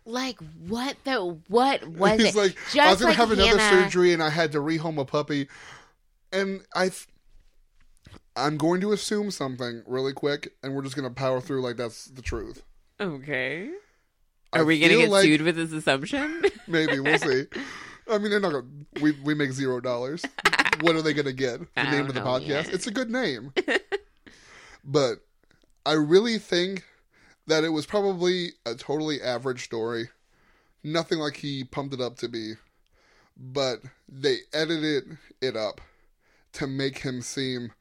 Like 0.06 0.38
what 0.66 0.96
the 1.04 1.38
what 1.48 1.86
was 1.86 2.20
He's 2.20 2.34
it? 2.34 2.38
like, 2.38 2.54
Just 2.72 2.78
I 2.78 2.90
was 2.90 2.98
gonna 3.00 3.10
like 3.10 3.16
have 3.18 3.30
another 3.32 3.58
surgery, 3.58 4.12
and 4.14 4.22
I 4.22 4.30
had 4.30 4.52
to 4.52 4.58
rehome 4.58 4.98
a 4.98 5.04
puppy, 5.04 5.48
and 6.32 6.62
I, 6.74 6.84
th- 6.88 7.06
I'm 8.36 8.56
going 8.56 8.80
to 8.82 8.92
assume 8.92 9.30
something 9.30 9.82
really 9.86 10.12
quick, 10.12 10.52
and 10.62 10.74
we're 10.74 10.82
just 10.82 10.96
gonna 10.96 11.10
power 11.10 11.40
through 11.40 11.62
like 11.62 11.76
that's 11.76 12.06
the 12.06 12.22
truth. 12.22 12.62
Okay. 13.00 13.70
I 14.52 14.58
Are 14.60 14.64
we 14.64 14.78
gonna 14.80 14.94
get 14.96 15.10
like 15.10 15.24
sued 15.24 15.42
with 15.42 15.56
this 15.56 15.72
assumption? 15.72 16.42
Maybe 16.66 17.00
we'll 17.00 17.18
see. 17.18 17.44
I 18.10 18.18
mean, 18.18 18.30
they're 18.30 18.40
not 18.40 18.52
gonna. 18.52 18.66
We 19.00 19.12
we 19.24 19.34
make 19.34 19.52
zero 19.52 19.80
dollars. 19.80 20.22
what 20.82 20.96
are 20.96 21.02
they 21.02 21.14
gonna 21.14 21.32
get? 21.32 21.60
The 21.60 21.80
I 21.80 21.90
name 21.90 22.06
of 22.06 22.14
don't 22.14 22.14
the 22.14 22.20
know 22.20 22.26
podcast. 22.26 22.46
yet. 22.66 22.74
It's 22.74 22.86
a 22.86 22.90
good 22.90 23.10
name, 23.10 23.52
but 24.84 25.20
I 25.86 25.92
really 25.92 26.38
think 26.38 26.84
that 27.46 27.64
it 27.64 27.70
was 27.70 27.86
probably 27.86 28.50
a 28.64 28.74
totally 28.74 29.20
average 29.20 29.64
story. 29.64 30.08
Nothing 30.82 31.18
like 31.18 31.36
he 31.36 31.64
pumped 31.64 31.94
it 31.94 32.00
up 32.00 32.16
to 32.18 32.28
be, 32.28 32.54
but 33.36 33.80
they 34.08 34.38
edited 34.52 35.18
it 35.40 35.56
up 35.56 35.80
to 36.54 36.66
make 36.66 36.98
him 36.98 37.20
seem 37.22 37.72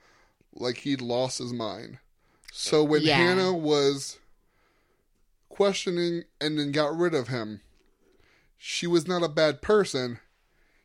like 0.53 0.77
he'd 0.77 1.01
lost 1.01 1.39
his 1.39 1.53
mind. 1.53 1.97
So 2.51 2.83
when 2.83 3.01
Yeah. 3.01 3.17
Hannah 3.17 3.53
was 3.53 4.19
questioning 5.49 6.23
and 6.39 6.57
then 6.59 6.71
got 6.71 6.95
rid 6.95 7.13
of 7.13 7.27
him, 7.27 7.61
she 8.57 8.87
was 8.87 9.07
not 9.07 9.23
a 9.23 9.29
bad 9.29 9.61
person. 9.61 10.19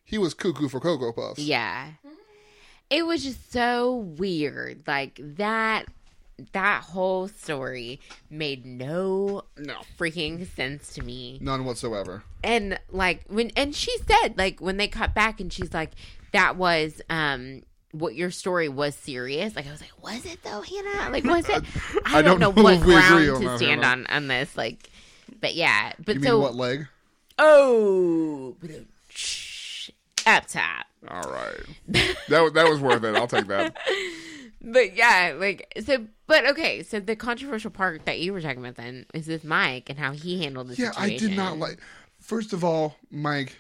He 0.05 0.19
was 0.19 0.35
cuckoo 0.35 0.69
for 0.69 0.81
Cocoa 0.81 1.13
Puffs. 1.13 1.39
yeah. 1.41 1.93
It 2.91 3.05
was 3.07 3.23
just 3.23 3.53
so 3.53 3.95
weird. 3.95 4.85
Like 4.87 5.21
that 5.23 5.87
that 6.53 6.83
whole 6.85 7.27
story 7.29 8.01
made 8.31 8.65
no 8.65 9.43
No. 9.57 9.77
freaking 9.99 10.47
sense 10.55 10.95
to 10.95 11.03
me. 11.03 11.39
None 11.41 11.65
whatsoever. 11.65 12.23
and 12.45 12.79
like 12.91 13.25
when 13.29 13.51
and 13.57 13.75
she 13.75 13.97
said 14.09 14.37
like 14.39 14.61
when 14.61 14.77
they 14.77 14.89
cut 14.89 15.15
back 15.15 15.41
and 15.41 15.53
she's 15.53 15.75
like 15.75 15.91
that 16.33 16.57
was 16.57 17.01
um 17.11 17.63
what 17.93 18.15
your 18.15 18.31
story 18.31 18.69
was 18.69 18.95
serious 18.95 19.57
like 19.57 19.67
i 19.67 19.71
was 19.71 19.81
like 19.81 19.91
was 20.03 20.25
it 20.27 20.39
though 20.45 20.61
hannah 20.61 21.11
like 21.11 21.25
was 21.25 21.49
it 21.49 21.65
i, 22.05 22.19
I 22.19 22.23
don't, 22.23 22.39
don't 22.39 22.55
know, 22.57 22.63
what 22.63 22.75
if 22.75 22.85
we 22.85 22.95
agree 22.95 23.27
ground 23.27 23.43
to 23.43 23.57
stand 23.57 23.85
on 23.85 24.07
on 24.07 24.29
this 24.29 24.55
like 24.57 24.91
but 25.41 25.55
yeah 25.55 25.93
but 26.05 26.17
You 26.17 26.23
so 26.23 26.39
what 26.39 26.55
leg? 26.55 26.87
oh 27.39 28.55
up 30.27 30.47
top 30.47 30.87
All 31.09 31.23
right. 31.33 31.55
that 32.29 32.41
was- 32.43 32.53
that 32.53 32.69
was 32.69 32.81
worth 32.81 33.03
it. 33.05 33.17
I'll 33.17 33.27
take 33.27 33.47
that. 33.47 33.75
but 34.61 34.97
yeah 34.97 35.35
like 35.39 35.73
so 35.85 36.07
but 36.27 36.47
okay 36.47 36.83
so 36.83 37.01
the 37.01 37.17
controversial 37.17 37.71
part 37.71 38.05
that 38.07 38.19
you 38.19 38.33
were 38.33 38.41
talking 38.41 38.59
about 38.59 38.75
then 38.77 39.07
is 39.15 39.29
with 39.29 39.45
mike 39.45 39.89
and 39.89 39.99
how 39.99 40.13
he 40.13 40.43
handled 40.43 40.69
the 40.69 40.75
Yeah, 40.75 40.93
I 40.97 41.17
did 41.17 41.37
not 41.37 41.59
like. 41.59 41.79
First 42.21 42.53
of 42.53 42.65
all, 42.65 42.97
Mike, 43.11 43.57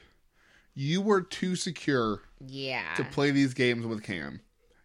you 0.75 1.01
were 1.01 1.21
too 1.23 1.55
secure 1.57 2.23
yeah 2.47 2.95
to 2.97 3.05
play 3.05 3.31
these 3.31 3.55
games 3.55 3.87
with 3.87 4.03
Cam. 4.03 4.41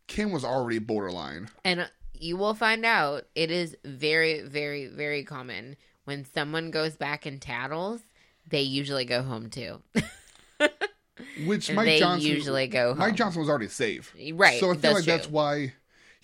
Cam 0.07 0.32
was 0.32 0.45
already 0.45 0.80
borderline. 0.80 1.49
And 1.66 1.89
you 2.14 2.38
will 2.38 2.53
find 2.53 2.86
out 2.86 3.24
it 3.36 3.51
is 3.51 3.76
very, 3.84 4.41
very, 4.41 4.88
very 4.88 5.24
common 5.24 5.76
when 6.05 6.26
someone 6.34 6.72
goes 6.72 6.95
back 6.95 7.26
and 7.26 7.41
tattles, 7.41 8.01
they 8.47 8.61
usually 8.61 9.05
go 9.05 9.22
home 9.22 9.49
too. 9.49 9.82
Which 11.45 11.72
Mike 11.72 11.86
they 11.86 11.99
Johnson 11.99 12.30
usually 12.30 12.68
go 12.68 12.95
Mike. 12.95 13.16
Johnson 13.16 13.41
was 13.41 13.49
already 13.49 13.68
safe. 13.68 14.14
Right, 14.34 14.59
So 14.59 14.72
I 14.72 14.76
feel 14.76 14.93
like 14.93 15.05
that's 15.05 15.30
why 15.30 15.74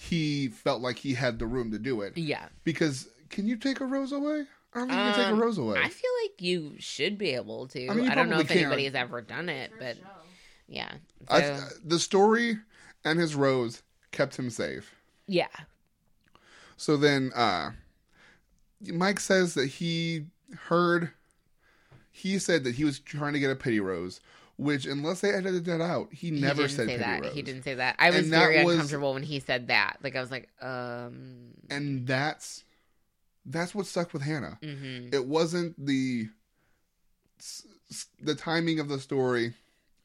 he 0.02 0.48
felt 0.48 0.82
like 0.82 0.98
he 0.98 1.14
had 1.14 1.40
the 1.40 1.46
room 1.46 1.72
to 1.72 1.78
do 1.78 2.02
it. 2.02 2.18
yeah. 2.18 2.46
Because 2.64 3.10
can 3.30 3.46
you 3.48 3.58
take 3.58 3.82
a 3.82 3.86
rose 3.86 4.14
away? 4.14 4.46
I 4.74 4.80
don't 4.80 4.88
think 4.88 5.00
you 5.00 5.06
can 5.12 5.14
take 5.16 5.28
a 5.28 5.34
Um, 5.34 5.40
rose 5.42 5.58
away. 5.58 5.78
I 5.78 5.90
feel 5.90 6.12
like 6.24 6.42
you 6.42 6.76
should 6.80 7.18
be 7.18 7.32
able 7.32 7.68
to. 7.68 7.88
I 7.88 7.92
I, 7.92 7.96
mean, 7.96 8.06
you 8.06 8.12
don't 8.16 8.30
know 8.30 8.38
probably 8.38 8.44
if 8.44 8.48
can. 8.48 8.58
anybody 8.60 8.86
has 8.86 8.96
ever 8.96 9.22
done 9.22 9.50
it, 9.50 9.72
but 9.78 9.98
show. 9.98 10.04
yeah. 10.70 10.92
I, 11.28 11.42
So, 11.42 11.68
the 11.84 12.00
story 12.00 12.60
and 13.04 13.20
his 13.20 13.36
rose 13.36 13.82
kept 14.12 14.38
him 14.38 14.50
safe. 14.50 14.96
yeah. 15.28 15.48
So 16.78 16.96
then 16.96 17.32
uh 17.36 17.72
Mike 18.94 19.20
says 19.20 19.54
that 19.56 19.66
he 19.68 20.28
heard 20.68 21.12
he 22.12 22.40
said 22.40 22.64
that 22.64 22.76
he 22.76 22.86
was 22.86 23.00
trying 23.00 23.34
to 23.34 23.40
get 23.40 23.52
a 23.52 23.56
pity 23.56 23.82
rose, 23.82 24.22
which 24.60 24.86
unless 24.86 25.22
they 25.22 25.32
edited 25.32 25.64
that 25.66 25.80
out, 25.82 26.10
he 26.12 26.30
He 26.30 26.42
never 26.42 26.64
didn't 26.68 26.76
said 26.76 26.88
say 26.88 26.98
that. 26.98 27.22
rose. 27.22 27.34
He 27.34 27.42
didn't 27.42 27.64
say 27.64 27.76
that. 27.76 27.96
I 27.98 28.10
was 28.10 28.20
And 28.20 28.30
very 28.30 28.64
was- 28.64 28.76
uncomfortable 28.76 29.14
when 29.14 29.24
he 29.24 29.40
said 29.40 29.68
that. 29.70 29.98
Like 30.04 30.16
I 30.16 30.22
was 30.22 30.30
like, 30.32 30.50
um 30.62 31.54
And 31.70 32.06
that's 32.06 32.64
that's 33.46 33.74
what 33.74 33.86
stuck 33.88 34.12
with 34.14 34.22
Hannah. 34.22 34.60
mhm. 34.62 35.14
It 35.14 35.26
wasn't 35.26 35.84
the 35.84 36.30
the 38.20 38.36
timing 38.36 38.80
of 38.80 38.90
the 38.90 39.00
story. 39.00 39.54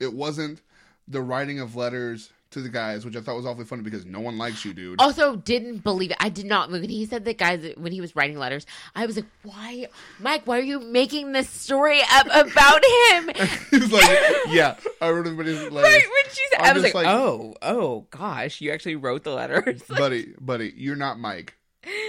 It 0.00 0.12
wasn't 0.14 0.60
the 1.08 1.20
writing 1.20 1.58
of 1.60 1.74
letters 1.76 2.30
to 2.54 2.60
the 2.60 2.68
guys, 2.68 3.04
which 3.04 3.16
I 3.16 3.20
thought 3.20 3.36
was 3.36 3.46
awfully 3.46 3.64
funny 3.66 3.82
because 3.82 4.04
no 4.06 4.20
one 4.20 4.38
likes 4.38 4.64
you, 4.64 4.72
dude. 4.72 5.00
Also, 5.00 5.36
didn't 5.36 5.84
believe 5.84 6.10
it. 6.10 6.16
I 6.20 6.28
did 6.30 6.46
not. 6.46 6.70
When 6.70 6.82
he 6.88 7.04
said 7.06 7.24
that, 7.26 7.38
guys, 7.38 7.74
when 7.76 7.92
he 7.92 8.00
was 8.00 8.16
writing 8.16 8.38
letters, 8.38 8.64
I 8.94 9.06
was 9.06 9.16
like, 9.16 9.26
"Why, 9.42 9.88
Mike? 10.20 10.42
Why 10.46 10.58
are 10.58 10.62
you 10.62 10.80
making 10.80 11.32
this 11.32 11.48
story 11.48 12.00
up 12.12 12.26
about 12.26 12.82
him?" 13.10 13.30
He's 13.70 13.92
like, 13.92 14.18
yeah, 14.48 14.76
I 15.00 15.10
wrote 15.10 15.26
everybody's 15.26 15.60
letters. 15.70 15.72
Right 15.92 16.02
when 16.02 16.32
she 16.32 16.42
said, 16.50 16.60
I'm 16.60 16.74
was 16.74 16.82
like, 16.84 16.94
like- 16.94 17.06
"Oh, 17.06 17.54
oh, 17.62 18.06
gosh, 18.10 18.60
you 18.60 18.72
actually 18.72 18.96
wrote 18.96 19.24
the 19.24 19.34
letters." 19.34 19.82
buddy, 19.88 20.32
buddy, 20.40 20.72
you're 20.76 20.96
not 20.96 21.18
Mike. 21.18 21.54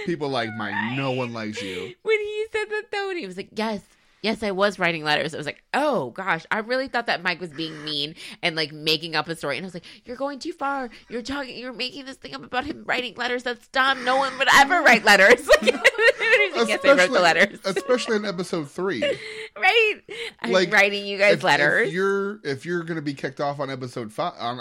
People 0.06 0.30
like 0.30 0.48
Mike. 0.56 0.96
No 0.96 1.12
one 1.12 1.32
likes 1.32 1.60
you. 1.62 1.92
when 2.02 2.18
he 2.20 2.46
said 2.52 2.64
that 2.70 2.84
though, 2.90 3.10
and 3.10 3.18
he 3.18 3.26
was 3.26 3.36
like, 3.36 3.50
"Yes." 3.54 3.80
Yes, 4.26 4.42
I 4.42 4.50
was 4.50 4.78
writing 4.78 5.04
letters. 5.04 5.34
I 5.34 5.36
was 5.36 5.46
like, 5.46 5.62
"Oh 5.72 6.10
gosh, 6.10 6.44
I 6.50 6.58
really 6.58 6.88
thought 6.88 7.06
that 7.06 7.22
Mike 7.22 7.40
was 7.40 7.50
being 7.50 7.84
mean 7.84 8.16
and 8.42 8.56
like 8.56 8.72
making 8.72 9.14
up 9.14 9.28
a 9.28 9.36
story." 9.36 9.56
And 9.56 9.64
I 9.64 9.68
was 9.68 9.74
like, 9.74 9.84
"You're 10.04 10.16
going 10.16 10.38
too 10.40 10.52
far. 10.52 10.90
You're 11.08 11.22
talking. 11.22 11.56
You're 11.56 11.72
making 11.72 12.06
this 12.06 12.16
thing 12.16 12.34
up 12.34 12.42
about 12.44 12.64
him 12.64 12.82
writing 12.86 13.14
letters. 13.16 13.44
That's 13.44 13.68
dumb. 13.68 14.04
No 14.04 14.16
one 14.16 14.36
would 14.38 14.48
ever 14.54 14.82
write 14.82 15.04
letters." 15.04 15.48
Like, 16.56 16.68
yes, 16.68 16.80
I 16.84 16.88
wrote 16.88 16.96
the 16.96 17.04
Especially- 17.04 17.20
letters. 17.20 17.58
especially 17.64 18.16
in 18.16 18.24
episode 18.24 18.70
three. 18.70 19.00
right? 19.58 19.94
I'm 20.40 20.52
Like, 20.52 20.72
writing 20.72 21.04
you 21.06 21.18
guys 21.18 21.34
if, 21.34 21.42
letters. 21.42 21.88
If 21.88 21.94
you're 21.94 22.40
if 22.44 22.64
you're 22.66 22.82
gonna 22.84 23.02
be 23.02 23.14
kicked 23.14 23.40
off 23.40 23.60
on 23.60 23.70
episode 23.70 24.12
five, 24.12 24.32
on 24.38 24.60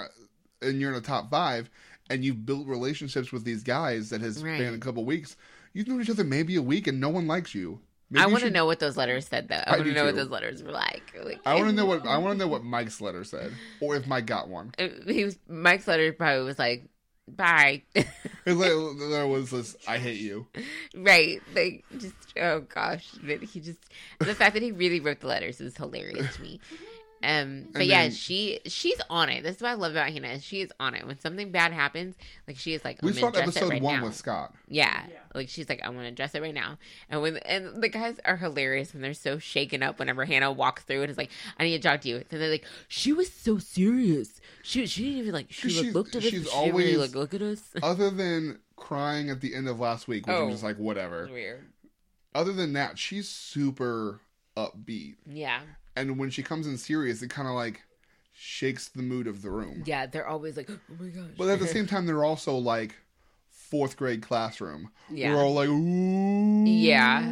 and 0.62 0.80
you're 0.80 0.90
in 0.92 0.96
the 0.96 1.02
top 1.02 1.30
five, 1.32 1.70
and 2.10 2.24
you've 2.24 2.46
built 2.46 2.68
relationships 2.68 3.32
with 3.32 3.44
these 3.46 3.64
guys 3.64 4.10
that 4.10 4.22
has 4.22 4.44
Right. 4.44 4.58
been 4.58 4.74
a 4.74 4.78
couple 4.80 5.06
weeks, 5.06 5.36
you've 5.74 5.88
known 5.88 6.02
each 6.02 6.10
other 6.10 6.24
maybe 6.24 6.56
a 6.56 6.62
week, 6.62 6.88
and 6.88 7.00
no 7.00 7.10
one 7.10 7.28
likes 7.28 7.56
you. 7.56 7.80
Maybe 8.10 8.24
I 8.24 8.28
want 8.28 8.40
to 8.40 8.46
should- 8.48 8.54
know 8.54 8.66
what 8.66 8.80
those 8.80 8.98
letters 8.98 9.28
said, 9.28 9.48
though. 9.48 9.56
I, 9.56 9.64
I 9.74 9.76
want 9.78 9.88
to 9.88 9.94
know 9.94 10.06
what 10.06 10.16
those 10.16 10.30
letters 10.30 10.62
were 10.64 10.72
like. 10.72 11.12
like 11.24 11.40
I 11.46 11.56
want 11.56 11.68
to 11.70 11.74
know 11.76 11.86
what 11.86 12.06
I 12.06 12.18
want 12.18 12.38
to 12.40 12.46
know 12.46 12.48
what 12.48 12.64
Mike's 12.76 13.02
letter 13.02 13.24
said, 13.24 13.54
or 13.82 13.96
if 13.96 14.06
Mike 14.08 14.26
got 14.26 14.48
one. 14.48 14.72
He 15.08 15.24
was 15.26 15.38
Mike's 15.48 15.88
letter 15.88 16.14
probably 16.14 16.44
was 16.46 16.60
like, 16.60 16.86
"Bye." 17.28 17.84
His 17.94 18.06
letter 18.46 18.94
there 19.10 19.28
was 19.28 19.50
this, 19.52 19.76
"I 19.88 19.98
hate 19.98 20.20
you." 20.22 20.48
right? 20.96 21.42
Like, 21.56 21.84
just 21.98 22.14
oh 22.40 22.62
gosh, 22.62 23.08
he 23.24 23.60
just 23.60 23.80
the 24.20 24.36
fact 24.36 24.54
that 24.54 24.62
he 24.64 24.72
really 24.72 25.00
wrote 25.00 25.20
the 25.22 25.28
letters 25.28 25.60
is 25.60 25.76
hilarious 25.76 26.36
to 26.36 26.42
me. 26.42 26.60
Um, 27.26 27.68
but 27.74 27.82
And 27.82 27.90
yeah, 27.90 28.10
she 28.10 28.60
she's 28.68 29.00
on 29.10 29.30
it. 29.30 29.44
That's 29.44 29.62
what 29.62 29.70
I 29.70 29.74
love 29.74 29.92
about 29.94 30.12
Hannah. 30.12 30.28
is 30.30 30.44
She 30.44 30.62
is 30.62 30.72
on 30.80 30.94
it. 30.94 31.06
When 31.08 31.20
something 31.20 31.52
bad 31.52 31.72
happens, 31.74 32.16
like 32.48 32.58
she 32.58 32.74
is 32.74 32.84
like, 32.86 33.02
We 33.02 33.10
I'm 33.10 33.14
saw 33.16 33.22
gonna 33.32 33.38
in 33.46 33.50
address 33.50 33.56
it 33.56 33.58
episode 33.60 33.70
right 33.74 33.82
one 33.82 34.00
now. 34.00 34.06
with 34.06 34.16
Scott. 34.16 34.54
Yeah. 34.68 35.04
Yeah. 35.10 35.16
Like 35.34 35.50
she's 35.50 35.68
like, 35.68 35.82
I 35.84 35.90
want 35.90 36.02
to 36.02 36.08
address 36.08 36.36
it 36.36 36.42
right 36.42 36.54
now. 36.54 36.78
And 37.10 37.22
when 37.22 37.38
and 37.38 37.82
the 37.82 37.90
guys 37.90 38.18
are 38.26 38.38
hilarious 38.38 38.94
when 38.94 39.02
they're 39.02 39.14
so 39.14 39.40
shaken 39.40 39.82
up 39.84 40.00
whenever 40.00 40.26
Hannah 40.26 40.52
walks 40.52 40.84
through 40.84 41.02
and 41.02 41.10
is 41.12 41.18
like, 41.18 41.32
I 41.58 41.64
need 41.64 41.82
to 41.82 41.88
talk 41.88 42.02
to 42.02 42.10
you. 42.10 42.18
And 42.18 42.26
they're 42.30 42.50
like, 42.50 42.66
she 42.88 43.12
was 43.14 43.32
so 43.32 43.58
serious. 43.58 44.40
She 44.64 44.86
she 44.86 45.04
didn't 45.04 45.18
even 45.20 45.34
like 45.34 45.48
she 45.50 45.82
like, 45.82 45.94
looked 45.94 46.16
at 46.16 46.24
us. 46.24 46.30
she's 46.30 46.44
but 46.46 46.52
She 46.52 46.72
really 46.72 46.96
always- 46.96 46.98
like 46.98 47.16
look 47.16 47.34
at 47.34 47.42
us. 47.42 47.62
Other 47.84 48.10
than 48.10 48.60
crying 48.76 49.30
at 49.30 49.42
the 49.42 49.56
end 49.56 49.68
of 49.68 49.80
last 49.80 50.08
week, 50.08 50.28
which 50.28 50.36
Oh. 50.36 50.46
I'm 50.46 50.52
just 50.52 50.64
like 50.64 50.78
whatever. 50.78 51.28
Weird. 51.32 51.66
Other 52.34 52.52
than 52.54 52.74
that, 52.74 53.00
she's 53.00 53.30
super 53.30 54.20
upbeat. 54.58 55.16
Yeah. 55.26 55.62
And 55.96 56.18
when 56.18 56.30
she 56.30 56.44
comes 56.44 56.68
in 56.68 56.78
serious, 56.78 57.22
it 57.22 57.30
kind 57.30 57.48
of 57.48 57.54
like 57.56 57.82
shakes 58.34 58.90
the 58.90 59.02
mood 59.02 59.28
of 59.28 59.42
the 59.42 59.50
room. 59.50 59.84
Yeah. 59.86 60.06
They're 60.06 60.28
always 60.28 60.58
like, 60.58 60.70
oh 60.70 60.78
my 61.00 61.08
gosh. 61.10 61.30
But 61.38 61.50
at 61.50 61.60
the 61.60 61.68
same 61.76 61.88
time, 61.88 62.06
they're 62.06 62.24
also 62.24 62.56
like 62.56 62.96
fourth 63.50 63.98
grade 63.98 64.22
classroom. 64.22 64.90
Yeah. 65.10 65.34
We're 65.34 65.44
all 65.44 65.54
like, 65.54 65.70
ooh. 65.70 66.66
Yeah. 66.66 67.32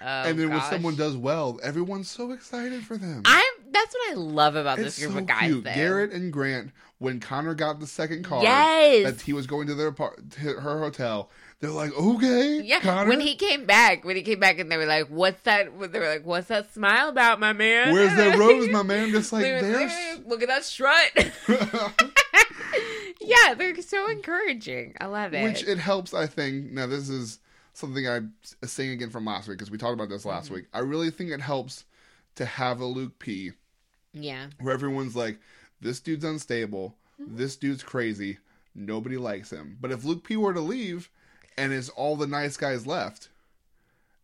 Oh, 0.00 0.04
and 0.06 0.38
then 0.38 0.50
when 0.50 0.60
oh, 0.60 0.70
someone 0.70 0.94
does 0.94 1.16
well, 1.16 1.58
everyone's 1.62 2.08
so 2.08 2.30
excited 2.32 2.84
for 2.84 2.96
them. 2.96 3.22
I'm. 3.24 3.44
That's 3.70 3.94
what 3.94 4.12
I 4.12 4.14
love 4.14 4.56
about 4.56 4.78
it's 4.78 4.96
this 4.96 4.98
group 5.04 5.12
so 5.12 5.18
of 5.18 5.26
guys. 5.26 5.40
cute. 5.42 5.64
though. 5.64 5.74
Garrett 5.74 6.12
and 6.12 6.32
Grant, 6.32 6.70
when 6.98 7.20
Connor 7.20 7.54
got 7.54 7.80
the 7.80 7.86
second 7.86 8.24
car, 8.24 8.42
Yes. 8.42 9.04
that 9.04 9.20
he 9.22 9.32
was 9.32 9.46
going 9.46 9.66
to 9.66 9.74
their 9.74 9.88
apart- 9.88 10.30
to 10.30 10.38
her 10.54 10.78
hotel, 10.78 11.30
they're 11.60 11.70
like, 11.70 11.92
okay, 11.98 12.60
Yeah, 12.62 12.80
Connor, 12.80 13.08
when 13.08 13.20
he 13.20 13.34
came 13.34 13.66
back, 13.66 14.04
when 14.04 14.16
he 14.16 14.22
came 14.22 14.38
back, 14.40 14.58
and 14.58 14.70
they 14.70 14.76
were 14.76 14.86
like, 14.86 15.08
"What's 15.08 15.40
that?" 15.42 15.66
They 15.92 15.98
were 15.98 16.08
like, 16.08 16.24
"What's 16.24 16.48
that 16.48 16.72
smile 16.72 17.08
about, 17.08 17.40
my 17.40 17.52
man?" 17.52 17.92
where's 17.92 18.14
that 18.16 18.38
rose, 18.38 18.68
my 18.70 18.82
man? 18.84 19.10
Just 19.10 19.32
like 19.32 19.42
were- 19.42 19.60
there's. 19.60 19.92
Look 20.26 20.42
at 20.42 20.48
that 20.48 20.64
strut. 20.64 21.10
yeah, 23.20 23.54
they're 23.54 23.80
so 23.82 24.08
encouraging. 24.10 24.94
I 25.00 25.06
love 25.06 25.34
it. 25.34 25.42
Which 25.42 25.66
it 25.66 25.78
helps, 25.78 26.14
I 26.14 26.26
think. 26.26 26.70
Now, 26.72 26.86
this 26.86 27.08
is 27.08 27.40
something 27.72 28.08
I'm 28.08 28.34
saying 28.64 28.90
again 28.90 29.10
from 29.10 29.24
last 29.24 29.48
week 29.48 29.58
because 29.58 29.70
we 29.70 29.78
talked 29.78 29.94
about 29.94 30.08
this 30.08 30.24
last 30.24 30.46
Mm-hmm. 30.46 30.54
week. 30.54 30.64
I 30.72 30.80
really 30.80 31.10
think 31.10 31.30
it 31.30 31.40
helps 31.40 31.84
to 32.36 32.44
have 32.44 32.80
a 32.80 32.84
Luke 32.86 33.18
P 33.18 33.52
yeah, 34.12 34.46
where 34.60 34.72
everyone's 34.72 35.14
like, 35.16 35.38
this 35.80 36.00
dude's 36.00 36.24
unstable, 36.24 36.96
Mm-hmm. 37.20 37.36
this 37.36 37.56
dude's 37.56 37.82
crazy, 37.82 38.38
nobody 38.76 39.16
likes 39.16 39.50
him. 39.50 39.76
But 39.80 39.90
if 39.90 40.04
Luke 40.04 40.22
P 40.22 40.36
were 40.36 40.54
to 40.54 40.60
leave 40.60 41.10
and 41.58 41.72
is 41.72 41.88
all 41.90 42.16
the 42.16 42.26
nice 42.26 42.56
guys 42.56 42.86
left, 42.86 43.28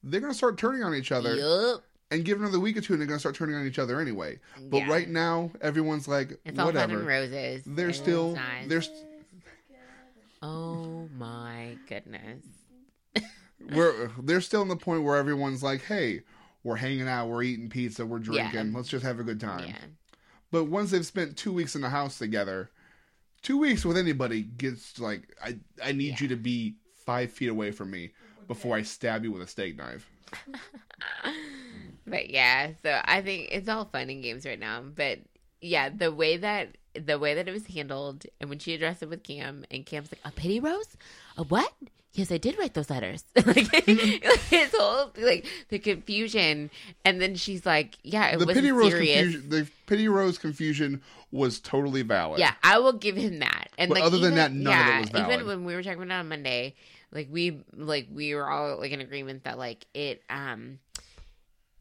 they're 0.02 0.20
going 0.20 0.32
to 0.32 0.36
start 0.36 0.56
turning 0.56 0.82
on 0.82 0.94
each 0.94 1.12
other. 1.12 1.34
yup. 1.34 1.82
and 2.10 2.24
give 2.24 2.38
another 2.40 2.60
week 2.60 2.76
or 2.76 2.80
two, 2.80 2.92
and 2.92 3.00
they're 3.00 3.08
gonna 3.08 3.18
start 3.18 3.34
turning 3.34 3.56
on 3.56 3.66
each 3.66 3.78
other 3.78 3.98
anyway. 4.00 4.38
But 4.70 4.78
Yeah. 4.82 4.90
right 4.90 5.08
now, 5.08 5.50
everyone's 5.60 6.06
like, 6.06 6.38
It's 6.44 6.56
whatever. 6.56 6.98
roses. 7.02 7.62
They're 7.66 7.86
and 7.86 7.94
still 7.96 8.34
nice. 8.36 8.68
they're 8.68 8.82
Oh 10.42 11.08
my 11.16 11.76
goodness. 11.88 12.42
we're 13.74 14.10
they're 14.22 14.40
still 14.42 14.62
in 14.62 14.68
the 14.68 14.76
point 14.76 15.02
where 15.02 15.16
everyone's 15.16 15.62
like, 15.62 15.82
hey, 15.82 16.20
we're 16.62 16.76
hanging 16.76 17.08
out, 17.08 17.28
we're 17.28 17.42
eating 17.42 17.68
pizza, 17.68 18.04
we're 18.04 18.18
Yeah. 18.20 18.50
drinking, 18.50 18.74
let's 18.74 18.88
just 18.88 19.04
have 19.04 19.18
a 19.18 19.24
good 19.24 19.40
time. 19.40 19.68
Yeah. 19.68 19.76
But 20.50 20.64
once 20.64 20.90
they've 20.90 21.06
spent 21.06 21.36
two 21.36 21.52
weeks 21.52 21.74
in 21.74 21.80
the 21.80 21.88
house 21.90 22.18
together, 22.18 22.70
two 23.42 23.58
weeks 23.58 23.84
with 23.84 23.96
anybody 23.96 24.42
gets 24.42 24.98
like, 25.00 25.34
I 25.42 25.58
I 25.82 25.92
need 25.92 26.10
Yeah. 26.10 26.16
you 26.20 26.28
to 26.28 26.36
be 26.36 26.76
five 27.06 27.32
feet 27.32 27.48
away 27.48 27.70
from 27.70 27.90
me 27.90 28.10
before 28.48 28.76
I 28.76 28.82
stab 28.82 29.24
you 29.24 29.32
with 29.32 29.42
a 29.42 29.46
steak 29.46 29.76
knife. 29.76 30.10
But 32.06 32.30
yeah, 32.30 32.72
so 32.82 33.00
I 33.04 33.22
think 33.22 33.48
it's 33.50 33.68
all 33.68 33.86
fun 33.86 34.10
and 34.10 34.22
games 34.22 34.44
right 34.44 34.58
now. 34.58 34.82
But 34.82 35.20
yeah, 35.60 35.88
the 35.88 36.12
way 36.12 36.36
that 36.36 36.76
the 36.94 37.18
way 37.18 37.34
that 37.34 37.48
it 37.48 37.52
was 37.52 37.66
handled, 37.66 38.26
and 38.40 38.50
when 38.50 38.58
she 38.58 38.74
addressed 38.74 39.02
it 39.02 39.08
with 39.08 39.22
Cam, 39.22 39.64
and 39.70 39.86
Cam's 39.86 40.12
like, 40.12 40.20
"A 40.24 40.30
pity 40.30 40.60
rose? 40.60 40.96
A 41.36 41.44
what?" 41.44 41.72
Yes, 42.12 42.30
I 42.30 42.38
did 42.38 42.56
write 42.58 42.74
those 42.74 42.90
letters. 42.90 43.24
like 43.46 43.72
his 43.86 44.70
whole 44.72 45.12
like 45.16 45.46
the 45.70 45.78
confusion, 45.78 46.70
and 47.04 47.20
then 47.20 47.34
she's 47.36 47.64
like, 47.64 47.96
"Yeah, 48.02 48.28
it 48.28 48.38
the 48.38 48.46
was 48.46 48.54
pity 48.54 48.70
rose 48.70 48.92
serious." 48.92 49.22
confusion, 49.22 49.48
the 49.48 49.68
pity 49.86 50.08
rose 50.08 50.38
confusion 50.38 51.02
was 51.32 51.58
totally 51.58 52.02
valid. 52.02 52.38
Yeah, 52.38 52.52
I 52.62 52.78
will 52.78 52.92
give 52.92 53.16
him 53.16 53.40
that. 53.40 53.68
And 53.78 53.88
But 53.88 53.96
like, 53.96 54.04
other 54.04 54.18
than 54.18 54.34
that, 54.36 54.52
none 54.52 54.88
of 54.88 54.94
it 54.94 55.00
was 55.00 55.10
valid. 55.10 55.34
Even 55.34 55.46
when 55.46 55.64
we 55.64 55.74
were 55.74 55.82
talking 55.82 56.02
about 56.02 56.14
it 56.14 56.18
on 56.20 56.28
Monday, 56.28 56.74
like 57.14 57.28
we 57.30 57.62
like 57.72 58.08
we 58.12 58.34
were 58.34 58.48
all 58.48 58.78
like 58.78 58.90
in 58.90 59.00
agreement 59.00 59.44
that 59.44 59.56
like 59.56 59.86
it 59.94 60.22
um 60.28 60.80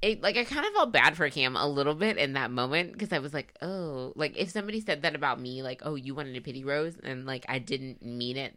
it 0.04 0.22
like 0.22 0.38
I 0.38 0.44
kind 0.44 0.66
of 0.66 0.74
felt 0.74 0.92
bad 0.92 1.16
for 1.16 1.30
Cam 1.30 1.56
a 1.56 1.68
little 1.68 1.96
bit 1.96 2.18
in 2.18 2.34
that 2.34 2.52
moment 2.52 2.92
because 2.92 3.14
I 3.14 3.20
was 3.20 3.34
like, 3.34 3.56
oh, 3.62 4.12
like 4.16 4.38
if 4.38 4.50
somebody 4.50 4.82
said 4.82 5.02
that 5.04 5.16
about 5.16 5.40
me, 5.40 5.64
like, 5.64 5.82
oh, 5.86 5.96
you 5.96 6.14
wanted 6.14 6.36
a 6.36 6.42
pity 6.42 6.64
rose, 6.66 6.96
and 7.02 7.26
like 7.26 7.46
I 7.48 7.60
didn't 7.60 8.04
mean 8.04 8.36
it 8.36 8.54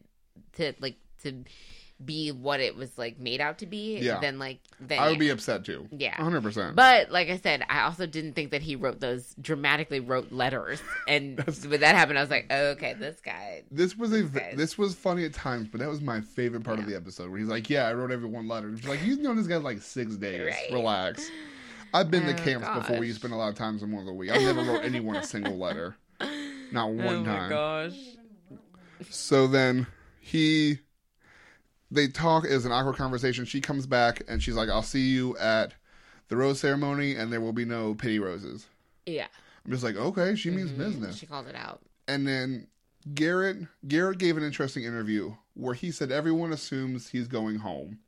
to 0.55 0.74
like 0.81 0.97
to 1.22 1.45
be 2.05 2.30
what 2.30 2.61
it 2.61 2.76
was 2.76 2.97
like 2.99 3.18
made 3.18 3.40
out 3.40 3.59
to 3.59 3.66
be, 3.66 3.99
Yeah. 3.99 4.20
then 4.20 4.38
like 4.38 4.59
then 4.80 4.99
I 4.99 5.09
would 5.09 5.18
be 5.18 5.30
upset 5.30 5.64
too. 5.64 5.88
Yeah. 5.90 6.14
100%. 6.16 6.74
But 6.74 7.11
like 7.11 7.28
I 7.28 7.38
said, 7.38 7.64
I 7.70 7.82
also 7.84 8.07
didn't 8.07 8.34
think 8.34 8.51
that 8.51 8.61
he 8.62 8.76
wrote 8.76 9.01
those 9.01 9.34
dramatically 9.40 10.01
wrote 10.01 10.30
letters. 10.30 10.80
And 11.09 11.38
when 11.68 11.80
that 11.80 11.94
happened, 11.94 12.18
I 12.18 12.22
was 12.22 12.30
like, 12.30 12.47
oh, 12.51 12.66
okay, 12.72 12.94
this 12.94 13.20
guy. 13.20 13.62
This 13.70 13.97
was 13.97 14.12
a 14.12 14.24
Okay. 14.24 14.53
this 14.57 14.76
was 14.76 14.94
funny 14.94 15.24
at 15.24 15.32
times, 15.32 15.68
but 15.68 15.80
that 15.80 15.88
was 15.88 16.01
my 16.01 16.20
favorite 16.20 16.64
part 16.64 16.78
of 16.78 16.86
the 16.86 16.94
episode 16.97 17.30
where 17.30 17.38
he's 17.38 17.49
like, 17.49 17.70
"Yeah, 17.70 17.86
I 17.86 17.94
wrote 17.94 18.11
every 18.11 18.28
one 18.28 18.47
letter." 18.49 18.76
She's 18.76 18.86
like, 18.88 19.03
"You've 19.05 19.20
known 19.20 19.36
this 19.36 19.47
guy 19.47 19.57
like 19.57 19.80
six 19.82 20.16
days. 20.16 20.40
Right. 20.47 20.72
Relax." 20.72 21.28
I've 21.94 22.11
been 22.11 22.24
to 22.26 22.32
Oh, 22.34 22.44
camps 22.44 22.68
before. 22.74 22.99
We 23.01 23.07
gosh. 23.09 23.16
spent 23.16 23.32
a 23.32 23.36
lot 23.36 23.49
of 23.49 23.55
times 23.55 23.82
in 23.82 23.90
one 23.90 24.01
of 24.01 24.07
the 24.07 24.12
week. 24.12 24.30
I 24.30 24.38
never 24.38 24.61
wrote 24.62 24.84
anyone 24.84 25.16
a 25.16 25.22
single 25.22 25.57
letter, 25.57 25.97
not 26.72 26.90
one 26.92 27.07
oh 27.07 27.24
time. 27.24 27.42
my 27.44 27.49
gosh. 27.49 27.97
So 29.11 29.47
then 29.47 29.86
he, 30.20 30.80
they 31.91 32.09
talk 32.09 32.45
is 32.45 32.64
an 32.66 32.72
awkward 32.72 32.97
conversation. 32.97 33.45
She 33.45 33.61
comes 33.61 33.87
back 33.87 34.22
and 34.28 34.43
she's 34.43 34.55
like, 34.55 34.68
"I'll 34.68 34.82
see 34.82 35.09
you 35.11 35.37
at 35.39 35.72
the 36.28 36.37
rose 36.37 36.61
ceremony, 36.61 37.14
and 37.14 37.32
there 37.32 37.41
will 37.41 37.53
be 37.53 37.64
no 37.64 37.95
pity 37.95 38.18
roses." 38.18 38.66
Yeah. 39.07 39.26
I'm 39.64 39.70
just 39.72 39.84
like, 39.84 39.97
okay, 39.97 40.34
she 40.37 40.51
means 40.51 40.70
Mhm. 40.72 40.78
business. 40.78 41.16
She 41.16 41.26
called 41.26 41.47
it 41.49 41.55
out. 41.57 41.80
And 42.09 42.26
then 42.26 42.66
Garrett 43.14 43.66
Garrett 43.87 44.18
gave 44.18 44.37
an 44.37 44.43
interesting 44.43 44.84
interview 44.84 45.34
where 45.55 45.74
he 45.74 45.91
said 45.91 46.11
everyone 46.12 46.53
assumes 46.53 47.09
he's 47.09 47.28
going 47.28 47.57
home. 47.57 47.99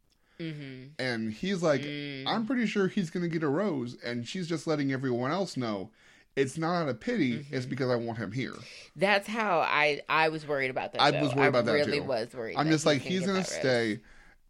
Mm-hmm. 0.41 0.89
And 1.01 1.33
he's 1.33 1.63
like, 1.63 1.81
Mm. 1.83 2.25
I'm 2.27 2.47
pretty 2.47 2.67
sure 2.67 2.87
he's 2.89 3.11
going 3.11 3.23
to 3.25 3.29
get 3.29 3.43
a 3.43 3.49
rose. 3.49 3.97
And 4.05 4.27
she's 4.27 4.47
just 4.49 4.67
letting 4.69 4.93
everyone 4.93 5.31
else 5.33 5.57
know 5.57 5.91
it's 6.39 6.57
not 6.59 6.75
out 6.83 6.89
of 6.89 7.01
pity, 7.01 7.47
it's 7.51 7.65
Mm-hmm. 7.65 7.71
because 7.71 7.91
I 7.91 7.97
want 7.97 8.19
him 8.19 8.33
here. 8.33 8.55
That's 8.97 9.27
how 9.29 9.61
I 9.61 10.01
I 10.09 10.29
was 10.29 10.47
worried 10.47 10.71
about 10.71 10.93
that. 10.93 11.03
I 11.03 11.11
though. 11.11 11.23
was 11.23 11.35
worried 11.35 11.49
about 11.49 11.65
that, 11.67 11.73
really 11.73 12.01
was 12.01 12.33
worried. 12.35 12.57
I'm 12.57 12.67
that 12.67 12.73
just 12.73 12.87
like, 12.87 12.99
gonna 13.03 13.11
he's 13.11 13.21
going 13.21 13.43
to 13.43 13.49
that 13.51 13.57
rose. 13.57 13.61
stay 13.61 14.01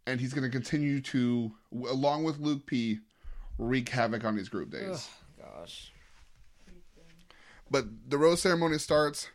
and 0.07 0.19
he's 0.19 0.33
to 0.43 0.49
continue 0.49 1.01
to, 1.01 1.51
along 1.87 2.23
with 2.23 2.39
Luke 2.39 2.65
P., 2.65 2.99
wreak 3.57 3.89
havoc 3.89 4.23
on 4.25 4.35
these 4.35 4.49
group 4.49 4.71
days. 4.71 5.07
Gosh. 5.37 5.91
But 7.69 7.85
the 8.09 8.17
rose 8.17 8.41
ceremony 8.41 8.79
starts, 8.79 9.29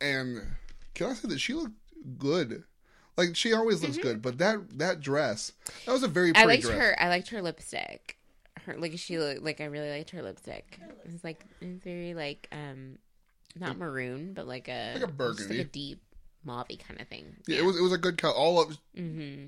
and 0.00 0.40
can 0.94 1.10
I 1.10 1.14
say 1.14 1.28
that 1.28 1.38
she 1.40 1.52
looked 1.52 1.74
good? 2.18 2.64
Like 3.18 3.34
she 3.36 3.52
always 3.52 3.82
looks 3.82 3.96
good, 3.98 4.20
but 4.22 4.38
that 4.38 4.78
that 4.78 5.00
dress 5.00 5.52
that 5.86 5.92
was 5.92 6.02
a 6.02 6.08
very 6.08 6.30
Mm-hmm. 6.32 6.36
I 6.42 6.44
pretty 6.44 6.62
liked 6.62 6.74
dress. 6.74 6.78
her. 6.90 7.02
I 7.02 7.08
liked 7.08 7.28
her 7.28 7.42
lipstick. 7.42 8.15
Her 8.64 8.76
like 8.78 8.98
she 8.98 9.18
looked 9.18 9.42
like 9.42 9.60
I 9.60 9.64
really 9.66 9.90
liked 9.90 10.10
her 10.10 10.22
lipstick. 10.22 10.78
It 11.04 11.12
was 11.12 11.22
like 11.22 11.44
it's 11.60 11.82
very 11.84 12.14
like 12.14 12.48
um 12.52 12.98
not 13.54 13.76
maroon, 13.78 14.32
but 14.34 14.46
like 14.46 14.68
a 14.68 14.94
Like 14.94 15.02
a 15.04 15.06
burgundy. 15.08 15.58
like 15.58 15.66
a 15.66 15.70
deep 15.70 16.02
mauve 16.44 16.68
kind 16.86 17.00
of 17.00 17.08
thing. 17.08 17.36
Yeah, 17.46 17.58
it 17.58 17.64
was 17.64 17.76
it 17.78 17.82
was 17.82 17.92
a 17.92 17.98
good 17.98 18.18
color. 18.18 18.34
All 18.34 18.60
of 18.60 18.78
Mm-hmm. 18.96 19.46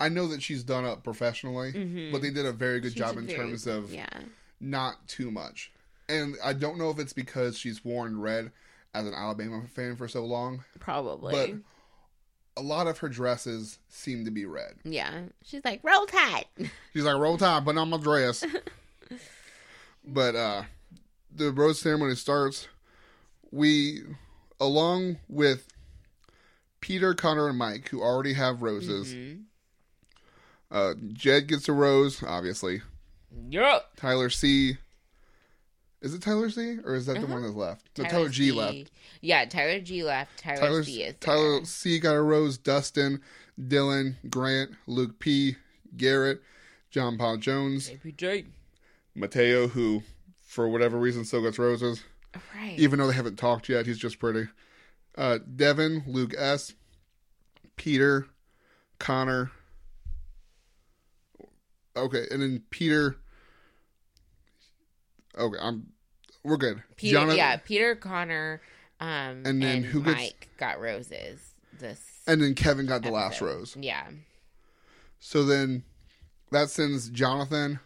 I 0.00 0.08
know 0.08 0.26
that 0.28 0.42
she's 0.42 0.64
done 0.64 0.84
up 0.84 1.04
professionally, 1.04 1.72
Mhm. 1.72 2.10
but 2.12 2.22
they 2.22 2.30
did 2.30 2.44
a 2.46 2.52
very 2.52 2.80
good 2.80 2.92
She 2.92 2.98
job 2.98 3.16
in 3.18 3.26
very- 3.26 3.38
terms 3.38 3.66
of 3.66 3.92
yeah. 3.92 4.08
not 4.60 5.06
too 5.08 5.30
much. 5.30 5.70
And 6.08 6.34
I 6.42 6.52
don't 6.54 6.76
know 6.76 6.90
if 6.90 6.98
it's 6.98 7.12
because 7.12 7.56
she's 7.56 7.84
worn 7.84 8.20
red 8.20 8.50
as 8.94 9.06
an 9.06 9.14
Alabama 9.14 9.62
fan 9.68 9.96
for 9.96 10.08
so 10.08 10.24
long, 10.26 10.64
Probably. 10.80 11.32
but 11.32 11.50
a 12.56 12.62
lot 12.62 12.86
of 12.86 12.98
her 12.98 13.08
dresses 13.08 13.78
seem 13.88 14.24
to 14.24 14.30
be 14.30 14.44
red. 14.44 14.74
yeah. 14.84 15.22
She's 15.44 15.64
like, 15.64 15.80
roll 15.82 16.06
tide. 16.06 16.46
She's 16.92 17.04
like, 17.04 17.16
roll 17.16 17.38
tide, 17.38 17.64
put 17.64 17.76
on 17.78 17.90
my 17.90 17.96
dress. 17.98 18.44
but 20.04 20.34
uh 20.34 20.62
the 21.34 21.50
rose 21.50 21.80
ceremony 21.80 22.14
starts. 22.14 22.68
We, 23.50 24.02
along 24.60 25.18
with 25.28 25.68
Peter, 26.80 27.14
Connor, 27.14 27.48
and 27.48 27.56
Mike, 27.58 27.88
who 27.88 28.02
already 28.02 28.34
have 28.34 28.60
roses. 28.62 29.14
Mhm. 29.14 29.44
Uh, 30.70 30.94
Jed 31.12 31.46
gets 31.48 31.68
a 31.68 31.72
rose, 31.72 32.22
obviously. 32.22 32.82
Yeah. 33.48 33.80
Tyler 33.96 34.30
C. 34.30 34.76
Is 36.02 36.14
it 36.14 36.20
Tyler 36.22 36.50
C. 36.50 36.78
or 36.84 36.94
is 36.94 37.06
that 37.06 37.14
the 37.14 37.20
Uh-huh. 37.20 37.32
one 37.32 37.42
that's 37.42 37.54
left? 37.54 37.86
No, 37.96 38.04
Tyler, 38.04 38.28
G 38.28 38.46
C- 38.46 38.52
left. 38.52 38.90
Yeah, 39.20 39.44
Tyler 39.44 39.80
G 39.80 40.02
left. 40.02 40.36
Tyler, 40.38 40.58
Tyler 40.60 40.84
C 40.84 41.02
is 41.04 41.14
Tyler. 41.20 41.64
C. 41.64 41.98
got 42.00 42.16
a 42.16 42.20
rose. 42.22 42.58
Dustin, 42.58 43.20
Dylan, 43.60 44.16
Grant, 44.28 44.72
Luke 44.86 45.18
P. 45.20 45.56
Garrett, 45.96 46.42
John 46.90 47.16
Paul 47.18 47.36
Jones, 47.36 47.88
Baby 47.88 48.12
J. 48.12 48.44
Matteo, 49.14 49.68
who 49.68 50.02
for 50.40 50.68
whatever 50.68 50.98
reason 50.98 51.24
still 51.24 51.42
gets 51.42 51.58
roses, 51.58 52.02
Right. 52.54 52.78
even 52.78 52.98
though 52.98 53.06
they 53.06 53.12
haven't 53.14 53.36
talked 53.36 53.68
yet. 53.68 53.86
He's 53.86 53.98
just 53.98 54.18
pretty. 54.18 54.48
Uh, 55.16 55.38
Devin, 55.54 56.02
Luke 56.06 56.34
S. 56.36 56.74
Peter, 57.76 58.26
Connor. 58.98 59.50
Okay, 61.96 62.26
and 62.30 62.42
then 62.42 62.62
Peter. 62.70 63.16
Okay, 65.38 65.58
I'm. 65.60 65.88
We're 66.44 66.56
good. 66.56 66.82
Peter, 66.96 67.12
Jonathan- 67.18 67.36
yeah, 67.38 67.56
Peter 67.58 67.94
Connor, 67.94 68.60
um, 69.00 69.42
And 69.46 69.62
then 69.62 69.84
who 69.84 70.02
gets- 70.02 70.16
Mike 70.16 70.48
got 70.58 70.80
roses. 70.80 71.40
This 71.78 72.00
And 72.26 72.40
then 72.42 72.54
Kevin 72.54 72.86
got 72.86 73.02
the 73.02 73.10
last 73.10 73.40
rose. 73.40 73.76
Yeah, 73.78 74.08
So 75.20 75.44
then 75.44 75.84
that 76.50 76.68
sends 76.70 77.08
Jonathan, 77.10 77.78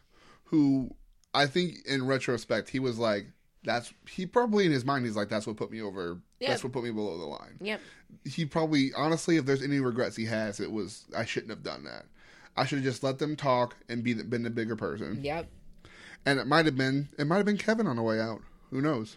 who 0.44 0.94
I 1.34 1.46
think 1.46 1.84
in 1.86 2.06
retrospect 2.06 2.70
he 2.70 2.78
was 2.78 2.98
like, 2.98 3.26
"That's 3.62 3.92
he 4.08 4.24
probably 4.26 4.64
in 4.66 4.72
his 4.72 4.84
mind 4.84 5.04
he's 5.04 5.16
like 5.16 5.28
that's 5.28 5.46
what 5.46 5.56
put 5.56 5.70
me 5.70 5.80
over. 5.82 6.18
Yep. 6.40 6.48
That's 6.50 6.64
what 6.64 6.72
put 6.72 6.84
me 6.84 6.90
below 6.90 7.18
the 7.18 7.24
line." 7.26 7.58
yep, 7.60 7.80
He 8.24 8.44
probably 8.46 8.92
honestly, 8.94 9.36
if 9.36 9.44
there's 9.46 9.62
any 9.62 9.80
regrets 9.80 10.16
he 10.16 10.24
has, 10.26 10.60
it 10.60 10.70
was 10.72 11.04
I 11.16 11.24
shouldn't 11.26 11.50
have 11.50 11.62
done 11.62 11.84
that. 11.84 12.06
I 12.56 12.64
should 12.64 12.78
have 12.78 12.84
just 12.84 13.02
let 13.02 13.18
them 13.18 13.36
talk 13.36 13.76
and 13.90 14.02
be 14.02 14.14
the, 14.14 14.24
been 14.24 14.42
the 14.42 14.50
bigger 14.50 14.76
person. 14.76 15.22
yep, 15.22 15.46
And 16.26 16.38
it 16.40 16.46
might 16.46 16.66
have 16.66 16.76
been 16.76 17.08
it 17.18 17.26
might 17.26 17.36
have 17.38 17.46
been 17.46 17.56
Kevin 17.56 17.86
on 17.86 17.96
the 17.96 18.02
way 18.02 18.20
out. 18.20 18.42
Who 18.70 18.80
knows? 18.82 19.16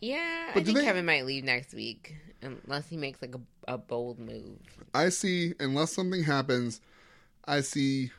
yeah. 0.00 0.50
But 0.54 0.60
I 0.60 0.64
think 0.64 0.78
they- 0.78 0.84
Kevin 0.84 1.04
might 1.04 1.26
leave 1.26 1.42
next 1.44 1.74
week 1.74 2.14
unless 2.42 2.88
he 2.88 2.96
makes 2.96 3.20
like 3.20 3.34
a, 3.34 3.40
a 3.72 3.76
bold 3.78 4.18
move. 4.18 4.58
I 4.94 5.08
see 5.08 5.54
unless 5.58 5.92
something 5.92 6.22
happens, 6.22 6.80
I 7.44 7.60
see 7.60 8.12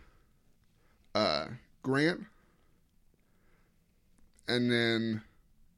uh 1.16 1.46
Grant 1.84 2.26
and 4.48 4.72
then 4.72 5.22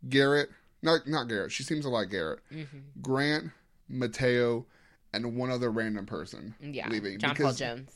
Garrett. 0.08 0.50
Not 0.82 1.08
not 1.08 1.28
Garrett. 1.28 1.52
She 1.52 1.64
seems 1.64 1.84
to 1.86 1.90
like 1.90 2.10
Garrett. 2.10 2.40
hmm 2.50 2.64
Grant, 3.02 3.52
Matteo, 3.88 4.66
and 5.14 5.36
one 5.36 5.52
other 5.52 5.70
random 5.70 6.06
person 6.06 6.56
Yeah, 6.62 6.88
leaving. 6.90 7.20
John 7.20 7.36
Paul 7.36 7.54
Jones. 7.54 7.92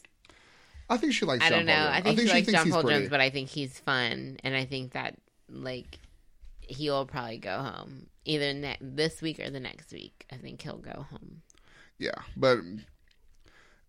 I 0.89 0.97
think 0.97 1.13
she 1.13 1.25
likes 1.25 1.43
I 1.45 1.49
don't 1.49 1.65
know. 1.65 1.73
Paul 1.73 1.83
Jones. 1.85 1.95
I 1.97 2.01
think, 2.01 2.19
she 2.19 2.25
likes 2.33 2.45
thinks 2.47 2.63
John 2.63 2.71
Paul. 2.71 2.83
Jones, 2.89 3.09
but 3.09 3.19
I 3.21 3.29
think 3.29 3.49
he's 3.49 3.79
fun, 3.79 4.37
and 4.43 4.55
I 4.55 4.65
think 4.65 4.93
that 4.93 5.15
like 5.49 5.99
he'll 6.61 7.05
probably 7.05 7.37
go 7.37 7.57
home 7.57 8.07
either 8.25 8.53
ne- 8.53 8.77
this 8.81 9.21
week 9.21 9.39
or 9.39 9.49
the 9.49 9.59
next 9.59 9.91
week. 9.91 10.25
I 10.31 10.35
think 10.35 10.61
he'll 10.61 10.77
go 10.77 11.05
home. 11.09 11.41
Yeah, 11.97 12.11
but 12.35 12.59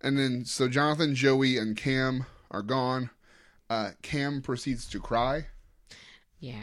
and 0.00 0.18
then 0.18 0.44
so 0.44 0.68
Jonathan, 0.68 1.14
Joey, 1.14 1.56
and 1.58 1.76
Cam 1.76 2.26
are 2.50 2.62
gone. 2.62 3.10
Uh, 3.70 3.90
Cam 4.02 4.42
proceeds 4.42 4.86
to 4.90 5.00
cry 5.00 5.46
Yeah. 6.38 6.60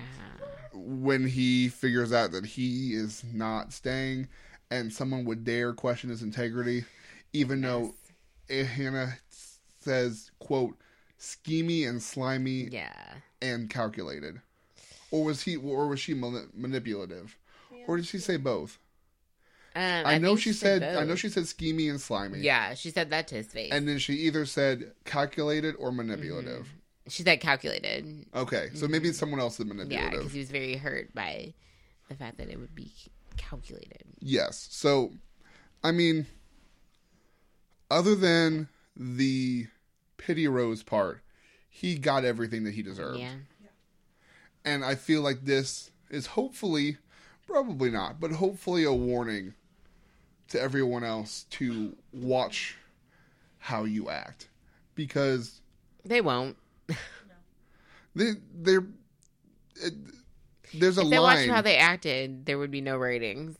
when 0.74 1.26
he 1.28 1.68
figures 1.68 2.14
out 2.14 2.32
that 2.32 2.46
he 2.46 2.94
is 2.94 3.24
not 3.34 3.74
staying 3.74 4.28
and 4.70 4.94
someone 4.94 5.26
would 5.26 5.44
dare 5.44 5.74
question 5.74 6.12
his 6.12 6.22
integrity, 6.22 6.86
even 7.34 7.62
though 7.62 7.96
Hannah 8.50 9.18
says, 9.84 10.32
quote, 10.40 10.78
schemy 11.20 11.88
and 11.88 12.02
slimy 12.02 12.70
Yeah. 12.72 12.94
and 13.42 13.70
calculated. 13.70 14.42
Or 15.12 15.24
was 15.26 15.42
he, 15.44 15.58
or 15.58 15.88
was 15.88 16.00
she 16.00 16.14
mani- 16.14 16.48
manipulative? 16.54 17.38
Or 17.88 17.98
did 17.98 18.06
she 18.06 18.20
say 18.20 18.38
both? 18.38 18.78
Um, 19.76 19.82
I, 20.06 20.18
know 20.18 20.30
think 20.30 20.42
she 20.42 20.54
said, 20.54 20.84
I 20.84 21.06
know 21.06 21.16
she 21.16 21.30
said 21.30 21.44
schemy 21.44 21.90
and 21.90 22.00
slimy. 22.00 22.40
Yeah, 22.40 22.74
she 22.74 22.92
said 22.92 23.10
that 23.12 23.28
to 23.30 23.36
his 23.36 23.48
face. 23.48 23.72
And 23.72 23.88
then 23.88 24.00
she 24.00 24.14
either 24.14 24.46
said 24.46 24.92
calculated 25.06 25.76
or 25.80 25.92
manipulative. 25.92 26.68
she 27.08 27.24
said 27.24 27.40
calculated. 27.40 28.26
Okay, 28.36 28.70
so 28.74 28.88
maybe 28.88 29.08
it's 29.10 29.18
someone 29.18 29.40
else 29.40 29.60
is 29.60 29.66
Mm-hmm. 29.66 29.92
Yeah, 29.92 30.10
because 30.10 30.34
he 30.34 30.40
was 30.40 30.52
very 30.52 30.76
hurt 30.76 31.14
by 31.16 31.54
the 32.10 32.16
fact 32.16 32.38
that 32.38 32.50
it 32.50 32.60
would 32.60 32.76
be 32.76 32.92
calculated. 33.38 34.04
Yes. 34.20 34.68
So, 34.70 35.14
I 35.84 35.92
mean, 35.92 36.28
other 37.90 38.16
than 38.16 38.68
the 38.96 39.68
pity 40.18 40.48
rose 40.48 40.84
part, 40.84 41.22
he 41.70 41.98
got 41.98 42.26
everything 42.26 42.64
that 42.66 42.74
he 42.74 42.82
deserved. 42.82 43.20
Yeah. 43.20 43.34
And 44.64 44.86
I 44.86 44.96
feel 44.96 45.22
like 45.22 45.46
this 45.46 45.92
is 46.10 46.28
hopefully, 46.28 46.98
probably 47.48 47.90
not, 47.90 48.20
but 48.20 48.32
hopefully 48.32 48.84
a 48.84 48.94
warning 48.94 49.54
to 50.50 50.62
everyone 50.62 51.04
else 51.04 51.46
to 51.52 51.96
watch 52.12 52.78
how 53.58 53.86
you 53.86 54.10
act. 54.10 54.50
Because 54.94 55.62
They 56.06 56.22
won't. 56.22 56.58
they, 58.16 58.32
they're. 58.54 58.86
It, 59.78 59.94
there's 60.74 60.98
a 60.98 61.02
If 61.02 61.10
they 61.10 61.20
watched 61.20 61.48
how 61.48 61.62
they 61.62 61.78
acted, 61.78 62.46
there 62.46 62.58
would 62.58 62.72
be 62.72 62.82
no 62.82 62.98
ratings. 62.98 63.58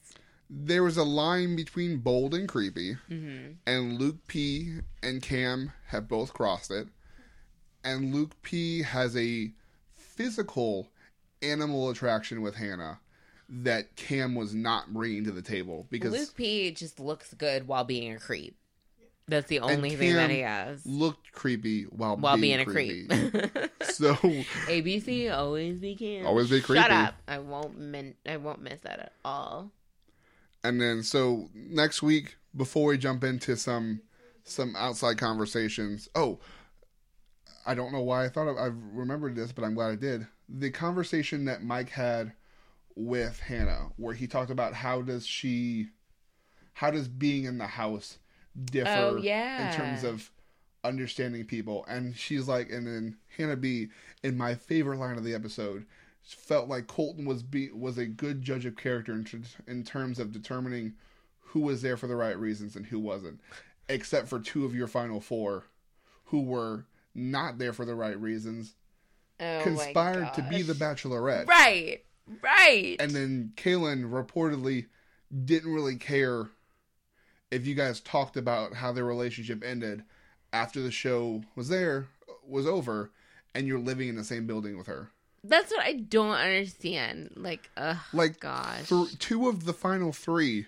There 0.54 0.82
was 0.82 0.96
a 0.98 1.02
line 1.04 1.56
between 1.56 1.98
bold 1.98 2.34
and 2.34 2.46
creepy, 2.48 2.96
Mm-hmm. 3.10 3.52
and 3.66 3.98
Luke 3.98 4.26
P 4.26 4.80
and 5.02 5.22
Cam 5.22 5.72
have 5.88 6.08
both 6.08 6.34
crossed 6.34 6.70
it. 6.70 6.88
And 7.84 8.14
Luke 8.14 8.40
P 8.42 8.82
has 8.82 9.16
a 9.16 9.50
physical 9.96 10.88
animal 11.42 11.88
attraction 11.90 12.42
with 12.42 12.54
Hannah 12.56 13.00
that 13.48 13.96
Cam 13.96 14.34
was 14.34 14.54
not 14.54 14.92
bringing 14.92 15.24
to 15.24 15.30
the 15.32 15.42
table 15.42 15.86
because 15.90 16.12
Luke 16.12 16.34
P 16.36 16.70
just 16.70 17.00
looks 17.00 17.34
good 17.34 17.66
while 17.66 17.84
being 17.84 18.12
a 18.12 18.18
creep. 18.18 18.56
That's 19.28 19.48
the 19.48 19.60
only 19.60 19.90
thing 19.90 20.10
Cam 20.10 20.16
that 20.16 20.30
he 20.30 20.40
has. 20.40 20.84
looked 20.84 21.32
creepy 21.32 21.84
while, 21.84 22.16
While 22.16 22.36
being, 22.36 22.56
being 22.58 22.60
a 22.60 22.64
creepy. 22.70 23.06
creep. 23.08 23.70
so 23.82 24.14
ABC 24.14 25.32
always 25.32 25.78
be 25.78 25.94
Cam. 25.96 26.26
Always 26.26 26.50
be 26.50 26.60
creepy. 26.60 26.82
Shut 26.82 26.90
up. 26.90 27.14
I 27.26 27.38
won't 27.38 27.78
min- 27.78 28.16
I 28.28 28.36
won't 28.36 28.62
miss 28.62 28.80
that 28.82 28.98
at 29.00 29.12
all. 29.24 29.70
And 30.64 30.80
then 30.80 31.02
so 31.02 31.48
next 31.54 32.02
week, 32.02 32.36
before 32.56 32.86
we 32.88 32.98
jump 32.98 33.24
into 33.24 33.56
some 33.56 34.02
some 34.44 34.74
outside 34.76 35.18
conversations, 35.18 36.08
oh, 36.14 36.38
I 37.66 37.74
don't 37.74 37.92
know 37.92 38.02
why 38.02 38.24
I 38.24 38.28
thought 38.28 38.48
I, 38.48 38.64
I 38.64 38.70
remembered 38.72 39.36
this, 39.36 39.52
but 39.52 39.64
I'm 39.64 39.74
glad 39.74 39.92
I 39.92 39.96
did. 39.96 40.26
The 40.48 40.70
conversation 40.70 41.44
that 41.44 41.62
Mike 41.62 41.90
had 41.90 42.32
with 42.96 43.40
Hannah, 43.40 43.90
where 43.96 44.14
he 44.14 44.26
talked 44.26 44.50
about 44.50 44.74
how 44.74 45.00
does 45.00 45.26
she, 45.26 45.88
how 46.74 46.90
does 46.90 47.08
being 47.08 47.44
in 47.44 47.58
the 47.58 47.66
house 47.66 48.18
differ 48.64 48.90
Oh, 48.90 49.16
yeah. 49.16 49.68
in 49.70 49.76
terms 49.76 50.04
of 50.04 50.30
understanding 50.84 51.44
people, 51.44 51.84
and 51.88 52.16
she's 52.16 52.48
like, 52.48 52.68
and 52.70 52.86
then 52.86 53.16
Hannah 53.38 53.56
B, 53.56 53.88
in 54.24 54.36
my 54.36 54.54
favorite 54.56 54.98
line 54.98 55.16
of 55.16 55.24
the 55.24 55.34
episode, 55.34 55.86
felt 56.24 56.68
like 56.68 56.86
Colton 56.86 57.24
was 57.24 57.42
be 57.42 57.70
was 57.70 57.98
a 57.98 58.06
good 58.06 58.42
judge 58.42 58.64
of 58.64 58.76
character 58.76 59.12
in, 59.12 59.26
in 59.66 59.84
terms 59.84 60.18
of 60.18 60.32
determining 60.32 60.94
who 61.40 61.60
was 61.60 61.82
there 61.82 61.96
for 61.96 62.06
the 62.06 62.16
right 62.16 62.38
reasons 62.38 62.76
and 62.76 62.86
who 62.86 62.98
wasn't, 62.98 63.40
except 63.88 64.28
for 64.28 64.38
two 64.38 64.64
of 64.64 64.74
your 64.74 64.86
final 64.86 65.20
four, 65.20 65.64
who 66.26 66.40
were 66.40 66.86
not 67.14 67.58
there 67.58 67.72
for 67.72 67.84
the 67.84 67.94
right 67.94 68.18
reasons, 68.18 68.74
Oh 69.40 69.60
conspired 69.62 70.32
to 70.34 70.42
be 70.42 70.62
the 70.62 70.72
Bachelorette, 70.74 71.46
Right. 71.46 72.04
Right. 72.40 72.96
and 73.00 73.10
then 73.10 73.52
Caelynn 73.56 74.10
reportedly 74.10 74.86
didn't 75.44 75.72
really 75.74 75.96
care 75.96 76.48
if 77.50 77.66
you 77.66 77.74
guys 77.74 78.00
talked 78.00 78.36
about 78.36 78.74
how 78.74 78.92
their 78.92 79.04
relationship 79.04 79.62
ended 79.64 80.04
after 80.52 80.80
the 80.80 80.90
show 80.90 81.42
was 81.54 81.68
there 81.68 82.06
was 82.46 82.66
over, 82.66 83.10
and 83.54 83.66
you're 83.66 83.78
living 83.78 84.08
in 84.08 84.16
the 84.16 84.24
same 84.24 84.46
building 84.46 84.78
with 84.78 84.86
her. 84.86 85.10
That's 85.44 85.72
what 85.72 85.84
I 85.84 85.94
don't 85.94 86.30
understand. 86.32 87.32
Like, 87.36 87.68
ugh, 87.76 87.96
Like, 88.12 88.38
gosh. 88.40 88.82
for 88.84 89.06
two 89.18 89.48
of 89.48 89.64
the 89.64 89.72
final 89.72 90.12
three 90.12 90.66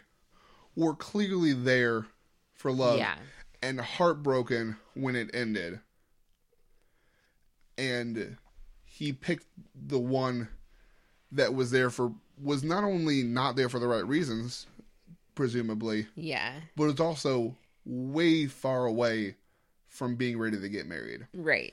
were 0.74 0.94
clearly 0.94 1.52
there 1.52 2.06
for 2.54 2.72
love 2.72 2.98
yeah. 2.98 3.14
and 3.62 3.80
heartbroken 3.80 4.76
when 4.94 5.14
it 5.14 5.30
ended. 5.32 5.78
And 7.76 8.36
he 8.84 9.12
picked 9.12 9.46
the 9.74 9.98
one 9.98 10.48
that 11.32 11.54
was 11.54 11.70
there 11.70 11.90
for 11.90 12.12
was 12.42 12.64
not 12.64 12.82
only 12.84 13.22
not 13.22 13.54
there 13.56 13.68
for 13.68 13.78
the 13.78 13.86
right 13.86 14.06
reasons, 14.06 14.66
presumably, 15.36 16.06
Yeah. 16.16 16.52
but 16.76 16.88
it's 16.88 17.00
also 17.00 17.56
way 17.84 18.46
far 18.46 18.86
away 18.86 19.36
from 19.88 20.16
being 20.16 20.36
ready 20.38 20.58
to 20.60 20.68
get 20.68 20.86
married. 20.86 21.26
Right. 21.32 21.72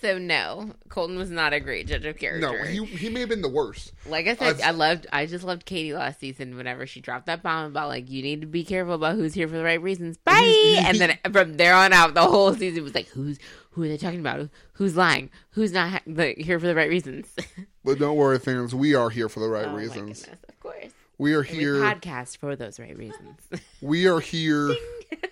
So 0.00 0.16
no, 0.18 0.72
Colton 0.88 1.16
was 1.18 1.30
not 1.30 1.52
a 1.52 1.60
great 1.60 1.86
judge 1.86 2.04
of 2.06 2.16
character. 2.18 2.40
No, 2.40 2.64
he 2.64 2.84
he 2.86 3.08
may 3.10 3.20
have 3.20 3.28
been 3.28 3.42
the 3.42 3.48
worst. 3.50 3.92
like 4.06 4.26
I 4.26 4.34
said, 4.34 4.48
I've- 4.56 4.62
I 4.62 4.70
loved. 4.70 5.06
I 5.12 5.26
just 5.26 5.44
loved 5.44 5.66
Katie 5.66 5.92
last 5.92 6.20
season. 6.20 6.56
Whenever 6.56 6.86
she 6.86 7.00
dropped 7.00 7.26
that 7.26 7.42
bomb 7.42 7.66
about 7.66 7.88
like 7.88 8.08
you 8.10 8.22
need 8.22 8.40
to 8.40 8.46
be 8.46 8.64
careful 8.64 8.94
about 8.94 9.16
who's 9.16 9.34
here 9.34 9.46
for 9.46 9.56
the 9.56 9.64
right 9.64 9.80
reasons. 9.82 10.16
Bye. 10.16 10.32
he's- 10.40 10.78
he- 10.80 10.86
and 10.88 10.98
then 10.98 11.18
from 11.32 11.56
there 11.58 11.74
on 11.74 11.92
out, 11.92 12.14
the 12.14 12.22
whole 12.22 12.54
season 12.54 12.82
was 12.82 12.94
like 12.94 13.08
who's 13.08 13.38
who 13.72 13.82
are 13.84 13.88
they 13.88 13.96
talking 13.98 14.20
about? 14.20 14.48
Who's 14.74 14.96
lying? 14.96 15.30
Who's 15.50 15.72
not 15.72 15.90
ha- 15.90 16.00
the, 16.06 16.34
here 16.38 16.58
for 16.58 16.66
the 16.66 16.74
right 16.74 16.88
reasons? 16.90 17.28
But 17.84 17.98
don't 17.98 18.16
worry, 18.16 18.38
fans, 18.38 18.74
we 18.74 18.94
are 18.94 19.08
here 19.08 19.30
for 19.30 19.40
the 19.40 19.48
right 19.48 19.66
oh 19.66 19.74
reasons. 19.74 20.20
goodness, 20.20 20.38
of 20.50 20.60
course. 20.60 20.92
We 21.16 21.32
are 21.32 21.40
And 21.40 21.50
we 21.50 21.56
here. 21.64 21.74
podcast 21.76 22.36
for 22.36 22.54
those 22.54 22.78
right 22.78 22.94
reasons. 22.96 23.38
We 23.80 24.06
are 24.06 24.20
here 24.20 24.74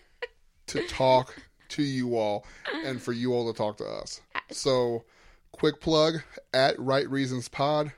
to 0.69 0.87
talk 0.89 1.35
to 1.71 1.83
you 1.83 2.17
all 2.17 2.45
and 2.85 3.01
for 3.01 3.13
you 3.13 3.33
all 3.35 3.53
to 3.53 3.57
talk 3.57 3.77
to 3.79 3.85
us. 3.85 4.21
So, 4.51 5.05
quick 5.53 5.81
plug 5.81 6.23
at 6.55 6.79
Right 6.79 7.09
Reasons 7.09 7.49
Pod. 7.49 7.93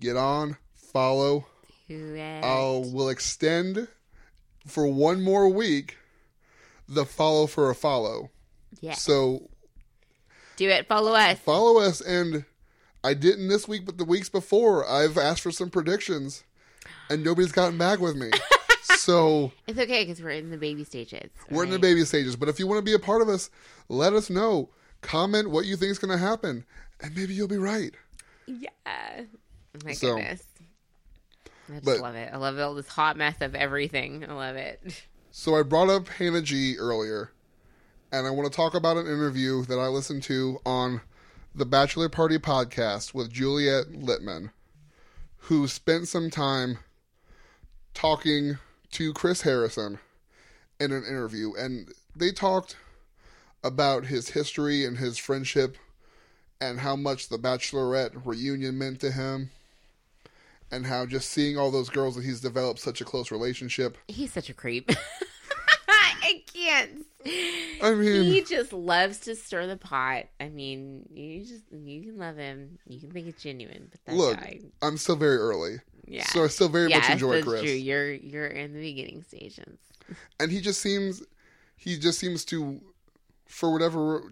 Get 0.00 0.16
on, 0.16 0.56
follow. 0.74 1.46
I'll 2.44 2.84
will 2.84 3.08
extend 3.08 3.88
for 4.66 4.86
one 4.86 5.22
more 5.22 5.48
week 5.48 5.96
the 6.88 7.04
follow 7.04 7.46
for 7.46 7.70
a 7.70 7.74
follow. 7.74 8.30
yeah. 8.80 8.94
So, 8.94 9.48
Do 10.56 10.68
it. 10.68 10.86
Follow 10.86 11.12
us. 11.12 11.38
follow 11.38 11.80
us 11.80 12.00
and 12.00 12.44
I 13.04 13.14
didn't 13.14 13.48
this 13.48 13.66
week 13.68 13.86
but 13.86 13.96
the 13.98 14.04
weeks 14.04 14.28
before 14.28 14.86
I've 14.88 15.16
asked 15.16 15.42
for 15.42 15.50
some 15.50 15.70
predictions 15.70 16.44
and 17.10 17.24
nobody's 17.24 17.52
gotten 17.52 17.78
back 17.78 18.00
with 18.00 18.16
me. 18.16 18.30
so, 18.96 19.52
It's 19.66 19.78
okay 19.78 20.04
because 20.04 20.22
we're 20.22 20.30
in 20.30 20.50
the 20.50 20.56
baby 20.56 20.84
stages. 20.84 21.30
We're 21.50 21.64
in 21.64 21.70
the 21.70 21.78
baby 21.78 22.04
stages, 22.04 22.36
but 22.36 22.48
if 22.48 22.58
you 22.58 22.66
want 22.66 22.78
to 22.78 22.82
be 22.84 22.94
a 22.94 22.98
part 22.98 23.22
of 23.22 23.28
us, 23.28 23.50
let 23.88 24.12
us 24.12 24.30
know. 24.30 24.70
Comment 25.00 25.50
what 25.50 25.64
you 25.64 25.76
think 25.76 25.90
is 25.92 25.98
going 25.98 26.10
to 26.10 26.18
happen, 26.18 26.64
and 27.00 27.14
maybe 27.16 27.32
you'll 27.34 27.46
be 27.48 27.56
right. 27.58 27.94
Yeah. 28.46 28.68
Oh 28.86 29.24
my 29.84 29.92
So- 29.92 30.16
goodness. 30.16 30.42
I 31.68 31.72
just 31.74 31.84
but- 31.84 32.00
love 32.00 32.14
it. 32.14 32.30
I 32.32 32.36
love 32.38 32.58
all 32.58 32.74
this 32.74 32.88
hot 32.88 33.16
mess 33.16 33.36
of 33.40 33.54
everything. 33.54 34.24
I 34.28 34.32
love 34.32 34.56
it. 34.56 34.80
So 35.30 35.54
I 35.54 35.62
brought 35.62 35.90
up 35.90 36.08
Hannah 36.08 36.40
G 36.42 36.76
earlier, 36.78 37.30
and 38.10 38.26
I 38.26 38.30
want 38.30 38.50
to 38.50 38.56
talk 38.56 38.74
about 38.74 38.96
an 38.96 39.06
interview 39.06 39.64
that 39.66 39.78
I 39.78 39.86
listened 39.88 40.22
to 40.24 40.58
on 40.64 41.02
the 41.54 41.66
Bachelor 41.66 42.08
Party 42.08 42.38
podcast 42.38 43.12
with 43.14 43.30
Juliet 43.30 43.88
Litman, 43.92 44.50
who 45.42 45.68
spent 45.68 46.08
some 46.08 46.30
time 46.30 46.78
talking 47.94 48.58
to 48.92 49.12
Chris 49.12 49.42
Harrison 49.42 49.98
in 50.80 50.92
an 50.92 51.04
interview, 51.04 51.54
and 51.54 51.92
they 52.14 52.30
talked 52.30 52.76
about 53.62 54.06
his 54.06 54.30
history 54.30 54.84
and 54.84 54.98
his 54.98 55.18
friendship 55.18 55.76
and 56.60 56.80
how 56.80 56.96
much 56.96 57.28
the 57.28 57.38
Bachelorette 57.38 58.20
reunion 58.24 58.78
meant 58.78 59.00
to 59.00 59.10
him. 59.10 59.50
And 60.70 60.84
how 60.84 61.06
just 61.06 61.30
seeing 61.30 61.56
all 61.56 61.70
those 61.70 61.88
girls 61.88 62.14
that 62.16 62.24
he's 62.24 62.42
developed 62.42 62.80
such 62.80 63.00
a 63.00 63.04
close 63.04 63.30
relationship. 63.30 63.96
He's 64.06 64.32
such 64.32 64.50
a 64.50 64.54
creep. 64.54 64.90
I 66.22 66.42
can't. 66.52 67.06
I 67.82 67.94
mean- 67.94 68.24
he 68.32 68.42
just 68.42 68.72
loves 68.72 69.18
to 69.20 69.34
stir 69.34 69.66
the 69.66 69.76
pot. 69.76 70.26
I 70.40 70.48
mean, 70.48 71.08
you 71.12 71.44
just 71.44 71.64
you 71.72 72.02
can 72.02 72.18
love 72.18 72.36
him. 72.36 72.78
You 72.86 73.00
can 73.00 73.10
think 73.10 73.26
it's 73.28 73.42
genuine, 73.42 73.90
but 74.06 74.14
Look, 74.14 74.36
guy, 74.36 74.60
I'm 74.82 74.96
still 74.96 75.16
very 75.16 75.36
early, 75.36 75.78
yeah, 76.06 76.24
so 76.26 76.44
I 76.44 76.48
still 76.48 76.68
very 76.68 76.88
much 76.88 77.08
enjoy 77.10 77.34
that's 77.36 77.46
Chris. 77.46 77.62
true. 77.62 77.70
You're 77.70 78.12
you're 78.12 78.46
in 78.46 78.72
the 78.72 78.80
beginning 78.80 79.22
stages. 79.24 79.78
And 80.40 80.50
he 80.50 80.60
just 80.60 80.80
seems, 80.80 81.22
he 81.76 81.98
just 81.98 82.18
seems 82.18 82.44
to, 82.46 82.80
for 83.46 83.70
whatever 83.72 84.22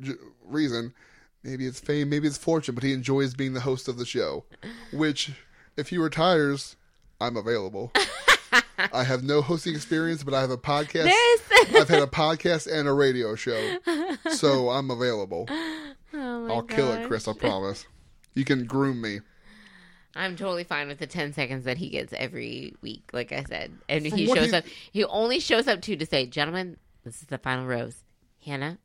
reason, 0.46 0.94
maybe 1.42 1.66
it's 1.66 1.80
fame, 1.80 2.08
maybe 2.08 2.26
it's 2.26 2.38
fortune, 2.38 2.74
but 2.74 2.82
he 2.84 2.92
enjoys 2.94 3.34
being 3.34 3.52
the 3.52 3.60
host 3.60 3.86
of 3.88 3.98
the 3.98 4.06
show. 4.06 4.44
Which, 4.92 5.32
if 5.76 5.88
he 5.90 5.98
retires, 5.98 6.76
I'm 7.20 7.36
available. 7.36 7.92
I 8.92 9.04
have 9.04 9.22
no 9.22 9.42
hosting 9.42 9.74
experience, 9.74 10.22
but 10.22 10.34
I 10.34 10.40
have 10.40 10.50
a 10.50 10.56
podcast. 10.58 11.04
This. 11.04 11.42
I've 11.74 11.88
had 11.88 12.02
a 12.02 12.06
podcast 12.06 12.70
and 12.70 12.86
a 12.86 12.92
radio 12.92 13.34
show, 13.34 13.78
so 14.30 14.70
I'm 14.70 14.90
available. 14.90 15.46
oh 15.50 15.92
my 16.12 16.54
I'll 16.54 16.62
kill 16.62 16.92
it. 16.92 17.06
Chris. 17.06 17.26
I 17.28 17.32
promise. 17.32 17.86
You 18.34 18.44
can 18.44 18.66
groom 18.66 19.00
me. 19.00 19.20
I'm 20.14 20.36
totally 20.36 20.64
fine 20.64 20.88
with 20.88 20.98
the 20.98 21.06
10 21.06 21.34
seconds 21.34 21.64
that 21.64 21.76
he 21.76 21.90
gets 21.90 22.12
every 22.14 22.74
week, 22.80 23.10
like 23.12 23.32
I 23.32 23.42
said. 23.44 23.72
And 23.88 24.06
From 24.08 24.18
he 24.18 24.26
shows 24.26 24.50
he- 24.50 24.56
up. 24.56 24.64
He 24.92 25.04
only 25.04 25.40
shows 25.40 25.68
up 25.68 25.82
too 25.82 25.96
to 25.96 26.06
say, 26.06 26.26
"Gentlemen, 26.26 26.76
this 27.04 27.20
is 27.20 27.28
the 27.28 27.38
final 27.38 27.66
rose." 27.66 28.02
Hannah. 28.44 28.78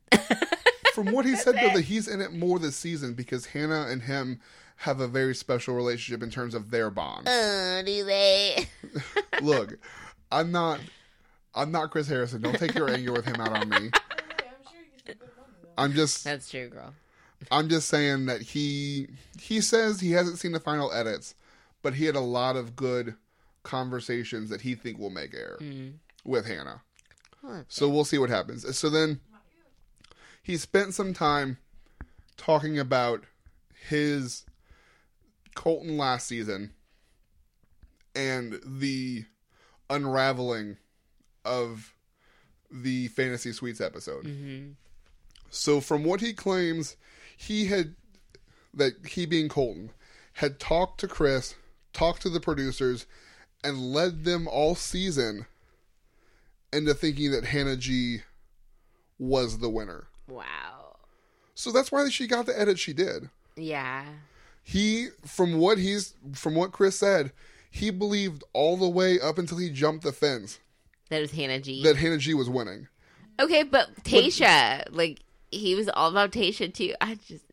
From 0.94 1.12
what 1.12 1.24
he 1.24 1.36
said, 1.36 1.54
though, 1.54 1.74
that 1.74 1.84
he's 1.84 2.08
in 2.08 2.20
it 2.20 2.32
more 2.32 2.58
this 2.58 2.76
season 2.76 3.14
because 3.14 3.46
Hannah 3.46 3.86
and 3.88 4.02
him 4.02 4.40
have 4.82 5.00
a 5.00 5.06
very 5.08 5.34
special 5.34 5.74
relationship 5.74 6.22
in 6.22 6.30
terms 6.30 6.54
of 6.54 6.70
their 6.70 6.90
bond. 6.90 7.26
oh, 7.28 7.82
do 7.86 8.04
they? 8.04 8.66
Look, 9.42 9.78
I'm 10.30 10.50
not, 10.50 10.80
I'm 11.54 11.70
not 11.70 11.90
Chris 11.90 12.08
Harrison. 12.08 12.42
Don't 12.42 12.58
take 12.58 12.74
your 12.74 12.90
anger 12.90 13.12
with 13.12 13.24
him 13.24 13.36
out 13.40 13.52
on 13.52 13.68
me. 13.68 13.76
I'm 13.76 13.80
sure 13.82 13.90
you 14.80 14.90
can 14.90 14.98
still 14.98 15.14
put 15.14 15.36
money 15.36 15.52
though. 15.62 15.68
I'm 15.78 15.92
just, 15.92 16.24
That's 16.24 16.50
true, 16.50 16.68
girl. 16.68 16.94
I'm 17.50 17.68
just 17.68 17.88
saying 17.88 18.26
that 18.26 18.40
he, 18.42 19.08
he 19.40 19.60
says 19.60 20.00
he 20.00 20.12
hasn't 20.12 20.38
seen 20.38 20.52
the 20.52 20.60
final 20.60 20.92
edits, 20.92 21.34
but 21.82 21.94
he 21.94 22.04
had 22.06 22.16
a 22.16 22.20
lot 22.20 22.56
of 22.56 22.74
good 22.76 23.14
conversations 23.62 24.50
that 24.50 24.62
he 24.62 24.74
think 24.74 24.98
will 24.98 25.10
make 25.10 25.32
air 25.34 25.56
Mm. 25.60 25.94
with 26.24 26.46
Hannah. 26.46 26.82
Well, 27.42 27.64
So 27.68 27.88
we'll 27.88 28.04
see 28.04 28.18
what 28.18 28.30
happens. 28.30 28.76
So 28.76 28.90
then 28.90 29.20
he 30.42 30.56
spent 30.56 30.94
some 30.94 31.12
time 31.14 31.58
talking 32.36 32.78
about 32.78 33.22
his 33.88 34.44
Colton 35.54 35.96
last 35.96 36.26
season 36.26 36.72
and 38.14 38.60
the 38.64 39.24
unraveling 39.90 40.76
of 41.44 41.94
the 42.70 43.08
Fantasy 43.08 43.52
Suites 43.52 43.80
episode. 43.80 44.24
Mhm. 44.24 44.74
So 45.50 45.80
from 45.80 46.04
what 46.04 46.20
he 46.20 46.32
claims, 46.32 46.96
he 47.36 47.66
had 47.66 47.94
that 48.74 49.06
he 49.06 49.26
being 49.26 49.48
Colton 49.48 49.90
had 50.34 50.58
talked 50.58 50.98
to 51.00 51.08
Chris, 51.08 51.54
talked 51.92 52.22
to 52.22 52.30
the 52.30 52.40
producers, 52.40 53.06
and 53.62 53.92
led 53.92 54.24
them 54.24 54.48
all 54.48 54.74
season 54.74 55.46
into 56.72 56.94
thinking 56.94 57.30
that 57.32 57.44
Hannah 57.44 57.76
G 57.76 58.22
was 59.18 59.58
the 59.58 59.68
winner. 59.68 60.06
Wow. 60.26 60.96
So 61.54 61.70
that's 61.70 61.92
why 61.92 62.08
she 62.08 62.26
got 62.26 62.46
the 62.46 62.58
edit 62.58 62.78
she 62.78 62.94
did. 62.94 63.28
Yeah. 63.56 64.06
He 64.62 65.08
from 65.26 65.58
what 65.58 65.78
he's 65.78 66.14
from 66.34 66.54
what 66.54 66.72
Chris 66.72 66.98
said, 66.98 67.32
he 67.70 67.90
believed 67.90 68.44
all 68.52 68.76
the 68.76 68.88
way 68.88 69.18
up 69.20 69.38
until 69.38 69.58
he 69.58 69.70
jumped 69.70 70.04
the 70.04 70.12
fence 70.12 70.58
That 71.10 71.20
was 71.20 71.32
Hannah 71.32 71.60
G. 71.60 71.82
that 71.82 71.96
Hannah 71.96 72.18
G 72.18 72.34
was 72.34 72.48
winning. 72.48 72.88
okay, 73.40 73.62
but 73.64 74.04
Tayshia, 74.04 74.84
like, 74.90 75.20
he 75.50 75.74
was 75.74 75.88
all 75.88 76.10
about 76.10 76.30
Tayshia 76.32 76.72
too. 76.72 76.94
I 77.00 77.16
just. 77.16 77.44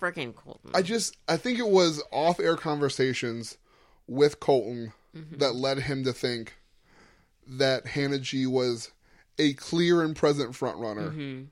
Freaking 0.00 0.34
Colton. 0.34 0.70
I 0.74 0.82
just 0.82 1.16
I 1.26 1.36
think 1.38 1.58
it 1.58 1.68
was 1.68 2.02
off 2.12 2.38
air 2.38 2.56
conversations 2.56 3.56
with 4.06 4.40
Colton 4.40 4.92
that 5.32 5.54
led 5.54 5.78
him 5.78 6.04
to 6.04 6.12
think 6.12 6.54
that 7.46 7.86
Hannah 7.86 8.18
G 8.18 8.46
was 8.46 8.90
a 9.38 9.54
clear 9.54 10.02
and 10.02 10.14
present 10.14 10.54
front 10.54 10.76
runner, 10.78 11.08
Mm-hmm. 11.10 11.44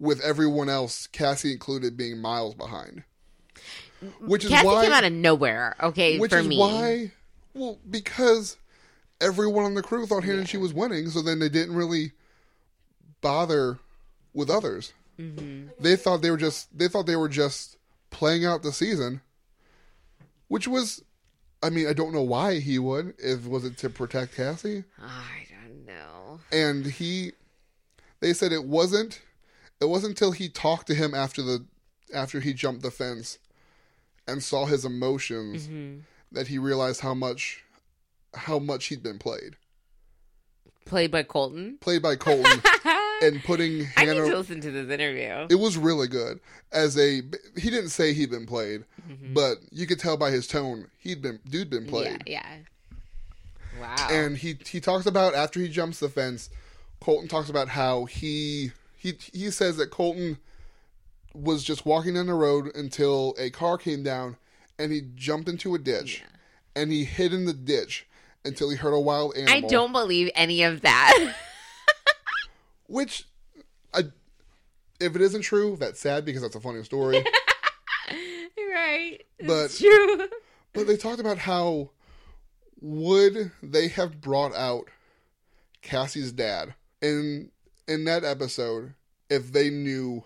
with 0.00 0.20
everyone 0.20 0.68
else, 0.68 1.06
Cassie 1.06 1.52
included, 1.52 1.96
being 1.96 2.18
miles 2.20 2.54
behind. 2.56 3.04
Which 4.20 4.44
is 4.44 4.50
why 4.50 4.56
Cassie 4.56 4.66
why 4.66 4.84
came 4.84 4.92
out 4.92 5.04
of 5.04 5.12
nowhere, 5.12 5.76
okay, 5.82 6.18
which 6.18 6.30
for 6.30 6.38
is 6.38 6.48
me. 6.48 6.58
why 6.58 7.12
well 7.54 7.78
because 7.88 8.56
everyone 9.20 9.64
on 9.64 9.74
the 9.74 9.82
crew 9.82 10.06
thought 10.06 10.24
Hannah 10.24 10.46
she 10.46 10.56
was 10.56 10.72
winning, 10.74 11.08
so 11.08 11.22
then 11.22 11.38
they 11.38 11.48
didn't 11.48 11.74
really 11.74 12.12
bother 13.20 13.78
with 14.32 14.50
others. 14.50 14.92
Mm-hmm. 15.18 15.68
They 15.78 15.96
thought 15.96 16.22
they 16.22 16.30
were 16.30 16.36
just 16.36 16.76
they 16.76 16.88
thought 16.88 17.06
they 17.06 17.16
were 17.16 17.28
just 17.28 17.76
playing 18.10 18.44
out 18.44 18.62
the 18.62 18.72
season, 18.72 19.20
which 20.48 20.66
was, 20.68 21.02
I 21.62 21.70
mean, 21.70 21.86
I 21.88 21.92
don't 21.92 22.12
know 22.12 22.22
why 22.22 22.58
he 22.58 22.78
would. 22.78 23.14
If 23.18 23.46
was 23.46 23.64
it 23.64 23.78
to 23.78 23.90
protect 23.90 24.34
Cassie, 24.36 24.84
I 25.00 25.46
don't 25.48 25.86
know. 25.86 26.40
and 26.52 26.86
he, 26.86 27.32
they 28.20 28.32
said 28.32 28.52
it 28.52 28.64
wasn't. 28.64 29.20
It 29.80 29.86
wasn't 29.88 30.12
until 30.12 30.32
he 30.32 30.48
talked 30.48 30.86
to 30.88 30.94
him 30.94 31.14
after 31.14 31.42
the 31.42 31.64
after 32.14 32.40
he 32.40 32.52
jumped 32.52 32.82
the 32.82 32.90
fence, 32.90 33.38
and 34.26 34.42
saw 34.42 34.66
his 34.66 34.84
emotions 34.84 35.66
Mm-hmm. 35.68 35.98
that 36.32 36.48
he 36.48 36.58
realized 36.58 37.00
how 37.00 37.14
much 37.14 37.62
how 38.34 38.58
much 38.58 38.86
he'd 38.86 39.02
been 39.02 39.18
played. 39.18 39.56
Played 40.86 41.10
by 41.10 41.22
Colton. 41.22 41.78
Played 41.80 42.02
by 42.02 42.16
Colton 42.16 42.60
and 43.22 43.42
putting 43.44 43.72
I 43.96 44.04
need 44.04 44.12
to 44.14 44.22
Hannah 44.24 44.36
listen 44.36 44.60
to 44.60 44.70
this 44.70 44.90
interview. 44.90 45.46
it 45.48 45.54
was 45.58 45.78
really 45.78 46.08
good. 46.08 46.40
As 46.72 46.98
a 46.98 47.22
he 47.56 47.70
didn't 47.70 47.88
say 47.90 48.12
he'd 48.12 48.30
been 48.30 48.46
played, 48.46 48.84
but 49.32 49.58
you 49.70 49.86
could 49.86 49.98
tell 49.98 50.16
by 50.16 50.30
his 50.30 50.46
tone 50.46 50.88
he'd 50.98 51.22
been 51.22 51.40
dude 51.48 51.70
been 51.70 51.84
yeah, 51.84 51.90
played. 51.90 52.22
yeah. 52.26 52.46
Wow. 53.80 54.08
And 54.10 54.36
he 54.36 54.58
he 54.66 54.80
talks 54.80 55.06
about 55.06 55.34
after 55.34 55.58
he 55.60 55.68
jumps 55.68 56.00
the 56.00 56.08
fence, 56.08 56.50
Colton 57.00 57.28
talks 57.28 57.48
about 57.48 57.68
how 57.68 58.04
he 58.04 58.72
he 58.98 59.14
he 59.32 59.50
says 59.50 59.76
that 59.78 59.90
Colton 59.90 60.38
was 61.34 61.64
just 61.64 61.84
walking 61.84 62.14
down 62.14 62.26
the 62.26 62.34
road 62.34 62.74
until 62.74 63.34
a 63.38 63.50
car 63.50 63.76
came 63.76 64.02
down 64.02 64.36
and 64.78 64.92
he 64.92 65.02
jumped 65.14 65.48
into 65.48 65.74
a 65.74 65.78
ditch 65.78 66.22
and 66.76 66.90
he 66.90 67.04
hid 67.04 67.32
in 67.32 67.44
the 67.44 67.52
ditch 67.52 68.06
until 68.44 68.70
he 68.70 68.76
heard 68.76 68.92
a 68.92 69.00
wild 69.00 69.36
animal. 69.36 69.54
I 69.54 69.60
don't 69.60 69.92
believe 69.92 70.30
any 70.34 70.62
of 70.62 70.82
that. 70.82 71.34
Which, 72.86 73.26
I, 73.92 74.04
if 75.00 75.16
it 75.16 75.22
isn't 75.22 75.42
true, 75.42 75.76
that's 75.78 76.00
sad 76.00 76.24
because 76.24 76.42
that's 76.42 76.54
a 76.54 76.60
funny 76.60 76.82
story. 76.84 77.24
right. 78.58 79.18
But- 79.40 79.64
it's 79.64 79.78
true. 79.78 80.28
but 80.72 80.86
they 80.86 80.96
talked 80.96 81.20
about 81.20 81.38
how 81.38 81.90
would 82.80 83.50
they 83.62 83.88
have 83.88 84.20
brought 84.20 84.54
out 84.54 84.88
Cassie's 85.80 86.32
dad 86.32 86.74
in 87.00 87.50
in 87.86 88.04
that 88.04 88.24
episode 88.24 88.94
if 89.30 89.52
they 89.52 89.70
knew 89.70 90.24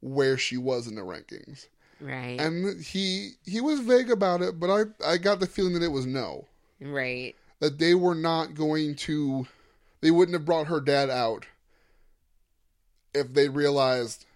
where 0.00 0.36
she 0.38 0.56
was 0.56 0.86
in 0.86 0.94
the 0.94 1.02
rankings. 1.02 1.66
Right. 2.00 2.40
And 2.40 2.82
he 2.82 3.32
he 3.44 3.60
was 3.60 3.80
vague 3.80 4.10
about 4.10 4.42
it, 4.42 4.60
but 4.60 4.70
I 4.70 4.84
I 5.04 5.18
got 5.18 5.40
the 5.40 5.46
feeling 5.46 5.74
that 5.74 5.82
it 5.82 5.92
was 5.92 6.06
no. 6.06 6.46
right. 6.80 7.34
That 7.60 7.78
they 7.78 7.94
were 7.94 8.14
not 8.14 8.54
going 8.54 8.94
to 8.96 9.46
they 10.00 10.10
wouldn't 10.12 10.34
have 10.34 10.44
brought 10.44 10.68
her 10.68 10.80
dad 10.80 11.10
out 11.10 11.46
if 13.14 13.34
they 13.34 13.48
realized 13.48 14.26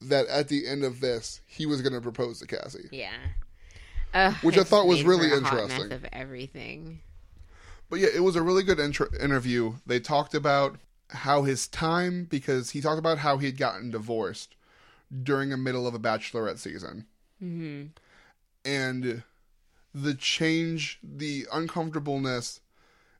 that 0.00 0.26
at 0.28 0.48
the 0.48 0.68
end 0.68 0.84
of 0.84 1.00
this 1.00 1.40
he 1.46 1.66
was 1.66 1.82
going 1.82 1.94
to 1.94 2.00
propose 2.00 2.38
to 2.40 2.46
Cassie. 2.46 2.88
Yeah. 2.92 4.32
Which 4.42 4.58
I 4.58 4.62
thought 4.62 4.86
was 4.86 5.02
really 5.04 5.32
interesting. 5.32 5.90
Of 5.90 6.04
everything. 6.12 7.00
But 7.88 8.00
yeah, 8.00 8.08
it 8.14 8.20
was 8.22 8.36
a 8.36 8.42
really 8.42 8.62
good 8.62 8.78
intro- 8.78 9.12
interview. 9.20 9.74
They 9.86 10.00
talked 10.00 10.34
about 10.34 10.78
how 11.12 11.42
his 11.42 11.66
time, 11.68 12.24
because 12.24 12.70
he 12.70 12.80
talked 12.80 12.98
about 12.98 13.18
how 13.18 13.38
he 13.38 13.46
had 13.46 13.56
gotten 13.56 13.90
divorced 13.90 14.56
during 15.22 15.50
the 15.50 15.56
middle 15.56 15.86
of 15.86 15.94
a 15.94 15.98
bachelorette 15.98 16.58
season. 16.58 17.06
hmm 17.38 17.84
And 18.64 19.22
the 19.94 20.14
change, 20.14 20.98
the 21.02 21.46
uncomfortableness 21.52 22.60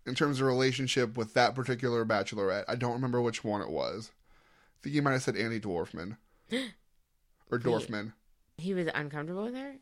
in 0.07 0.15
terms 0.15 0.41
of 0.41 0.47
relationship 0.47 1.17
with 1.17 1.35
that 1.35 1.55
particular 1.55 2.05
bachelorette. 2.05 2.65
I 2.69 2.75
don't 2.75 2.95
remember 2.95 3.21
which 3.21 3.45
one 3.45 3.61
it 3.61 3.71
was. 3.71 4.11
I 4.13 4.79
think 4.83 4.95
you 4.97 5.03
might 5.03 5.13
have 5.13 5.23
said 5.23 5.35
Andi 5.37 5.61
Dwarfman. 5.61 6.17
or 7.51 7.59
Dorfman. 7.59 8.13
He 8.59 8.75
was 8.75 8.89
uncomfortable 8.95 9.45
with 9.45 9.55
her. 9.55 9.75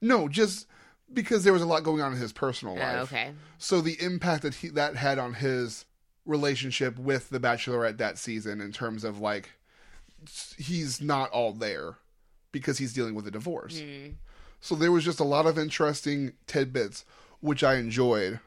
No, 0.00 0.28
just 0.28 0.66
because 1.12 1.44
there 1.44 1.52
was 1.52 1.62
a 1.62 1.66
lot 1.66 1.82
going 1.82 2.00
on 2.00 2.12
in 2.12 2.18
his 2.18 2.32
personal 2.32 2.76
life. 2.76 2.96
Oh, 2.98 3.02
okay. 3.02 3.32
So 3.58 3.80
the 3.80 4.00
impact 4.00 4.42
that 4.42 4.54
he 4.54 4.68
that 4.70 4.96
had 4.96 5.18
on 5.18 5.34
his 5.34 5.84
relationship 6.26 6.98
with 6.98 7.30
the 7.30 7.40
Bachelorette 7.40 7.98
that 7.98 8.18
season, 8.18 8.60
in 8.60 8.72
terms 8.72 9.04
of 9.04 9.20
like, 9.20 9.50
he's 10.56 11.00
not 11.00 11.30
all 11.30 11.52
there 11.52 11.96
because 12.52 12.78
he's 12.78 12.92
dealing 12.92 13.14
with 13.14 13.26
a 13.26 13.30
divorce. 13.30 13.80
Mm. 13.80 14.14
So 14.60 14.74
there 14.74 14.92
was 14.92 15.04
just 15.04 15.20
a 15.20 15.24
lot 15.24 15.46
of 15.46 15.58
interesting 15.58 16.32
tidbits, 16.46 17.04
which 17.40 17.62
I 17.62 17.74
enjoyed 17.74 18.40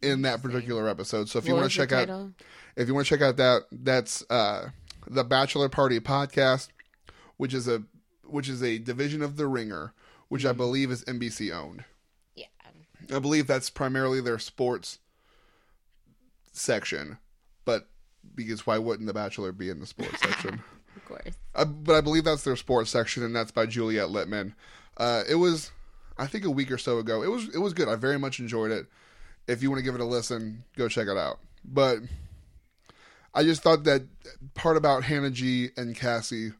in 0.00 0.22
that 0.22 0.42
particular 0.42 0.88
episode. 0.88 1.28
So 1.28 1.38
if 1.38 1.46
you 1.46 1.54
want 1.54 1.70
to 1.70 1.76
check 1.76 1.92
out, 1.92 2.08
if 2.76 2.88
you 2.88 2.94
want 2.94 3.06
to 3.06 3.10
check 3.10 3.22
out 3.22 3.36
that, 3.36 3.64
that's 3.70 4.24
uh, 4.30 4.70
the 5.06 5.24
Bachelor 5.24 5.68
Party 5.68 6.00
podcast, 6.00 6.68
which 7.36 7.52
is 7.52 7.68
a 7.68 7.82
which 8.24 8.48
is 8.48 8.62
a 8.62 8.78
division 8.78 9.22
of 9.22 9.36
the 9.36 9.46
Ringer, 9.46 9.92
which 10.28 10.44
I 10.44 10.52
believe 10.52 10.90
is 10.90 11.04
NBC 11.04 11.54
owned. 11.54 11.84
Yeah. 12.34 12.46
I 13.14 13.18
believe 13.18 13.46
that's 13.46 13.70
primarily 13.70 14.20
their 14.20 14.38
sports 14.38 14.98
section, 16.52 17.18
but 17.64 17.88
because 18.34 18.66
why 18.66 18.78
wouldn't 18.78 19.06
The 19.06 19.14
Bachelor 19.14 19.52
be 19.52 19.70
in 19.70 19.80
the 19.80 19.86
sports 19.86 20.20
section? 20.20 20.62
of 20.96 21.04
course. 21.04 21.34
Uh, 21.54 21.64
but 21.64 21.94
I 21.94 22.00
believe 22.00 22.24
that's 22.24 22.44
their 22.44 22.56
sports 22.56 22.90
section, 22.90 23.22
and 23.22 23.34
that's 23.34 23.50
by 23.50 23.66
Juliet 23.66 24.08
Litman. 24.08 24.54
Uh, 24.96 25.22
it 25.28 25.36
was, 25.36 25.70
I 26.16 26.26
think, 26.26 26.44
a 26.44 26.50
week 26.50 26.70
or 26.70 26.78
so 26.78 26.98
ago. 26.98 27.22
It 27.22 27.30
was 27.30 27.48
it 27.54 27.58
was 27.58 27.72
good. 27.72 27.88
I 27.88 27.96
very 27.96 28.18
much 28.18 28.40
enjoyed 28.40 28.70
it. 28.70 28.86
If 29.46 29.62
you 29.62 29.70
want 29.70 29.78
to 29.78 29.84
give 29.84 29.94
it 29.94 30.00
a 30.00 30.04
listen, 30.04 30.64
go 30.76 30.88
check 30.88 31.08
it 31.08 31.16
out. 31.16 31.38
But 31.64 31.98
I 33.34 33.44
just 33.44 33.62
thought 33.62 33.84
that 33.84 34.02
part 34.54 34.76
about 34.76 35.04
Hannah 35.04 35.30
G 35.30 35.70
and 35.76 35.96
Cassie 35.96 36.52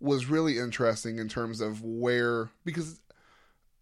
was 0.00 0.26
really 0.26 0.58
interesting 0.58 1.18
in 1.18 1.28
terms 1.28 1.60
of 1.60 1.82
where 1.82 2.50
because 2.64 3.00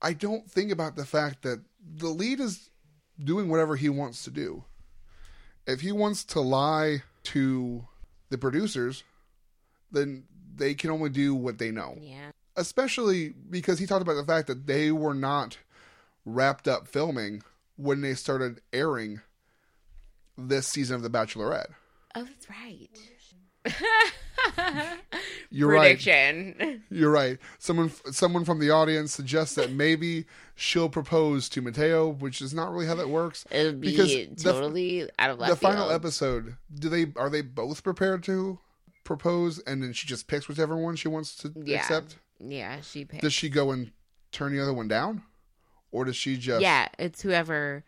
I 0.00 0.12
don't 0.12 0.50
think 0.50 0.70
about 0.70 0.96
the 0.96 1.04
fact 1.04 1.42
that 1.42 1.62
the 1.96 2.08
lead 2.08 2.40
is 2.40 2.70
doing 3.22 3.48
whatever 3.48 3.76
he 3.76 3.88
wants 3.88 4.24
to 4.24 4.30
do. 4.30 4.64
If 5.66 5.80
he 5.80 5.93
wants 5.93 6.24
to 6.24 6.40
lie 6.40 7.02
to 7.24 7.86
the 8.30 8.38
producers, 8.38 9.05
then 9.90 10.24
they 10.55 10.74
can 10.74 10.90
only 10.90 11.10
do 11.10 11.34
what 11.34 11.59
they 11.59 11.70
know. 11.70 11.97
Yeah. 12.01 12.30
Especially 12.56 13.34
because 13.51 13.78
he 13.78 13.86
talked 13.86 14.02
about 14.02 14.14
the 14.14 14.24
fact 14.24 14.47
that 14.47 14.66
they 14.66 14.90
were 14.90 15.14
not 15.14 15.59
wrapped 16.24 16.66
up 16.66 16.88
filming 16.88 17.43
when 17.76 18.01
they 18.01 18.14
started 18.14 18.60
airing 18.72 19.20
this 20.38 20.66
season 20.66 20.97
of 20.97 21.02
The 21.02 21.10
Bachelorette. 21.10 21.74
Oh, 22.14 22.24
that's 22.24 22.48
right. 22.48 22.88
You're 25.51 25.70
right. 25.70 26.05
You're 26.90 27.10
right. 27.10 27.38
Someone 27.59 27.90
someone 28.12 28.44
from 28.44 28.59
the 28.59 28.70
audience 28.70 29.12
suggests 29.12 29.55
that 29.55 29.70
maybe 29.72 30.26
she'll 30.55 30.88
propose 30.88 31.48
to 31.51 31.62
Matteo, 31.62 32.09
which 32.09 32.40
is 32.43 32.52
not 32.52 32.72
really 32.72 32.86
how 32.86 32.94
that 32.97 33.09
works. 33.09 33.44
It 33.51 33.64
would 33.64 33.80
be 33.80 33.90
Because 33.93 34.09
the- 34.12 34.28
totally 34.52 35.09
out 35.18 35.30
of 35.30 35.38
left 35.38 35.51
the 35.51 35.56
final 35.56 35.84
field. 35.88 35.93
episode, 35.93 36.56
do 36.74 36.88
they 36.88 37.06
are 37.16 37.30
they 37.30 37.43
both 37.43 37.82
prepared 37.82 38.22
to 38.24 38.59
propose 39.05 39.59
and 39.60 39.82
then 39.82 39.93
she 39.93 40.06
just 40.06 40.26
picks 40.26 40.48
whichever 40.48 40.76
one 40.76 40.97
she 40.97 41.09
wants 41.09 41.34
to 41.36 41.52
Yeah. 41.64 41.78
accept? 41.78 42.16
Yeah, 42.38 42.80
she 42.80 43.05
picked. 43.05 43.22
Does 43.22 43.32
she 43.32 43.48
go 43.48 43.70
and 43.70 43.93
turn 44.32 44.52
the 44.52 44.60
other 44.62 44.74
one 44.74 44.88
down? 44.88 45.22
Or 45.93 46.05
does 46.05 46.16
she 46.16 46.36
just 46.36 46.60
Yeah, 46.60 46.88
it's 46.98 47.22
whoever. 47.22 47.84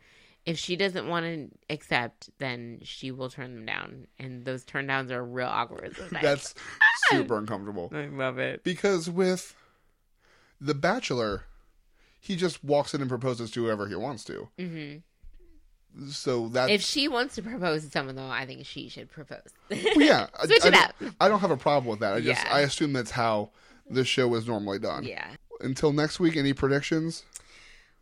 If 0.49 0.59
she 0.59 0.77
doesn't 0.77 1.07
want 1.07 1.27
to 1.27 1.49
accept, 1.69 2.31
then 2.39 2.81
she 2.83 3.11
will 3.11 3.29
turn 3.29 3.55
them 3.55 3.67
down, 3.67 4.07
and 4.19 4.45
those 4.47 4.65
turn 4.65 4.87
downs 4.87 5.11
are 5.11 5.23
real 5.25 5.47
awkward. 5.47 5.95
That's 6.23 6.55
super 7.11 7.37
uncomfortable. 7.37 7.91
I 7.93 8.07
love 8.07 8.39
it. 8.39 8.65
Because 8.65 9.11
with 9.11 9.55
The 10.61 10.75
Bachelor, 10.75 11.43
he 12.19 12.35
just 12.35 12.65
walks 12.65 12.95
in 12.95 13.01
and 13.03 13.11
proposes 13.11 13.51
to 13.53 13.65
whoever 13.65 13.89
he 13.89 13.95
wants 13.95 14.25
to. 14.25 14.49
hmm 14.59 14.97
So 16.11 16.49
that 16.49 16.71
If 16.71 16.81
she 16.83 17.09
wants 17.09 17.35
to 17.35 17.43
propose 17.43 17.85
to 17.85 17.91
someone, 17.91 18.17
though, 18.17 18.29
I 18.31 18.47
think 18.47 18.65
she 18.65 18.89
should 18.89 19.11
propose. 19.11 19.43
Well, 19.71 19.81
yeah, 19.97 20.29
I- 20.41 20.47
Switch 20.47 20.65
I, 20.65 20.69
it 20.69 20.71
don't- 20.73 21.09
up. 21.09 21.15
I 21.21 21.29
don't 21.29 21.41
have 21.41 21.51
a 21.51 21.57
problem 21.59 21.91
with 21.91 22.01
that. 22.01 22.15
I 22.15 22.21
just 22.21 22.43
Yeah. 22.45 22.55
I 22.55 22.61
assume 22.61 22.93
that's 22.95 23.11
how 23.11 23.51
this 23.91 24.09
show 24.09 24.35
is 24.35 24.47
normally 24.49 24.79
done. 24.79 25.05
yeah. 25.05 25.29
Until 25.61 25.93
next 25.93 26.21
week, 26.21 26.37
any 26.37 26.53
predictions? 26.55 27.25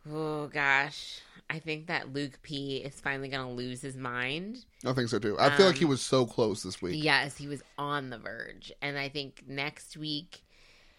Oh 0.09 0.47
gosh, 0.47 1.19
I 1.49 1.59
think 1.59 1.87
that 1.87 2.11
Luke 2.13 2.39
P 2.41 2.77
is 2.77 2.99
finally 2.99 3.29
gonna 3.29 3.51
lose 3.51 3.81
his 3.81 3.95
mind. 3.95 4.65
I 4.85 4.93
think 4.93 5.09
so 5.09 5.17
too. 5.19 5.37
I 5.39 5.55
feel 5.55 5.67
like 5.67 5.77
he 5.77 5.85
Um, 5.85 5.89
was 5.91 6.01
so 6.01 6.25
close 6.25 6.61
this 6.63 6.81
week. 6.81 7.01
Yes, 7.01 7.37
he 7.37 7.47
was 7.47 7.61
on 7.77 8.09
the 8.09 8.17
verge, 8.17 8.71
and 8.81 8.97
I 8.97 9.07
think 9.09 9.43
next 9.47 9.95
week 9.95 10.43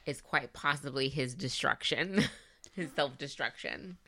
is 0.06 0.20
quite 0.22 0.54
possibly 0.54 1.08
his 1.10 1.34
destruction, 1.34 2.24
his 2.72 2.90
self 2.96 3.18
destruction. 3.18 3.98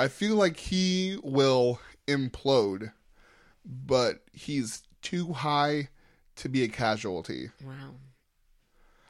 I 0.00 0.08
feel 0.08 0.34
like 0.36 0.56
he 0.56 1.18
will 1.22 1.80
implode, 2.08 2.92
but 3.64 4.24
he's 4.32 4.82
too 5.02 5.32
high 5.32 5.88
to 6.36 6.48
be 6.48 6.62
a 6.64 6.68
casualty. 6.68 7.50
Wow. 7.64 7.94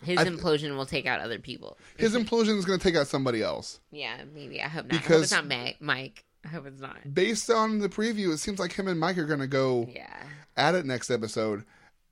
His 0.02 0.18
th- 0.18 0.28
implosion 0.28 0.76
will 0.76 0.86
take 0.86 1.06
out 1.06 1.20
other 1.20 1.38
people. 1.38 1.76
His 1.96 2.14
implosion 2.14 2.56
is 2.56 2.64
going 2.64 2.78
to 2.78 2.82
take 2.82 2.94
out 2.94 3.06
somebody 3.08 3.42
else. 3.42 3.80
Yeah, 3.90 4.22
maybe. 4.32 4.62
I 4.62 4.68
hope 4.68 4.86
not. 4.86 4.92
I 4.94 4.96
hope 4.98 5.02
Because- 5.04 5.22
it's 5.24 5.32
not 5.32 5.46
Mike. 5.80 6.24
I 6.44 6.48
hope 6.48 6.66
it's 6.66 6.80
not. 6.80 7.12
Based 7.12 7.50
on 7.50 7.78
the 7.80 7.88
preview, 7.88 8.32
it 8.32 8.38
seems 8.38 8.58
like 8.58 8.72
him 8.72 8.88
and 8.88 8.98
Mike 8.98 9.18
are 9.18 9.24
going 9.26 9.40
to 9.40 9.46
go 9.46 9.88
Yeah. 9.92 10.22
at 10.56 10.74
it 10.74 10.86
next 10.86 11.10
episode, 11.10 11.64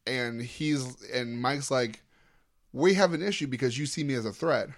and 0.06 0.40
he's 0.42 1.00
and 1.10 1.40
Mike's 1.40 1.70
like, 1.70 2.02
"We 2.72 2.94
have 2.94 3.12
an 3.14 3.22
issue 3.22 3.46
because 3.46 3.78
you 3.78 3.86
see 3.86 4.02
me 4.04 4.14
as 4.14 4.24
a 4.26 4.32
threat," 4.32 4.68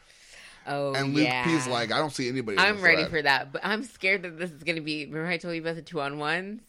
Oh, 0.67 0.93
and 0.95 1.15
Luke 1.15 1.25
yeah. 1.27 1.45
P's 1.45 1.67
like, 1.67 1.91
"I 1.93 1.99
don't 1.99 2.13
see 2.13 2.29
anybody." 2.29 2.59
I'm 2.59 2.79
a 2.79 2.81
ready 2.83 3.05
for 3.07 3.21
that, 3.23 3.53
but 3.53 3.63
I'm 3.65 3.83
scared 3.85 4.23
that 4.23 4.39
this 4.39 4.51
is 4.51 4.63
going 4.63 4.77
to 4.77 4.83
be. 4.83 5.07
Remember, 5.07 5.27
I 5.29 5.39
told 5.39 5.55
you 5.55 5.63
about 5.63 5.77
the 5.77 5.83
two 5.83 6.01
on 6.01 6.19
ones. 6.19 6.61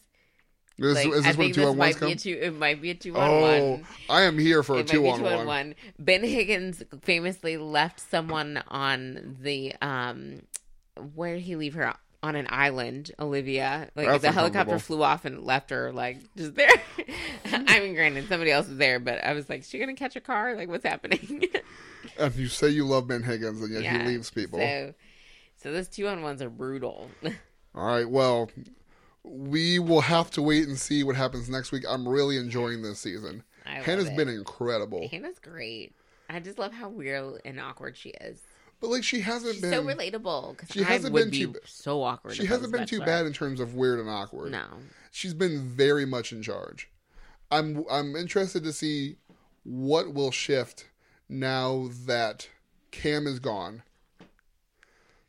Is, 0.78 0.94
Like, 0.94 1.08
is 1.08 1.12
I 1.12 1.16
this 1.16 1.24
when 1.26 1.36
think 1.36 1.54
two 1.56 1.60
this 1.60 1.70
on 1.70 1.76
ones 1.76 1.94
might 1.94 1.98
come? 2.00 2.08
be 2.08 2.12
a 2.14 2.16
two. 2.16 2.38
It 2.40 2.54
might 2.56 2.80
be 2.80 2.90
a 2.90 2.94
two 2.94 3.14
on 3.14 3.30
Oh, 3.30 3.70
one. 3.72 3.86
I 4.08 4.22
am 4.22 4.38
here 4.38 4.62
for 4.62 4.78
a 4.78 4.82
two 4.84 5.06
on 5.06 5.18
two 5.18 5.26
on 5.26 5.32
one. 5.40 5.46
one. 5.46 5.74
Ben 5.98 6.24
Higgins 6.24 6.82
famously 7.02 7.58
left 7.58 8.00
someone 8.00 8.62
on 8.68 9.36
the 9.42 9.74
um, 9.82 10.40
where 11.14 11.34
did 11.34 11.42
he 11.42 11.56
leave 11.56 11.74
her 11.74 11.86
on 12.22 12.36
an 12.36 12.46
island? 12.50 13.12
Olivia, 13.18 13.88
like 13.96 14.06
That's 14.06 14.22
the 14.22 14.32
helicopter 14.32 14.78
flew 14.78 15.02
off 15.02 15.24
and 15.24 15.42
left 15.42 15.70
her 15.70 15.92
like 15.92 16.18
just 16.36 16.54
there. 16.54 16.70
I 17.52 17.80
mean, 17.80 17.94
granted, 17.94 18.28
somebody 18.28 18.50
else 18.50 18.68
was 18.68 18.78
there, 18.78 18.98
but 18.98 19.24
I 19.24 19.32
was 19.32 19.48
like, 19.48 19.60
"Is 19.60 19.68
she 19.68 19.78
gonna 19.78 19.94
catch 19.94 20.16
a 20.16 20.20
car? 20.20 20.54
Like, 20.54 20.68
what's 20.68 20.84
happening?" 20.84 21.44
And 22.18 22.34
you 22.34 22.48
say 22.48 22.68
you 22.68 22.86
love 22.86 23.08
Ben 23.08 23.22
Higgins, 23.22 23.62
and 23.62 23.72
yet 23.72 23.82
Yeah, 23.82 24.02
he 24.02 24.08
leaves 24.08 24.30
people. 24.30 24.58
So, 24.58 24.94
so 25.56 25.72
those 25.72 25.88
two 25.88 26.06
on 26.08 26.22
ones 26.22 26.42
are 26.42 26.50
brutal. 26.50 27.10
All 27.74 27.86
right, 27.86 28.08
well, 28.08 28.50
we 29.22 29.78
will 29.78 30.00
have 30.00 30.30
to 30.32 30.42
wait 30.42 30.66
and 30.66 30.78
see 30.78 31.04
what 31.04 31.16
happens 31.16 31.48
next 31.48 31.72
week. 31.72 31.84
I'm 31.88 32.08
really 32.08 32.36
enjoying 32.36 32.82
this 32.82 32.98
season. 32.98 33.42
I 33.66 33.76
Hannah's 33.76 34.10
been 34.10 34.28
incredible, 34.28 35.08
Hannah's 35.10 35.38
great. 35.38 35.94
I 36.28 36.40
just 36.40 36.58
love 36.58 36.72
how 36.72 36.88
weird 36.88 37.40
and 37.44 37.60
awkward 37.60 37.96
she 37.96 38.10
is. 38.10 38.40
But 38.80 38.90
like 38.90 39.04
she 39.04 39.20
hasn't 39.20 39.54
She's 39.54 39.62
been 39.62 39.72
so 39.72 39.84
relatable. 39.84 40.50
Because 40.56 40.68
she 40.70 40.80
I 40.80 40.88
hasn't 40.88 41.12
would 41.12 41.30
been 41.30 41.30
be 41.30 41.44
too 41.52 41.54
so 41.66 42.02
awkward. 42.02 42.34
she 42.34 42.46
hasn't 42.46 42.72
been 42.72 42.86
too 42.86 43.00
bad 43.00 43.26
in 43.26 43.32
terms 43.32 43.60
of 43.60 43.74
weird 43.74 44.00
and 44.00 44.08
awkward. 44.08 44.52
No. 44.52 44.64
She's 45.10 45.34
been 45.34 45.68
very 45.68 46.06
much 46.06 46.32
in 46.32 46.42
charge. 46.42 46.88
I'm 47.50 47.84
I'm 47.90 48.16
interested 48.16 48.64
to 48.64 48.72
see 48.72 49.16
what 49.64 50.14
will 50.14 50.30
shift 50.30 50.88
now 51.28 51.88
that 52.06 52.48
Cam 52.90 53.26
is 53.26 53.38
gone. 53.38 53.82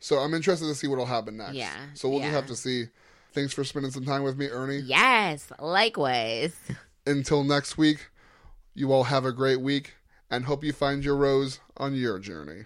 So 0.00 0.18
I'm 0.18 0.34
interested 0.34 0.66
to 0.66 0.74
see 0.74 0.88
what'll 0.88 1.06
happen 1.06 1.36
next. 1.36 1.54
Yeah, 1.54 1.72
So 1.94 2.08
we'll 2.08 2.18
yeah. 2.20 2.26
just 2.26 2.34
have 2.36 2.46
to 2.46 2.56
see. 2.56 2.86
Thanks 3.34 3.52
for 3.54 3.64
spending 3.64 3.92
some 3.92 4.04
time 4.04 4.24
with 4.24 4.36
me, 4.36 4.48
Ernie. 4.48 4.78
Yes, 4.78 5.50
likewise. 5.58 6.54
Until 7.06 7.44
next 7.44 7.78
week, 7.78 8.10
you 8.74 8.92
all 8.92 9.04
have 9.04 9.24
a 9.24 9.32
great 9.32 9.60
week 9.60 9.94
and 10.30 10.44
hope 10.44 10.64
you 10.64 10.72
find 10.72 11.04
your 11.04 11.16
rose 11.16 11.60
on 11.76 11.94
your 11.94 12.18
journey. 12.18 12.64